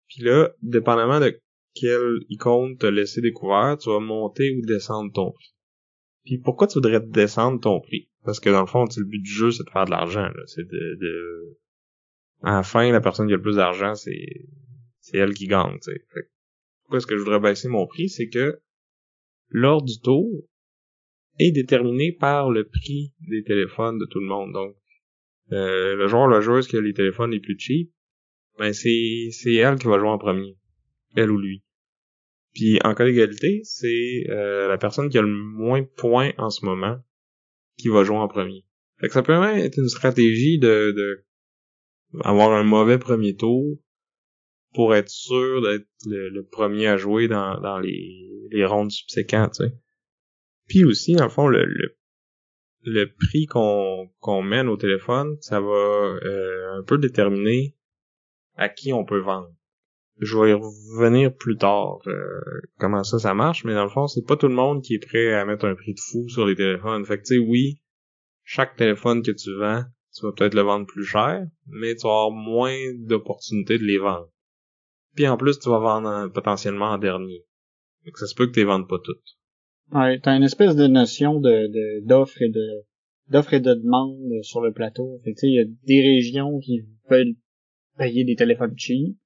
Puis 0.08 0.22
là, 0.22 0.50
dépendamment 0.62 1.20
de 1.20 1.38
quelle 1.74 2.20
icône 2.28 2.76
t'as 2.78 2.90
laissé 2.90 3.20
découvert, 3.20 3.76
tu 3.78 3.90
vas 3.90 3.98
monter 3.98 4.54
ou 4.56 4.62
descendre 4.66 5.12
ton 5.12 5.32
prix. 5.32 5.54
Puis 6.24 6.38
pourquoi 6.38 6.66
tu 6.66 6.74
voudrais 6.74 7.00
descendre 7.00 7.60
ton 7.60 7.80
prix? 7.80 8.10
Parce 8.24 8.38
que 8.38 8.50
dans 8.50 8.60
le 8.60 8.66
fond, 8.66 8.84
le 8.84 9.04
but 9.04 9.20
du 9.20 9.30
jeu, 9.30 9.50
c'est 9.50 9.64
de 9.64 9.70
faire 9.70 9.86
de 9.86 9.90
l'argent. 9.90 10.28
C'est 10.46 10.64
de, 10.64 10.96
de... 11.00 11.58
À 12.42 12.56
la 12.56 12.62
fin, 12.62 12.90
la 12.92 13.00
personne 13.00 13.26
qui 13.26 13.32
a 13.32 13.36
le 13.36 13.42
plus 13.42 13.56
d'argent, 13.56 13.94
c'est 13.94 14.46
c'est 15.12 15.18
elle 15.18 15.34
qui 15.34 15.46
gagne. 15.46 15.78
Fait. 15.82 16.30
Pourquoi 16.82 16.98
est-ce 16.98 17.06
que 17.06 17.16
je 17.16 17.20
voudrais 17.22 17.40
baisser 17.40 17.68
mon 17.68 17.86
prix? 17.86 18.08
C'est 18.08 18.28
que 18.28 18.60
l'ordre 19.50 19.86
du 19.86 20.00
tour 20.00 20.44
est 21.38 21.52
déterminé 21.52 22.12
par 22.12 22.50
le 22.50 22.64
prix 22.64 23.12
des 23.20 23.42
téléphones 23.42 23.98
de 23.98 24.06
tout 24.06 24.20
le 24.20 24.26
monde. 24.26 24.52
Donc, 24.52 24.76
euh, 25.52 25.96
le 25.96 26.08
joueur, 26.08 26.28
la 26.28 26.40
joueuse 26.40 26.66
qui 26.66 26.76
a 26.76 26.80
les 26.80 26.94
téléphones 26.94 27.30
les 27.30 27.40
plus 27.40 27.58
cheap, 27.58 27.90
ben 28.58 28.72
c'est 28.72 29.28
c'est 29.32 29.54
elle 29.54 29.78
qui 29.78 29.86
va 29.86 29.98
jouer 29.98 30.08
en 30.08 30.18
premier, 30.18 30.56
elle 31.16 31.30
ou 31.30 31.38
lui. 31.38 31.62
Puis 32.54 32.78
en 32.84 32.94
cas 32.94 33.04
d'égalité, 33.04 33.60
c'est 33.64 34.26
euh, 34.28 34.68
la 34.68 34.76
personne 34.76 35.08
qui 35.08 35.18
a 35.18 35.22
le 35.22 35.28
moins 35.28 35.80
de 35.80 35.86
points 35.86 36.32
en 36.36 36.50
ce 36.50 36.64
moment 36.64 36.98
qui 37.78 37.88
va 37.88 38.04
jouer 38.04 38.16
en 38.16 38.28
premier. 38.28 38.64
Fait 39.00 39.08
que 39.08 39.14
ça 39.14 39.22
peut 39.22 39.38
même 39.38 39.58
être 39.58 39.78
une 39.78 39.88
stratégie 39.88 40.58
de, 40.58 40.92
de 40.94 41.24
avoir 42.20 42.52
un 42.52 42.62
mauvais 42.62 42.98
premier 42.98 43.34
tour 43.34 43.78
pour 44.74 44.94
être 44.94 45.08
sûr 45.08 45.62
d'être 45.62 45.86
le, 46.06 46.42
premier 46.42 46.86
à 46.86 46.96
jouer 46.96 47.28
dans, 47.28 47.78
les, 47.80 48.64
rondes 48.64 48.90
subséquentes. 48.90 49.62
Puis 50.68 50.84
aussi, 50.84 51.14
dans 51.14 51.24
le 51.24 51.30
fond, 51.30 51.48
le, 51.48 51.66
le, 52.84 53.06
prix 53.12 53.46
qu'on 53.46 54.10
qu'on 54.20 54.42
mène 54.42 54.68
au 54.68 54.76
téléphone, 54.76 55.36
ça 55.40 55.60
va 55.60 55.66
euh, 55.66 56.78
un 56.78 56.82
peu 56.82 56.98
déterminer 56.98 57.76
à 58.56 58.68
qui 58.68 58.92
on 58.92 59.04
peut 59.04 59.20
vendre. 59.20 59.50
Je 60.18 60.38
vais 60.38 60.50
y 60.50 60.52
revenir 60.52 61.34
plus 61.34 61.56
tard 61.56 61.98
euh, 62.06 62.40
comment 62.78 63.02
ça 63.02 63.18
ça 63.18 63.34
marche, 63.34 63.64
mais 63.64 63.74
dans 63.74 63.84
le 63.84 63.90
fond, 63.90 64.06
c'est 64.06 64.26
pas 64.26 64.36
tout 64.36 64.48
le 64.48 64.54
monde 64.54 64.82
qui 64.82 64.94
est 64.94 65.04
prêt 65.04 65.32
à 65.34 65.44
mettre 65.44 65.64
un 65.64 65.74
prix 65.74 65.94
de 65.94 66.00
fou 66.00 66.28
sur 66.28 66.46
les 66.46 66.54
téléphones. 66.54 67.04
Fait 67.04 67.18
que 67.18 67.24
tu 67.24 67.34
sais, 67.34 67.38
oui, 67.38 67.80
chaque 68.44 68.76
téléphone 68.76 69.22
que 69.22 69.32
tu 69.32 69.54
vends, 69.56 69.84
tu 70.14 70.26
vas 70.26 70.32
peut-être 70.32 70.54
le 70.54 70.62
vendre 70.62 70.86
plus 70.86 71.04
cher, 71.04 71.46
mais 71.66 71.94
tu 71.94 72.02
vas 72.06 72.10
avoir 72.10 72.30
moins 72.30 72.76
d'opportunités 72.98 73.78
de 73.78 73.84
les 73.84 73.98
vendre. 73.98 74.28
Puis 75.14 75.28
en 75.28 75.36
plus, 75.36 75.58
tu 75.58 75.68
vas 75.68 75.78
vendre 75.78 76.32
potentiellement 76.32 76.90
en 76.90 76.98
dernier. 76.98 77.44
Donc 78.04 78.18
ça 78.18 78.26
se 78.26 78.34
peut 78.34 78.46
que 78.46 78.52
tu 78.52 78.60
les 78.60 78.64
vendes 78.64 78.88
pas 78.88 78.98
toutes. 79.02 79.38
Ouais, 79.92 80.18
t'as 80.20 80.36
une 80.36 80.42
espèce 80.42 80.74
de 80.74 80.86
notion 80.86 81.40
de 81.40 82.00
d'offre 82.06 82.40
et 82.40 82.48
de 82.48 82.84
d'offre 83.28 83.54
et 83.54 83.60
de 83.60 83.74
demande 83.74 84.42
sur 84.42 84.60
le 84.60 84.72
plateau. 84.72 85.20
Fait 85.24 85.34
il 85.42 85.54
y 85.54 85.60
a 85.60 85.64
des 85.84 86.00
régions 86.00 86.58
qui 86.60 86.82
veulent 87.10 87.34
payer 87.98 88.24
des 88.24 88.36
téléphones 88.36 88.74
cheap, 88.76 89.16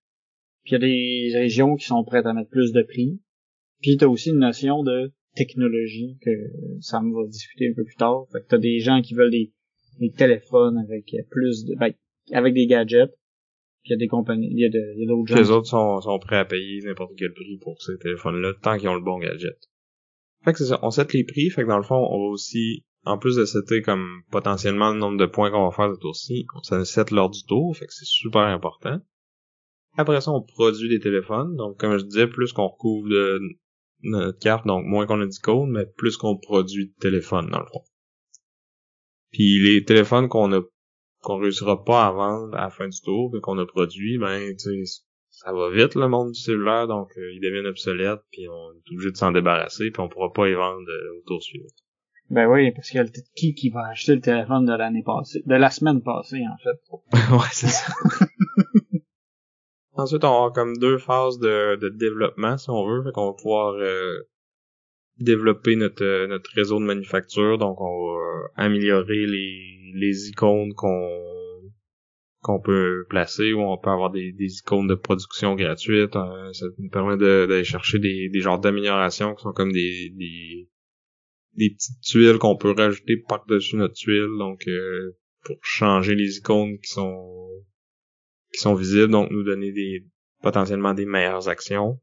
puis 0.65 0.71
il 0.71 0.73
y 0.73 0.77
a 0.77 0.79
des 0.79 1.31
régions 1.35 1.77
qui 1.77 1.87
sont 1.87 2.05
prêtes 2.05 2.27
à 2.27 2.33
mettre 2.33 2.51
plus 2.51 2.73
de 2.73 2.83
prix. 2.83 3.21
Puis 3.81 3.97
t'as 3.97 4.07
aussi 4.07 4.31
une 4.31 4.39
notion 4.39 4.83
de 4.83 5.13
technologie 5.35 6.19
que 6.23 6.31
Sam 6.81 7.13
va 7.13 7.27
discuter 7.29 7.69
un 7.71 7.75
peu 7.75 7.85
plus 7.85 7.97
tard. 7.97 8.27
Fait 8.33 8.41
que 8.41 8.47
t'as 8.49 8.59
des 8.59 8.81
gens 8.81 9.03
qui 9.03 9.15
veulent 9.15 9.31
des, 9.31 9.53
des 10.01 10.11
téléphones 10.11 10.79
avec 10.79 11.15
plus 11.31 11.65
de, 11.65 11.77
ben, 11.77 11.93
avec 12.33 12.55
des 12.55 12.67
gadgets. 12.67 13.15
Il 13.87 13.91
y 13.91 13.95
a 13.95 13.99
des 13.99 14.09
compagnies, 14.09 14.49
il 14.51 14.59
y 14.59 14.65
a, 14.65 15.07
d'autres 15.07 15.29
gens. 15.29 15.37
Les 15.37 15.51
autres 15.51 15.69
sont, 15.69 16.01
sont 16.01 16.19
prêts 16.19 16.39
à 16.39 16.45
payer 16.45 16.81
n'importe 16.83 17.13
quel 17.17 17.33
prix 17.33 17.57
pour 17.63 17.81
ces 17.81 17.97
téléphones-là, 17.99 18.55
tant 18.61 18.77
qu'ils 18.77 18.89
ont 18.89 18.95
le 18.95 19.01
bon 19.01 19.19
gadget. 19.19 19.57
Fait 20.45 20.53
que 20.53 20.59
c'est 20.59 20.67
ça, 20.67 20.81
on 20.83 20.91
set 20.91 21.13
les 21.13 21.25
prix, 21.25 21.51
fait 21.51 21.63
que 21.63 21.69
dans 21.69 21.77
le 21.77 21.85
fond, 21.85 21.97
on 22.11 22.19
va 22.19 22.29
aussi, 22.31 22.85
en 23.05 23.17
plus 23.17 23.37
de 23.37 23.45
setter 23.45 23.83
comme 23.83 24.23
potentiellement 24.31 24.93
le 24.93 24.99
nombre 24.99 25.19
de 25.19 25.27
points 25.27 25.51
qu'on 25.51 25.69
va 25.69 25.71
faire 25.71 25.95
ce 25.95 26.01
tour-ci, 26.01 26.47
on 26.55 26.85
set 26.85 27.11
l'ordre 27.13 27.35
du 27.35 27.45
tour, 27.45 27.77
fait 27.77 27.87
que 27.87 27.93
c'est 27.93 28.05
super 28.05 28.43
important. 28.43 29.01
Après 29.97 30.21
ça, 30.21 30.33
on 30.33 30.43
produit 30.43 30.89
des 30.89 31.01
téléphones. 31.01 31.57
Donc, 31.57 31.79
comme 31.79 31.97
je 31.97 32.05
disais, 32.05 32.27
plus 32.27 32.53
qu'on 32.53 32.69
recouvre 32.69 33.09
de 33.09 33.41
notre 34.03 34.39
carte, 34.39 34.67
donc 34.67 34.85
moins 34.85 35.07
qu'on 35.07 35.21
a 35.21 35.27
d'icônes, 35.27 35.71
mais 35.71 35.87
plus 35.97 36.17
qu'on 36.17 36.37
produit 36.37 36.89
de 36.89 36.95
téléphones, 37.01 37.49
dans 37.51 37.61
le 37.61 37.67
fond. 37.67 37.83
Puis 39.33 39.59
les 39.59 39.85
téléphones 39.85 40.29
qu'on 40.29 40.53
a 40.53 40.61
qu'on 41.23 41.39
réussira 41.39 41.85
pas 41.85 42.07
à 42.07 42.13
vendre 42.13 42.57
à 42.57 42.63
la 42.63 42.71
fin 42.71 42.89
du 42.89 43.01
tour, 43.01 43.37
et 43.37 43.41
qu'on 43.41 43.59
a 43.59 43.67
produit, 43.67 44.19
ben, 44.19 44.55
tu 44.57 44.87
sais, 44.87 45.03
ça 45.31 45.53
va 45.53 45.71
vite 45.71 45.95
le 45.95 46.09
monde 46.09 46.33
du 46.33 46.41
cellulaire, 46.41 46.87
donc 46.87 47.11
euh, 47.17 47.33
ils 47.33 47.41
deviennent 47.41 47.67
obsolètes, 47.67 48.23
puis 48.31 48.49
on 48.49 48.73
est 48.73 48.93
obligé 48.93 49.11
de 49.11 49.17
s'en 49.17 49.33
débarrasser, 49.33 49.91
puis 49.91 50.01
on 50.01 50.09
pourra 50.09 50.33
pas 50.33 50.49
y 50.49 50.55
vendre 50.55 50.89
euh, 50.89 51.19
au 51.19 51.23
tour 51.27 51.43
suivant. 51.43 51.67
Ben 52.31 52.49
oui, 52.49 52.73
parce 52.73 52.91
qu'il 52.91 52.99
y 52.99 53.05
a 53.05 53.07
qui 53.37 53.55
qui 53.55 53.71
va 53.71 53.87
acheter 53.89 54.15
le 54.15 54.21
téléphone 54.21 54.65
de 54.65 54.73
l'année 54.73 55.05
passée, 55.05 55.43
de 55.45 55.55
la 55.55 55.71
semaine 55.71 56.03
passée 56.03 56.43
en 56.45 56.57
fait? 56.59 57.13
ouais, 57.33 57.53
c'est 57.53 57.69
ça. 57.69 57.93
Ensuite, 59.93 60.25
on 60.25 60.47
a 60.47 60.51
comme 60.51 60.77
deux 60.77 60.99
phases 60.99 61.39
de, 61.39 61.77
de 61.77 61.89
développement, 61.89 62.59
si 62.59 62.69
on 62.69 62.87
veut. 62.87 63.03
Fait 63.03 63.13
qu'on 63.13 63.29
va 63.29 63.33
pouvoir 63.33 63.75
euh, 63.75 64.29
développer 65.19 65.77
notre, 65.77 66.05
euh, 66.05 66.27
notre 66.27 66.51
réseau 66.55 66.79
de 66.79 66.85
manufacture. 66.85 67.59
Donc, 67.59 67.81
on 67.81 68.15
va 68.15 68.49
améliorer 68.57 69.27
les, 69.27 69.93
les 69.95 70.29
icônes 70.29 70.73
qu'on 70.75 71.11
qu'on 72.43 72.61
peut 72.61 73.05
placer 73.09 73.53
ou 73.53 73.61
on 73.61 73.77
peut 73.77 73.91
avoir 73.91 74.11
des, 74.11 74.31
des 74.31 74.59
icônes 74.59 74.87
de 74.87 74.95
production 74.95 75.57
gratuites. 75.57 76.15
Euh, 76.15 76.53
ça 76.53 76.67
nous 76.79 76.91
permet 76.91 77.17
d'aller 77.17 77.65
chercher 77.65 77.99
des, 77.99 78.29
des 78.29 78.41
genres 78.41 78.61
d'améliorations 78.61 79.35
qui 79.35 79.43
sont 79.43 79.53
comme 79.53 79.73
des, 79.73 80.11
des, 80.11 80.69
des 81.55 81.71
petites 81.71 82.01
tuiles 82.03 82.39
qu'on 82.39 82.57
peut 82.57 82.73
rajouter 82.77 83.17
par-dessus 83.17 83.75
notre 83.77 83.95
tuile. 83.95 84.31
Donc, 84.39 84.65
pour 85.43 85.57
changer 85.63 86.15
les 86.15 86.39
icônes 86.39 86.79
qui 86.79 86.91
sont 86.93 87.49
qui 88.53 88.61
sont 88.61 88.75
visibles, 88.75 89.11
donc 89.11 89.31
nous 89.31 89.43
donner 89.43 89.73
des 89.73 90.07
potentiellement 90.43 90.95
des 90.95 91.07
meilleures 91.07 91.49
actions. 91.49 92.01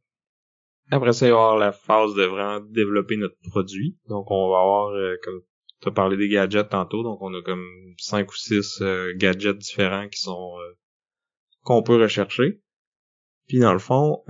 Après 0.92 1.14
ça, 1.14 1.26
il 1.26 1.32
va 1.32 1.38
y 1.38 1.40
avoir 1.40 1.58
la 1.58 1.72
phase 1.72 2.14
de 2.14 2.24
vraiment 2.24 2.60
développer 2.60 3.18
notre 3.18 3.38
produit. 3.50 3.98
Donc 4.10 4.30
on 4.30 4.50
va 4.50 4.60
avoir, 4.60 4.90
euh, 4.90 5.16
comme 5.24 5.42
tu 5.82 5.90
as 5.90 5.92
parlé 5.92 6.18
des 6.18 6.30
gadgets 6.30 6.70
tantôt, 6.70 7.04
donc 7.04 7.22
on 7.22 7.34
a 7.34 7.42
comme 7.42 7.66
cinq 7.98 8.32
ou 8.32 8.36
six 8.36 8.82
euh, 8.82 9.14
gadgets 9.16 9.58
différents 9.58 10.08
qui 10.08 10.22
sont 10.22 10.56
euh, 10.60 10.74
qu'on 11.64 11.84
peut 11.84 12.02
rechercher. 12.02 12.62
Puis 13.48 13.60
dans 13.60 13.74
le 13.74 13.80
fond, 13.80 14.24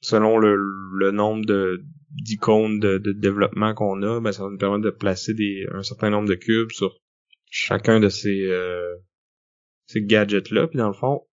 selon 0.00 0.38
le, 0.38 0.56
le 0.56 1.10
nombre 1.10 1.44
de 1.44 1.84
d'icônes 2.10 2.78
de, 2.78 2.98
de, 2.98 3.12
développement 3.12 3.74
qu'on 3.74 4.02
a, 4.02 4.20
ben 4.20 4.32
ça 4.32 4.42
va 4.44 4.50
nous 4.50 4.58
permettre 4.58 4.84
de 4.84 4.90
placer 4.90 5.34
des 5.34 5.66
un 5.72 5.82
certain 5.82 6.10
nombre 6.10 6.28
de 6.28 6.34
cubes 6.34 6.70
sur 6.70 6.94
chacun 7.50 8.00
de 8.00 8.08
ces 8.08 8.46
euh, 8.46 8.96
ces 9.86 10.02
gadgets 10.02 10.50
là. 10.50 10.66
Puis 10.66 10.78
dans 10.78 10.88
le 10.88 10.94
fond, 10.94 11.26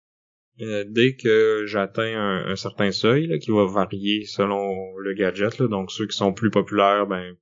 euh, 0.62 0.84
dès 0.88 1.16
que 1.16 1.66
j'atteins 1.66 2.46
un, 2.48 2.56
certain 2.56 2.92
seuil 2.92 3.28
là, 3.28 3.38
qui 3.38 3.52
va 3.52 3.66
varier 3.66 4.26
selon 4.26 4.98
le 4.98 5.14
gadget, 5.14 5.60
là, 5.60 5.68
donc 5.68 5.92
ceux 5.92 6.08
qui 6.08 6.18
sont 6.18 6.34
plus 6.34 6.50
populaires, 6.50 7.06
ben 7.08 7.36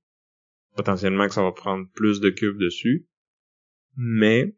potentiellement 0.76 1.26
que 1.26 1.32
ça 1.32 1.42
va 1.42 1.52
prendre 1.52 1.86
plus 1.94 2.20
de 2.20 2.30
cubes 2.30 2.58
dessus. 2.58 3.06
Mais 3.96 4.54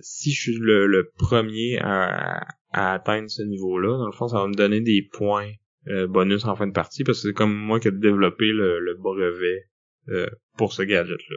si 0.00 0.30
je 0.32 0.40
suis 0.40 0.58
le, 0.58 1.10
premier 1.16 1.78
à, 1.80 2.46
atteindre 2.72 3.30
ce 3.30 3.42
niveau-là, 3.42 3.96
dans 3.96 4.06
le 4.06 4.12
fond, 4.12 4.28
ça 4.28 4.38
va 4.38 4.46
me 4.46 4.54
donner 4.54 4.80
des 4.80 5.02
points 5.02 5.50
euh, 5.88 6.06
bonus 6.06 6.44
en 6.44 6.56
fin 6.56 6.66
de 6.66 6.72
partie, 6.72 7.04
parce 7.04 7.22
que 7.22 7.28
c'est 7.28 7.34
comme 7.34 7.54
moi 7.54 7.80
qui 7.80 7.88
ai 7.88 7.92
développé 7.92 8.46
le, 8.52 8.94
brevet 8.98 9.68
euh, 10.08 10.28
pour 10.56 10.72
ce 10.72 10.82
gadget-là. 10.82 11.36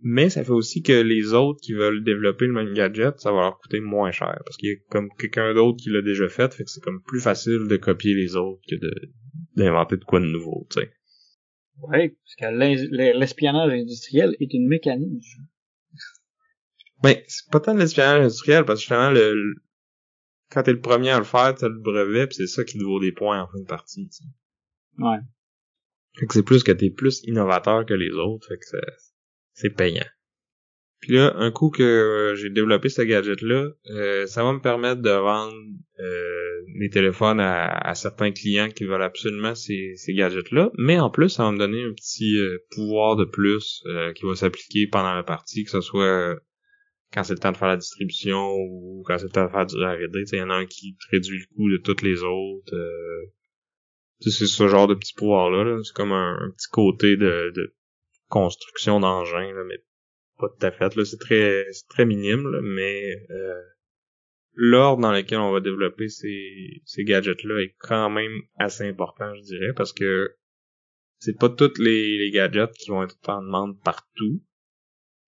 Mais 0.00 0.30
ça 0.30 0.44
fait 0.44 0.52
aussi 0.52 0.82
que 0.82 0.92
les 0.92 1.32
autres 1.32 1.60
qui 1.60 1.72
veulent 1.72 2.04
développer 2.04 2.46
le 2.46 2.52
même 2.52 2.72
gadget, 2.72 3.18
ça 3.18 3.32
va 3.32 3.40
leur 3.40 3.58
coûter 3.58 3.80
moins 3.80 4.12
cher. 4.12 4.40
Parce 4.44 4.56
qu'il 4.56 4.68
y 4.68 4.72
a 4.72 4.76
comme 4.90 5.08
quelqu'un 5.18 5.54
d'autre 5.54 5.78
qui 5.82 5.90
l'a 5.90 6.02
déjà 6.02 6.28
fait, 6.28 6.54
fait 6.54 6.64
que 6.64 6.70
c'est 6.70 6.82
comme 6.82 7.02
plus 7.02 7.20
facile 7.20 7.66
de 7.68 7.76
copier 7.76 8.14
les 8.14 8.36
autres 8.36 8.62
que 8.68 8.76
de 8.76 8.92
d'inventer 9.56 9.96
de 9.96 10.04
quoi 10.04 10.20
de 10.20 10.26
nouveau, 10.26 10.66
tu 10.70 10.80
sais. 10.80 10.92
Oui, 11.82 12.08
parce 12.08 12.34
que 12.36 13.18
l'espionnage 13.18 13.72
industriel 13.72 14.36
est 14.40 14.52
une 14.52 14.68
mécanique 14.68 15.18
du 15.18 15.28
jeu. 15.28 15.42
Ben, 17.02 17.16
c'est 17.26 17.50
pas 17.50 17.60
tant 17.60 17.74
de 17.74 17.80
l'espionnage 17.80 18.22
industriel, 18.22 18.64
parce 18.64 18.78
que 18.78 18.82
justement, 18.82 19.10
le, 19.10 19.54
quand 20.50 20.62
t'es 20.62 20.72
le 20.72 20.80
premier 20.80 21.10
à 21.10 21.18
le 21.18 21.24
faire, 21.24 21.54
t'as 21.54 21.68
le 21.68 21.78
brevet, 21.78 22.26
pis 22.26 22.36
c'est 22.36 22.46
ça 22.46 22.64
qui 22.64 22.78
te 22.78 22.84
vaut 22.84 23.00
des 23.00 23.12
points 23.12 23.42
en 23.42 23.46
fin 23.48 23.58
de 23.58 23.66
partie, 23.66 24.08
tu 24.08 24.16
sais. 24.16 24.24
Ouais. 24.98 25.18
Fait 26.18 26.26
que 26.26 26.34
c'est 26.34 26.42
plus 26.42 26.64
que 26.64 26.72
t'es 26.72 26.90
plus 26.90 27.22
innovateur 27.24 27.86
que 27.86 27.94
les 27.94 28.10
autres, 28.10 28.48
fait 28.48 28.58
que 28.58 28.64
c'est 29.58 29.74
payant. 29.74 30.06
Puis 31.00 31.12
là, 31.14 31.32
un 31.36 31.50
coup 31.50 31.70
que 31.70 31.82
euh, 31.82 32.34
j'ai 32.34 32.50
développé 32.50 32.88
ce 32.88 33.02
gadget-là, 33.02 33.68
euh, 33.90 34.26
ça 34.26 34.42
va 34.42 34.52
me 34.52 34.60
permettre 34.60 35.00
de 35.00 35.10
vendre 35.10 35.54
euh, 36.00 36.62
mes 36.74 36.90
téléphones 36.90 37.40
à, 37.40 37.94
certains 37.94 38.32
clients 38.32 38.68
qui 38.68 38.84
veulent 38.84 39.02
absolument 39.02 39.54
ces, 39.54 39.92
ces 39.96 40.14
gadgets-là. 40.14 40.70
Mais 40.76 40.98
en 40.98 41.10
plus, 41.10 41.28
ça 41.28 41.44
va 41.44 41.52
me 41.52 41.58
donner 41.58 41.84
un 41.84 41.92
petit 41.92 42.38
pouvoir 42.70 43.16
de 43.16 43.24
plus 43.24 43.82
qui 44.16 44.26
va 44.26 44.34
s'appliquer 44.34 44.86
pendant 44.86 45.14
la 45.14 45.22
partie, 45.22 45.64
que 45.64 45.70
ce 45.70 45.80
soit 45.80 46.36
quand 47.12 47.24
c'est 47.24 47.32
le 47.32 47.38
temps 47.38 47.52
de 47.52 47.56
faire 47.56 47.68
la 47.68 47.76
distribution 47.76 48.54
ou 48.54 49.02
quand 49.06 49.18
c'est 49.18 49.24
le 49.24 49.30
temps 49.30 49.46
de 49.46 49.50
faire 49.50 49.66
du 49.66 49.76
R&D. 49.76 50.24
Il 50.32 50.38
y 50.38 50.42
en 50.42 50.50
a 50.50 50.54
un 50.54 50.66
qui 50.66 50.96
réduit 51.10 51.38
le 51.38 51.56
coût 51.56 51.70
de 51.70 51.78
toutes 51.78 52.02
les 52.02 52.22
autres. 52.22 52.74
c'est 54.20 54.30
ce 54.30 54.68
genre 54.68 54.88
de 54.88 54.94
petit 54.94 55.14
pouvoir-là. 55.14 55.64
-là, 55.64 55.82
c'est 55.84 55.94
comme 55.94 56.12
un, 56.12 56.52
petit 56.56 56.68
côté 56.70 57.16
de, 57.16 57.52
de 57.54 57.74
construction 58.28 59.00
d'engin, 59.00 59.52
mais 59.64 59.78
pas 60.38 60.48
tout 60.48 60.66
à 60.66 60.70
fait. 60.70 60.94
Là, 60.94 61.04
c'est 61.04 61.18
très, 61.18 61.66
très 61.88 62.04
minime, 62.04 62.48
là, 62.50 62.60
mais 62.62 63.26
euh, 63.30 63.62
l'ordre 64.54 65.02
dans 65.02 65.12
lequel 65.12 65.38
on 65.38 65.52
va 65.52 65.60
développer 65.60 66.08
ces, 66.08 66.82
ces 66.84 67.04
gadgets-là 67.04 67.60
est 67.60 67.74
quand 67.78 68.10
même 68.10 68.40
assez 68.56 68.84
important, 68.84 69.34
je 69.34 69.42
dirais, 69.42 69.72
parce 69.74 69.92
que 69.92 70.34
c'est 71.18 71.38
pas 71.38 71.48
tous 71.48 71.78
les, 71.78 72.30
gadgets 72.32 72.72
qui 72.72 72.90
vont 72.90 73.02
être 73.02 73.16
en 73.28 73.42
demande 73.42 73.80
partout. 73.82 74.42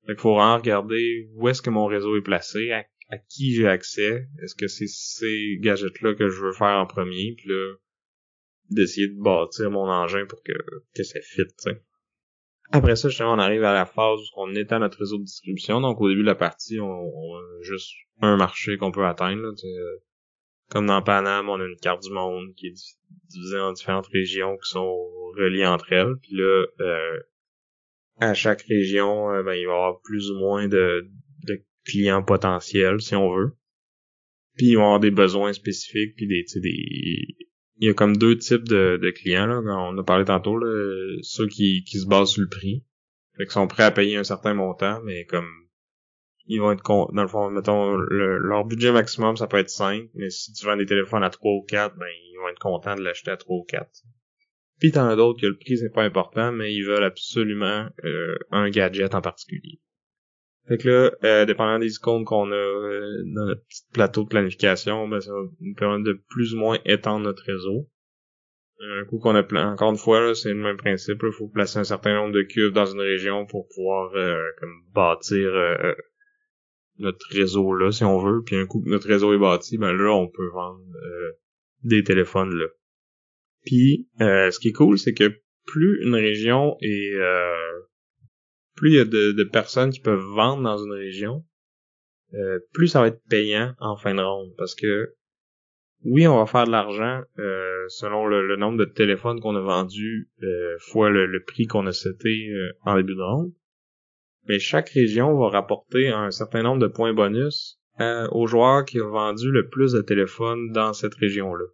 il 0.08 0.16
faut 0.16 0.34
vraiment 0.34 0.58
regarder 0.58 1.28
où 1.34 1.48
est-ce 1.48 1.62
que 1.62 1.70
mon 1.70 1.86
réseau 1.86 2.16
est 2.16 2.22
placé, 2.22 2.72
à, 2.72 2.84
qui 3.28 3.54
j'ai 3.54 3.66
accès, 3.66 4.28
est-ce 4.42 4.54
que 4.54 4.68
c'est 4.68 4.86
ces 4.86 5.58
gadgets-là 5.60 6.14
que 6.14 6.28
je 6.28 6.40
veux 6.40 6.52
faire 6.52 6.78
en 6.78 6.86
premier, 6.86 7.34
puis 7.36 7.48
là, 7.48 7.74
d'essayer 8.70 9.08
de 9.08 9.20
bâtir 9.20 9.70
mon 9.70 9.88
engin 9.88 10.26
pour 10.26 10.42
que, 10.44 10.52
que 10.94 11.02
ça 11.02 11.20
fit, 11.20 11.42
tu 11.46 11.70
après 12.72 12.96
ça, 12.96 13.08
justement, 13.08 13.34
on 13.34 13.38
arrive 13.38 13.64
à 13.64 13.74
la 13.74 13.86
phase 13.86 14.20
où 14.20 14.42
on 14.42 14.54
étend 14.54 14.78
notre 14.78 14.98
réseau 14.98 15.18
de 15.18 15.24
distribution. 15.24 15.80
Donc, 15.80 16.00
au 16.00 16.08
début 16.08 16.22
de 16.22 16.26
la 16.26 16.34
partie, 16.36 16.78
on, 16.78 16.86
a 16.86 17.62
juste 17.62 17.92
un 18.20 18.36
marché 18.36 18.76
qu'on 18.76 18.92
peut 18.92 19.04
atteindre. 19.04 19.42
Euh, 19.42 19.96
comme 20.68 20.86
dans 20.86 21.02
Paname, 21.02 21.48
on 21.48 21.60
a 21.60 21.64
une 21.64 21.76
carte 21.76 22.02
du 22.02 22.12
monde 22.12 22.54
qui 22.56 22.68
est 22.68 22.96
divisée 23.28 23.58
en 23.58 23.72
différentes 23.72 24.06
régions 24.06 24.56
qui 24.56 24.70
sont 24.70 25.04
reliées 25.36 25.66
entre 25.66 25.92
elles. 25.92 26.14
Puis 26.22 26.36
là, 26.36 26.66
euh, 26.80 27.20
à 28.20 28.34
chaque 28.34 28.62
région, 28.62 29.30
euh, 29.32 29.42
ben, 29.42 29.54
il 29.54 29.66
va 29.66 29.72
y 29.72 29.76
avoir 29.76 30.00
plus 30.02 30.30
ou 30.30 30.38
moins 30.38 30.68
de, 30.68 31.10
de 31.48 31.64
clients 31.84 32.22
potentiels, 32.22 33.00
si 33.00 33.16
on 33.16 33.34
veut. 33.34 33.52
Puis 34.56 34.68
ils 34.68 34.76
vont 34.76 34.84
avoir 34.84 35.00
des 35.00 35.10
besoins 35.10 35.52
spécifiques, 35.52 36.14
puis 36.16 36.28
des, 36.28 36.44
des, 36.60 37.36
il 37.80 37.86
y 37.86 37.90
a 37.90 37.94
comme 37.94 38.16
deux 38.16 38.36
types 38.36 38.68
de, 38.68 38.98
de 39.02 39.10
clients, 39.10 39.46
là, 39.46 39.60
on 39.60 39.96
a 39.96 40.04
parlé 40.04 40.26
tantôt, 40.26 40.56
là, 40.58 41.16
ceux 41.22 41.48
qui, 41.48 41.82
qui 41.84 41.98
se 41.98 42.06
basent 42.06 42.30
sur 42.30 42.42
le 42.42 42.48
prix. 42.48 42.84
Fait 43.36 43.50
sont 43.50 43.66
prêts 43.66 43.84
à 43.84 43.90
payer 43.90 44.16
un 44.16 44.24
certain 44.24 44.52
montant, 44.52 45.00
mais 45.02 45.24
comme 45.24 45.48
ils 46.46 46.60
vont 46.60 46.72
être 46.72 46.82
dans 46.84 47.22
le 47.22 47.28
fond, 47.28 47.48
mettons, 47.50 47.96
leur 47.96 48.64
budget 48.64 48.92
maximum, 48.92 49.36
ça 49.36 49.46
peut 49.46 49.56
être 49.56 49.70
5, 49.70 50.10
mais 50.14 50.28
si 50.28 50.52
tu 50.52 50.66
vends 50.66 50.76
des 50.76 50.84
téléphones 50.84 51.22
à 51.22 51.30
3 51.30 51.52
ou 51.52 51.62
4, 51.62 51.96
ben 51.96 52.06
ils 52.06 52.36
vont 52.38 52.48
être 52.48 52.58
contents 52.58 52.96
de 52.96 53.02
l'acheter 53.02 53.30
à 53.30 53.36
3 53.36 53.56
ou 53.56 53.64
4. 53.64 53.88
Puis 54.78 54.92
t'en 54.92 55.06
as 55.06 55.16
d'autres 55.16 55.40
que 55.40 55.46
le 55.46 55.56
prix 55.56 55.78
c'est 55.78 55.90
pas 55.90 56.02
important, 56.02 56.52
mais 56.52 56.74
ils 56.74 56.82
veulent 56.82 57.04
absolument 57.04 57.88
euh, 58.04 58.36
un 58.50 58.68
gadget 58.68 59.14
en 59.14 59.20
particulier. 59.20 59.80
Fait 60.70 60.78
que 60.78 60.88
là, 60.88 61.10
euh, 61.24 61.46
dépendant 61.46 61.80
des 61.80 61.96
icônes 61.96 62.24
qu'on 62.24 62.52
a 62.52 62.54
euh, 62.54 63.24
dans 63.34 63.44
notre 63.46 63.66
petit 63.66 63.82
plateau 63.92 64.22
de 64.22 64.28
planification, 64.28 65.08
ben, 65.08 65.20
ça 65.20 65.32
va 65.32 65.40
nous 65.58 65.74
permettre 65.74 66.04
de 66.04 66.22
plus 66.28 66.54
ou 66.54 66.58
moins 66.58 66.78
étendre 66.84 67.24
notre 67.24 67.42
réseau. 67.42 67.88
Un 68.78 69.04
coup 69.04 69.18
qu'on 69.18 69.34
a 69.34 69.42
encore 69.64 69.90
une 69.90 69.98
fois, 69.98 70.32
c'est 70.36 70.50
le 70.50 70.62
même 70.62 70.76
principe. 70.76 71.18
Il 71.24 71.32
faut 71.32 71.48
placer 71.48 71.80
un 71.80 71.84
certain 71.84 72.14
nombre 72.14 72.32
de 72.32 72.42
cubes 72.42 72.72
dans 72.72 72.86
une 72.86 73.00
région 73.00 73.46
pour 73.46 73.66
pouvoir 73.66 74.14
euh, 74.14 74.40
comme 74.60 74.84
bâtir 74.94 75.50
notre 76.98 77.26
réseau 77.32 77.74
là, 77.74 77.90
si 77.90 78.04
on 78.04 78.18
veut. 78.18 78.42
Puis 78.46 78.54
un 78.54 78.66
coup 78.66 78.80
que 78.80 78.90
notre 78.90 79.08
réseau 79.08 79.34
est 79.34 79.38
bâti, 79.38 79.76
ben 79.76 79.92
là, 79.92 80.14
on 80.14 80.28
peut 80.28 80.50
vendre 80.54 80.84
des 81.82 82.04
téléphones 82.04 82.54
là. 82.54 82.66
Puis 83.66 84.08
ce 84.20 84.58
qui 84.60 84.68
est 84.68 84.72
cool, 84.72 84.98
c'est 84.98 85.14
que 85.14 85.32
plus 85.66 86.00
une 86.04 86.14
région 86.14 86.76
est 86.80 87.18
plus 88.80 88.92
il 88.92 88.96
y 88.96 89.00
a 89.00 89.04
de, 89.04 89.44
personnes 89.44 89.90
qui 89.90 90.00
peuvent 90.00 90.24
vendre 90.34 90.62
dans 90.62 90.78
une 90.78 90.92
région, 90.92 91.44
euh, 92.32 92.58
plus 92.72 92.88
ça 92.88 93.02
va 93.02 93.08
être 93.08 93.22
payant 93.28 93.74
en 93.78 93.94
fin 93.94 94.14
de 94.14 94.22
ronde. 94.22 94.54
Parce 94.56 94.74
que 94.74 95.14
oui, 96.04 96.26
on 96.26 96.38
va 96.38 96.46
faire 96.46 96.64
de 96.64 96.70
l'argent 96.70 97.20
euh, 97.38 97.84
selon 97.88 98.26
le, 98.26 98.56
nombre 98.56 98.78
de 98.78 98.86
téléphones 98.86 99.38
qu'on 99.38 99.54
a 99.54 99.60
vendus 99.60 100.30
euh, 100.42 100.76
fois 100.78 101.10
le, 101.10 101.44
prix 101.46 101.66
qu'on 101.66 101.86
a 101.86 101.92
seté 101.92 102.50
en 102.86 102.96
début 102.96 103.16
de 103.16 103.20
ronde. 103.20 103.52
Mais 104.48 104.58
chaque 104.58 104.88
région 104.88 105.38
va 105.38 105.50
rapporter 105.50 106.08
un 106.08 106.30
certain 106.30 106.62
nombre 106.62 106.80
de 106.80 106.88
points 106.88 107.12
bonus 107.12 107.78
aux 108.30 108.46
joueurs 108.46 108.86
qui 108.86 108.98
ont 108.98 109.10
vendu 109.10 109.50
le 109.50 109.68
plus 109.68 109.92
de 109.92 110.00
téléphones 110.00 110.72
dans 110.72 110.94
cette 110.94 111.14
région-là. 111.16 111.66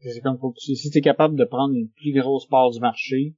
C'est 0.00 0.20
comme 0.20 0.36
si 0.58 0.90
tu 0.90 0.98
es 0.98 1.00
capable 1.00 1.36
de 1.36 1.46
prendre 1.46 1.74
une 1.74 1.88
plus 1.88 2.12
grosse 2.12 2.46
part 2.46 2.70
du 2.70 2.78
marché, 2.78 3.34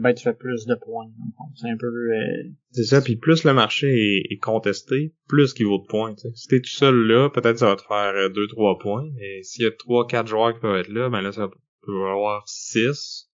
ben 0.00 0.14
tu 0.14 0.24
fais 0.24 0.34
plus 0.34 0.66
de 0.66 0.74
points. 0.74 1.10
C'est 1.56 1.68
un 1.68 1.76
peu... 1.76 1.86
Euh, 1.86 2.50
c'est 2.70 2.84
ça, 2.84 3.02
puis 3.02 3.16
plus 3.16 3.44
le 3.44 3.52
marché 3.52 4.22
est, 4.30 4.38
contesté, 4.38 5.14
plus 5.28 5.52
qu'il 5.52 5.66
vaut 5.66 5.78
de 5.78 5.86
points. 5.86 6.14
T'sais. 6.14 6.30
Si 6.34 6.48
t'es 6.48 6.60
tout 6.60 6.70
seul 6.70 7.06
là, 7.06 7.28
peut-être 7.28 7.58
ça 7.58 7.66
va 7.66 7.76
te 7.76 7.82
faire 7.82 8.14
2-3 8.30 8.30
euh, 8.32 8.78
points. 8.78 9.08
Et 9.20 9.42
s'il 9.42 9.64
y 9.64 9.66
a 9.66 9.70
3-4 9.70 10.26
joueurs 10.26 10.54
qui 10.54 10.60
peuvent 10.60 10.78
être 10.78 10.88
là, 10.88 11.10
ben 11.10 11.20
là 11.20 11.32
ça 11.32 11.48
peut 11.82 12.06
avoir 12.08 12.48
6 12.48 13.30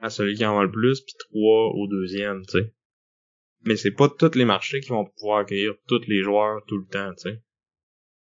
à 0.00 0.10
celui 0.10 0.34
qui 0.34 0.44
en 0.44 0.56
va 0.56 0.64
le 0.64 0.70
plus, 0.70 1.00
puis 1.00 1.14
3 1.30 1.72
au 1.74 1.86
deuxième, 1.86 2.44
tu 2.46 2.58
sais. 2.58 2.74
Mais 3.64 3.76
c'est 3.76 3.92
pas 3.92 4.08
tous 4.08 4.36
les 4.36 4.44
marchés 4.44 4.80
qui 4.80 4.90
vont 4.90 5.04
pouvoir 5.04 5.40
accueillir 5.40 5.74
tous 5.88 6.02
les 6.06 6.22
joueurs 6.22 6.64
tout 6.66 6.78
le 6.78 6.86
temps, 6.86 7.12
tu 7.14 7.30
sais. 7.30 7.42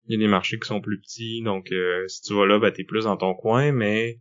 Il 0.05 0.13
y 0.13 0.15
a 0.15 0.19
des 0.19 0.29
marchés 0.29 0.59
qui 0.59 0.67
sont 0.67 0.81
plus 0.81 0.99
petits, 0.99 1.41
donc 1.43 1.71
euh, 1.71 2.07
si 2.07 2.21
tu 2.21 2.33
vas 2.33 2.45
là, 2.45 2.59
ben 2.59 2.71
t'es 2.71 2.83
plus 2.83 3.05
dans 3.05 3.17
ton 3.17 3.33
coin, 3.33 3.71
mais 3.71 4.19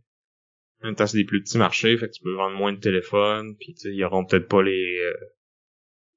en 0.83 0.87
même 0.87 0.95
temps, 0.95 1.07
c'est 1.07 1.17
des 1.17 1.25
plus 1.25 1.41
petits 1.41 1.57
marchés, 1.57 1.97
fait 1.97 2.07
que 2.07 2.13
tu 2.13 2.23
peux 2.23 2.33
vendre 2.33 2.57
moins 2.57 2.73
de 2.73 2.79
téléphones, 2.79 3.55
puis 3.57 3.73
ils 3.85 4.03
auront 4.03 4.25
peut-être 4.25 4.47
pas 4.47 4.61
les 4.61 4.99
euh, 4.99 5.13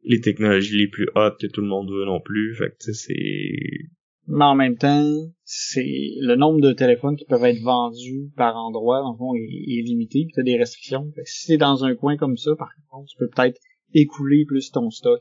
les 0.07 0.21
technologies 0.21 0.79
les 0.79 0.89
plus 0.89 1.09
hautes 1.15 1.39
que 1.41 1.47
tout 1.47 1.61
le 1.61 1.67
monde 1.67 1.91
veut 1.91 2.05
non 2.05 2.21
plus, 2.21 2.55
fait 2.57 2.71
que 2.71 2.77
tu 2.81 2.93
sais, 2.93 3.07
c'est... 3.07 3.89
Mais 4.29 4.45
en 4.45 4.57
même 4.57 4.77
temps, 4.77 5.05
c'est 5.45 5.85
le 6.21 6.35
nombre 6.35 6.61
de 6.61 6.73
téléphones 6.73 7.17
qui 7.17 7.25
peuvent 7.27 7.45
être 7.45 7.63
vendus 7.63 8.33
par 8.37 8.57
endroit, 8.57 9.05
en 9.05 9.17
fond, 9.17 9.35
est, 9.35 9.83
limité, 9.83 10.25
puis 10.25 10.33
t'as 10.35 10.43
des 10.43 10.57
restrictions. 10.57 11.13
Fait 11.15 11.23
que 11.23 11.31
si 11.31 11.47
t'es 11.47 11.57
dans 11.59 11.85
un 11.85 11.95
coin 11.95 12.17
comme 12.17 12.37
ça, 12.37 12.57
par 12.57 12.71
contre, 12.91 13.09
tu 13.09 13.19
peux 13.19 13.29
peut-être 13.29 13.61
écouler 13.95 14.45
plus 14.45 14.73
ton 14.73 14.91
stock, 14.91 15.21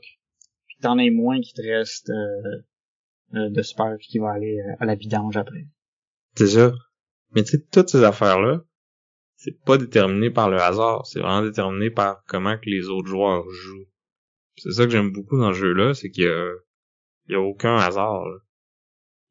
puis 0.66 0.76
t'en 0.80 0.98
as 0.98 1.10
moins 1.10 1.40
qui 1.40 1.52
te 1.52 1.62
reste 1.62 2.10
euh, 2.10 2.62
euh, 3.34 3.50
de 3.50 3.62
super 3.62 3.96
qui 4.00 4.18
va 4.18 4.32
aller 4.32 4.58
à 4.80 4.86
la 4.86 4.96
vidange 4.96 5.36
après. 5.36 5.66
C'est 6.34 6.48
ça. 6.48 6.72
Mais 7.32 7.44
tu 7.44 7.52
sais, 7.52 7.64
toutes 7.70 7.88
ces 7.88 8.02
affaires-là, 8.02 8.64
c'est 9.36 9.62
pas 9.64 9.78
déterminé 9.78 10.30
par 10.30 10.50
le 10.50 10.58
hasard, 10.58 11.06
c'est 11.06 11.20
vraiment 11.20 11.42
déterminé 11.42 11.90
par 11.90 12.24
comment 12.26 12.56
que 12.56 12.70
les 12.70 12.88
autres 12.88 13.08
joueurs 13.08 13.48
jouent. 13.50 13.88
C'est 14.56 14.72
ça 14.72 14.84
que 14.84 14.90
j'aime 14.90 15.12
beaucoup 15.12 15.38
dans 15.38 15.52
ce 15.52 15.58
jeu-là, 15.58 15.94
c'est 15.94 16.10
qu'il 16.10 16.24
y 16.24 16.28
a, 16.28 16.52
il 17.28 17.32
y 17.32 17.34
a 17.34 17.40
aucun 17.40 17.76
hasard. 17.76 18.24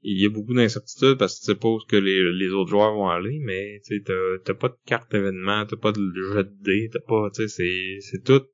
il 0.04 0.22
y 0.22 0.26
a 0.26 0.30
beaucoup 0.30 0.54
d'incertitudes 0.54 1.18
parce 1.18 1.36
que 1.36 1.40
tu 1.40 1.46
sais 1.46 1.56
pas 1.56 1.68
où 1.70 1.80
que 1.88 1.96
les, 1.96 2.32
les 2.34 2.50
autres 2.50 2.70
joueurs 2.70 2.94
vont 2.94 3.10
aller, 3.10 3.40
mais 3.40 3.82
tu 3.86 4.04
t'as, 4.04 4.54
pas 4.54 4.70
de 4.70 4.78
carte 4.86 5.14
événement, 5.14 5.66
t'as 5.66 5.78
pas 5.78 5.92
de 5.92 6.14
jeu 6.14 6.44
de 6.44 6.56
dés, 6.62 6.90
t'as 6.94 7.00
pas, 7.00 7.32
tu 7.32 7.42
sais, 7.42 7.48
c'est, 7.48 7.98
c'est 8.02 8.24
tout. 8.24 8.46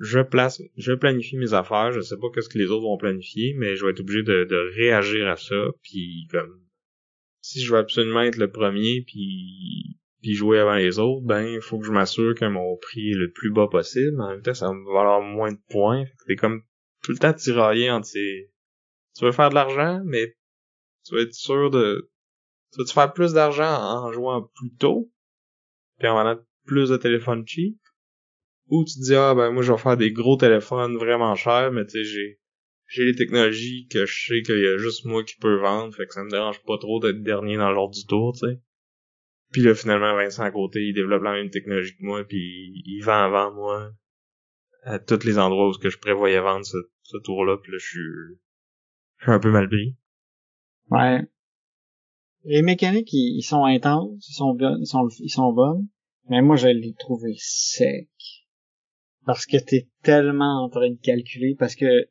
Je 0.00 0.20
place, 0.20 0.60
je 0.76 0.92
planifie 0.92 1.36
mes 1.36 1.54
affaires, 1.54 1.92
je 1.92 2.00
sais 2.00 2.18
pas 2.18 2.26
qu'est-ce 2.34 2.48
que 2.48 2.58
les 2.58 2.70
autres 2.70 2.82
vont 2.82 2.98
planifier, 2.98 3.54
mais 3.54 3.76
je 3.76 3.84
vais 3.84 3.92
être 3.92 4.00
obligé 4.00 4.22
de, 4.24 4.44
de 4.44 4.56
réagir 4.74 5.28
à 5.28 5.36
ça, 5.36 5.68
puis 5.82 6.26
comme, 6.30 6.60
si 7.40 7.62
je 7.62 7.72
veux 7.72 7.78
absolument 7.78 8.22
être 8.22 8.36
le 8.36 8.50
premier, 8.50 9.02
puis 9.06 9.96
puis 10.22 10.34
jouer 10.34 10.58
avant 10.58 10.74
les 10.74 10.98
autres, 10.98 11.24
ben 11.26 11.42
il 11.42 11.60
faut 11.60 11.78
que 11.78 11.86
je 11.86 11.92
m'assure 11.92 12.34
que 12.34 12.44
mon 12.44 12.76
prix 12.76 13.10
est 13.10 13.16
le 13.16 13.30
plus 13.30 13.50
bas 13.50 13.68
possible. 13.68 14.20
En 14.20 14.30
même 14.30 14.42
temps, 14.42 14.54
ça 14.54 14.68
va 14.68 14.72
me 14.72 14.84
valoir 14.84 15.20
moins 15.20 15.52
de 15.52 15.60
points. 15.70 16.04
C'est 16.26 16.36
comme 16.36 16.62
tout 17.02 17.12
le 17.12 17.18
temps 17.18 17.32
tiraillé 17.32 17.90
entre 17.90 18.06
ces... 18.06 18.50
Tu 19.16 19.24
veux 19.24 19.32
faire 19.32 19.50
de 19.50 19.54
l'argent, 19.54 20.02
mais 20.04 20.36
tu 21.04 21.14
vas 21.14 21.22
être 21.22 21.34
sûr 21.34 21.70
de... 21.70 22.10
Tu 22.74 22.84
te 22.84 22.92
faire 22.92 23.12
plus 23.12 23.32
d'argent 23.32 23.64
en 23.64 24.12
jouant 24.12 24.50
plus 24.54 24.74
tôt, 24.74 25.10
puis 25.98 26.08
en 26.08 26.14
vendant 26.14 26.40
plus 26.64 26.90
de 26.90 26.96
téléphones 26.96 27.46
cheap, 27.46 27.78
ou 28.68 28.84
tu 28.84 28.94
te 28.94 29.04
dis, 29.04 29.14
ah 29.14 29.34
ben 29.34 29.52
moi 29.52 29.62
je 29.62 29.72
vais 29.72 29.78
faire 29.78 29.96
des 29.96 30.10
gros 30.10 30.36
téléphones 30.36 30.96
vraiment 30.96 31.34
chers, 31.36 31.70
mais 31.72 31.86
tu 31.86 31.92
sais, 31.92 32.04
j'ai 32.04 32.40
j'ai 32.88 33.04
les 33.04 33.14
technologies 33.16 33.88
que 33.88 34.06
je 34.06 34.26
sais 34.26 34.42
qu'il 34.42 34.58
y 34.58 34.66
a 34.66 34.76
juste 34.76 35.04
moi 35.04 35.24
qui 35.24 35.36
peux 35.36 35.56
vendre, 35.56 35.94
fait 35.94 36.06
que 36.06 36.14
ça 36.14 36.22
me 36.22 36.30
dérange 36.30 36.62
pas 36.62 36.78
trop 36.78 37.00
d'être 37.00 37.22
dernier 37.22 37.56
dans 37.56 37.70
l'ordre 37.70 37.94
du 37.94 38.06
tour, 38.06 38.32
tu 38.32 38.46
sais. 38.46 38.60
Puis 39.56 39.64
là, 39.64 39.74
finalement, 39.74 40.14
Vincent 40.14 40.42
à 40.42 40.50
côté, 40.50 40.80
il 40.80 40.92
développe 40.92 41.22
la 41.22 41.32
même 41.32 41.48
technologie 41.48 41.96
que 41.96 42.04
moi, 42.04 42.22
puis 42.28 42.82
il 42.84 43.00
vend 43.00 43.24
avant 43.24 43.54
moi 43.54 43.90
à 44.82 44.98
tous 44.98 45.24
les 45.24 45.38
endroits 45.38 45.70
où 45.70 45.72
ce 45.72 45.78
que 45.78 45.88
je 45.88 45.96
prévoyais 45.98 46.40
vendre 46.40 46.66
ce, 46.66 47.16
tour-là, 47.24 47.56
puis 47.62 47.72
là, 47.72 47.78
je 47.80 47.86
suis, 47.86 48.00
je 49.16 49.24
suis 49.24 49.32
un 49.32 49.38
peu 49.38 49.50
mal 49.50 49.66
pris. 49.66 49.96
Ouais. 50.90 51.22
Les 52.44 52.60
mécaniques, 52.60 53.08
ils, 53.14 53.40
sont 53.40 53.64
intenses, 53.64 54.28
ils 54.28 54.34
sont 54.34 54.52
bien, 54.52 54.76
ils 54.78 54.86
sont, 54.86 55.08
ils 55.20 55.30
sont 55.30 55.54
bonnes, 55.54 55.88
mais 56.28 56.42
moi, 56.42 56.56
je 56.56 56.68
les 56.68 56.92
trouvé 56.92 57.32
secs. 57.38 58.10
Parce 59.24 59.46
que 59.46 59.56
t'es 59.56 59.88
tellement 60.02 60.64
en 60.64 60.68
train 60.68 60.90
de 60.90 61.00
calculer, 61.02 61.56
parce 61.58 61.76
que 61.76 62.10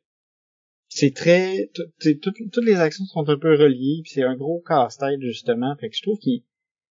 c'est 0.88 1.14
très, 1.14 1.70
toutes 2.00 2.64
les 2.64 2.80
actions 2.80 3.04
sont 3.04 3.28
un 3.28 3.38
peu 3.38 3.54
reliées, 3.54 4.00
puis 4.02 4.10
c'est 4.14 4.24
un 4.24 4.34
gros 4.34 4.64
casse-tête, 4.66 5.20
justement, 5.20 5.76
fait 5.76 5.90
que 5.90 5.96
je 5.96 6.02
trouve 6.02 6.18
qu'il 6.18 6.42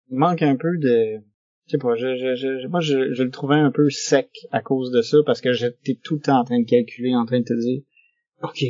manque 0.10 0.42
un 0.42 0.56
peu 0.56 0.78
de, 0.78 1.20
je 1.68 1.72
sais 1.72 1.78
pas, 1.78 1.96
je, 1.96 2.16
je, 2.16 2.36
je, 2.36 2.68
moi, 2.68 2.82
je, 2.82 2.98
le 2.98 3.30
trouvais 3.30 3.56
un 3.56 3.72
peu 3.72 3.90
sec 3.90 4.30
à 4.52 4.62
cause 4.62 4.92
de 4.92 5.02
ça, 5.02 5.18
parce 5.26 5.42
que 5.42 5.54
j'étais 5.54 5.98
tout 6.04 6.16
le 6.16 6.22
temps 6.22 6.40
en 6.40 6.44
train 6.44 6.60
de 6.60 6.68
calculer, 6.68 7.16
en 7.16 7.26
train 7.26 7.40
de 7.40 7.46
te 7.46 7.60
dire, 7.60 7.82
OK, 8.42 8.64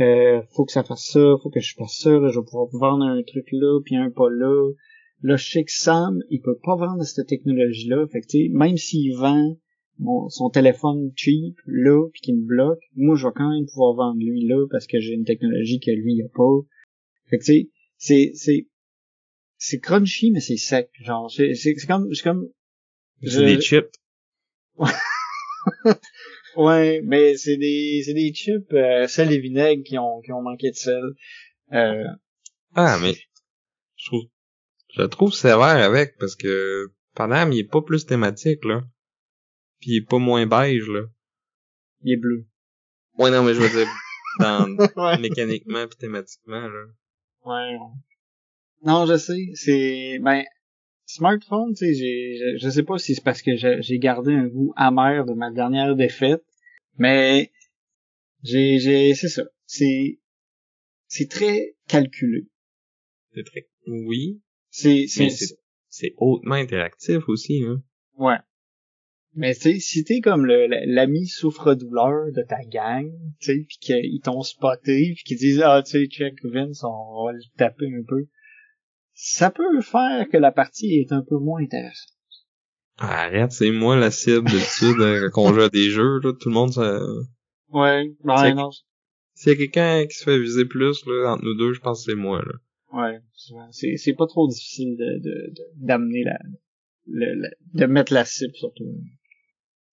euh, 0.00 0.42
faut 0.50 0.64
que 0.64 0.72
ça 0.72 0.82
fasse 0.82 1.04
ça, 1.04 1.34
faut 1.42 1.50
que 1.50 1.60
je 1.60 1.74
fasse 1.74 1.98
ça, 1.98 2.10
là, 2.10 2.30
je 2.30 2.38
vais 2.38 2.44
pouvoir 2.44 2.68
vendre 2.72 3.04
un 3.04 3.22
truc 3.22 3.46
là, 3.52 3.80
puis 3.84 3.96
un 3.96 4.10
pas 4.10 4.30
là. 4.30 4.72
Là, 5.22 5.36
je 5.36 5.50
sais 5.50 5.64
que 5.64 5.72
Sam, 5.72 6.18
il 6.30 6.40
peut 6.40 6.58
pas 6.62 6.76
vendre 6.76 7.04
cette 7.04 7.26
technologie-là. 7.26 8.06
Fait 8.08 8.22
que, 8.22 8.56
même 8.56 8.78
s'il 8.78 9.14
vend 9.14 9.58
son 10.28 10.48
téléphone 10.48 11.10
cheap, 11.14 11.56
là, 11.66 12.08
puis 12.12 12.22
qu'il 12.22 12.36
me 12.36 12.46
bloque, 12.46 12.80
moi, 12.96 13.16
je 13.16 13.26
vais 13.26 13.32
quand 13.34 13.50
même 13.50 13.66
pouvoir 13.66 13.94
vendre 13.94 14.18
lui 14.18 14.46
là, 14.46 14.66
parce 14.70 14.86
que 14.86 14.98
j'ai 14.98 15.12
une 15.12 15.24
technologie 15.24 15.78
que 15.78 15.90
lui, 15.90 16.14
il 16.14 16.22
a 16.22 16.28
pas. 16.34 16.66
Fait 17.28 17.38
que, 17.38 17.44
tu 17.44 17.52
sais, 17.52 17.70
c'est, 17.98 18.30
c'est, 18.34 18.66
c'est 19.60 19.78
crunchy, 19.78 20.32
mais 20.32 20.40
c'est 20.40 20.56
sec. 20.56 20.90
Genre, 21.00 21.30
c'est, 21.30 21.54
c'est, 21.54 21.74
comme, 21.86 22.12
c'est 22.12 22.22
comme... 22.22 22.48
C'est 23.22 23.44
des 23.44 23.60
chips. 23.60 23.92
Ouais, 26.56 27.00
mais 27.04 27.36
c'est 27.36 27.56
des 27.56 28.02
c'est 28.04 28.14
des 28.14 28.32
chips 28.34 28.72
euh, 28.72 29.06
sel 29.06 29.32
et 29.32 29.38
vinaigre 29.38 29.84
qui 29.84 29.98
ont 29.98 30.20
qui 30.20 30.32
ont 30.32 30.42
manqué 30.42 30.70
de 30.70 30.76
sel. 30.76 31.02
Euh... 31.72 32.04
Ah 32.74 32.98
mais 33.00 33.14
je 33.96 34.06
trouve 34.06 34.24
je 34.94 35.02
trouve 35.02 35.32
sévère 35.32 35.62
avec 35.62 36.16
parce 36.18 36.34
que 36.34 36.92
Panam 37.14 37.52
il 37.52 37.60
est 37.60 37.70
pas 37.70 37.82
plus 37.82 38.04
thématique 38.04 38.64
là. 38.64 38.82
Puis 39.80 39.92
il 39.92 39.96
est 39.98 40.08
pas 40.08 40.18
moins 40.18 40.46
beige 40.46 40.88
là. 40.88 41.02
Il 42.02 42.14
est 42.14 42.16
bleu. 42.16 42.46
Ouais 43.18 43.30
non 43.30 43.44
mais 43.44 43.54
je 43.54 43.60
veux 43.60 43.68
dire 43.68 43.88
dans 44.40 44.66
mécaniquement 45.20 45.86
puis 45.86 45.98
thématiquement 45.98 46.66
là. 46.68 46.84
Ouais. 47.44 47.78
Non, 48.82 49.06
je 49.06 49.16
sais, 49.16 49.50
c'est 49.54 50.18
ben 50.20 50.44
smartphone, 51.04 51.74
tu 51.74 51.86
sais, 51.86 51.94
j'ai, 51.94 52.58
je, 52.58 52.68
sais 52.68 52.82
pas 52.82 52.98
si 52.98 53.14
c'est 53.14 53.24
parce 53.24 53.42
que 53.42 53.52
j'ai 53.56 53.98
gardé 53.98 54.32
un 54.32 54.46
goût 54.46 54.72
amer 54.76 55.24
de 55.26 55.34
ma 55.34 55.50
dernière 55.50 55.96
défaite, 55.96 56.44
mais 56.96 57.50
j'ai, 58.42 58.78
j'ai, 58.78 59.14
c'est 59.14 59.28
ça, 59.28 59.42
c'est, 59.66 60.20
c'est 61.08 61.28
très 61.28 61.74
calculé. 61.88 62.46
C'est 63.34 63.44
très, 63.44 63.68
oui. 63.86 64.40
C'est, 64.70 65.06
c'est, 65.08 65.28
c'est 65.88 66.14
hautement 66.16 66.54
interactif 66.54 67.28
aussi, 67.28 67.62
hein. 67.64 67.82
Ouais. 68.16 68.38
Mais 69.34 69.54
tu 69.54 69.60
sais, 69.60 69.78
si 69.78 70.04
t'es 70.04 70.20
comme 70.20 70.44
l'ami 70.46 71.26
souffre-douleur 71.26 72.32
de 72.32 72.42
ta 72.42 72.64
gang, 72.64 73.12
tu 73.40 73.52
sais, 73.52 73.64
pis 73.68 73.78
qu'ils 73.78 74.20
t'ont 74.20 74.42
spoté, 74.42 75.14
pis 75.16 75.22
qu'ils 75.22 75.38
disent 75.38 75.62
ah 75.64 75.82
tu 75.84 75.90
sais 75.92 76.06
check 76.06 76.34
Vince, 76.44 76.82
on 76.82 77.26
va 77.26 77.32
le 77.32 77.40
taper 77.56 77.86
un 77.86 78.02
peu 78.06 78.26
ça 79.22 79.50
peut 79.50 79.82
faire 79.82 80.28
que 80.30 80.38
la 80.38 80.50
partie 80.50 80.94
est 80.94 81.12
un 81.12 81.22
peu 81.22 81.36
moins 81.36 81.62
intéressante. 81.62 82.16
Arrête, 82.96 83.52
c'est 83.52 83.70
moi 83.70 83.96
la 83.96 84.10
cible 84.10 84.50
de 84.50 85.28
quand 85.32 85.42
on 85.42 85.54
joue 85.54 85.60
à 85.60 85.68
des 85.68 85.90
jeux, 85.90 86.20
là, 86.20 86.32
tout 86.32 86.48
le 86.48 86.54
monde 86.54 86.72
ça... 86.72 86.98
Ouais, 87.68 88.10
ben 88.24 88.54
non. 88.54 88.70
S'il 89.34 89.52
y 89.52 89.54
a 89.54 89.58
quelqu'un 89.58 90.06
qui 90.06 90.16
se 90.16 90.24
fait 90.24 90.38
viser 90.38 90.64
plus, 90.64 91.04
là, 91.06 91.32
entre 91.32 91.44
nous 91.44 91.54
deux, 91.54 91.74
je 91.74 91.80
pense 91.80 92.04
que 92.04 92.12
c'est 92.12 92.16
moi, 92.16 92.42
là. 92.42 92.52
Ouais, 92.92 93.20
c'est, 93.70 93.96
c'est 93.98 94.14
pas 94.14 94.26
trop 94.26 94.48
difficile 94.48 94.96
de, 94.96 95.18
de, 95.22 95.54
d'amener 95.76 96.24
la, 96.24 96.38
le, 97.06 97.50
de 97.74 97.86
mettre 97.86 98.12
la 98.12 98.24
cible 98.24 98.54
surtout. 98.54 98.84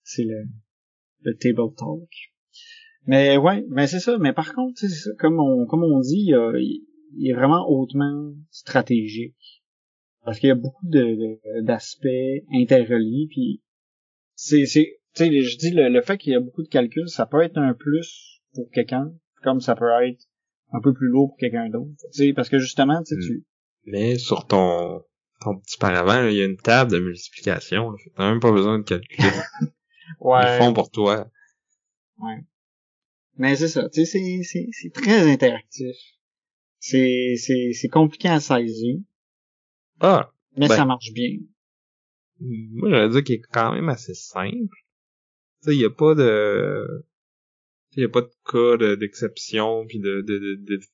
C'est 0.03 0.23
le, 0.23 0.45
le 1.21 1.38
table 1.38 1.75
talk. 1.78 2.09
Mais 3.05 3.38
ouais, 3.38 3.63
mais 3.69 3.88
c'est 3.88 3.99
ça. 3.99 4.17
Mais 4.17 4.34
par 4.34 4.53
contre, 4.53 4.80
c'est 4.80 4.89
ça, 4.89 5.11
comme 5.19 5.39
on, 5.39 5.65
comme 5.65 5.84
on 5.84 5.99
dit, 5.99 6.28
il 6.30 6.86
il 7.16 7.30
est 7.30 7.34
vraiment 7.34 7.70
hautement 7.70 8.34
stratégique. 8.49 9.64
Parce 10.24 10.39
qu'il 10.39 10.49
y 10.49 10.51
a 10.51 10.55
beaucoup 10.55 10.86
de, 10.86 11.39
d'aspects 11.62 12.43
interreliés, 12.53 13.28
puis 13.30 13.62
c'est, 14.36 14.66
c'est, 14.66 14.99
tu 15.16 15.26
sais, 15.26 15.41
je 15.41 15.58
dis 15.58 15.72
le, 15.72 16.01
fait 16.01 16.18
qu'il 16.18 16.34
y 16.34 16.36
a 16.36 16.39
beaucoup 16.39 16.64
de 16.64 16.68
calculs, 16.68 17.08
ça 17.08 17.26
peut 17.26 17.41
être 17.41 17.58
un 17.58 17.74
plus 17.74 18.41
pour 18.53 18.70
quelqu'un, 18.72 19.14
comme 19.41 19.62
ça 19.62 19.76
peut 19.76 19.89
être 20.03 20.26
un 20.74 20.82
peu 20.82 20.93
plus 20.93 21.08
lourd 21.08 21.30
pour 21.30 21.38
quelqu'un 21.38 21.70
d'autre. 21.70 21.91
Tu 22.14 22.26
sais, 22.26 22.34
parce 22.34 22.49
que 22.49 22.60
justement, 22.60 23.01
tu 23.03 23.22
sais, 23.22 23.34
hmm. 23.34 23.41
Mais 23.86 24.18
sur 24.18 24.45
ton, 24.45 25.01
ton 25.39 25.58
petit 25.60 25.78
paravent, 25.78 26.28
il 26.28 26.36
y 26.36 26.41
a 26.41 26.45
une 26.45 26.58
table 26.58 26.91
de 26.91 26.99
multiplication. 26.99 27.93
T'as 28.18 28.30
même 28.30 28.41
pas 28.41 28.51
besoin 28.51 28.80
de 28.80 28.84
calculer. 28.84 29.30
ouais. 30.20 30.58
Ils 30.58 30.62
font 30.62 30.74
pour 30.74 30.91
toi. 30.91 31.30
Ouais. 32.18 32.43
Mais 33.38 33.55
c'est 33.55 33.70
ça, 33.70 33.88
tu 33.88 34.05
sais, 34.05 34.20
c'est, 34.20 34.43
c'est, 34.43 34.67
c'est 34.71 34.93
très 34.93 35.32
interactif. 35.32 35.96
C'est, 36.79 37.36
c'est, 37.37 37.71
c'est 37.74 37.89
compliqué 37.89 38.29
à 38.29 38.39
saisir. 38.39 38.97
Ah. 39.99 40.32
Mais 40.55 40.67
ben, 40.67 40.75
ça 40.75 40.86
marche 40.86 41.12
bien. 41.13 41.37
Moi, 42.39 42.89
j'allais 42.89 43.09
dire 43.09 43.24
qu'il 43.24 43.36
est 43.36 43.41
quand 43.51 43.74
même 43.74 43.89
assez 43.89 44.13
simple. 44.13 44.75
Tu 45.62 45.71
sais, 45.71 45.75
il 45.75 45.82
y 45.82 45.86
a 45.86 45.89
pas 45.89 46.13
de, 46.13 47.05
il 47.93 48.04
y 48.04 48.05
a 48.05 48.09
pas 48.09 48.21
de 48.21 48.32
cas 48.45 48.95
d'exception 48.95 49.86
puis 49.87 49.99
de, 49.99 50.21
de, 50.21 50.37
de, 50.37 50.55
de 50.55 50.78
tu 50.78 50.87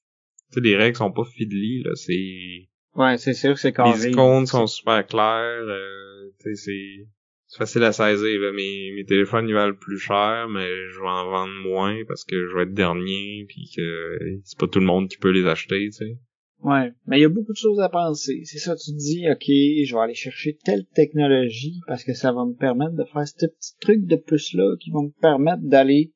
sais, 0.52 0.62
les 0.62 0.76
règles 0.76 0.98
sont 0.98 1.12
pas 1.12 1.26
fiddly, 1.26 1.84
là, 1.84 1.96
c'est... 1.96 2.70
Ouais, 2.96 3.18
c'est 3.18 3.34
sûr 3.34 3.56
que 3.56 3.60
c'est 3.60 3.74
carré. 3.74 3.98
Les 3.98 4.12
icônes 4.12 4.46
sont 4.46 4.68
super 4.68 5.06
claires, 5.06 5.64
euh, 5.68 6.30
tu 6.40 6.56
sais, 6.56 7.08
c'est 7.54 7.60
facile 7.60 7.84
à 7.84 7.92
saisir. 7.92 8.42
Là. 8.42 8.52
Mes, 8.52 9.06
téléphones 9.08 9.48
ils 9.48 9.54
valent 9.54 9.76
plus 9.76 10.00
cher, 10.00 10.48
mais 10.50 10.68
je 10.90 11.00
vais 11.00 11.08
en 11.08 11.30
vendre 11.30 11.54
moins 11.64 11.96
parce 12.08 12.24
que 12.24 12.36
je 12.36 12.56
vais 12.56 12.64
être 12.64 12.74
dernier 12.74 13.46
puis 13.48 13.70
que 13.76 14.40
c'est 14.44 14.58
pas 14.58 14.68
tout 14.68 14.80
le 14.80 14.88
monde 14.88 15.08
qui 15.08 15.18
peut 15.18 15.30
les 15.30 15.46
acheter, 15.46 15.86
tu 15.86 15.92
sais. 15.92 16.18
Ouais, 16.64 16.94
mais 17.06 17.20
il 17.20 17.22
y 17.22 17.26
a 17.26 17.30
beaucoup 17.30 17.52
de 17.52 17.58
choses 17.58 17.80
à 17.80 17.90
penser. 17.90 18.42
C'est 18.46 18.58
ça, 18.58 18.76
tu 18.76 18.92
te 18.92 18.98
dis, 18.98 19.30
ok, 19.30 19.46
je 19.86 19.94
vais 19.94 20.02
aller 20.02 20.16
chercher 20.16 20.58
telle 20.64 20.86
technologie 20.96 21.80
parce 21.86 22.04
que 22.04 22.14
ça 22.14 22.32
va 22.32 22.46
me 22.46 22.56
permettre 22.56 22.96
de 22.96 23.04
faire 23.04 23.28
ce 23.28 23.46
petit 23.46 23.78
truc 23.82 24.06
de 24.06 24.16
plus 24.16 24.54
là 24.56 24.76
qui 24.80 24.90
va 24.90 25.02
me 25.02 25.12
permettre 25.22 25.62
d'aller 25.62 26.12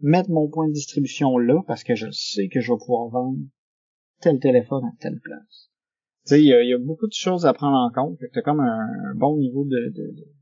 mettre 0.00 0.30
mon 0.30 0.48
point 0.48 0.68
de 0.68 0.74
distribution 0.74 1.38
là 1.38 1.60
parce 1.66 1.82
que 1.82 1.96
je 1.96 2.08
sais 2.12 2.48
que 2.48 2.60
je 2.60 2.70
vais 2.70 2.78
pouvoir 2.78 3.08
vendre 3.08 3.38
tel 4.20 4.38
téléphone 4.38 4.84
à 4.84 4.92
telle 5.00 5.18
place. 5.24 5.70
Tu 6.26 6.34
sais, 6.34 6.42
il 6.42 6.46
y, 6.46 6.52
a, 6.52 6.78
beaucoup 6.78 7.08
de 7.08 7.14
choses 7.14 7.46
à 7.46 7.52
prendre 7.54 7.78
en 7.78 7.90
compte. 7.90 8.18
Fait 8.20 8.28
que 8.28 8.34
t'as 8.34 8.42
comme 8.42 8.60
un, 8.60 9.14
bon 9.16 9.38
niveau 9.38 9.64
de, 9.64 9.88
de 9.88 10.12
de 10.12 10.37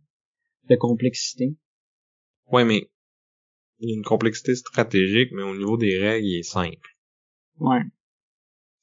complexité. 0.75 1.55
Ouais, 2.51 2.65
mais 2.65 2.91
il 3.79 3.91
y 3.91 3.93
a 3.93 3.97
une 3.97 4.05
complexité 4.05 4.55
stratégique, 4.55 5.31
mais 5.33 5.43
au 5.43 5.57
niveau 5.57 5.77
des 5.77 5.99
règles, 5.99 6.27
il 6.27 6.39
est 6.39 6.43
simple. 6.43 6.97
Ouais. 7.59 7.83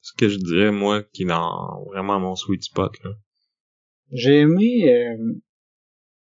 Ce 0.00 0.12
que 0.12 0.28
je 0.28 0.38
dirais, 0.38 0.70
moi, 0.70 1.02
qui 1.02 1.22
est 1.22 1.26
dans 1.26 1.84
vraiment 1.84 2.20
mon 2.20 2.36
sweet 2.36 2.62
spot, 2.64 2.92
là. 3.02 3.10
J'ai 4.12 4.40
aimé, 4.40 4.92
euh, 4.92 5.34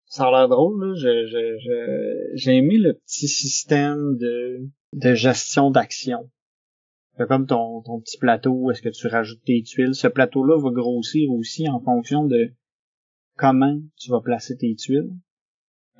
ça 0.06 0.28
a 0.28 0.32
l'air 0.32 0.48
drôle, 0.48 0.86
là, 0.86 0.94
je, 0.96 1.28
je, 1.28 2.32
j'ai 2.36 2.58
aimé 2.58 2.78
le 2.78 2.94
petit 2.94 3.28
système 3.28 4.18
de, 4.18 4.70
de 4.94 5.14
gestion 5.14 5.72
d'action. 5.72 6.30
T'as 7.18 7.26
comme 7.26 7.48
ton, 7.48 7.82
ton 7.82 8.00
petit 8.00 8.18
plateau, 8.18 8.72
est-ce 8.72 8.82
que 8.82 8.90
tu 8.90 9.08
rajoutes 9.08 9.44
tes 9.44 9.64
tuiles. 9.64 9.96
Ce 9.96 10.08
plateau-là 10.08 10.62
va 10.62 10.70
grossir 10.72 11.30
aussi 11.32 11.68
en 11.68 11.82
fonction 11.82 12.26
de 12.26 12.54
comment 13.36 13.82
tu 13.98 14.12
vas 14.12 14.22
placer 14.22 14.56
tes 14.56 14.76
tuiles. 14.76 15.12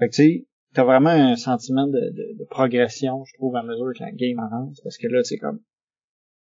Fait 0.02 0.10
que 0.10 0.16
tu 0.16 0.24
sais, 0.24 0.48
t'as 0.74 0.84
vraiment 0.84 1.12
un 1.12 1.36
sentiment 1.36 1.86
de, 1.86 1.94
de, 1.94 2.40
de, 2.40 2.44
progression, 2.50 3.24
je 3.24 3.36
trouve, 3.36 3.56
à 3.56 3.62
mesure 3.62 3.94
que 3.96 4.04
la 4.04 4.12
game 4.12 4.40
avance, 4.40 4.82
parce 4.82 4.98
que 4.98 5.06
là, 5.06 5.24
c'est 5.24 5.38
comme, 5.38 5.60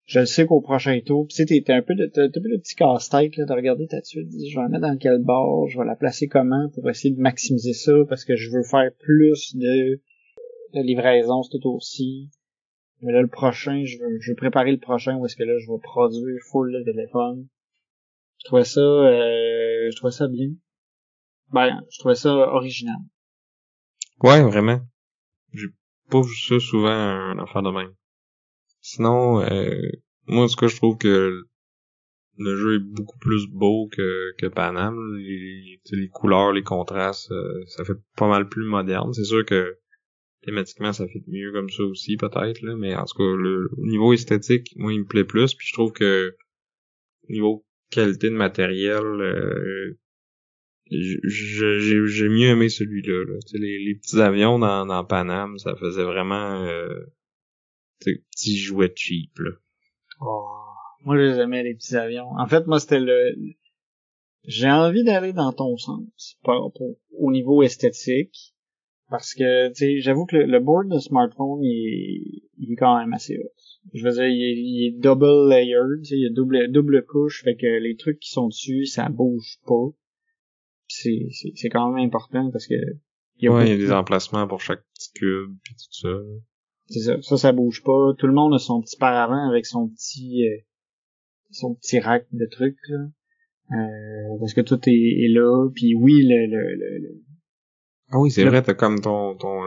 je 0.05 0.23
sais 0.25 0.45
qu'au 0.45 0.61
prochain 0.61 0.99
tour, 1.03 1.25
tu 1.27 1.37
sais, 1.37 1.45
t'es 1.45 1.73
un 1.73 1.81
peu 1.81 1.95
de, 1.95 2.05
t'as 2.05 2.25
un 2.25 2.29
peu 2.29 2.39
de 2.41 2.61
petit 2.61 2.75
casse-tête, 2.75 3.35
là, 3.35 3.45
de 3.45 3.53
regarder 3.53 3.87
ta 3.87 3.99
tuile, 3.99 4.29
je 4.29 4.55
vais 4.55 4.61
la 4.61 4.69
mettre 4.69 4.85
dans 4.85 4.97
quel 4.97 5.23
bord, 5.23 5.67
je 5.69 5.79
vais 5.79 5.85
la 5.85 5.95
placer 5.95 6.27
comment 6.27 6.69
pour 6.69 6.87
essayer 6.87 7.15
de 7.15 7.19
maximiser 7.19 7.73
ça, 7.73 7.93
parce 8.07 8.25
que 8.25 8.35
je 8.35 8.51
veux 8.51 8.61
faire 8.61 8.91
plus 8.99 9.55
de, 9.55 10.01
de 10.75 10.81
livraison 10.83 11.41
ce 11.41 11.57
tour-ci. 11.57 12.29
Mais 13.01 13.13
là, 13.13 13.23
le 13.23 13.27
prochain, 13.27 13.85
je 13.85 13.97
veux, 13.97 14.19
je 14.19 14.33
veux 14.33 14.35
préparer 14.35 14.71
le 14.71 14.77
prochain 14.77 15.17
où 15.17 15.25
est-ce 15.25 15.35
que 15.35 15.43
là, 15.43 15.57
je 15.57 15.71
vais 15.71 15.79
produire 15.81 16.39
full 16.51 16.71
le 16.71 16.83
téléphone. 16.83 17.47
Je 18.37 18.45
trouvais 18.45 18.65
ça, 18.65 18.81
euh, 18.81 19.89
je 19.89 19.95
trouvais 19.95 20.11
ça 20.11 20.27
bien. 20.27 20.49
Ben, 21.51 21.81
je 21.89 21.97
trouvais 21.97 22.13
ça 22.13 22.29
original. 22.29 22.97
Ouais, 24.23 24.41
vraiment. 24.41 24.81
J'ai 25.53 25.67
pas 26.09 26.21
vu 26.21 26.35
ça 26.35 26.59
souvent 26.59 26.89
un 26.89 27.39
affaire 27.39 27.61
de 27.61 27.71
même. 27.71 27.93
Sinon, 28.81 29.41
euh, 29.41 29.89
moi, 30.27 30.47
ce 30.47 30.55
que 30.55 30.67
je 30.67 30.75
trouve 30.75 30.97
que 30.97 31.43
le 32.37 32.55
jeu 32.55 32.75
est 32.75 32.79
beaucoup 32.79 33.17
plus 33.19 33.47
beau 33.47 33.89
que, 33.91 34.33
que 34.37 34.47
Panam. 34.47 34.95
Les, 35.17 35.79
les 35.91 36.09
couleurs, 36.09 36.51
les 36.51 36.63
contrastes, 36.63 37.31
euh, 37.31 37.63
ça 37.67 37.83
fait 37.83 37.97
pas 38.15 38.27
mal 38.27 38.47
plus 38.47 38.65
moderne. 38.65 39.13
C'est 39.13 39.23
sûr 39.23 39.45
que 39.45 39.77
thématiquement, 40.43 40.93
ça 40.93 41.07
fait 41.07 41.23
mieux 41.27 41.51
comme 41.51 41.69
ça 41.69 41.83
aussi, 41.83 42.17
peut-être, 42.17 42.61
là. 42.61 42.75
Mais 42.75 42.95
en 42.95 43.05
tout 43.05 43.17
cas, 43.17 43.23
le, 43.23 43.69
au 43.77 43.85
niveau 43.85 44.13
esthétique, 44.13 44.73
moi, 44.77 44.93
il 44.93 45.01
me 45.01 45.05
plaît 45.05 45.25
plus. 45.25 45.53
Puis 45.53 45.67
je 45.67 45.73
trouve 45.73 45.91
que 45.91 46.35
au 47.29 47.31
niveau 47.31 47.65
qualité 47.89 48.29
de 48.29 48.35
matériel, 48.35 49.03
euh, 49.03 49.97
j'ai 50.89 52.29
mieux 52.29 52.49
aimé 52.49 52.69
celui-là. 52.69 53.25
Là. 53.25 53.39
Les, 53.53 53.79
les 53.83 53.95
petits 53.95 54.19
avions 54.19 54.59
dans, 54.59 54.85
dans 54.85 55.03
Panam, 55.03 55.57
ça 55.57 55.75
faisait 55.75 56.03
vraiment 56.03 56.63
euh, 56.63 57.05
petits 57.99 58.57
jouets 58.57 58.93
cheap. 58.95 59.37
Là. 59.39 59.51
Oh, 60.21 60.45
moi, 61.03 61.17
je 61.17 61.21
les 61.21 61.39
aimais, 61.39 61.63
les 61.63 61.75
petits 61.75 61.95
avions. 61.95 62.29
En 62.37 62.47
fait, 62.47 62.67
moi, 62.67 62.79
c'était 62.79 62.99
le... 62.99 63.35
J'ai 64.45 64.69
envie 64.69 65.03
d'aller 65.03 65.33
dans 65.33 65.51
ton 65.51 65.75
sens 65.77 66.37
pour, 66.43 66.71
pour, 66.73 66.97
au 67.17 67.31
niveau 67.31 67.63
esthétique. 67.63 68.53
Parce 69.09 69.33
que, 69.33 69.69
tu 69.69 69.75
sais, 69.75 69.99
j'avoue 70.01 70.25
que 70.25 70.35
le, 70.35 70.59
board 70.59 70.89
de 70.89 70.99
smartphone, 70.99 71.63
il 71.63 71.69
est, 71.69 72.43
il 72.57 72.73
est 72.73 72.75
quand 72.75 72.97
même 72.97 73.13
assez 73.13 73.37
haut. 73.37 73.53
Je 73.93 74.03
veux 74.03 74.11
dire, 74.11 74.27
il 74.27 74.43
est, 74.43 74.57
il 74.57 74.87
est 74.87 74.99
double 74.99 75.47
layered, 75.49 76.05
il 76.11 76.23
y 76.23 76.25
a 76.25 76.29
double, 76.29 76.69
double 76.71 77.05
couche, 77.05 77.41
fait 77.43 77.55
que 77.55 77.79
les 77.79 77.95
trucs 77.95 78.19
qui 78.19 78.31
sont 78.31 78.49
dessus, 78.49 78.85
ça 78.85 79.07
bouge 79.07 79.59
pas 79.65 79.93
c'est, 81.01 81.51
c'est, 81.55 81.69
quand 81.69 81.91
même 81.91 82.05
important 82.05 82.49
parce 82.51 82.67
que 82.67 82.75
il 83.39 83.45
y 83.45 83.47
a, 83.47 83.53
ouais, 83.53 83.65
il 83.65 83.69
y 83.69 83.73
a 83.73 83.77
des 83.77 83.91
emplacements 83.91 84.47
pour 84.47 84.61
chaque 84.61 84.83
petit 84.93 85.11
cube 85.13 85.55
puis 85.63 85.75
tout 85.75 86.07
ça. 86.07 86.17
C'est 86.87 86.99
ça, 86.99 87.21
ça 87.21 87.37
ça 87.37 87.51
bouge 87.51 87.83
pas. 87.83 88.13
Tout 88.17 88.27
le 88.27 88.33
monde 88.33 88.53
a 88.53 88.59
son 88.59 88.81
petit 88.81 88.97
paravent 88.97 89.49
avec 89.49 89.65
son 89.65 89.89
petit 89.89 90.47
euh, 90.47 90.57
son 91.51 91.75
petit 91.75 91.99
rack 91.99 92.25
de 92.31 92.45
trucs 92.45 92.77
là. 92.89 92.97
Euh, 93.71 94.39
parce 94.39 94.53
que 94.53 94.61
tout 94.61 94.79
est, 94.87 94.91
est 94.91 95.33
là. 95.33 95.69
Puis 95.75 95.93
oui, 95.95 96.23
le, 96.23 96.47
le, 96.47 96.75
le, 96.75 97.21
Ah 98.09 98.19
oui, 98.19 98.31
c'est 98.31 98.45
vrai, 98.45 98.61
t'as 98.61 98.73
comme 98.73 99.01
ton 99.01 99.35
ton 99.35 99.61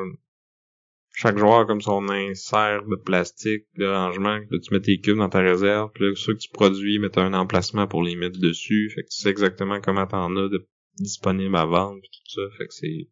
chaque 1.13 1.37
joueur 1.37 1.61
a 1.61 1.65
comme 1.67 1.81
son 1.81 2.09
insert 2.09 2.85
de 2.87 2.97
plastique 2.97 3.67
de 3.77 3.87
rangement, 3.87 4.39
là 4.39 4.59
tu 4.63 4.73
mets 4.73 4.81
tes 4.81 5.01
cubes 5.01 5.19
dans 5.19 5.29
ta 5.29 5.41
réserve, 5.41 5.91
puis 5.93 6.05
là 6.05 6.13
ceux 6.15 6.35
que 6.35 6.39
tu 6.39 6.51
produis, 6.51 6.99
mais 6.99 7.11
t'as 7.11 7.23
un 7.23 7.35
emplacement 7.35 7.87
pour 7.87 8.03
les 8.03 8.17
mettre 8.17 8.41
dessus, 8.41 8.91
fait 8.95 9.03
que 9.03 9.09
tu 9.09 9.17
sais 9.17 9.29
exactement 9.29 9.81
comment 9.81 10.07
t'en 10.07 10.35
as 10.37 10.49
de 10.49 10.67
disponible 11.01 11.57
à 11.57 11.67
vendre 11.67 12.01
tout 12.03 12.31
ça. 12.31 12.43
Fait 12.59 12.67
que 12.67 12.75
c'est 12.75 13.09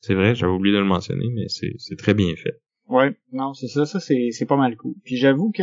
c'est 0.00 0.14
vrai, 0.14 0.34
j'avais 0.34 0.52
oublié 0.52 0.74
de 0.74 0.80
le 0.80 0.86
mentionner, 0.86 1.28
mais 1.32 1.48
c'est 1.48 1.74
c'est 1.78 1.96
très 1.96 2.14
bien 2.14 2.34
fait. 2.36 2.60
Ouais, 2.88 3.16
non, 3.32 3.54
c'est 3.54 3.68
ça, 3.68 3.86
ça 3.86 3.98
c'est 4.00 4.30
c'est 4.30 4.46
pas 4.46 4.56
mal 4.56 4.76
cool. 4.76 4.94
Puis 5.04 5.16
j'avoue 5.16 5.50
que 5.50 5.62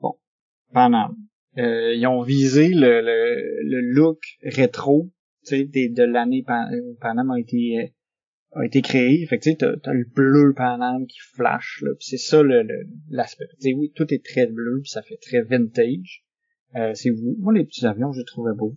bon, 0.00 0.14
Panam, 0.72 1.16
euh, 1.58 1.94
ils 1.94 2.06
ont 2.06 2.22
visé 2.22 2.68
le 2.68 3.00
le, 3.00 3.62
le 3.64 3.80
look 3.80 4.20
rétro, 4.42 5.10
tu 5.44 5.66
de 5.66 6.02
l'année 6.02 6.44
Panam 7.00 7.30
a 7.30 7.40
été 7.40 7.78
euh, 7.80 8.60
a 8.60 8.64
été 8.64 8.82
créé. 8.82 9.26
Fait 9.26 9.38
que 9.38 9.44
tu 9.44 9.50
sais, 9.50 9.56
t'as, 9.56 9.92
le 9.92 10.04
bleu 10.04 10.54
Panam 10.54 11.06
qui 11.06 11.18
flash 11.34 11.82
là, 11.82 11.92
c'est 12.00 12.18
ça 12.18 12.42
le, 12.42 12.66
l'aspect. 13.10 13.46
Tu 13.60 13.70
sais, 13.70 13.74
oui, 13.74 13.92
tout 13.94 14.12
est 14.12 14.24
très 14.24 14.46
bleu, 14.46 14.80
puis 14.82 14.90
ça 14.90 15.02
fait 15.02 15.18
très 15.20 15.42
vintage. 15.42 16.24
Euh, 16.76 16.92
c'est 16.94 17.10
vous. 17.10 17.36
Moi 17.38 17.52
les 17.54 17.64
petits 17.64 17.86
avions, 17.86 18.12
je 18.12 18.20
les 18.20 18.24
trouvais 18.24 18.54
beaux. 18.54 18.74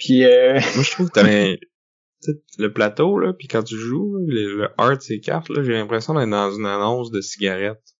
Puis 0.00 0.24
euh... 0.24 0.54
moi 0.74 0.82
je 0.82 0.90
trouve 0.90 1.10
que 1.10 1.20
t'as 1.20 2.32
le 2.58 2.72
plateau 2.72 3.18
là, 3.18 3.32
puis 3.32 3.48
quand 3.48 3.62
tu 3.62 3.76
joues 3.76 4.16
le, 4.26 4.56
le 4.56 4.68
art 4.76 4.96
de 4.96 5.02
ces 5.02 5.20
cartes 5.20 5.48
là, 5.50 5.62
j'ai 5.62 5.72
l'impression 5.72 6.14
d'être 6.14 6.28
dans 6.28 6.52
une 6.52 6.66
annonce 6.66 7.10
de 7.10 7.20
cigarettes 7.20 7.94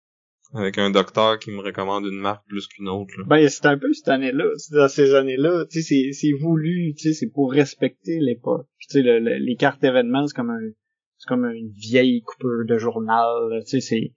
avec 0.53 0.79
un 0.79 0.91
docteur 0.91 1.39
qui 1.39 1.53
me 1.53 1.61
recommande 1.61 2.05
une 2.07 2.19
marque 2.19 2.45
plus 2.49 2.67
qu'une 2.67 2.89
autre. 2.89 3.15
Là. 3.17 3.25
Ben 3.29 3.49
c'est 3.49 3.67
un 3.67 3.79
peu 3.79 3.93
cette 3.93 4.09
année-là, 4.09 4.45
dans 4.73 4.89
ces 4.89 5.15
années-là, 5.15 5.65
tu 5.71 5.81
sais 5.81 5.89
c'est 5.89 6.13
c'est 6.13 6.33
voulu, 6.33 6.95
tu 6.97 7.09
sais 7.09 7.15
c'est 7.15 7.31
pour 7.31 7.53
respecter 7.53 8.19
l'époque. 8.21 8.67
Tu 8.81 9.03
sais 9.03 9.21
les 9.21 9.57
cartes 9.57 9.85
événements 9.85 10.27
c'est 10.27 10.35
comme 10.35 10.51
un 10.51 10.71
c'est 11.19 11.29
comme 11.29 11.45
une 11.45 11.71
vieille 11.71 12.23
coupure 12.23 12.65
de 12.67 12.79
journal, 12.79 13.63
tu 13.65 13.81
sais 13.81 13.81
c'est 13.81 14.15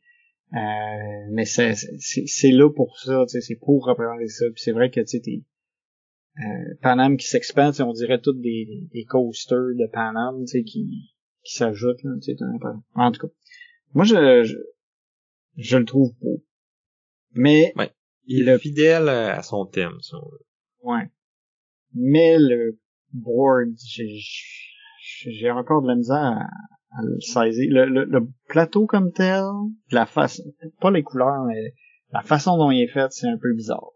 euh, 0.58 1.30
mais 1.32 1.46
c'est 1.46 1.76
c'est 1.76 2.52
là 2.52 2.70
pour 2.70 2.98
ça, 3.00 3.24
tu 3.28 3.34
sais 3.34 3.42
c'est 3.42 3.56
pour 3.56 3.86
représenter 3.86 4.28
ça. 4.28 4.46
Puis 4.46 4.62
c'est 4.64 4.72
vrai 4.72 4.90
que 4.90 5.02
tu 5.02 5.20
sais 5.20 5.22
euh, 6.40 6.74
Panam 6.82 7.18
qui 7.18 7.28
s'expand, 7.28 7.74
on 7.82 7.94
dirait 7.94 8.20
toutes 8.20 8.42
des, 8.42 8.88
des 8.92 9.06
coasters 9.06 9.76
de 9.76 9.88
Panam, 9.92 10.42
tu 10.42 10.48
sais, 10.48 10.64
qui, 10.64 11.14
qui 11.44 11.56
s'ajoutent, 11.56 12.02
là, 12.04 12.12
tu 12.22 12.36
sais, 12.36 12.44
en 12.96 13.12
tout 13.12 13.28
cas. 13.28 13.34
Moi, 13.94 14.06
je, 14.06 14.44
je, 14.44 14.58
je 15.58 15.78
le 15.78 15.86
trouve 15.86 16.12
beau. 16.20 16.44
Mais, 17.34 17.74
ouais. 17.76 17.92
il 18.26 18.50
est 18.50 18.58
fidèle 18.58 19.10
à 19.10 19.42
son 19.44 19.66
thème, 19.66 20.00
ça. 20.02 20.18
Ouais. 20.82 21.10
Mais 21.94 22.38
le 22.40 22.80
board, 23.12 23.70
j'ai, 23.86 24.18
j'ai 25.00 25.52
encore 25.52 25.84
de 25.84 25.88
la 25.88 25.96
misère 25.96 26.18
à, 26.18 26.48
à 26.98 27.02
le 27.04 27.20
saisir. 27.20 27.70
Le, 27.72 28.06
le, 28.06 28.28
plateau 28.48 28.88
comme 28.88 29.12
tel, 29.12 29.44
la 29.92 30.06
face, 30.06 30.42
pas 30.80 30.92
les 30.92 31.04
couleurs, 31.04 31.44
mais 31.46 31.74
la 32.12 32.22
façon 32.22 32.58
dont 32.58 32.72
il 32.72 32.82
est 32.82 32.88
fait, 32.88 33.12
c'est 33.12 33.28
un 33.28 33.38
peu 33.38 33.54
bizarre. 33.54 33.92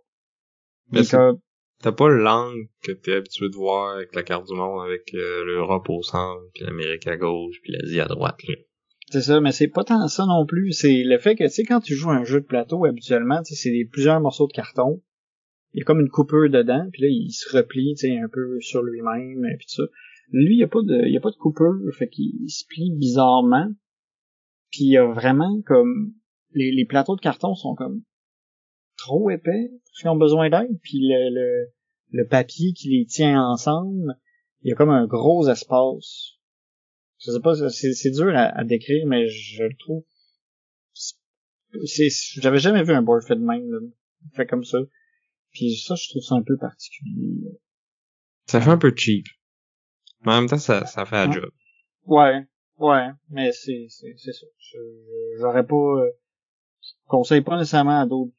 Mais 0.92 1.04
T'as 1.82 1.92
pas 1.92 2.10
l'angle 2.10 2.68
que 2.82 2.92
t'es 2.92 3.14
habitué 3.14 3.50
de 3.50 3.56
voir 3.56 3.96
avec 3.96 4.16
la 4.16 4.24
carte 4.24 4.48
du 4.48 4.56
monde, 4.56 4.84
avec 4.84 5.14
euh, 5.14 5.44
l'Europe 5.46 5.90
au 5.90 6.02
centre, 6.02 6.42
puis 6.54 6.64
l'Amérique 6.64 7.06
à 7.06 7.18
gauche, 7.18 7.60
puis 7.62 7.72
l'Asie 7.74 8.00
à 8.00 8.08
droite. 8.08 8.40
C'est 9.10 9.22
ça, 9.22 9.40
mais 9.40 9.52
c'est 9.52 9.68
pas 9.68 9.84
tant 9.84 10.08
ça 10.08 10.26
non 10.26 10.46
plus. 10.46 10.72
C'est 10.72 11.04
le 11.04 11.18
fait 11.20 11.36
que, 11.36 11.44
tu 11.44 11.50
sais, 11.50 11.64
quand 11.64 11.80
tu 11.80 11.94
joues 11.94 12.10
un 12.10 12.24
jeu 12.24 12.42
de 12.42 12.46
plateau, 12.46 12.84
habituellement, 12.86 13.42
tu 13.44 13.54
sais, 13.54 13.70
c'est 13.70 13.90
plusieurs 13.92 14.20
morceaux 14.20 14.48
de 14.48 14.54
carton. 14.54 15.02
Il 15.74 15.80
y 15.80 15.82
a 15.82 15.86
comme 15.86 16.00
une 16.00 16.10
coupure 16.10 16.50
dedans, 16.50 16.90
puis 16.92 17.04
là, 17.04 17.08
il 17.10 17.32
se 17.32 17.56
replie, 17.56 17.94
tu 17.94 18.08
sais, 18.08 18.18
un 18.18 18.28
peu 18.28 18.60
sur 18.60 18.82
lui-même, 18.82 19.46
puis 19.58 19.68
tout 19.68 19.84
ça. 19.84 19.90
Lui, 20.32 20.56
il 20.56 20.60
y 20.60 20.64
a 20.64 20.68
pas 20.68 20.82
de, 20.82 21.06
il 21.06 21.14
y 21.14 21.18
a 21.18 21.22
pas 21.22 21.32
de 21.32 21.36
coupure, 21.36 21.80
fait 21.98 22.10
qu'il 22.10 22.50
se 22.50 22.66
plie 22.68 22.92
bizarrement. 22.98 23.72
Puis 24.72 24.86
il 24.86 24.92
y 24.92 24.98
a 24.98 25.06
vraiment 25.06 25.62
comme, 25.66 26.14
les, 26.54 26.72
les 26.72 26.86
plateaux 26.86 27.16
de 27.16 27.22
carton 27.22 27.54
sont 27.54 27.76
comme 27.76 28.02
trop 28.98 29.30
épais 29.30 29.72
qui 29.94 30.08
ont 30.08 30.16
besoin 30.16 30.50
d'aide, 30.50 30.80
puis 30.82 31.00
le, 31.02 31.30
le, 31.34 31.72
le 32.12 32.28
papier 32.28 32.74
qui 32.74 32.90
les 32.90 33.06
tient 33.06 33.42
ensemble, 33.42 34.18
il 34.62 34.70
y 34.70 34.74
a 34.74 34.76
comme 34.76 34.90
un 34.90 35.08
gros 35.08 35.48
espace. 35.50 36.34
Je 37.20 37.32
sais 37.32 37.40
pas, 37.40 37.56
c'est 37.70 38.12
dur 38.12 38.32
à, 38.36 38.64
décrire, 38.64 39.06
mais 39.08 39.28
je 39.28 39.64
le 39.64 39.76
trouve. 39.78 40.04
C'est, 41.86 42.10
j'avais 42.36 42.60
jamais 42.60 42.84
vu 42.84 42.94
un 42.94 43.02
board 43.02 43.24
fait 43.24 43.36
de 43.36 43.42
même, 43.42 43.70
là, 43.72 43.80
fait 44.34 44.46
comme 44.46 44.64
ça. 44.64 44.78
Puis 45.52 45.76
ça, 45.76 45.96
je 45.96 46.10
trouve 46.10 46.22
ça 46.22 46.36
un 46.36 46.44
peu 46.44 46.58
particulier. 46.58 47.60
Ça 48.46 48.62
fait 48.62 48.70
un 48.70 48.78
peu 48.78 48.94
cheap. 48.96 49.26
Mais 50.26 50.34
en 50.34 50.42
même 50.42 50.50
temps, 50.50 50.58
ça, 50.58 50.86
ça 50.86 51.06
fait 51.06 51.18
un 51.18 51.32
job. 51.32 51.50
Ouais, 52.06 52.46
ouais, 52.78 53.10
mais 53.30 53.52
c'est, 53.52 53.88
c'est, 53.90 54.14
c'est 54.18 54.34
ça. 54.34 54.46
J'aurais 55.40 55.66
pas, 55.66 55.76
euh, 55.76 56.12
conseille 57.08 57.42
pas 57.42 57.58
nécessairement 57.58 58.02
à 58.02 58.06
d'autres 58.06 58.34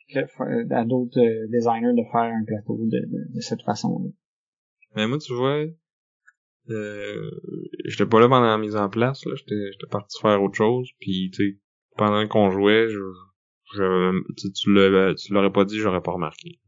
à 0.71 0.85
d'autres 0.85 1.21
euh, 1.21 1.47
designers 1.49 1.95
de 1.95 2.05
faire 2.11 2.33
un 2.33 2.45
plateau 2.47 2.79
de, 2.81 3.01
de, 3.35 3.41
cette 3.41 3.63
façon-là. 3.63 4.11
Mais 4.95 5.07
moi, 5.07 5.19
tu 5.19 5.35
vois, 5.35 5.65
euh, 6.71 7.31
j'étais 7.87 8.07
pas 8.07 8.21
là 8.21 8.29
pendant 8.29 8.47
la 8.47 8.59
mise 8.59 8.77
en 8.77 8.89
place, 8.89 9.25
là, 9.25 9.35
j'étais, 9.37 9.73
j'étais 9.73 9.91
parti 9.91 10.19
faire 10.21 10.43
autre 10.43 10.57
chose, 10.57 10.89
puis 11.01 11.31
tu 11.35 11.53
sais, 11.53 11.59
pendant 11.97 12.27
qu'on 12.29 12.51
jouait, 12.51 12.89
je, 12.89 12.99
je 13.75 14.51
tu, 14.53 14.73
l'aurais, 14.73 15.15
tu 15.15 15.33
l'aurais 15.33 15.53
pas 15.53 15.65
dit, 15.65 15.79
j'aurais 15.79 16.03
pas 16.03 16.13
remarqué. 16.13 16.59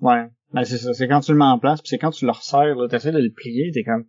Ouais, 0.00 0.28
ben 0.52 0.64
c'est 0.64 0.78
ça, 0.78 0.94
c'est 0.94 1.08
quand 1.08 1.20
tu 1.20 1.32
le 1.32 1.38
mets 1.38 1.44
en 1.44 1.58
place, 1.58 1.80
puis 1.80 1.88
c'est 1.88 1.98
quand 1.98 2.10
tu 2.10 2.24
le 2.24 2.32
resserres, 2.32 2.76
là, 2.76 2.88
t'essaies 2.88 3.12
de 3.12 3.18
le 3.18 3.30
plier, 3.30 3.70
t'es 3.72 3.84
comme, 3.84 4.06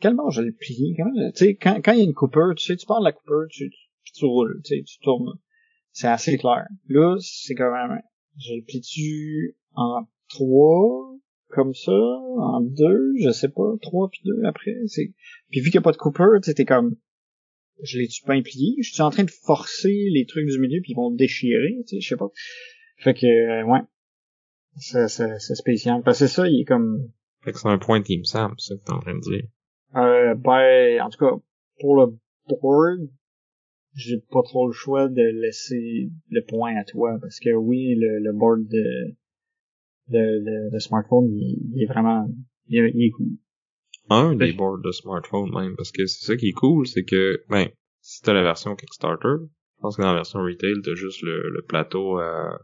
quel 0.00 0.14
bord 0.14 0.30
je 0.30 0.42
le 0.42 0.52
plie, 0.52 0.94
tu 0.96 1.30
sais, 1.34 1.56
quand, 1.56 1.80
quand 1.82 1.92
il 1.92 1.98
y 1.98 2.02
a 2.02 2.04
une 2.04 2.14
coupure, 2.14 2.54
tu 2.56 2.64
sais, 2.64 2.76
tu 2.76 2.86
pars 2.86 3.00
de 3.00 3.04
la 3.04 3.12
coupure, 3.12 3.46
tu, 3.50 3.70
tu, 3.70 4.12
tu 4.12 4.24
roules, 4.24 4.60
tu 4.64 4.76
sais, 4.76 4.82
tu 4.82 4.98
tournes 5.00 5.38
c'est 5.96 6.08
assez 6.08 6.36
clair. 6.36 6.66
Là, 6.88 7.16
c'est 7.20 7.54
quand 7.54 7.72
même, 7.72 7.98
je 8.38 8.52
le 8.52 8.62
plie-tu 8.62 9.56
en 9.74 10.06
trois, 10.28 11.16
comme 11.48 11.72
ça, 11.72 11.90
en 11.90 12.60
deux, 12.60 13.14
je 13.18 13.30
sais 13.30 13.48
pas, 13.48 13.72
trois 13.80 14.10
puis 14.10 14.20
deux 14.22 14.44
après, 14.44 14.74
c'est, 14.88 15.14
puis 15.48 15.60
vu 15.60 15.70
qu'il 15.70 15.80
n'y 15.80 15.82
a 15.86 15.90
pas 15.90 15.92
de 15.92 16.42
sais, 16.42 16.52
t'es 16.52 16.66
comme, 16.66 16.96
je 17.82 17.98
l'ai-tu 17.98 18.22
pas 18.24 18.34
impliqué? 18.34 18.74
Je 18.82 18.92
suis 18.92 19.02
en 19.02 19.08
train 19.08 19.24
de 19.24 19.30
forcer 19.30 20.08
les 20.10 20.26
trucs 20.26 20.46
du 20.46 20.58
milieu 20.58 20.82
puis 20.82 20.92
ils 20.92 20.96
vont 20.96 21.10
déchirer, 21.10 21.78
tu 21.88 21.96
sais, 21.96 22.00
je 22.02 22.08
sais 22.08 22.16
pas. 22.16 22.28
Fait 22.98 23.14
que, 23.14 23.26
euh, 23.26 23.64
ouais. 23.64 23.80
C'est, 24.76 25.08
c'est, 25.08 25.38
c'est 25.38 25.54
spécial. 25.54 26.02
Parce 26.02 26.18
que 26.18 26.26
ça, 26.26 26.46
il 26.46 26.60
est 26.60 26.64
comme... 26.64 27.10
Fait 27.42 27.52
que 27.52 27.58
c'est 27.58 27.68
un 27.68 27.78
point 27.78 28.02
Team 28.02 28.24
Sam, 28.24 28.54
c'est 28.58 28.74
ça 28.74 28.78
que 28.78 28.84
t'es 28.84 28.92
en 28.92 29.00
train 29.00 29.14
de 29.14 29.20
dire. 29.20 29.48
Euh, 29.94 30.34
ben, 30.34 31.00
en 31.00 31.08
tout 31.08 31.24
cas, 31.24 31.32
pour 31.80 31.96
le 31.96 32.18
board, 32.48 33.08
j'ai 33.96 34.18
pas 34.30 34.42
trop 34.42 34.66
le 34.66 34.72
choix 34.72 35.08
de 35.08 35.22
laisser 35.40 36.10
le 36.30 36.44
point 36.44 36.76
à 36.76 36.84
toi, 36.84 37.16
parce 37.20 37.40
que 37.40 37.50
oui, 37.50 37.94
le, 37.96 38.18
le 38.20 38.32
board 38.32 38.68
de, 38.68 39.16
de, 40.08 40.70
de, 40.70 40.78
smartphone, 40.78 41.34
il, 41.34 41.82
est 41.82 41.86
vraiment, 41.86 42.28
il, 42.68 42.78
est 42.78 43.10
cool. 43.10 43.38
Un 44.10 44.36
des 44.36 44.52
boards 44.52 44.82
de 44.84 44.92
smartphone 44.92 45.50
même, 45.52 45.74
parce 45.76 45.90
que 45.90 46.06
c'est 46.06 46.26
ça 46.26 46.36
qui 46.36 46.48
est 46.48 46.52
cool, 46.52 46.86
c'est 46.86 47.04
que, 47.04 47.42
ben, 47.48 47.68
si 48.02 48.22
t'as 48.22 48.34
la 48.34 48.42
version 48.42 48.76
Kickstarter, 48.76 49.46
je 49.76 49.80
pense 49.80 49.96
que 49.96 50.02
dans 50.02 50.08
la 50.08 50.14
version 50.14 50.40
retail, 50.40 50.74
t'as 50.84 50.94
juste 50.94 51.22
le, 51.22 51.50
le 51.50 51.62
plateau 51.62 52.20
euh, 52.20 52.56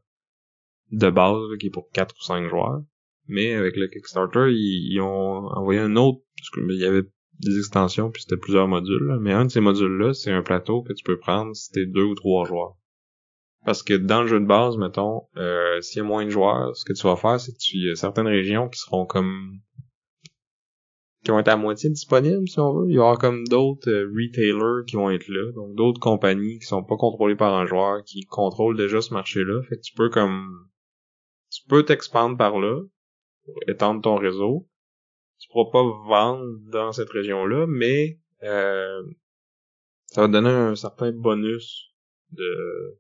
de 0.93 1.11
base 1.11 1.57
qui 1.59 1.67
est 1.69 1.71
pour 1.71 1.89
4 1.91 2.15
ou 2.15 2.23
5 2.23 2.49
joueurs. 2.49 2.83
Mais 3.27 3.55
avec 3.55 3.77
le 3.77 3.89
Kickstarter, 3.89 4.51
ils, 4.51 5.01
ont 5.01 5.47
envoyé 5.49 5.81
un 5.81 5.97
autre, 5.97 6.21
parce 6.37 6.51
qu'il 6.51 6.79
y 6.79 6.85
avait 6.85 7.09
des 7.41 7.59
extensions 7.59 8.11
puis 8.11 8.23
c'était 8.23 8.37
plusieurs 8.37 8.69
modules. 8.69 9.19
Mais 9.21 9.33
un 9.33 9.47
de 9.47 9.51
ces 9.51 9.61
modules-là, 9.61 10.15
c'est 10.15 10.33
un 10.33 10.43
plateau 10.43 10.83
que 10.83 10.93
tu 10.93 11.05
peux 11.05 11.19
prendre 11.19 11.55
si 11.55 11.71
t'es 11.71 11.87
deux 11.87 12.05
ou 12.05 12.15
trois 12.15 12.45
joueurs. 12.47 12.77
Parce 13.65 13.83
que 13.83 13.95
dans 13.95 14.23
le 14.23 14.29
jeu 14.29 14.41
de 14.41 14.47
base, 14.47 14.77
mettons, 14.77 15.23
euh, 15.37 15.81
s'il 15.81 15.99
y 15.99 16.01
a 16.01 16.05
moins 16.05 16.25
de 16.25 16.31
joueurs, 16.31 16.77
ce 16.77 16.85
que 16.85 16.93
tu 16.93 17.07
vas 17.07 17.17
faire, 17.17 17.39
c'est 17.39 17.53
que 17.53 17.59
tu 17.59 17.77
y 17.79 17.91
a 17.91 17.95
certaines 17.95 18.27
régions 18.27 18.69
qui 18.69 18.81
seront 18.81 19.07
comme 19.07 19.61
qui 21.25 21.31
vont 21.31 21.39
être 21.39 21.49
à 21.49 21.57
moitié 21.57 21.89
disponibles, 21.89 22.49
si 22.49 22.59
on 22.59 22.73
veut. 22.73 22.89
Il 22.89 22.95
y 22.95 22.99
aura 22.99 23.17
comme 23.17 23.47
d'autres 23.47 23.89
euh, 23.89 24.11
retailers 24.13 24.85
qui 24.87 24.97
vont 24.97 25.11
être 25.11 25.29
là, 25.29 25.53
donc 25.53 25.77
d'autres 25.77 26.01
compagnies 26.01 26.59
qui 26.59 26.67
sont 26.67 26.83
pas 26.83 26.97
contrôlées 26.97 27.37
par 27.37 27.55
un 27.55 27.65
joueur, 27.65 28.03
qui 28.05 28.25
contrôlent 28.25 28.77
déjà 28.77 29.01
ce 29.01 29.15
marché-là. 29.15 29.63
Fait 29.69 29.77
que 29.77 29.83
tu 29.83 29.95
peux 29.95 30.11
comme 30.11 30.51
tu 31.51 31.63
peux 31.69 31.85
t'expandre 31.85 32.37
par 32.37 32.59
là, 32.59 32.81
étendre 33.69 34.01
ton 34.01 34.17
réseau. 34.17 34.67
Tu 35.43 35.49
pourras 35.49 35.73
pas 35.73 35.83
vendre 35.83 36.45
dans 36.71 36.93
cette 36.93 37.11
région-là, 37.11 37.67
mais 37.69 38.21
euh, 38.45 39.03
ça 40.07 40.21
va 40.21 40.29
donner 40.29 40.51
un 40.51 40.77
certain 40.77 41.11
bonus 41.11 41.93
de 42.31 42.97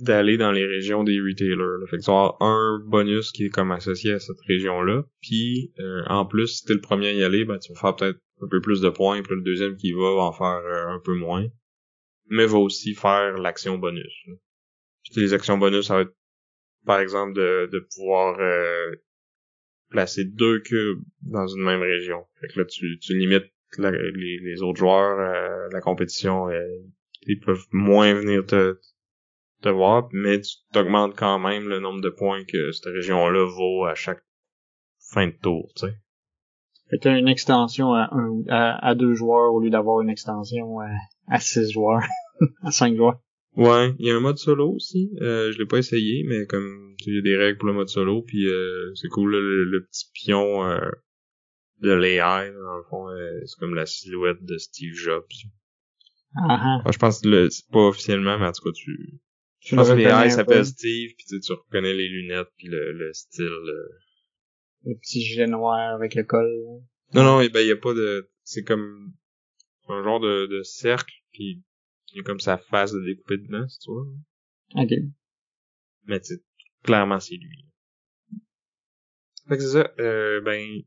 d'aller 0.00 0.36
dans 0.36 0.50
les 0.50 0.66
régions 0.66 1.04
des 1.04 1.20
retailers. 1.20 1.86
Fait 1.88 1.98
que 1.98 2.02
tu 2.02 2.10
vas 2.10 2.24
avoir 2.24 2.42
un 2.42 2.82
bonus 2.84 3.30
qui 3.30 3.44
est 3.44 3.50
comme 3.50 3.70
associé 3.70 4.14
à 4.14 4.18
cette 4.18 4.40
région-là. 4.48 5.04
Puis 5.20 5.72
euh, 5.78 6.02
en 6.08 6.26
plus, 6.26 6.58
si 6.58 6.64
t'es 6.64 6.74
le 6.74 6.80
premier 6.80 7.10
à 7.10 7.12
y 7.12 7.22
aller, 7.22 7.44
ben 7.44 7.58
tu 7.58 7.72
vas 7.72 7.78
faire 7.78 7.94
peut-être 7.94 8.18
un 8.42 8.48
peu 8.48 8.60
plus 8.60 8.80
de 8.80 8.88
points, 8.88 9.22
puis 9.22 9.36
le 9.36 9.42
deuxième 9.42 9.76
qui 9.76 9.92
va 9.92 10.12
va 10.12 10.22
en 10.22 10.32
faire 10.32 10.62
euh, 10.66 10.88
un 10.88 10.98
peu 10.98 11.14
moins. 11.14 11.46
Mais 12.30 12.46
va 12.46 12.58
aussi 12.58 12.94
faire 12.94 13.38
l'action 13.38 13.78
bonus. 13.78 14.26
Puis 15.04 15.20
les 15.20 15.34
actions 15.34 15.56
bonus, 15.56 15.86
ça 15.86 15.94
va 15.94 16.00
être 16.00 16.16
par 16.84 16.98
exemple 16.98 17.34
de, 17.34 17.68
de 17.70 17.78
pouvoir 17.94 18.36
euh, 18.40 18.96
placer 19.94 20.24
deux 20.24 20.58
cubes 20.58 21.04
dans 21.22 21.46
une 21.46 21.62
même 21.62 21.80
région. 21.80 22.24
Fait 22.40 22.48
que 22.48 22.58
là, 22.58 22.64
tu, 22.66 22.98
tu 22.98 23.16
limites 23.16 23.52
les, 23.78 24.38
les, 24.40 24.62
autres 24.62 24.78
joueurs, 24.78 25.16
la 25.70 25.80
compétition, 25.80 26.48
ils 27.22 27.38
peuvent 27.38 27.64
moins 27.70 28.12
venir 28.12 28.44
te, 28.44 28.76
te 29.62 29.68
voir, 29.68 30.08
mais 30.12 30.40
tu 30.40 30.56
t'augmentes 30.72 31.16
quand 31.16 31.38
même 31.38 31.68
le 31.68 31.78
nombre 31.78 32.00
de 32.00 32.10
points 32.10 32.44
que 32.44 32.72
cette 32.72 32.92
région-là 32.92 33.46
vaut 33.56 33.84
à 33.84 33.94
chaque 33.94 34.22
fin 34.98 35.28
de 35.28 35.36
tour, 35.40 35.70
tu 35.76 35.86
sais. 35.86 35.94
Fait 36.90 36.98
que 36.98 37.08
une 37.08 37.28
extension 37.28 37.94
à, 37.94 38.08
un, 38.10 38.42
à, 38.48 38.94
deux 38.96 39.14
joueurs 39.14 39.54
au 39.54 39.60
lieu 39.60 39.70
d'avoir 39.70 40.00
une 40.00 40.10
extension 40.10 40.80
à 41.28 41.38
six 41.38 41.70
joueurs, 41.70 42.02
à 42.62 42.72
cinq 42.72 42.96
joueurs. 42.96 43.20
Ouais, 43.56 43.94
il 43.98 44.06
y 44.06 44.10
a 44.10 44.16
un 44.16 44.20
mode 44.20 44.38
solo 44.38 44.72
aussi. 44.72 45.10
Euh, 45.20 45.52
je 45.52 45.58
l'ai 45.58 45.66
pas 45.66 45.78
essayé, 45.78 46.24
mais 46.24 46.46
comme 46.46 46.94
il 47.06 47.14
y 47.14 47.18
a 47.18 47.22
des 47.22 47.36
règles 47.36 47.58
pour 47.58 47.68
le 47.68 47.74
mode 47.74 47.88
solo, 47.88 48.22
puis 48.22 48.48
euh, 48.48 48.92
c'est 48.94 49.08
cool 49.08 49.36
le, 49.36 49.84
petit 49.84 50.10
pion 50.12 50.64
euh, 50.64 50.90
de 51.80 51.92
l'AI, 51.92 52.50
dans 52.52 52.76
le 52.76 52.84
fond, 52.90 53.08
euh, 53.10 53.40
c'est 53.46 53.58
comme 53.58 53.74
la 53.74 53.86
silhouette 53.86 54.42
de 54.42 54.58
Steve 54.58 54.94
Jobs. 54.94 55.24
Uh 56.36 56.90
je 56.90 56.98
pense 56.98 57.20
que 57.20 57.48
c'est 57.48 57.70
pas 57.70 57.86
officiellement, 57.86 58.38
mais 58.40 58.46
en 58.46 58.52
tout 58.52 58.64
cas 58.64 58.72
tu 58.74 59.20
je 59.60 59.76
pense 59.76 59.88
que 59.88 59.94
les 59.94 60.04
eyes 60.04 60.30
s'appellent 60.30 60.66
Steve, 60.66 61.12
puis 61.16 61.24
tu, 61.26 61.40
tu 61.40 61.52
reconnais 61.52 61.94
les 61.94 62.08
lunettes, 62.08 62.48
puis 62.58 62.66
le, 62.66 62.92
le 62.92 63.12
style. 63.12 63.48
Le 64.84 64.94
petit 64.96 65.22
gilet 65.22 65.46
noir 65.46 65.94
avec 65.94 66.14
le 66.14 66.24
col. 66.24 66.50
Non, 67.14 67.22
non, 67.22 67.38
ben 67.38 67.60
il 67.60 67.68
y 67.68 67.72
a 67.72 67.76
pas 67.76 67.94
de... 67.94 68.28
C'est 68.42 68.62
comme 68.62 69.14
un 69.88 70.02
genre 70.02 70.20
de, 70.20 70.46
de 70.46 70.62
cercle, 70.62 71.14
puis 71.32 71.62
il 72.14 72.18
y 72.18 72.20
a 72.20 72.22
comme 72.22 72.40
sa 72.40 72.58
face 72.58 72.92
de 72.92 73.00
découpé 73.00 73.38
dedans, 73.38 73.66
si 73.68 73.78
tu 73.80 73.90
vois. 73.90 74.06
Ok. 74.76 74.90
Mais 76.06 76.20
tu 76.20 76.34
clairement 76.82 77.20
c'est 77.20 77.36
lui. 77.36 77.66
Fait 79.48 79.56
que 79.56 79.62
c'est 79.62 79.82
ça, 79.82 79.92
euh, 79.98 80.40
ben, 80.40 80.82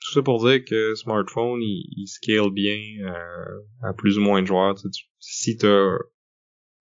tout 0.00 0.12
ça 0.12 0.22
pour 0.22 0.44
dire 0.44 0.64
que 0.64 0.94
smartphone, 0.94 1.60
il, 1.62 1.86
il 1.96 2.06
scale 2.06 2.50
bien 2.50 2.78
euh, 3.00 3.62
à 3.82 3.94
plus 3.94 4.18
ou 4.18 4.20
moins 4.20 4.42
de 4.42 4.46
joueurs. 4.46 4.74
Tu, 4.74 5.04
si 5.18 5.56
t'as 5.56 5.96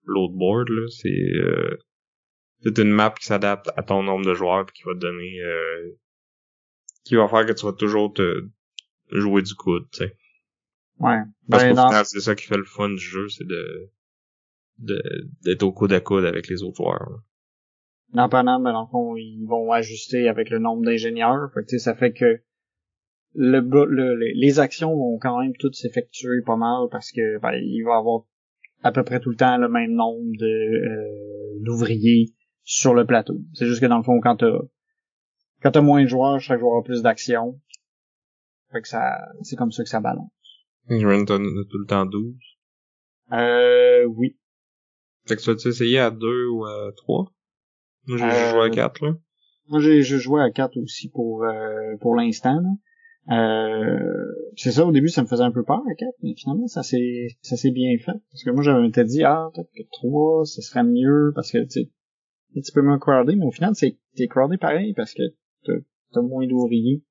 l'autre 0.03 0.34
board 0.34 0.70
là, 0.70 0.88
c'est 0.90 1.10
euh, 1.10 1.78
c'est 2.62 2.78
une 2.80 2.91
map 2.91 3.12
qui 3.12 3.26
s'adapte 3.26 3.70
à 3.78 3.84
ton 3.84 4.03
nombre 4.03 4.26
de 4.26 4.34
joueurs 4.34 4.66
puis 4.66 4.76
qui 4.76 4.84
va 4.84 4.94
te 4.94 4.99
donner 4.99 5.40
euh, 5.41 5.91
qui 7.03 7.16
va 7.16 7.28
faire 7.28 7.45
que 7.45 7.53
tu 7.53 7.66
vas 7.66 7.74
toujours 7.74 8.14
te 8.14 8.48
jouer 9.12 9.41
du 9.41 9.53
coude, 9.53 9.88
tu 9.91 9.99
sais. 9.99 10.18
Ouais. 10.99 11.22
Parce 11.49 11.63
ben, 11.63 11.76
qu'au 11.76 11.88
final, 11.88 12.05
c'est 12.05 12.19
ça 12.22 12.35
qui 12.35 12.45
fait 12.45 12.57
le 12.57 12.63
fun 12.63 12.89
du 12.89 12.97
jeu, 12.97 13.27
c'est 13.30 13.47
de 13.47 13.91
d'être 14.77 15.63
au 15.63 15.72
coude 15.72 15.93
à 15.93 16.01
coude 16.01 16.26
avec 16.26 16.49
les 16.49 16.61
autres 16.61 16.77
joueurs. 16.77 17.09
Là. 17.09 17.17
Non, 18.13 18.30
pas 18.30 18.43
non, 18.43 18.59
mais 18.59 18.72
dans 18.72 18.84
le 18.84 18.88
fond, 18.88 19.15
ils 19.15 19.45
vont 19.45 19.72
ajuster 19.72 20.27
avec 20.27 20.49
le 20.49 20.59
nombre 20.59 20.84
d'ingénieurs. 20.84 21.51
Fait 21.53 21.65
que, 21.65 21.77
ça 21.77 21.95
fait 21.95 22.13
que 22.13 22.41
le, 23.34 23.59
le, 23.59 24.15
les 24.15 24.59
actions 24.59 24.95
vont 24.95 25.17
quand 25.17 25.41
même 25.41 25.53
toutes 25.57 25.76
s'effectuer 25.76 26.41
pas 26.45 26.55
mal 26.55 26.88
parce 26.91 27.11
que 27.11 27.39
ben, 27.39 27.53
il 27.53 27.84
va 27.84 27.97
avoir 27.97 28.23
à 28.84 28.91
peu 28.91 29.03
près 29.03 29.19
tout 29.19 29.30
le 29.31 29.35
temps 29.35 29.57
le 29.57 29.67
même 29.67 29.91
nombre 29.91 30.31
de 30.38 30.45
euh, 30.45 31.59
d'ouvriers 31.61 32.34
sur 32.63 32.93
le 32.93 33.05
plateau. 33.05 33.35
C'est 33.53 33.65
juste 33.65 33.81
que 33.81 33.85
dans 33.85 33.97
le 33.97 34.03
fond, 34.03 34.19
quand 34.22 34.38
t'as 34.38 34.59
quand 35.61 35.72
t'as 35.72 35.81
moins 35.81 36.03
de 36.03 36.07
joueurs, 36.07 36.39
chaque 36.39 36.59
joueur 36.59 36.77
a 36.77 36.84
plus 36.84 37.01
d'action. 37.01 37.59
Fait 38.72 38.81
que 38.81 38.88
ça, 38.88 39.17
c'est 39.41 39.55
comme 39.55 39.72
ça 39.72 39.84
que 39.84 39.89
ça 39.89 39.99
balance. 39.99 40.30
J'imagine 40.90 41.26
t'as 41.26 41.38
tout 41.38 41.78
le 41.78 41.86
temps 41.86 42.06
12? 42.06 42.36
Euh, 43.32 44.06
oui. 44.06 44.38
Fait 45.28 45.36
que 45.36 45.41
tu 45.41 45.49
as 45.49 45.70
essayé 45.70 45.99
à 45.99 46.12
2 46.12 46.48
ou 46.48 46.66
à 46.66 46.91
3? 46.95 47.32
Moi, 48.07 48.18
j'ai 48.18 48.52
joué 48.52 48.66
à 48.66 48.70
4, 48.70 49.03
euh, 49.03 49.07
là. 49.07 49.18
Moi, 49.68 49.80
j'ai 49.80 50.02
joué 50.03 50.41
à 50.41 50.52
4 50.52 50.78
aussi 50.78 51.10
pour, 51.10 51.44
euh, 51.44 51.98
pour 51.99 52.16
l'instant, 52.16 52.62
euh, 53.32 54.34
c'est 54.56 54.72
ça, 54.72 54.86
au 54.86 54.91
début, 54.91 55.10
ça 55.10 55.24
me 55.24 55.28
faisait 55.28 55.44
un 55.44 55.52
peu 55.52 55.64
peur, 55.64 55.82
à 55.90 55.95
4, 55.95 56.10
mais 56.22 56.36
finalement, 56.36 56.68
ça 56.68 56.84
s'est, 56.84 57.28
ça 57.41 57.57
s'est 57.57 57.72
bien 57.72 57.98
fait. 57.98 58.20
Parce 58.32 58.44
que 58.44 58.52
moi, 58.52 58.62
j'avais 58.62 58.90
dit, 59.06 59.24
ah, 59.24 59.49
peut-être 59.53 59.72
que 59.76 59.84
3, 59.91 60.45
ce 60.45 60.62
serait 60.62 60.84
mieux, 60.84 61.32
parce 61.34 61.52
que, 61.52 61.64
tu 61.64 61.70
sais, 61.70 61.91
un 62.56 62.62
petit 62.62 62.72
peu 62.72 62.82
moins 62.82 62.99
crowdé, 62.99 63.36
mais 63.36 63.45
au 63.45 63.52
final, 63.52 63.74
c'est, 63.74 63.98
t'es 64.16 64.28
crowdé 64.28 64.57
pareil, 64.57 64.94
parce 64.94 65.14
que 65.14 65.24
t'as, 65.66 66.22
moins 66.22 66.45
d'ouvriers. 66.48 67.03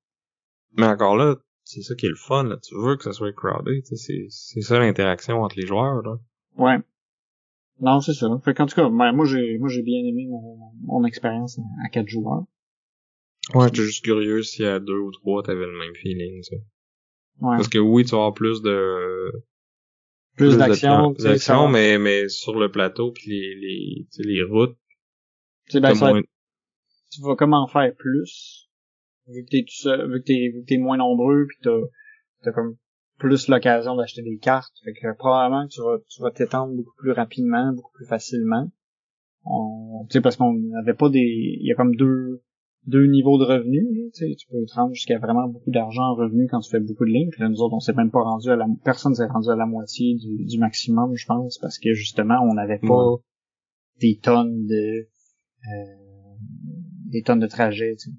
Mais 0.77 0.87
encore 0.87 1.17
là, 1.17 1.35
c'est 1.65 1.81
ça 1.81 1.95
qui 1.95 2.05
est 2.05 2.09
le 2.09 2.15
fun, 2.15 2.43
là. 2.43 2.57
Tu 2.57 2.75
veux 2.75 2.95
que 2.95 3.03
ça 3.03 3.11
soit 3.11 3.33
crowded, 3.33 3.83
c'est, 3.83 4.27
c'est 4.29 4.61
ça 4.61 4.79
l'interaction 4.79 5.41
entre 5.41 5.57
les 5.57 5.65
joueurs, 5.65 6.01
là. 6.03 6.17
Ouais. 6.57 6.77
Non, 7.81 7.99
c'est 7.99 8.13
ça. 8.13 8.27
Fait 8.45 8.53
qu'en 8.53 8.67
tout 8.67 8.75
cas, 8.75 8.87
ben, 8.87 9.11
moi, 9.11 9.25
j'ai, 9.25 9.57
moi, 9.57 9.67
j'ai 9.67 9.81
bien 9.81 9.99
aimé 9.99 10.27
mon, 10.29 10.57
mon 10.83 11.03
expérience 11.03 11.59
à 11.83 11.89
4 11.89 12.07
joueurs. 12.07 12.45
Ouais, 13.53 13.65
j'étais 13.65 13.81
juste 13.81 14.05
curieux 14.05 14.43
si 14.43 14.63
à 14.63 14.79
deux 14.79 14.97
ou 14.97 15.11
trois 15.11 15.43
t'avais 15.43 15.65
le 15.65 15.77
même 15.77 15.93
feeling, 15.95 16.41
tu 16.41 16.55
sais. 16.55 16.63
Ouais. 17.41 17.57
Parce 17.57 17.67
que 17.67 17.77
oui, 17.77 18.05
tu 18.05 18.11
vas 18.11 18.17
avoir 18.17 18.33
plus 18.33 18.61
de 18.61 19.31
plus, 20.35 20.57
d'action, 20.57 21.11
d'action, 21.11 21.67
mais 21.67 21.97
mais 21.97 22.27
sur 22.27 22.57
le 22.57 22.71
plateau 22.71 23.11
puis 23.11 23.29
les 23.29 23.55
les 23.55 24.07
les 24.19 24.43
routes. 24.43 24.77
Tu 25.69 25.79
ben, 25.79 25.93
moins... 25.93 26.21
tu 27.11 27.21
vas 27.21 27.35
comment 27.35 27.67
faire 27.67 27.93
plus 27.95 28.64
vu 29.27 29.43
que 29.43 29.49
t'es 29.49 29.61
tout 29.61 29.75
seul, 29.75 30.11
vu 30.11 30.21
que 30.21 30.25
t'es 30.25 30.51
vu 30.53 30.61
que 30.61 30.67
t'es 30.67 30.77
moins 30.77 30.97
nombreux 30.97 31.45
puis 31.47 31.57
t'as 31.63 31.79
t'as 32.43 32.51
comme 32.51 32.77
plus 33.17 33.47
l'occasion 33.47 33.95
d'acheter 33.95 34.21
des 34.21 34.37
cartes. 34.37 34.73
Fait 34.83 34.93
que 34.93 35.15
probablement 35.17 35.67
que 35.67 35.73
tu 35.73 35.81
vas 35.81 35.97
tu 36.09 36.21
vas 36.21 36.31
t'étendre 36.31 36.75
beaucoup 36.75 36.95
plus 36.97 37.11
rapidement, 37.11 37.73
beaucoup 37.73 37.93
plus 37.93 38.05
facilement. 38.05 38.69
Tu 40.09 40.13
sais 40.13 40.21
parce 40.21 40.35
qu'on 40.35 40.53
n'avait 40.53 40.93
pas 40.93 41.09
des 41.09 41.57
il 41.59 41.67
y 41.67 41.71
a 41.71 41.75
comme 41.75 41.95
deux 41.95 42.41
deux 42.87 43.07
niveaux 43.07 43.37
de 43.39 43.45
revenus. 43.45 44.11
Tu, 44.13 44.35
tu 44.35 44.47
peux 44.47 44.63
te 44.65 44.73
rendre 44.73 44.93
jusqu'à 44.93 45.17
vraiment 45.17 45.47
beaucoup 45.47 45.71
d'argent 45.71 46.03
en 46.03 46.15
revenus 46.15 46.47
quand 46.51 46.59
tu 46.59 46.69
fais 46.69 46.79
beaucoup 46.79 47.05
de 47.05 47.11
lignes. 47.11 47.29
Puis 47.29 47.41
là, 47.41 47.49
nous 47.49 47.61
autres, 47.61 47.73
on 47.73 47.79
s'est 47.79 47.93
même 47.93 48.11
pas 48.11 48.21
rendu 48.21 48.49
à 48.49 48.55
la 48.55 48.67
personne 48.83 49.15
s'est 49.15 49.25
rendu 49.25 49.49
à 49.49 49.55
la 49.55 49.65
moitié 49.65 50.15
du, 50.15 50.45
du 50.45 50.59
maximum, 50.59 51.15
je 51.15 51.25
pense, 51.25 51.57
parce 51.57 51.79
que 51.79 51.93
justement, 51.93 52.37
on 52.43 52.53
n'avait 52.53 52.79
pas 52.79 53.15
des 53.99 54.19
tonnes 54.21 54.65
de 54.67 55.07
euh, 55.67 56.05
des 57.11 57.23
tonnes 57.23 57.39
de 57.39 57.47
trajets. 57.47 57.95
Tu 57.95 58.11
sais. 58.11 58.17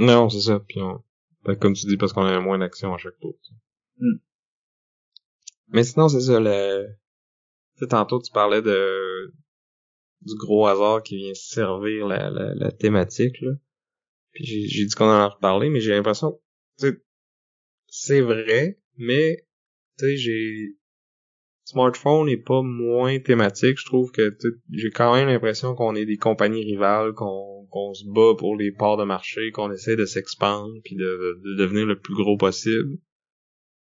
Non, 0.00 0.28
c'est 0.28 0.40
ça. 0.40 0.60
Puis 0.60 0.80
on... 0.80 1.02
ben, 1.44 1.54
comme 1.56 1.74
tu 1.74 1.86
dis, 1.86 1.96
parce 1.96 2.12
qu'on 2.12 2.24
a 2.24 2.40
moins 2.40 2.58
d'action 2.58 2.92
à 2.92 2.98
chaque 2.98 3.18
tour. 3.20 3.36
tu 3.42 3.50
sais. 3.50 3.60
Mm. 3.98 4.20
Mais 5.68 5.84
sinon, 5.84 6.08
c'est 6.08 6.20
ça. 6.20 6.40
Le... 6.40 6.86
Tu 7.76 7.84
sais, 7.84 7.88
tantôt, 7.88 8.20
tu 8.20 8.32
parlais 8.32 8.62
de 8.62 9.32
du 10.22 10.34
gros 10.34 10.66
hasard 10.66 11.02
qui 11.02 11.16
vient 11.16 11.32
servir 11.34 12.06
la, 12.06 12.28
la, 12.28 12.54
la 12.54 12.70
thématique. 12.72 13.40
Là. 13.40 13.52
Puis 14.32 14.44
j'ai, 14.44 14.66
j'ai 14.66 14.84
dit 14.84 14.94
qu'on 14.94 15.06
en 15.06 15.12
a 15.12 15.28
reparlé, 15.28 15.70
mais 15.70 15.80
j'ai 15.80 15.92
l'impression 15.92 16.38
sais, 16.80 17.00
c'est 17.88 18.20
vrai, 18.20 18.78
mais 18.96 19.46
tu 19.98 20.04
sais, 20.06 20.16
j'ai 20.16 20.76
smartphone 21.64 22.26
n'est 22.26 22.36
pas 22.36 22.62
moins 22.62 23.18
thématique. 23.20 23.78
Je 23.78 23.84
trouve 23.84 24.10
que 24.10 24.36
j'ai 24.72 24.90
quand 24.90 25.14
même 25.14 25.28
l'impression 25.28 25.74
qu'on 25.74 25.94
est 25.94 26.06
des 26.06 26.16
compagnies 26.16 26.64
rivales, 26.64 27.12
qu'on 27.12 27.49
qu'on 27.70 27.94
se 27.94 28.04
bat 28.06 28.34
pour 28.38 28.56
les 28.56 28.72
parts 28.72 28.96
de 28.96 29.04
marché, 29.04 29.50
qu'on 29.52 29.70
essaie 29.72 29.96
de 29.96 30.04
s'expandre 30.04 30.74
puis 30.84 30.96
de, 30.96 31.40
de 31.44 31.54
devenir 31.56 31.86
le 31.86 31.98
plus 31.98 32.14
gros 32.14 32.36
possible. 32.36 32.98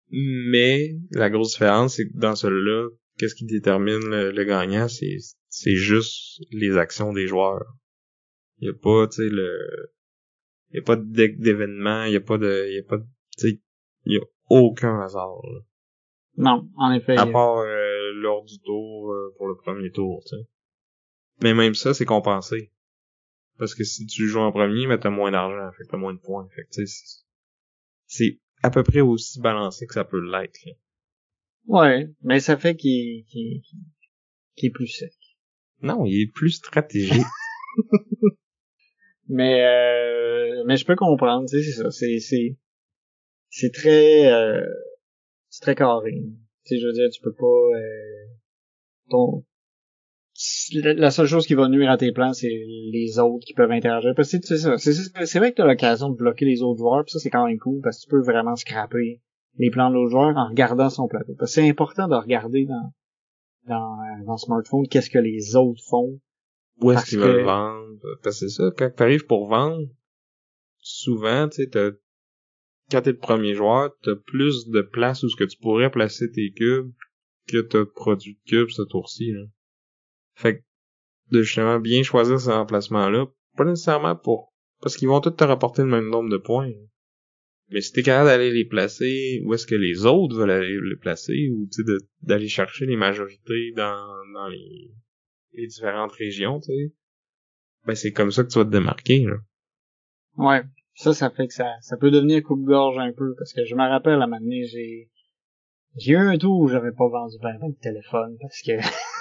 Mais 0.09 0.95
la 1.11 1.29
grosse 1.29 1.53
différence, 1.53 1.95
c'est 1.95 2.07
que 2.07 2.17
dans 2.17 2.35
celui-là, 2.35 2.89
qu'est-ce 3.17 3.35
qui 3.35 3.45
détermine 3.45 3.99
le, 4.09 4.31
le 4.31 4.43
gagnant, 4.43 4.87
c'est 4.87 5.17
c'est 5.49 5.75
juste 5.75 6.41
les 6.51 6.77
actions 6.77 7.13
des 7.13 7.27
joueurs. 7.27 7.65
Il 8.59 8.67
y 8.67 8.69
a 8.69 8.73
pas, 8.73 9.07
tu 9.07 9.17
sais, 9.23 9.29
le 9.29 9.57
il 10.71 10.77
y 10.77 10.79
a 10.79 10.83
pas 10.83 10.95
d'é- 10.97 11.35
d'événement, 11.37 12.03
il 12.05 12.13
y 12.13 12.17
a 12.17 12.21
pas 12.21 12.37
de 12.37 12.67
il 12.69 12.75
y 12.75 12.79
a 12.79 12.83
pas 12.83 12.97
de 12.97 13.05
tu 13.37 13.61
il 14.05 14.13
y 14.13 14.17
a 14.17 14.21
aucun 14.49 15.01
hasard. 15.01 15.41
là. 15.43 15.59
Non, 16.37 16.69
en 16.77 16.91
effet. 16.93 17.17
À 17.17 17.25
part 17.25 17.57
euh, 17.57 18.13
lors 18.15 18.43
du 18.45 18.59
tour 18.59 19.11
euh, 19.11 19.33
pour 19.37 19.47
le 19.47 19.55
premier 19.55 19.91
tour, 19.91 20.21
tu 20.25 20.35
sais. 20.37 20.43
Mais 21.41 21.53
même 21.53 21.73
ça, 21.75 21.93
c'est 21.93 22.05
compensé. 22.05 22.71
Parce 23.57 23.73
que 23.75 23.83
si 23.83 24.05
tu 24.05 24.27
joues 24.27 24.39
en 24.39 24.51
premier, 24.51 24.87
mais 24.87 24.99
t'as 24.99 25.09
moins 25.09 25.31
d'argent, 25.31 25.71
fait 25.77 25.83
que 25.83 25.89
t'as 25.89 25.97
moins 25.97 26.13
de 26.13 26.19
points. 26.19 26.47
Fait 26.55 26.63
que 26.63 26.85
c'est- 26.85 27.23
c'est 28.05 28.39
à 28.63 28.69
peu 28.69 28.83
près 28.83 29.01
aussi 29.01 29.39
balancé 29.39 29.85
que 29.87 29.93
ça 29.93 30.05
peut 30.05 30.19
l'être. 30.19 30.59
Ouais, 31.67 32.07
mais 32.23 32.39
ça 32.39 32.57
fait 32.57 32.75
qu'il 32.75 33.25
qu'il 33.25 33.61
qu'il 34.55 34.67
est 34.69 34.71
plus 34.71 34.87
sec. 34.87 35.13
Non, 35.81 36.05
il 36.05 36.21
est 36.21 36.31
plus 36.31 36.51
stratégique. 36.51 37.25
Mais 39.29 39.61
euh, 39.65 40.63
mais 40.65 40.77
je 40.77 40.85
peux 40.85 40.95
comprendre, 40.95 41.49
tu 41.49 41.61
sais, 41.61 41.63
c'est 41.71 41.83
ça, 41.83 41.91
c'est 41.91 42.19
c'est 42.19 42.55
c'est 43.49 43.73
très 43.73 44.31
euh, 44.31 44.65
c'est 45.49 45.61
très 45.61 45.75
carré. 45.75 46.13
Tu 46.65 46.75
sais, 46.75 46.79
je 46.81 46.87
veux 46.87 46.93
dire, 46.93 47.09
tu 47.11 47.21
peux 47.21 47.33
pas 47.33 47.45
euh, 47.45 48.25
ton 49.09 49.43
la 50.73 51.11
seule 51.11 51.25
chose 51.27 51.47
qui 51.47 51.53
va 51.55 51.67
nuire 51.67 51.89
à 51.89 51.97
tes 51.97 52.11
plans, 52.11 52.33
c'est 52.33 52.47
les 52.47 53.19
autres 53.19 53.45
qui 53.45 53.53
peuvent 53.53 53.71
interagir. 53.71 54.13
Parce 54.15 54.31
que 54.31 54.37
c'est 54.45 54.57
ça, 54.57 54.77
c'est 55.25 55.39
vrai 55.39 55.51
que 55.51 55.57
t'as 55.57 55.65
l'occasion 55.67 56.09
de 56.09 56.15
bloquer 56.15 56.45
les 56.45 56.61
autres 56.61 56.77
joueurs, 56.79 57.03
pis 57.05 57.11
ça 57.13 57.19
c'est 57.19 57.29
quand 57.29 57.45
même 57.47 57.57
cool 57.59 57.81
parce 57.81 57.97
que 57.97 58.03
tu 58.03 58.09
peux 58.09 58.21
vraiment 58.21 58.55
scraper 58.55 59.21
les 59.57 59.69
plans 59.71 59.89
de 59.89 59.95
l'autre 59.95 60.11
joueur 60.11 60.37
en 60.37 60.47
regardant 60.49 60.89
son 60.89 61.07
plateau. 61.07 61.33
Parce 61.39 61.51
que 61.55 61.61
c'est 61.61 61.69
important 61.69 62.07
de 62.07 62.15
regarder 62.15 62.65
dans 62.65 62.93
dans, 63.67 63.99
euh, 63.99 64.25
dans 64.25 64.37
smartphone 64.37 64.87
qu'est-ce 64.87 65.09
que 65.09 65.19
les 65.19 65.55
autres 65.55 65.81
font 65.89 66.19
Où 66.81 66.91
est-ce 66.91 67.05
qu'ils 67.05 67.19
que- 67.19 67.23
veulent 67.23 67.43
vendre? 67.45 67.97
Parce 68.23 68.39
que 68.39 68.47
c'est 68.47 68.55
ça, 68.55 68.69
quand 68.77 68.89
t'arrives 68.95 69.25
pour 69.25 69.47
vendre, 69.49 69.87
souvent, 70.79 71.47
tu 71.49 71.63
sais, 71.63 71.69
t'as- 71.69 71.91
quand 72.91 73.01
t'es 73.01 73.11
le 73.11 73.17
premier 73.17 73.53
joueur, 73.55 73.91
t'as 74.03 74.15
plus 74.15 74.67
de 74.69 74.81
place 74.81 75.23
où 75.23 75.29
ce 75.29 75.35
que 75.35 75.43
tu 75.43 75.57
pourrais 75.57 75.89
placer 75.91 76.31
tes 76.31 76.51
cubes 76.51 76.91
que 77.47 77.59
t'as 77.61 77.79
de 77.79 77.83
produits 77.83 78.37
de 78.45 78.49
cubes 78.49 78.69
ce 78.69 78.83
tour-ci, 78.83 79.31
là. 79.31 79.41
Fait 80.37 80.59
que, 80.59 80.63
de 81.31 81.41
justement 81.41 81.79
bien 81.79 82.03
choisir 82.03 82.39
ces 82.39 82.49
emplacements-là, 82.49 83.25
pas 83.55 83.65
nécessairement 83.65 84.15
pour, 84.15 84.53
parce 84.81 84.95
qu'ils 84.95 85.07
vont 85.07 85.19
tous 85.19 85.31
te 85.31 85.43
rapporter 85.43 85.81
le 85.81 85.87
même 85.87 86.09
nombre 86.09 86.29
de 86.29 86.37
points. 86.37 86.71
Mais 87.69 87.81
si 87.81 87.91
t'es 87.91 88.03
capable 88.03 88.29
d'aller 88.29 88.51
les 88.51 88.63
placer 88.63 89.41
où 89.43 89.53
est-ce 89.55 89.65
que 89.65 89.75
les 89.75 90.05
autres 90.05 90.37
veulent 90.37 90.51
aller 90.51 90.79
les 90.79 90.95
placer, 90.95 91.49
ou 91.49 91.67
d'aller 92.21 92.47
chercher 92.47 92.85
les 92.85 92.95
majorités 92.95 93.73
dans, 93.75 94.07
dans 94.33 94.47
les, 94.47 94.91
les 95.53 95.67
différentes 95.67 96.13
régions, 96.13 96.59
tu 96.59 96.67
sais, 96.67 96.93
ben 97.87 97.95
c'est 97.95 98.13
comme 98.13 98.31
ça 98.31 98.43
que 98.43 98.49
tu 98.49 98.59
vas 98.59 98.65
te 98.65 98.69
démarquer, 98.69 99.23
là. 99.25 99.37
Ouais, 100.37 100.61
ça, 100.93 101.15
ça 101.15 101.31
fait 101.31 101.47
que 101.47 101.53
ça, 101.53 101.73
ça 101.81 101.97
peut 101.97 102.11
devenir 102.11 102.43
coupe-gorge 102.43 102.99
un 102.99 103.11
peu, 103.11 103.33
parce 103.39 103.53
que 103.53 103.65
je 103.65 103.73
me 103.73 103.89
rappelle, 103.89 104.21
à 104.21 104.25
un 104.25 104.27
moment 104.27 104.39
donné, 104.39 104.65
j'ai, 104.65 105.09
j'ai 105.95 106.13
eu 106.13 106.17
un 106.17 106.37
tour 106.37 106.59
où 106.59 106.67
j'avais 106.67 106.91
pas 106.91 107.09
vendu 107.09 107.37
ben, 107.41 107.57
ben 107.59 107.71
de 107.71 107.79
téléphone, 107.81 108.37
parce 108.39 108.61
que 108.61 108.73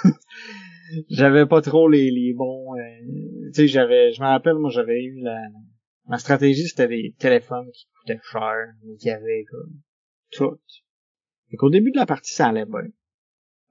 j'avais 1.09 1.45
pas 1.45 1.61
trop 1.61 1.89
les, 1.89 2.11
les 2.11 2.33
bons, 2.33 2.75
euh, 2.75 2.81
tu 3.47 3.53
sais, 3.53 3.67
j'avais, 3.67 4.11
je 4.11 4.21
me 4.21 4.27
rappelle, 4.27 4.55
moi, 4.55 4.69
j'avais 4.69 5.01
eu 5.03 5.19
la, 5.21 5.37
ma 6.07 6.17
stratégie, 6.17 6.67
c'était 6.67 6.87
des 6.87 7.15
téléphones 7.17 7.69
qui 7.71 7.87
coûtaient 7.99 8.19
cher, 8.23 8.73
mais 8.83 8.95
qui 8.95 9.09
avaient 9.09 9.45
comme, 9.49 9.81
tout. 10.31 10.59
Fait 11.49 11.57
qu'au 11.57 11.69
début 11.69 11.91
de 11.91 11.97
la 11.97 12.05
partie, 12.05 12.33
ça 12.33 12.47
allait 12.47 12.65
bien. 12.65 12.89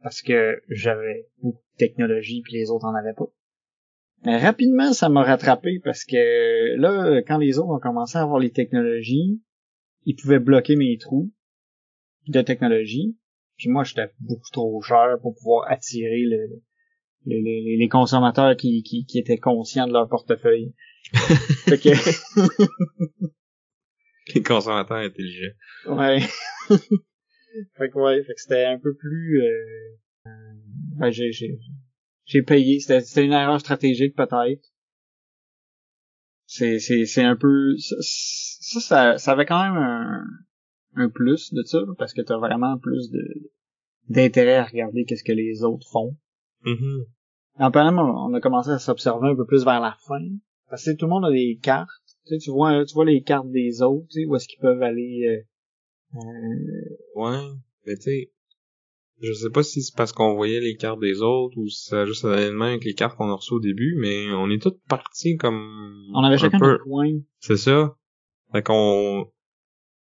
Parce 0.02 0.22
que 0.22 0.60
j'avais 0.68 1.28
beaucoup 1.42 1.62
de 1.74 1.78
technologie, 1.78 2.42
puis 2.42 2.54
les 2.54 2.70
autres 2.70 2.86
en 2.86 2.94
avaient 2.94 3.14
pas. 3.14 3.30
Mais 4.24 4.38
rapidement, 4.38 4.92
ça 4.92 5.08
m'a 5.08 5.22
rattrapé 5.22 5.78
parce 5.84 6.04
que 6.04 6.76
là, 6.76 7.22
quand 7.26 7.38
les 7.38 7.58
autres 7.58 7.70
ont 7.70 7.78
commencé 7.78 8.16
à 8.16 8.22
avoir 8.22 8.38
les 8.38 8.50
technologies, 8.50 9.42
ils 10.04 10.16
pouvaient 10.16 10.38
bloquer 10.38 10.76
mes 10.76 10.96
trous 10.96 11.32
de 12.28 12.40
technologie. 12.40 13.16
Puis 13.56 13.68
moi, 13.68 13.84
j'étais 13.84 14.10
beaucoup 14.20 14.50
trop 14.52 14.80
cher 14.82 15.18
pour 15.20 15.34
pouvoir 15.34 15.70
attirer 15.70 16.22
le, 16.24 16.62
le- 17.26 17.40
les, 17.42 17.76
les 17.76 17.88
consommateurs 17.88 18.56
qui, 18.56 18.82
qui, 18.82 19.04
qui 19.04 19.18
étaient 19.18 19.38
conscients 19.38 19.86
de 19.86 19.92
leur 19.92 20.08
portefeuille. 20.08 20.72
fait 21.12 21.78
que, 21.78 21.90
Les 24.34 24.42
consommateurs 24.42 24.96
intelligents. 24.98 25.52
ouais. 25.86 26.20
fait 26.68 27.90
que 27.90 27.98
ouais, 27.98 28.22
fait 28.24 28.34
que 28.34 28.40
c'était 28.40 28.64
un 28.64 28.78
peu 28.78 28.94
plus, 28.94 29.42
euh, 29.42 29.96
euh, 30.26 30.30
ben 30.98 31.10
j'ai, 31.10 31.30
j'ai, 31.32 31.58
j'ai 32.24 32.42
payé. 32.42 32.80
C'était, 32.80 33.00
c'était 33.02 33.24
une 33.24 33.32
erreur 33.32 33.60
stratégique 33.60 34.16
peut-être. 34.16 34.68
C'est, 36.46 36.78
c'est, 36.78 37.06
c'est 37.06 37.24
un 37.24 37.36
peu, 37.36 37.76
ça, 37.78 37.96
ça, 38.00 38.80
ça, 38.80 39.18
ça 39.18 39.32
avait 39.32 39.46
quand 39.46 39.62
même 39.62 39.76
un, 39.76 40.24
un 40.94 41.08
plus 41.08 41.52
de 41.52 41.62
ça, 41.64 41.80
parce 41.98 42.14
que 42.14 42.22
t'as 42.22 42.38
vraiment 42.38 42.78
plus 42.78 43.10
de, 43.10 43.50
d'intérêt 44.08 44.56
à 44.56 44.64
regarder 44.64 45.04
qu'est-ce 45.04 45.24
que 45.24 45.32
les 45.32 45.62
autres 45.62 45.88
font. 45.90 46.16
Mhm. 46.64 47.04
En 47.58 47.70
parlant, 47.70 48.28
on 48.28 48.34
a 48.34 48.40
commencé 48.40 48.70
à 48.70 48.78
s'observer 48.78 49.28
un 49.28 49.36
peu 49.36 49.46
plus 49.46 49.64
vers 49.64 49.80
la 49.80 49.96
fin. 50.06 50.20
Parce 50.68 50.84
que 50.84 50.90
tout 50.96 51.06
le 51.06 51.10
monde 51.10 51.24
a 51.24 51.30
des 51.30 51.58
cartes. 51.62 51.88
Tu 52.26 52.34
sais, 52.34 52.38
tu 52.38 52.50
vois, 52.50 52.84
tu 52.84 52.94
vois 52.94 53.04
les 53.04 53.22
cartes 53.22 53.50
des 53.50 53.82
autres, 53.82 54.06
tu 54.10 54.20
sais, 54.22 54.26
où 54.26 54.34
est-ce 54.36 54.48
qu'ils 54.48 54.58
peuvent 54.60 54.82
aller, 54.82 55.24
euh, 56.14 56.18
euh, 56.18 56.96
Ouais, 57.14 57.38
mais 57.86 57.94
tu 57.96 58.02
sais, 58.02 58.32
je 59.22 59.32
sais 59.32 59.50
pas 59.50 59.62
si 59.62 59.80
c'est 59.82 59.96
parce 59.96 60.12
qu'on 60.12 60.34
voyait 60.34 60.60
les 60.60 60.74
cartes 60.76 61.00
des 61.00 61.22
autres 61.22 61.56
ou 61.56 61.68
si 61.68 61.84
ça 61.88 62.02
a 62.02 62.04
juste 62.04 62.24
allé 62.24 62.50
de 62.50 62.60
avec 62.60 62.84
les 62.84 62.94
cartes 62.94 63.16
qu'on 63.16 63.30
a 63.30 63.34
reçues 63.36 63.54
au 63.54 63.60
début, 63.60 63.96
mais 63.98 64.26
on 64.32 64.50
est 64.50 64.60
tous 64.60 64.74
partis 64.88 65.36
comme 65.36 66.04
on 66.14 66.24
avait 66.24 66.34
un 66.34 66.38
chacun 66.38 66.58
peu. 66.58 66.78
C'est 67.38 67.56
ça. 67.56 67.96
Fait 68.52 68.62
qu'on 68.62 69.30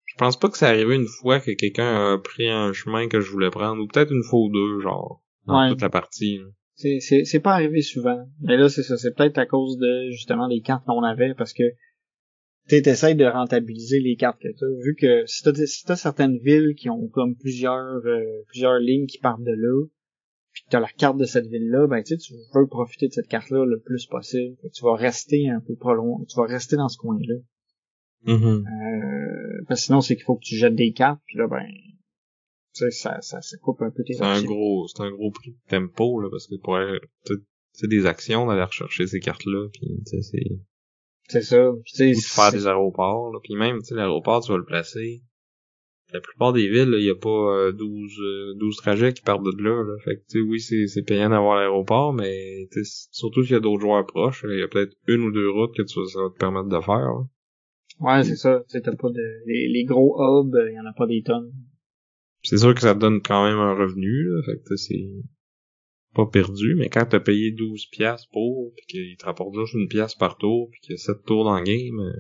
je 0.05 0.15
pense 0.17 0.37
pas 0.37 0.49
que 0.49 0.57
c'est 0.57 0.65
arrivé 0.65 0.95
une 0.95 1.07
fois 1.07 1.39
que 1.39 1.51
quelqu'un 1.51 2.13
a 2.13 2.17
pris 2.17 2.49
un 2.49 2.73
chemin 2.73 3.07
que 3.07 3.21
je 3.21 3.31
voulais 3.31 3.49
prendre, 3.49 3.81
ou 3.81 3.87
peut-être 3.87 4.11
une 4.11 4.23
fois 4.23 4.39
ou 4.41 4.49
deux, 4.51 4.81
genre, 4.81 5.23
dans 5.45 5.57
Ouais. 5.61 5.69
toute 5.69 5.81
la 5.81 5.89
partie. 5.89 6.39
là. 6.39 6.45
C'est, 6.81 6.99
c'est, 6.99 7.25
c'est 7.25 7.39
pas 7.39 7.53
arrivé 7.53 7.81
souvent. 7.81 8.27
Mais 8.41 8.57
là, 8.57 8.69
c'est 8.69 8.83
ça. 8.83 8.97
C'est 8.97 9.15
peut-être 9.15 9.37
à 9.37 9.45
cause 9.45 9.77
de, 9.77 10.09
justement, 10.09 10.47
les 10.47 10.61
cartes 10.61 10.85
qu'on 10.85 11.03
avait, 11.03 11.35
parce 11.35 11.53
que 11.53 11.63
tu 12.67 12.75
essaies 12.75 13.15
de 13.15 13.25
rentabiliser 13.25 13.99
les 13.99 14.15
cartes 14.15 14.41
que 14.41 14.47
t'as. 14.47 14.83
Vu 14.83 14.95
que 14.95 15.25
si 15.25 15.43
t'as, 15.43 15.53
si 15.53 15.85
t'as 15.85 15.95
certaines 15.95 16.37
villes 16.39 16.73
qui 16.75 16.89
ont 16.89 17.07
comme 17.07 17.35
plusieurs, 17.35 18.05
euh, 18.05 18.43
plusieurs 18.47 18.79
lignes 18.79 19.05
qui 19.05 19.19
partent 19.19 19.43
de 19.43 19.51
là, 19.51 19.85
puis 20.53 20.63
que 20.63 20.69
t'as 20.69 20.79
la 20.79 20.89
carte 20.89 21.17
de 21.17 21.25
cette 21.25 21.47
ville-là, 21.47 21.87
ben, 21.87 22.03
tu 22.03 22.17
tu 22.17 22.33
veux 22.53 22.67
profiter 22.67 23.07
de 23.07 23.13
cette 23.13 23.27
carte-là 23.27 23.65
le 23.65 23.79
plus 23.79 24.05
possible. 24.07 24.55
Fait 24.61 24.69
que 24.69 24.73
tu 24.73 24.83
vas 24.83 24.95
rester 24.95 25.49
un 25.49 25.59
peu 25.59 25.75
pas 25.75 25.93
loin. 25.93 26.23
Tu 26.27 26.35
vas 26.35 26.45
rester 26.45 26.75
dans 26.75 26.89
ce 26.89 26.97
coin-là. 26.97 27.35
Mhm. 28.23 28.65
Euh, 28.65 29.63
parce 29.67 29.81
que 29.81 29.85
sinon, 29.85 30.01
c'est 30.01 30.15
qu'il 30.15 30.25
faut 30.25 30.35
que 30.35 30.45
tu 30.45 30.55
jettes 30.55 30.75
des 30.75 30.93
cartes, 30.93 31.21
puis 31.25 31.37
là, 31.37 31.47
ben, 31.47 31.65
tu 31.65 31.90
sais, 32.73 32.91
ça, 32.91 33.21
ça, 33.21 33.41
ça 33.41 33.57
coupe 33.57 33.81
un 33.81 33.91
peu 33.91 34.03
tes 34.03 34.13
C'est 34.13 34.23
un 34.23 34.43
gros, 34.43 34.87
c'est 34.87 35.03
un 35.03 35.11
gros 35.11 35.31
prix 35.31 35.51
de 35.51 35.69
tempo, 35.69 36.21
là, 36.21 36.29
parce 36.29 36.47
que 36.47 36.55
pour 36.55 36.77
tu 37.25 37.33
sais, 37.73 37.87
des 37.87 38.05
actions 38.05 38.47
d'aller 38.47 38.63
rechercher 38.63 39.07
ces 39.07 39.19
cartes-là, 39.19 39.67
puis 39.73 39.87
tu 40.05 40.21
sais, 40.21 40.21
c'est, 40.21 40.59
C'est 41.29 41.41
ça. 41.41 41.71
Puis, 41.83 41.93
tu 41.93 42.15
sais, 42.15 42.35
faire 42.35 42.51
des 42.51 42.67
aéroports, 42.67 43.31
là. 43.31 43.39
Puis 43.43 43.55
même, 43.55 43.79
tu 43.79 43.87
sais, 43.87 43.95
l'aéroport, 43.95 44.43
tu 44.43 44.51
vas 44.51 44.57
le 44.57 44.65
placer. 44.65 45.21
La 46.13 46.19
plupart 46.19 46.51
des 46.51 46.67
villes, 46.67 46.93
il 46.97 47.05
y 47.05 47.09
a 47.09 47.15
pas 47.15 47.29
euh, 47.29 47.71
12, 47.71 48.19
euh, 48.19 48.53
12 48.57 48.75
trajets 48.75 49.13
qui 49.13 49.21
partent 49.21 49.43
de 49.43 49.63
là, 49.63 49.81
là. 49.83 49.97
Fait 50.03 50.17
que, 50.17 50.21
tu 50.29 50.39
sais, 50.39 50.41
oui, 50.41 50.59
c'est, 50.59 50.87
c'est 50.87 51.03
payant 51.03 51.29
d'avoir 51.29 51.57
l'aéroport, 51.57 52.11
mais 52.11 52.67
surtout 53.11 53.43
s'il 53.43 53.53
y 53.53 53.55
a 53.55 53.61
d'autres 53.61 53.81
joueurs 53.81 54.05
proches, 54.05 54.45
il 54.49 54.59
y 54.59 54.63
a 54.63 54.67
peut-être 54.67 54.93
une 55.07 55.21
ou 55.21 55.31
deux 55.31 55.49
routes 55.49 55.73
que 55.73 55.83
tu, 55.83 56.05
ça 56.07 56.21
va 56.21 56.29
te 56.29 56.37
permettre 56.37 56.67
de 56.67 56.81
faire, 56.81 56.97
là. 56.97 57.23
Ouais, 58.01 58.23
c'est 58.23 58.35
ça. 58.35 58.63
Tu 58.67 58.71
sais, 58.71 58.81
t'as 58.81 58.95
pas 58.95 59.09
de, 59.09 59.43
les, 59.45 59.69
les 59.69 59.83
gros 59.83 60.17
hubs, 60.19 60.57
il 60.67 60.73
y 60.73 60.79
en 60.79 60.85
a 60.85 60.93
pas 60.93 61.05
des 61.05 61.21
tonnes. 61.21 61.51
C'est 62.43 62.57
sûr 62.57 62.73
que 62.73 62.81
ça 62.81 62.95
te 62.95 62.99
donne 62.99 63.21
quand 63.21 63.43
même 63.45 63.57
un 63.59 63.73
revenu, 63.75 64.23
là. 64.29 64.41
Fait 64.45 64.61
que, 64.67 64.75
c'est... 64.75 65.05
pas 66.13 66.25
perdu, 66.25 66.75
mais 66.75 66.89
quand 66.89 67.05
t'as 67.05 67.19
payé 67.19 67.51
12 67.51 67.85
pièces 67.91 68.25
pour, 68.31 68.71
puis 68.75 68.85
qu'il 68.87 69.17
te 69.17 69.25
rapporte 69.25 69.55
juste 69.55 69.73
une 69.73 69.87
pièce 69.87 70.15
par 70.15 70.37
tour, 70.37 70.69
puis 70.71 70.79
qu'il 70.81 70.91
y 70.91 70.95
a 70.95 70.97
7 70.97 71.23
tours 71.25 71.45
dans 71.45 71.57
le 71.57 71.63
game, 71.63 71.99
euh, 71.99 72.19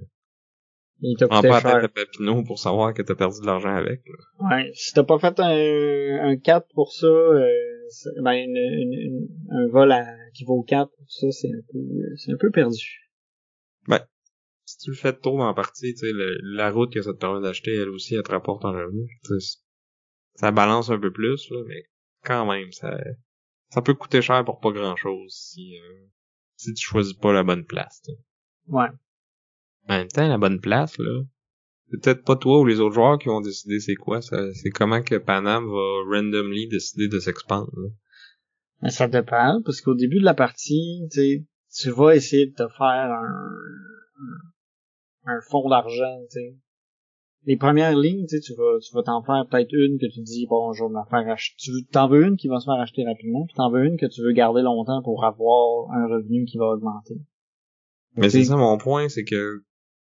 Il 1.01 1.17
t'a 1.17 1.27
coûté 1.27 1.47
pas 1.49 1.59
cher. 1.61 1.89
Papineau 1.93 2.43
pour 2.43 2.59
savoir 2.59 2.93
que 2.93 3.01
t'as 3.01 3.15
perdu 3.15 3.41
de 3.41 3.45
l'argent 3.47 3.75
avec. 3.75 4.01
là. 4.07 4.55
Ouais, 4.57 4.71
si 4.75 4.93
t'as 4.93 5.03
pas 5.03 5.17
fait 5.19 5.39
un, 5.39 6.29
un 6.29 6.37
4 6.37 6.67
pour 6.73 6.93
ça, 6.93 7.07
euh, 7.07 7.49
ben 8.23 8.33
une, 8.33 8.55
une- 8.55 8.93
une- 8.93 9.27
un 9.51 9.67
vol 9.67 9.91
à, 9.91 10.05
qui 10.33 10.45
vaut 10.45 10.61
4 10.63 10.89
pour 10.95 11.11
ça, 11.11 11.31
c'est 11.31 11.49
un 11.49 11.61
peu 11.73 11.79
c'est 12.17 12.31
un 12.31 12.37
peu 12.37 12.51
perdu. 12.51 12.77
Si 14.63 14.77
tu 14.77 14.91
le 14.91 14.95
fais 14.95 15.11
de 15.11 15.17
tour 15.17 15.37
dans 15.37 15.47
la 15.47 15.53
partie, 15.53 15.93
tu 15.95 16.07
sais, 16.07 16.13
la 16.43 16.71
route 16.71 16.93
que 16.93 17.01
ça 17.01 17.11
te 17.11 17.17
permet 17.17 17.41
d'acheter, 17.41 17.75
elle 17.75 17.89
aussi, 17.89 18.15
elle 18.15 18.23
te 18.23 18.31
rapporte 18.31 18.63
en 18.63 18.71
revenu. 18.71 19.05
Ça 20.35 20.51
balance 20.51 20.89
un 20.89 20.99
peu 20.99 21.11
plus, 21.11 21.49
là, 21.51 21.63
mais 21.67 21.83
quand 22.23 22.45
même, 22.51 22.71
ça, 22.71 22.97
ça 23.69 23.81
peut 23.81 23.93
coûter 23.93 24.21
cher 24.21 24.43
pour 24.45 24.59
pas 24.59 24.71
grand 24.71 24.95
chose 24.95 25.33
si, 25.33 25.77
euh, 25.77 26.07
si 26.55 26.73
tu 26.73 26.83
choisis 26.83 27.13
pas 27.13 27.33
la 27.33 27.43
bonne 27.43 27.65
place. 27.65 28.01
tu 28.03 28.11
sais. 28.11 28.17
Ouais. 28.67 28.89
En 29.87 29.97
même 29.97 30.07
temps, 30.07 30.27
la 30.27 30.37
bonne 30.37 30.61
place, 30.61 30.97
là, 30.97 31.23
c'est 31.89 32.01
peut-être 32.01 32.23
pas 32.23 32.35
toi 32.35 32.59
ou 32.61 32.65
les 32.65 32.79
autres 32.79 32.95
joueurs 32.95 33.17
qui 33.17 33.27
vont 33.27 33.41
décider 33.41 33.79
c'est 33.79 33.95
quoi, 33.95 34.21
ça, 34.21 34.53
c'est 34.53 34.69
comment 34.69 35.01
que 35.01 35.15
Panam 35.15 35.65
va 35.65 36.15
randomly 36.15 36.67
décider 36.67 37.07
de 37.07 37.19
s'expandre. 37.19 37.71
Mais 38.81 38.89
ça 38.91 39.07
dépend, 39.07 39.61
parce 39.63 39.81
qu'au 39.81 39.95
début 39.95 40.19
de 40.19 40.25
la 40.25 40.33
partie, 40.33 41.07
tu 41.11 41.89
vas 41.89 42.15
essayer 42.15 42.47
de 42.47 42.53
te 42.53 42.67
faire 42.69 43.11
un, 43.11 43.49
un, 44.19 45.33
un 45.33 45.41
fonds 45.49 45.69
d'argent, 45.69 46.19
tu 46.31 46.39
sais. 46.39 46.55
Les 47.45 47.57
premières 47.57 47.97
lignes, 47.97 48.25
tu 48.27 48.35
sais, 48.37 48.39
tu 48.39 48.53
vas, 48.53 48.77
tu 48.79 48.93
vas 48.93 49.01
t'en 49.03 49.23
faire 49.23 49.45
peut-être 49.49 49.71
une 49.73 49.97
que 49.99 50.05
tu 50.13 50.21
dis, 50.21 50.45
bon, 50.47 50.73
je 50.73 50.83
vais 50.83 50.89
me 50.89 50.95
la 50.95 51.05
faire 51.09 51.27
acheter. 51.33 51.55
Tu 51.57 51.71
veux- 51.71 51.81
t'en 51.91 52.07
veux 52.07 52.23
une 52.25 52.37
qui 52.37 52.47
va 52.47 52.59
se 52.59 52.65
faire 52.65 52.79
acheter 52.79 53.03
rapidement, 53.03 53.45
puis 53.45 53.55
t'en 53.55 53.71
veux 53.71 53.83
une 53.85 53.97
que 53.97 54.05
tu 54.05 54.21
veux 54.21 54.31
garder 54.31 54.61
longtemps 54.61 55.01
pour 55.03 55.25
avoir 55.25 55.89
un 55.91 56.05
revenu 56.07 56.45
qui 56.45 56.57
va 56.57 56.65
augmenter. 56.67 57.15
Mais 58.15 58.29
c'est 58.29 58.43
ça 58.43 58.57
mon 58.57 58.77
point, 58.77 59.09
c'est 59.09 59.23
que 59.23 59.63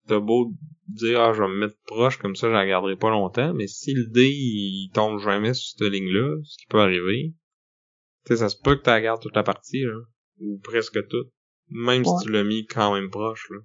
t'as 0.08 0.20
beau 0.20 0.52
dire 0.88 1.22
ah 1.22 1.32
je 1.34 1.42
vais 1.44 1.48
me 1.48 1.60
mettre 1.60 1.78
proche 1.86 2.18
comme 2.18 2.36
ça 2.36 2.48
je 2.50 2.54
la 2.54 2.66
garderai 2.68 2.98
pas 2.98 3.10
longtemps, 3.10 3.54
mais 3.54 3.68
si 3.68 3.94
le 3.94 4.06
dé 4.08 4.28
il 4.30 4.90
tombe 4.94 5.18
jamais 5.20 5.54
sur 5.54 5.78
cette 5.78 5.90
ligne-là, 5.94 6.40
ce 6.44 6.58
qui 6.58 6.66
peut 6.68 6.82
arriver, 6.82 7.34
tu 8.26 8.34
sais 8.34 8.38
ça 8.38 8.50
se 8.50 8.58
peut 8.62 8.76
que 8.76 8.82
tu 8.84 8.90
la 8.90 9.00
gardes 9.00 9.22
toute 9.22 9.36
la 9.36 9.44
partie 9.44 9.84
là, 9.84 9.96
ou 10.42 10.60
presque 10.62 11.08
toute, 11.08 11.30
même 11.70 12.02
Ouais. 12.06 12.18
si 12.20 12.26
tu 12.26 12.32
l'as 12.34 12.44
mis 12.44 12.66
quand 12.66 12.94
même 12.96 13.10
proche 13.10 13.48
là. 13.52 13.60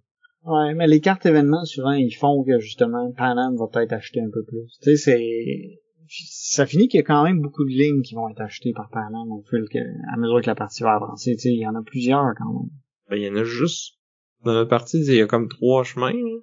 Ouais, 0.44 0.74
mais 0.74 0.86
les 0.86 1.00
cartes 1.00 1.26
événements, 1.26 1.64
souvent, 1.64 1.92
ils 1.92 2.14
font 2.14 2.44
que, 2.44 2.58
justement, 2.58 3.12
Panam 3.12 3.56
va 3.56 3.66
peut-être 3.66 3.92
acheter 3.92 4.20
un 4.20 4.30
peu 4.30 4.44
plus. 4.44 4.78
Tu 4.82 4.96
sais, 4.96 4.96
c'est... 4.96 5.80
Ça 6.08 6.64
finit 6.64 6.88
qu'il 6.88 6.98
y 6.98 7.02
a 7.02 7.06
quand 7.06 7.22
même 7.24 7.40
beaucoup 7.40 7.64
de 7.64 7.70
lignes 7.70 8.00
qui 8.02 8.14
vont 8.14 8.30
être 8.30 8.40
achetées 8.40 8.72
par 8.72 8.88
Panam 8.88 9.30
au 9.30 9.42
fil 9.50 9.64
que, 9.70 9.78
à 9.78 10.16
mesure 10.16 10.40
que 10.40 10.46
la 10.46 10.54
partie 10.54 10.82
va 10.82 10.94
avancer. 10.94 11.34
Tu 11.34 11.40
sais, 11.40 11.48
il 11.50 11.60
y 11.60 11.66
en 11.66 11.74
a 11.74 11.82
plusieurs 11.82 12.32
quand 12.38 12.50
même. 12.50 12.70
Ben 13.10 13.16
il 13.16 13.22
y 13.24 13.28
en 13.28 13.36
a 13.36 13.44
juste 13.44 13.98
dans 14.44 14.52
notre 14.52 14.70
partie, 14.70 14.98
il 14.98 15.14
y 15.14 15.20
a 15.20 15.26
comme 15.26 15.48
trois 15.48 15.84
chemins. 15.84 16.12
là. 16.12 16.38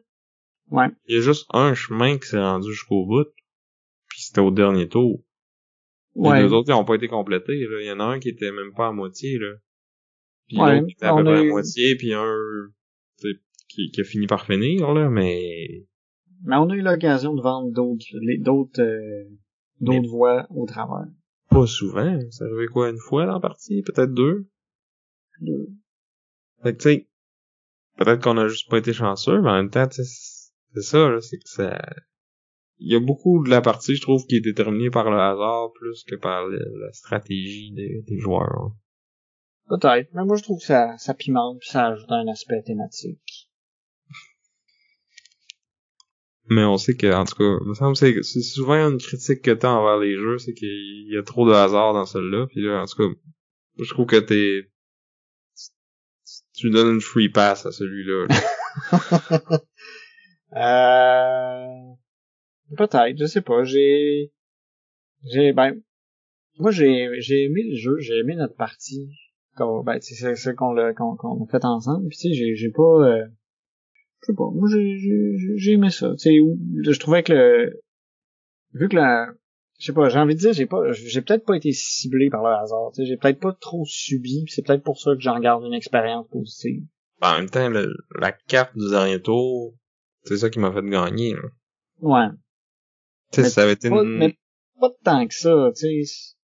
Ouais. 0.72 0.88
Il 1.08 1.16
y 1.16 1.18
a 1.18 1.22
juste 1.22 1.48
un 1.54 1.74
chemin 1.74 2.18
qui 2.18 2.28
s'est 2.28 2.40
rendu 2.40 2.72
jusqu'au 2.72 3.06
bout, 3.06 3.28
puis 4.08 4.22
c'était 4.22 4.42
au 4.42 4.52
dernier 4.52 4.88
tour. 4.88 5.24
Ouais. 6.16 6.42
Les 6.42 6.48
deux 6.48 6.54
autres, 6.54 6.70
ils 6.70 6.74
ont 6.74 6.86
pas 6.86 6.96
été 6.96 7.08
complétés, 7.08 7.58
là. 7.68 7.82
Il 7.82 7.88
y 7.88 7.92
en 7.92 8.00
a 8.00 8.04
un 8.04 8.20
qui 8.20 8.30
était 8.30 8.52
même 8.52 8.74
pas 8.76 8.88
à 8.88 8.92
moitié, 8.92 9.38
là. 9.38 9.54
Puis 10.48 10.58
Ouais, 10.58 10.76
l'autre 10.76 10.88
qui 10.88 10.94
était 10.94 11.06
à 11.06 11.16
peu 11.16 11.24
près 11.24 11.40
à 11.40 11.44
moitié, 11.44 11.96
puis 11.96 12.14
un, 12.14 12.36
qui, 13.76 13.92
qui 13.92 14.02
a 14.02 14.04
fini 14.04 14.28
par 14.28 14.46
finir, 14.46 14.94
là, 14.94 15.10
mais... 15.10 15.86
Mais 16.44 16.56
on 16.58 16.70
a 16.70 16.76
eu 16.76 16.82
l'occasion 16.82 17.34
de 17.34 17.42
vendre 17.42 17.72
d'autres, 17.72 18.06
d'autres, 18.40 18.82
euh, 18.82 19.24
d'autres 19.80 20.10
voies 20.10 20.48
au 20.50 20.66
travers. 20.66 21.08
Pas 21.50 21.66
souvent. 21.66 22.20
Ça 22.32 22.46
arrivait 22.46 22.68
quoi, 22.68 22.90
une 22.90 23.00
fois 23.00 23.26
dans 23.26 23.34
la 23.34 23.40
partie? 23.40 23.82
Peut-être 23.82 24.14
deux? 24.14 24.48
Deux. 25.42 25.70
Fait 26.64 26.74
que, 26.74 26.78
tu 26.78 26.90
sais, 26.90 27.10
peut-être 27.98 28.22
qu'on 28.22 28.38
a 28.38 28.48
juste 28.48 28.70
pas 28.70 28.78
été 28.78 28.94
chanceux, 28.94 29.42
mais 29.42 29.50
en 29.50 29.56
même 29.56 29.70
temps, 29.70 29.88
tu 29.88 30.04
sais, 30.04 30.52
c'est 30.74 30.82
ça, 30.82 31.10
là, 31.10 31.20
c'est 31.22 31.38
que 31.38 31.50
ça... 31.50 31.80
Il 32.78 32.92
y 32.92 32.96
a 32.96 33.00
beaucoup 33.00 33.42
de 33.44 33.50
la 33.50 33.62
partie, 33.62 33.96
je 33.96 34.02
trouve, 34.02 34.26
qui 34.26 34.36
est 34.36 34.42
déterminée 34.42 34.90
par 34.90 35.10
le 35.10 35.18
hasard 35.18 35.72
plus 35.74 36.04
que 36.04 36.16
par 36.16 36.46
le- 36.46 36.58
la 36.58 36.92
stratégie 36.92 37.72
des, 37.72 38.04
des 38.06 38.18
joueurs. 38.20 38.72
Peut-être. 39.68 40.10
Mais 40.14 40.26
moi, 40.26 40.36
je 40.36 40.44
trouve 40.44 40.60
que 40.60 40.66
ça, 40.66 40.98
ça 40.98 41.14
pimente 41.14 41.60
puis 41.60 41.70
ça 41.70 41.88
ajoute 41.88 42.12
un 42.12 42.28
aspect 42.28 42.62
thématique. 42.64 43.45
Mais 46.50 46.64
on 46.64 46.78
sait 46.78 46.96
que, 46.96 47.12
en 47.12 47.26
tout 47.26 47.36
cas, 47.36 47.58
il 47.64 47.70
me 47.70 47.74
semble 47.74 47.94
que 47.94 48.00
c'est- 48.00 48.24
c'est 48.24 48.42
souvent 48.42 48.76
une 48.90 49.00
critique 49.00 49.42
que 49.42 49.52
t'as 49.52 49.72
envers 49.72 49.98
les 49.98 50.16
jeux, 50.16 50.38
c'est 50.38 50.54
qu'il 50.54 51.08
y 51.12 51.18
a 51.18 51.24
trop 51.24 51.48
de 51.48 51.54
hasard 51.54 51.94
dans 51.94 52.06
celle-là. 52.06 52.46
Puis 52.48 52.62
là, 52.62 52.82
en 52.82 52.86
tout 52.86 52.98
cas, 52.98 53.20
je 53.80 53.90
trouve 53.90 54.06
que 54.06 54.18
t'es... 54.20 54.70
Tu 56.54 56.70
donnes 56.70 56.96
une 56.96 57.02
free 57.02 57.30
pass 57.30 57.66
à 57.66 57.72
celui-là. 57.72 58.28
là. 58.30 59.60
euh... 60.56 61.96
Peut-être, 62.78 63.18
je 63.18 63.26
sais 63.26 63.42
pas. 63.42 63.64
J'ai, 63.64 64.32
j'ai, 65.32 65.54
ben, 65.54 65.80
moi 66.58 66.72
j'ai, 66.72 67.10
j'ai 67.20 67.44
aimé 67.46 67.62
le 67.70 67.76
jeu, 67.76 67.98
j'ai 68.00 68.18
aimé 68.20 68.36
notre 68.36 68.56
partie. 68.56 69.10
Qu'on, 69.56 69.84
ben, 69.84 70.00
c'est 70.02 70.16
c'est 70.16 70.36
ça 70.36 70.54
qu'on 70.54 70.74
l'a, 70.74 70.94
qu'on, 70.94 71.16
qu'on 71.16 71.44
a 71.44 71.48
fait 71.48 71.64
ensemble. 71.64 72.08
Puis 72.10 72.18
tu 72.18 72.30
sais, 72.30 72.34
j'ai, 72.34 72.56
j'ai 72.56 72.72
pas, 72.72 72.82
euh, 72.84 73.26
je 74.22 74.28
sais 74.28 74.34
pas. 74.36 74.50
Moi 74.54 74.68
j'ai, 74.72 74.98
j'ai, 74.98 75.38
j'ai- 75.38 75.58
j'ai 75.58 75.72
aimé 75.74 75.90
ça. 75.90 76.12
Tu 76.14 76.18
sais, 76.20 76.40
où- 76.40 76.58
je 76.84 77.00
trouvais 77.00 77.24
que 77.24 77.34
le, 77.34 77.82
vu 78.74 78.90
que 78.90 78.96
la, 78.96 79.28
je 79.80 79.86
sais 79.88 79.94
pas, 79.94 80.10
j'ai 80.10 80.20
envie 80.20 80.36
de 80.36 80.40
dire, 80.40 80.54
j'ai 80.54 80.66
pas, 80.66 80.92
j'ai 80.92 81.22
peut-être 81.22 81.46
pas 81.46 81.56
été 81.58 81.72
ciblé 81.72 82.30
par 82.30 82.44
le 82.44 82.50
hasard. 82.56 82.92
Tu 82.94 83.02
sais, 83.02 83.06
j'ai 83.08 83.18
peut-être 83.18 83.40
pas 83.40 83.54
trop 83.54 83.84
subi. 83.86 84.46
C'est 84.48 84.66
peut-être 84.66 84.84
pour 84.84 85.00
ça 85.00 85.14
que 85.16 85.22
j'en 85.22 85.40
garde 85.40 85.64
une 85.64 85.74
expérience 85.74 86.28
positive. 86.30 86.84
en 87.22 87.38
même 87.38 87.50
temps, 87.50 87.70
le- 87.70 87.96
la 88.20 88.32
carte 88.32 88.78
du 88.78 88.90
dernier 88.90 89.22
tour, 89.22 89.74
c'est 90.24 90.38
ça 90.38 90.50
qui 90.50 90.60
m'a 90.60 90.72
fait 90.72 90.84
gagner. 90.88 91.34
là. 91.34 91.42
Ouais. 92.02 92.28
Tu 93.32 93.44
sais, 93.44 93.50
ça 93.50 93.64
avait 93.64 93.74
été 93.74 93.90
Pas, 93.90 94.04
une... 94.04 94.18
mais 94.18 94.38
pas 94.80 94.90
tant 95.04 95.28
que 95.28 95.34
ça. 95.34 95.72
Tu 95.76 96.06
sais. 96.06 96.36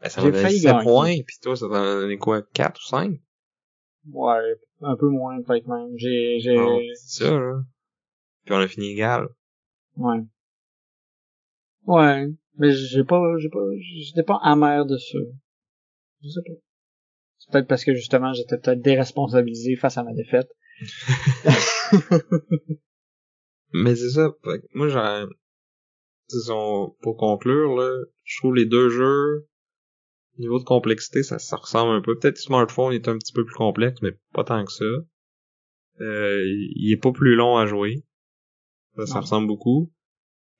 ben, 0.00 0.08
ça 0.08 0.20
j'ai 0.20 0.26
m'a 0.28 0.32
donné 0.32 0.42
failli 0.44 0.58
7 0.60 0.64
gagner. 0.72 0.82
points, 0.84 1.16
pis 1.26 1.38
toi, 1.42 1.56
ça 1.56 1.66
t'en 1.66 1.74
a 1.74 2.00
donné 2.00 2.16
quoi, 2.18 2.42
4 2.54 2.80
ou 2.80 2.86
5? 2.88 3.20
Ouais, 4.12 4.54
un 4.80 4.96
peu 4.96 5.08
moins 5.08 5.40
peut-être 5.42 5.66
même. 5.68 5.96
J'ai, 5.96 6.38
j'ai, 6.40 6.56
c'est 6.94 7.24
ça, 7.24 7.30
là. 7.30 7.62
Puis 8.44 8.54
on 8.54 8.58
a 8.58 8.68
fini 8.68 8.92
égal. 8.92 9.28
ouais. 9.96 10.20
Ouais, 11.86 12.26
mais 12.58 12.72
j'ai 12.72 13.04
pas, 13.04 13.22
j'ai 13.38 13.48
pas, 13.48 13.64
j'étais 13.80 14.22
pas 14.22 14.38
amer 14.42 14.84
de 14.84 14.98
ça. 14.98 15.18
Je 16.22 16.28
sais 16.28 16.40
pas. 16.46 16.52
C'est 17.38 17.50
peut-être 17.52 17.68
parce 17.68 17.84
que 17.84 17.94
justement 17.94 18.34
j'étais 18.34 18.58
peut-être 18.58 18.82
déresponsabilisé 18.82 19.76
face 19.76 19.96
à 19.96 20.02
ma 20.02 20.12
défaite. 20.12 20.48
Mais 23.72 23.94
c'est 23.96 24.10
ça. 24.10 24.30
Moi, 24.74 24.88
j'ai... 24.88 25.24
Disons, 26.30 26.94
pour 27.00 27.16
conclure, 27.16 27.74
là, 27.76 28.04
je 28.24 28.38
trouve 28.38 28.54
les 28.54 28.66
deux 28.66 28.90
jeux, 28.90 29.48
niveau 30.38 30.58
de 30.58 30.64
complexité, 30.64 31.22
ça, 31.22 31.38
ça 31.38 31.56
ressemble 31.56 31.92
un 31.92 32.00
peu. 32.00 32.18
Peut-être 32.18 32.36
que 32.36 32.42
Smartphone 32.42 32.92
est 32.92 33.08
un 33.08 33.18
petit 33.18 33.32
peu 33.32 33.44
plus 33.44 33.54
complexe, 33.54 34.00
mais 34.02 34.12
pas 34.32 34.44
tant 34.44 34.64
que 34.64 34.72
ça. 34.72 34.84
Euh, 36.00 36.42
il 36.76 36.92
est 36.92 37.00
pas 37.00 37.12
plus 37.12 37.34
long 37.34 37.56
à 37.56 37.66
jouer. 37.66 38.04
Ça, 39.06 39.20
ressemble 39.20 39.46
beaucoup. 39.46 39.92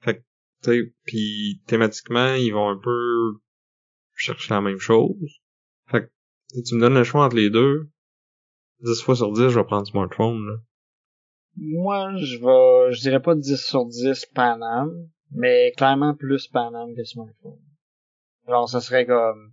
Fait 0.01 0.19
que, 0.19 0.21
tu 0.63 0.71
sais, 0.71 0.95
puis 1.05 1.61
thématiquement, 1.67 2.35
ils 2.35 2.53
vont 2.53 2.69
un 2.69 2.79
peu 2.79 3.33
chercher 4.15 4.55
la 4.55 4.61
même 4.61 4.79
chose. 4.79 5.17
Fait 5.89 6.03
que, 6.03 6.11
si 6.53 6.63
tu 6.63 6.75
me 6.77 6.81
donnes 6.81 6.95
le 6.95 7.05
choix 7.05 7.25
entre 7.25 7.37
les 7.37 7.51
deux, 7.51 7.89
10 8.81 9.03
fois 9.03 9.17
sur 9.17 9.33
10, 9.33 9.49
je 9.49 9.59
vais 9.59 9.65
prendre 9.65 9.87
Smartphone, 9.87 10.47
là. 10.47 10.55
Moi, 11.57 12.17
je 12.19 12.39
vais, 12.39 12.93
je 12.93 13.01
dirais 13.01 13.21
pas 13.21 13.35
10 13.35 13.57
sur 13.57 13.87
10 13.87 14.27
Panam, 14.27 14.93
mais 15.33 15.73
clairement 15.77 16.15
plus 16.15 16.47
Panam 16.47 16.95
que 16.95 17.03
Smartphone. 17.03 17.59
Alors, 18.47 18.69
ça 18.69 18.81
serait 18.81 19.07
comme 19.07 19.53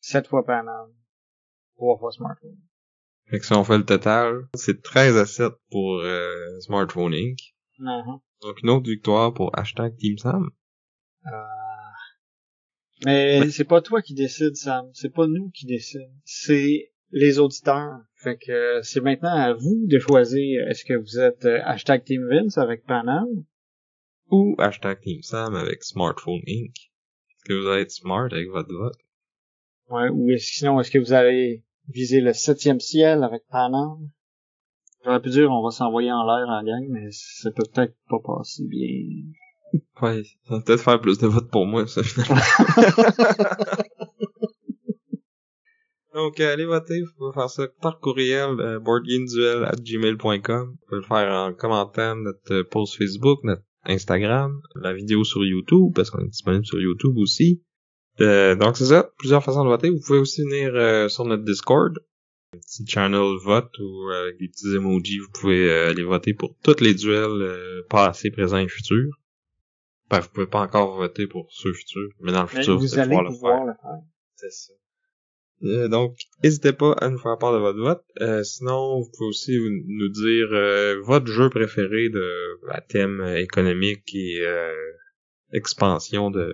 7 0.00 0.26
fois 0.26 0.44
Panam, 0.44 0.92
3 1.76 1.98
fois 1.98 2.12
Smartphone. 2.12 2.58
Fait 3.26 3.38
que 3.38 3.46
si 3.46 3.52
on 3.52 3.62
fait 3.64 3.78
le 3.78 3.84
total, 3.84 4.48
c'est 4.54 4.82
13 4.82 5.16
à 5.16 5.26
7 5.26 5.52
pour 5.70 6.00
euh, 6.00 6.60
Smartphone 6.60 7.14
Inc. 7.14 7.38
Mhm. 7.78 8.18
Donc 8.42 8.62
une 8.62 8.70
autre 8.70 8.88
victoire 8.88 9.32
pour 9.32 9.56
hashtag 9.56 9.96
Team 9.96 10.18
Sam. 10.18 10.50
Euh, 11.26 11.30
Mais 13.04 13.50
c'est 13.50 13.64
pas 13.64 13.80
toi 13.80 14.02
qui 14.02 14.14
décide, 14.14 14.56
Sam. 14.56 14.90
C'est 14.94 15.14
pas 15.14 15.26
nous 15.26 15.50
qui 15.50 15.66
décide. 15.66 16.10
C'est 16.24 16.92
les 17.12 17.38
auditeurs. 17.38 18.00
Fait 18.16 18.36
que 18.36 18.80
c'est 18.82 19.00
maintenant 19.00 19.34
à 19.34 19.54
vous 19.54 19.86
de 19.86 19.98
choisir 19.98 20.66
est-ce 20.68 20.84
que 20.84 20.94
vous 20.94 21.18
êtes 21.18 21.44
euh, 21.44 21.60
hashtag 21.64 22.04
Team 22.04 22.26
Vince 22.28 22.58
avec 22.58 22.84
Panam? 22.84 23.26
Ou 24.30 24.54
hashtag 24.58 25.00
Team 25.00 25.22
Sam 25.22 25.54
avec 25.54 25.82
Smartphone 25.84 26.42
Inc. 26.46 26.74
Est-ce 26.76 27.44
que 27.44 27.52
vous 27.54 27.68
allez 27.68 27.82
être 27.82 27.90
smart 27.90 28.28
avec 28.30 28.48
votre 28.48 28.74
vote? 28.74 28.98
Ouais, 29.90 30.08
ou 30.10 30.30
est-ce, 30.30 30.58
sinon 30.58 30.80
est-ce 30.80 30.90
que 30.90 30.98
vous 30.98 31.12
allez 31.12 31.64
viser 31.88 32.20
le 32.20 32.32
septième 32.32 32.80
ciel 32.80 33.22
avec 33.22 33.42
Panam? 33.50 34.08
J'aurais 35.04 35.20
pu 35.20 35.30
dire 35.30 35.50
on 35.50 35.62
va 35.62 35.70
s'envoyer 35.70 36.12
en 36.12 36.24
l'air 36.24 36.48
en 36.48 36.62
gang, 36.62 36.86
mais 36.90 37.08
ça 37.10 37.50
peut 37.50 37.64
peut-être 37.72 37.96
pas 38.08 38.18
passer 38.24 38.64
bien. 38.66 38.88
Ouais, 40.02 40.22
ça 40.48 40.56
va 40.56 40.62
peut-être 40.62 40.82
faire 40.82 41.00
plus 41.00 41.18
de 41.18 41.28
votes 41.28 41.50
pour 41.50 41.64
moi, 41.64 41.86
ça, 41.86 42.02
finalement. 42.02 42.34
Donc, 46.14 46.40
euh, 46.40 46.52
allez 46.52 46.64
voter, 46.64 47.02
vous 47.02 47.12
pouvez 47.16 47.32
faire 47.32 47.48
ça 47.48 47.68
par 47.80 48.00
courriel, 48.00 48.58
euh, 48.58 48.80
boardgameduel@gmail.com. 48.80 50.70
Vous 50.70 50.86
pouvez 50.88 51.00
le 51.00 51.06
faire 51.06 51.32
en 51.32 51.54
commentant 51.54 52.16
notre 52.16 52.62
post 52.62 52.96
Facebook, 52.96 53.44
notre 53.44 53.62
Instagram, 53.84 54.60
la 54.74 54.92
vidéo 54.92 55.22
sur 55.22 55.44
YouTube, 55.44 55.92
parce 55.94 56.10
qu'on 56.10 56.24
est 56.24 56.30
disponible 56.30 56.66
sur 56.66 56.80
YouTube 56.80 57.16
aussi. 57.16 57.62
Euh, 58.20 58.54
donc 58.54 58.76
c'est 58.76 58.86
ça, 58.86 59.10
plusieurs 59.18 59.42
façons 59.42 59.64
de 59.64 59.68
voter. 59.68 59.90
Vous 59.90 60.00
pouvez 60.00 60.18
aussi 60.18 60.42
venir 60.42 60.74
euh, 60.74 61.08
sur 61.08 61.24
notre 61.24 61.44
Discord, 61.44 61.98
un 62.54 62.58
petit 62.58 62.86
channel 62.86 63.36
vote 63.42 63.72
ou 63.78 64.10
avec 64.10 64.38
des 64.38 64.48
petits 64.48 64.74
emojis, 64.74 65.18
vous 65.18 65.30
pouvez 65.32 65.70
euh, 65.70 65.90
aller 65.90 66.02
voter 66.02 66.34
pour 66.34 66.56
tous 66.62 66.80
les 66.80 66.94
duels 66.94 67.42
euh, 67.42 67.82
passés, 67.88 68.30
présents 68.30 68.58
et 68.58 68.68
futurs. 68.68 69.18
Ben, 70.10 70.20
vous 70.20 70.28
pouvez 70.28 70.48
pas 70.48 70.60
encore 70.60 70.96
voter 70.96 71.26
pour 71.26 71.46
ceux 71.50 71.72
futurs, 71.72 72.10
mais 72.20 72.32
dans 72.32 72.42
le 72.42 72.48
Mais 72.52 72.58
futur, 72.60 72.78
vous 72.78 72.98
allez 72.98 73.02
allez 73.02 73.10
pouvoir 73.10 73.22
le 73.22 73.30
pouvoir 73.30 73.56
faire. 73.58 73.66
le 73.66 73.72
faire. 73.74 74.02
C'est 74.34 74.50
ça. 74.50 74.72
Euh, 75.62 75.88
donc, 75.88 76.16
n'hésitez 76.42 76.72
pas 76.72 76.92
à 76.94 77.08
nous 77.10 77.18
faire 77.18 77.36
part 77.38 77.52
de 77.52 77.58
votre 77.58 77.78
vote. 77.78 78.02
Euh, 78.20 78.42
sinon, 78.42 79.00
vous 79.00 79.10
pouvez 79.16 79.28
aussi 79.28 79.58
nous 79.86 80.08
dire 80.08 80.48
euh, 80.52 81.00
votre 81.02 81.26
jeu 81.26 81.50
préféré 81.50 82.08
de 82.08 82.58
à 82.70 82.80
thème 82.80 83.20
euh, 83.20 83.36
économique 83.38 84.14
et 84.14 84.40
euh, 84.40 84.74
expansion 85.52 86.30
de, 86.30 86.52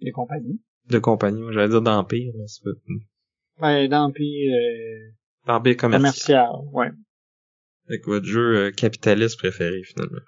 Les 0.00 0.12
compagnies. 0.12 0.60
de 0.90 0.98
compagnie. 0.98 1.42
J'allais 1.52 1.68
dire 1.68 1.82
d'empire, 1.82 2.32
mais 2.36 2.46
c'est 2.46 2.62
pas... 2.64 2.70
Ben, 3.60 3.88
d'empire 3.88 4.52
euh, 4.52 5.10
D'empire 5.46 5.76
commercial. 5.76 6.02
commercial, 6.02 6.50
ouais. 6.72 6.90
Avec 7.88 8.04
votre 8.06 8.26
jeu 8.26 8.56
euh, 8.56 8.70
capitaliste 8.70 9.38
préféré, 9.38 9.82
finalement. 9.84 10.18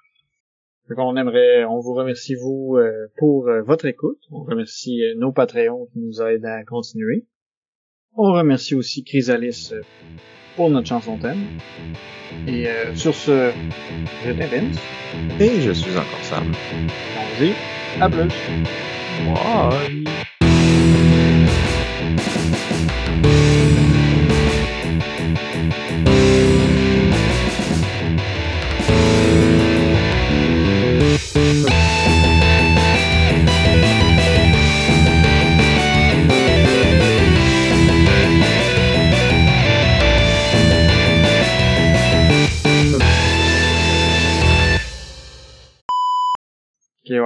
Donc 0.89 0.99
on 0.99 1.17
aimerait, 1.17 1.65
on 1.65 1.81
vous 1.81 1.95
remercie 1.95 2.37
vous 2.37 2.77
euh, 2.77 3.09
pour 3.19 3.51
votre 3.65 3.87
écoute. 3.87 4.21
On 4.31 4.45
remercie 4.45 5.03
nos 5.17 5.33
Patreons 5.33 5.89
qui 5.93 5.99
nous 5.99 6.23
aident 6.23 6.45
à 6.45 6.63
continuer. 6.65 7.27
On 8.15 8.33
remercie 8.33 8.75
aussi 8.75 9.03
Chrysalis 9.03 9.73
pour 10.55 10.71
notre 10.71 10.87
chanson 10.87 11.19
thème. 11.19 11.45
Et 12.47 12.69
euh, 12.69 12.95
sur 12.95 13.15
ce, 13.15 13.51
je 14.25 14.33
t'invite. 14.33 14.79
Et 15.41 15.61
je 15.61 15.73
suis 15.73 15.97
encore 15.97 16.23
Sam. 16.23 16.53
On 16.53 17.45
dit 17.45 17.53
à 18.01 18.09
plus. 18.09 18.31
Why? 19.17 20.26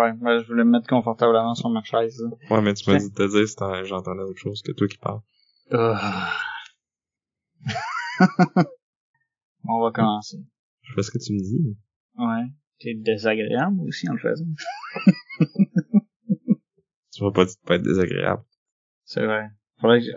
Ouais. 0.00 0.40
Je 0.42 0.46
voulais 0.48 0.64
me 0.64 0.70
mettre 0.72 0.86
confortablement 0.88 1.54
sur 1.54 1.68
ma 1.70 1.82
chaise. 1.82 2.20
là. 2.22 2.56
Ouais, 2.56 2.62
mais 2.62 2.74
tu 2.74 2.88
m'as 2.90 2.98
dit 2.98 3.10
de 3.10 3.14
te 3.14 3.30
dire 3.30 3.48
si 3.48 3.88
j'entendais 3.88 4.22
autre 4.22 4.38
chose 4.40 4.62
que 4.62 4.72
toi 4.72 4.86
qui 4.88 4.98
parles. 4.98 5.20
Ah. 5.72 6.32
on 9.68 9.80
va 9.82 9.90
commencer. 9.92 10.38
Je 10.82 10.94
fais 10.94 11.02
ce 11.02 11.10
que 11.10 11.18
tu 11.18 11.32
me 11.34 11.38
dis. 11.40 11.76
Ouais. 12.18 12.46
T'es 12.80 12.94
désagréable 12.94 13.80
aussi 13.86 14.08
en 14.08 14.14
le 14.14 14.18
faisant. 14.20 14.46
Tu 17.12 17.24
m'as 17.24 17.32
pas 17.32 17.44
dit 17.44 17.54
de 17.54 17.66
pas 17.66 17.74
être 17.74 17.82
désagréable. 17.82 18.42
C'est 19.04 19.24
vrai. 19.26 19.48
Faudrait 19.80 19.98
que 20.00 20.06
je- 20.06 20.12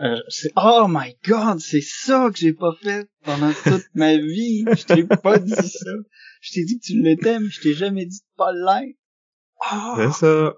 euh, 0.46 0.50
oh 0.56 0.86
my 0.88 1.16
god, 1.26 1.58
c'est 1.58 1.80
ça 1.82 2.30
que 2.32 2.38
j'ai 2.38 2.52
pas 2.52 2.72
fait 2.80 3.08
pendant 3.24 3.50
toute 3.64 3.86
ma 3.94 4.16
vie. 4.16 4.64
Je 4.76 4.84
t'ai 4.84 5.04
pas 5.04 5.38
dit 5.38 5.50
ça. 5.50 5.90
Je 6.40 6.52
t'ai 6.52 6.64
dit 6.64 6.78
que 6.78 6.84
tu 6.84 7.02
l'étais, 7.02 7.40
mais 7.40 7.48
je 7.48 7.60
t'ai 7.60 7.74
jamais 7.74 8.06
dit 8.06 8.20
de 8.20 8.36
pas 8.36 8.52
l'être. 8.52 8.96
Ah! 9.64 9.94
C'est 9.96 10.12
ça. 10.12 10.54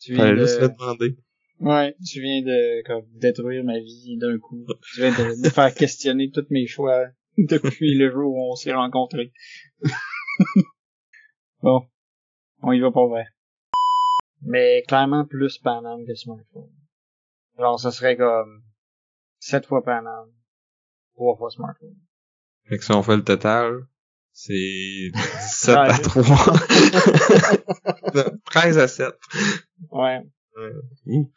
tu 0.00 0.14
viens 0.14 0.24
Fallait 0.24 0.40
de... 0.40 0.46
juste 0.46 0.60
le 0.60 0.68
demander. 0.68 1.16
Ouais, 1.58 1.96
tu 2.06 2.20
viens 2.20 2.42
de 2.42 2.82
comme, 2.86 3.06
détruire 3.14 3.64
ma 3.64 3.78
vie 3.78 4.16
d'un 4.18 4.38
coup. 4.38 4.66
Tu 4.92 5.00
viens 5.00 5.10
de 5.10 5.42
me 5.42 5.48
faire 5.48 5.72
questionner 5.74 6.30
tous 6.30 6.46
mes 6.50 6.66
choix 6.66 7.06
depuis 7.38 7.94
le 7.96 8.10
jour 8.10 8.34
où 8.34 8.52
on 8.52 8.56
s'est 8.56 8.74
rencontrés. 8.74 9.32
bon, 11.62 11.86
on 12.62 12.72
y 12.72 12.80
va 12.80 12.90
pas 12.90 13.06
vrai. 13.06 13.26
Mais 14.42 14.82
clairement 14.86 15.24
plus 15.24 15.58
Panam 15.58 16.04
que 16.06 16.14
smartphone. 16.14 16.70
Genre, 17.58 17.80
ça 17.80 17.90
serait 17.90 18.16
comme 18.16 18.62
7 19.40 19.66
fois 19.66 19.82
Panam, 19.82 20.30
3 21.14 21.36
fois 21.36 21.50
smartphone. 21.50 21.96
Fait 22.68 22.78
que 22.78 22.84
si 22.84 22.92
on 22.92 23.02
fait 23.02 23.16
le 23.16 23.24
total, 23.24 23.86
c'est 24.38 24.52
17 25.14 25.76
à 25.76 25.88
Ouais. 25.88 25.98
3. 25.98 26.52
13 28.44 28.78
à 28.78 28.86
7. 28.86 29.14
Ouais. 29.90 30.20
Ouh. 31.06 31.32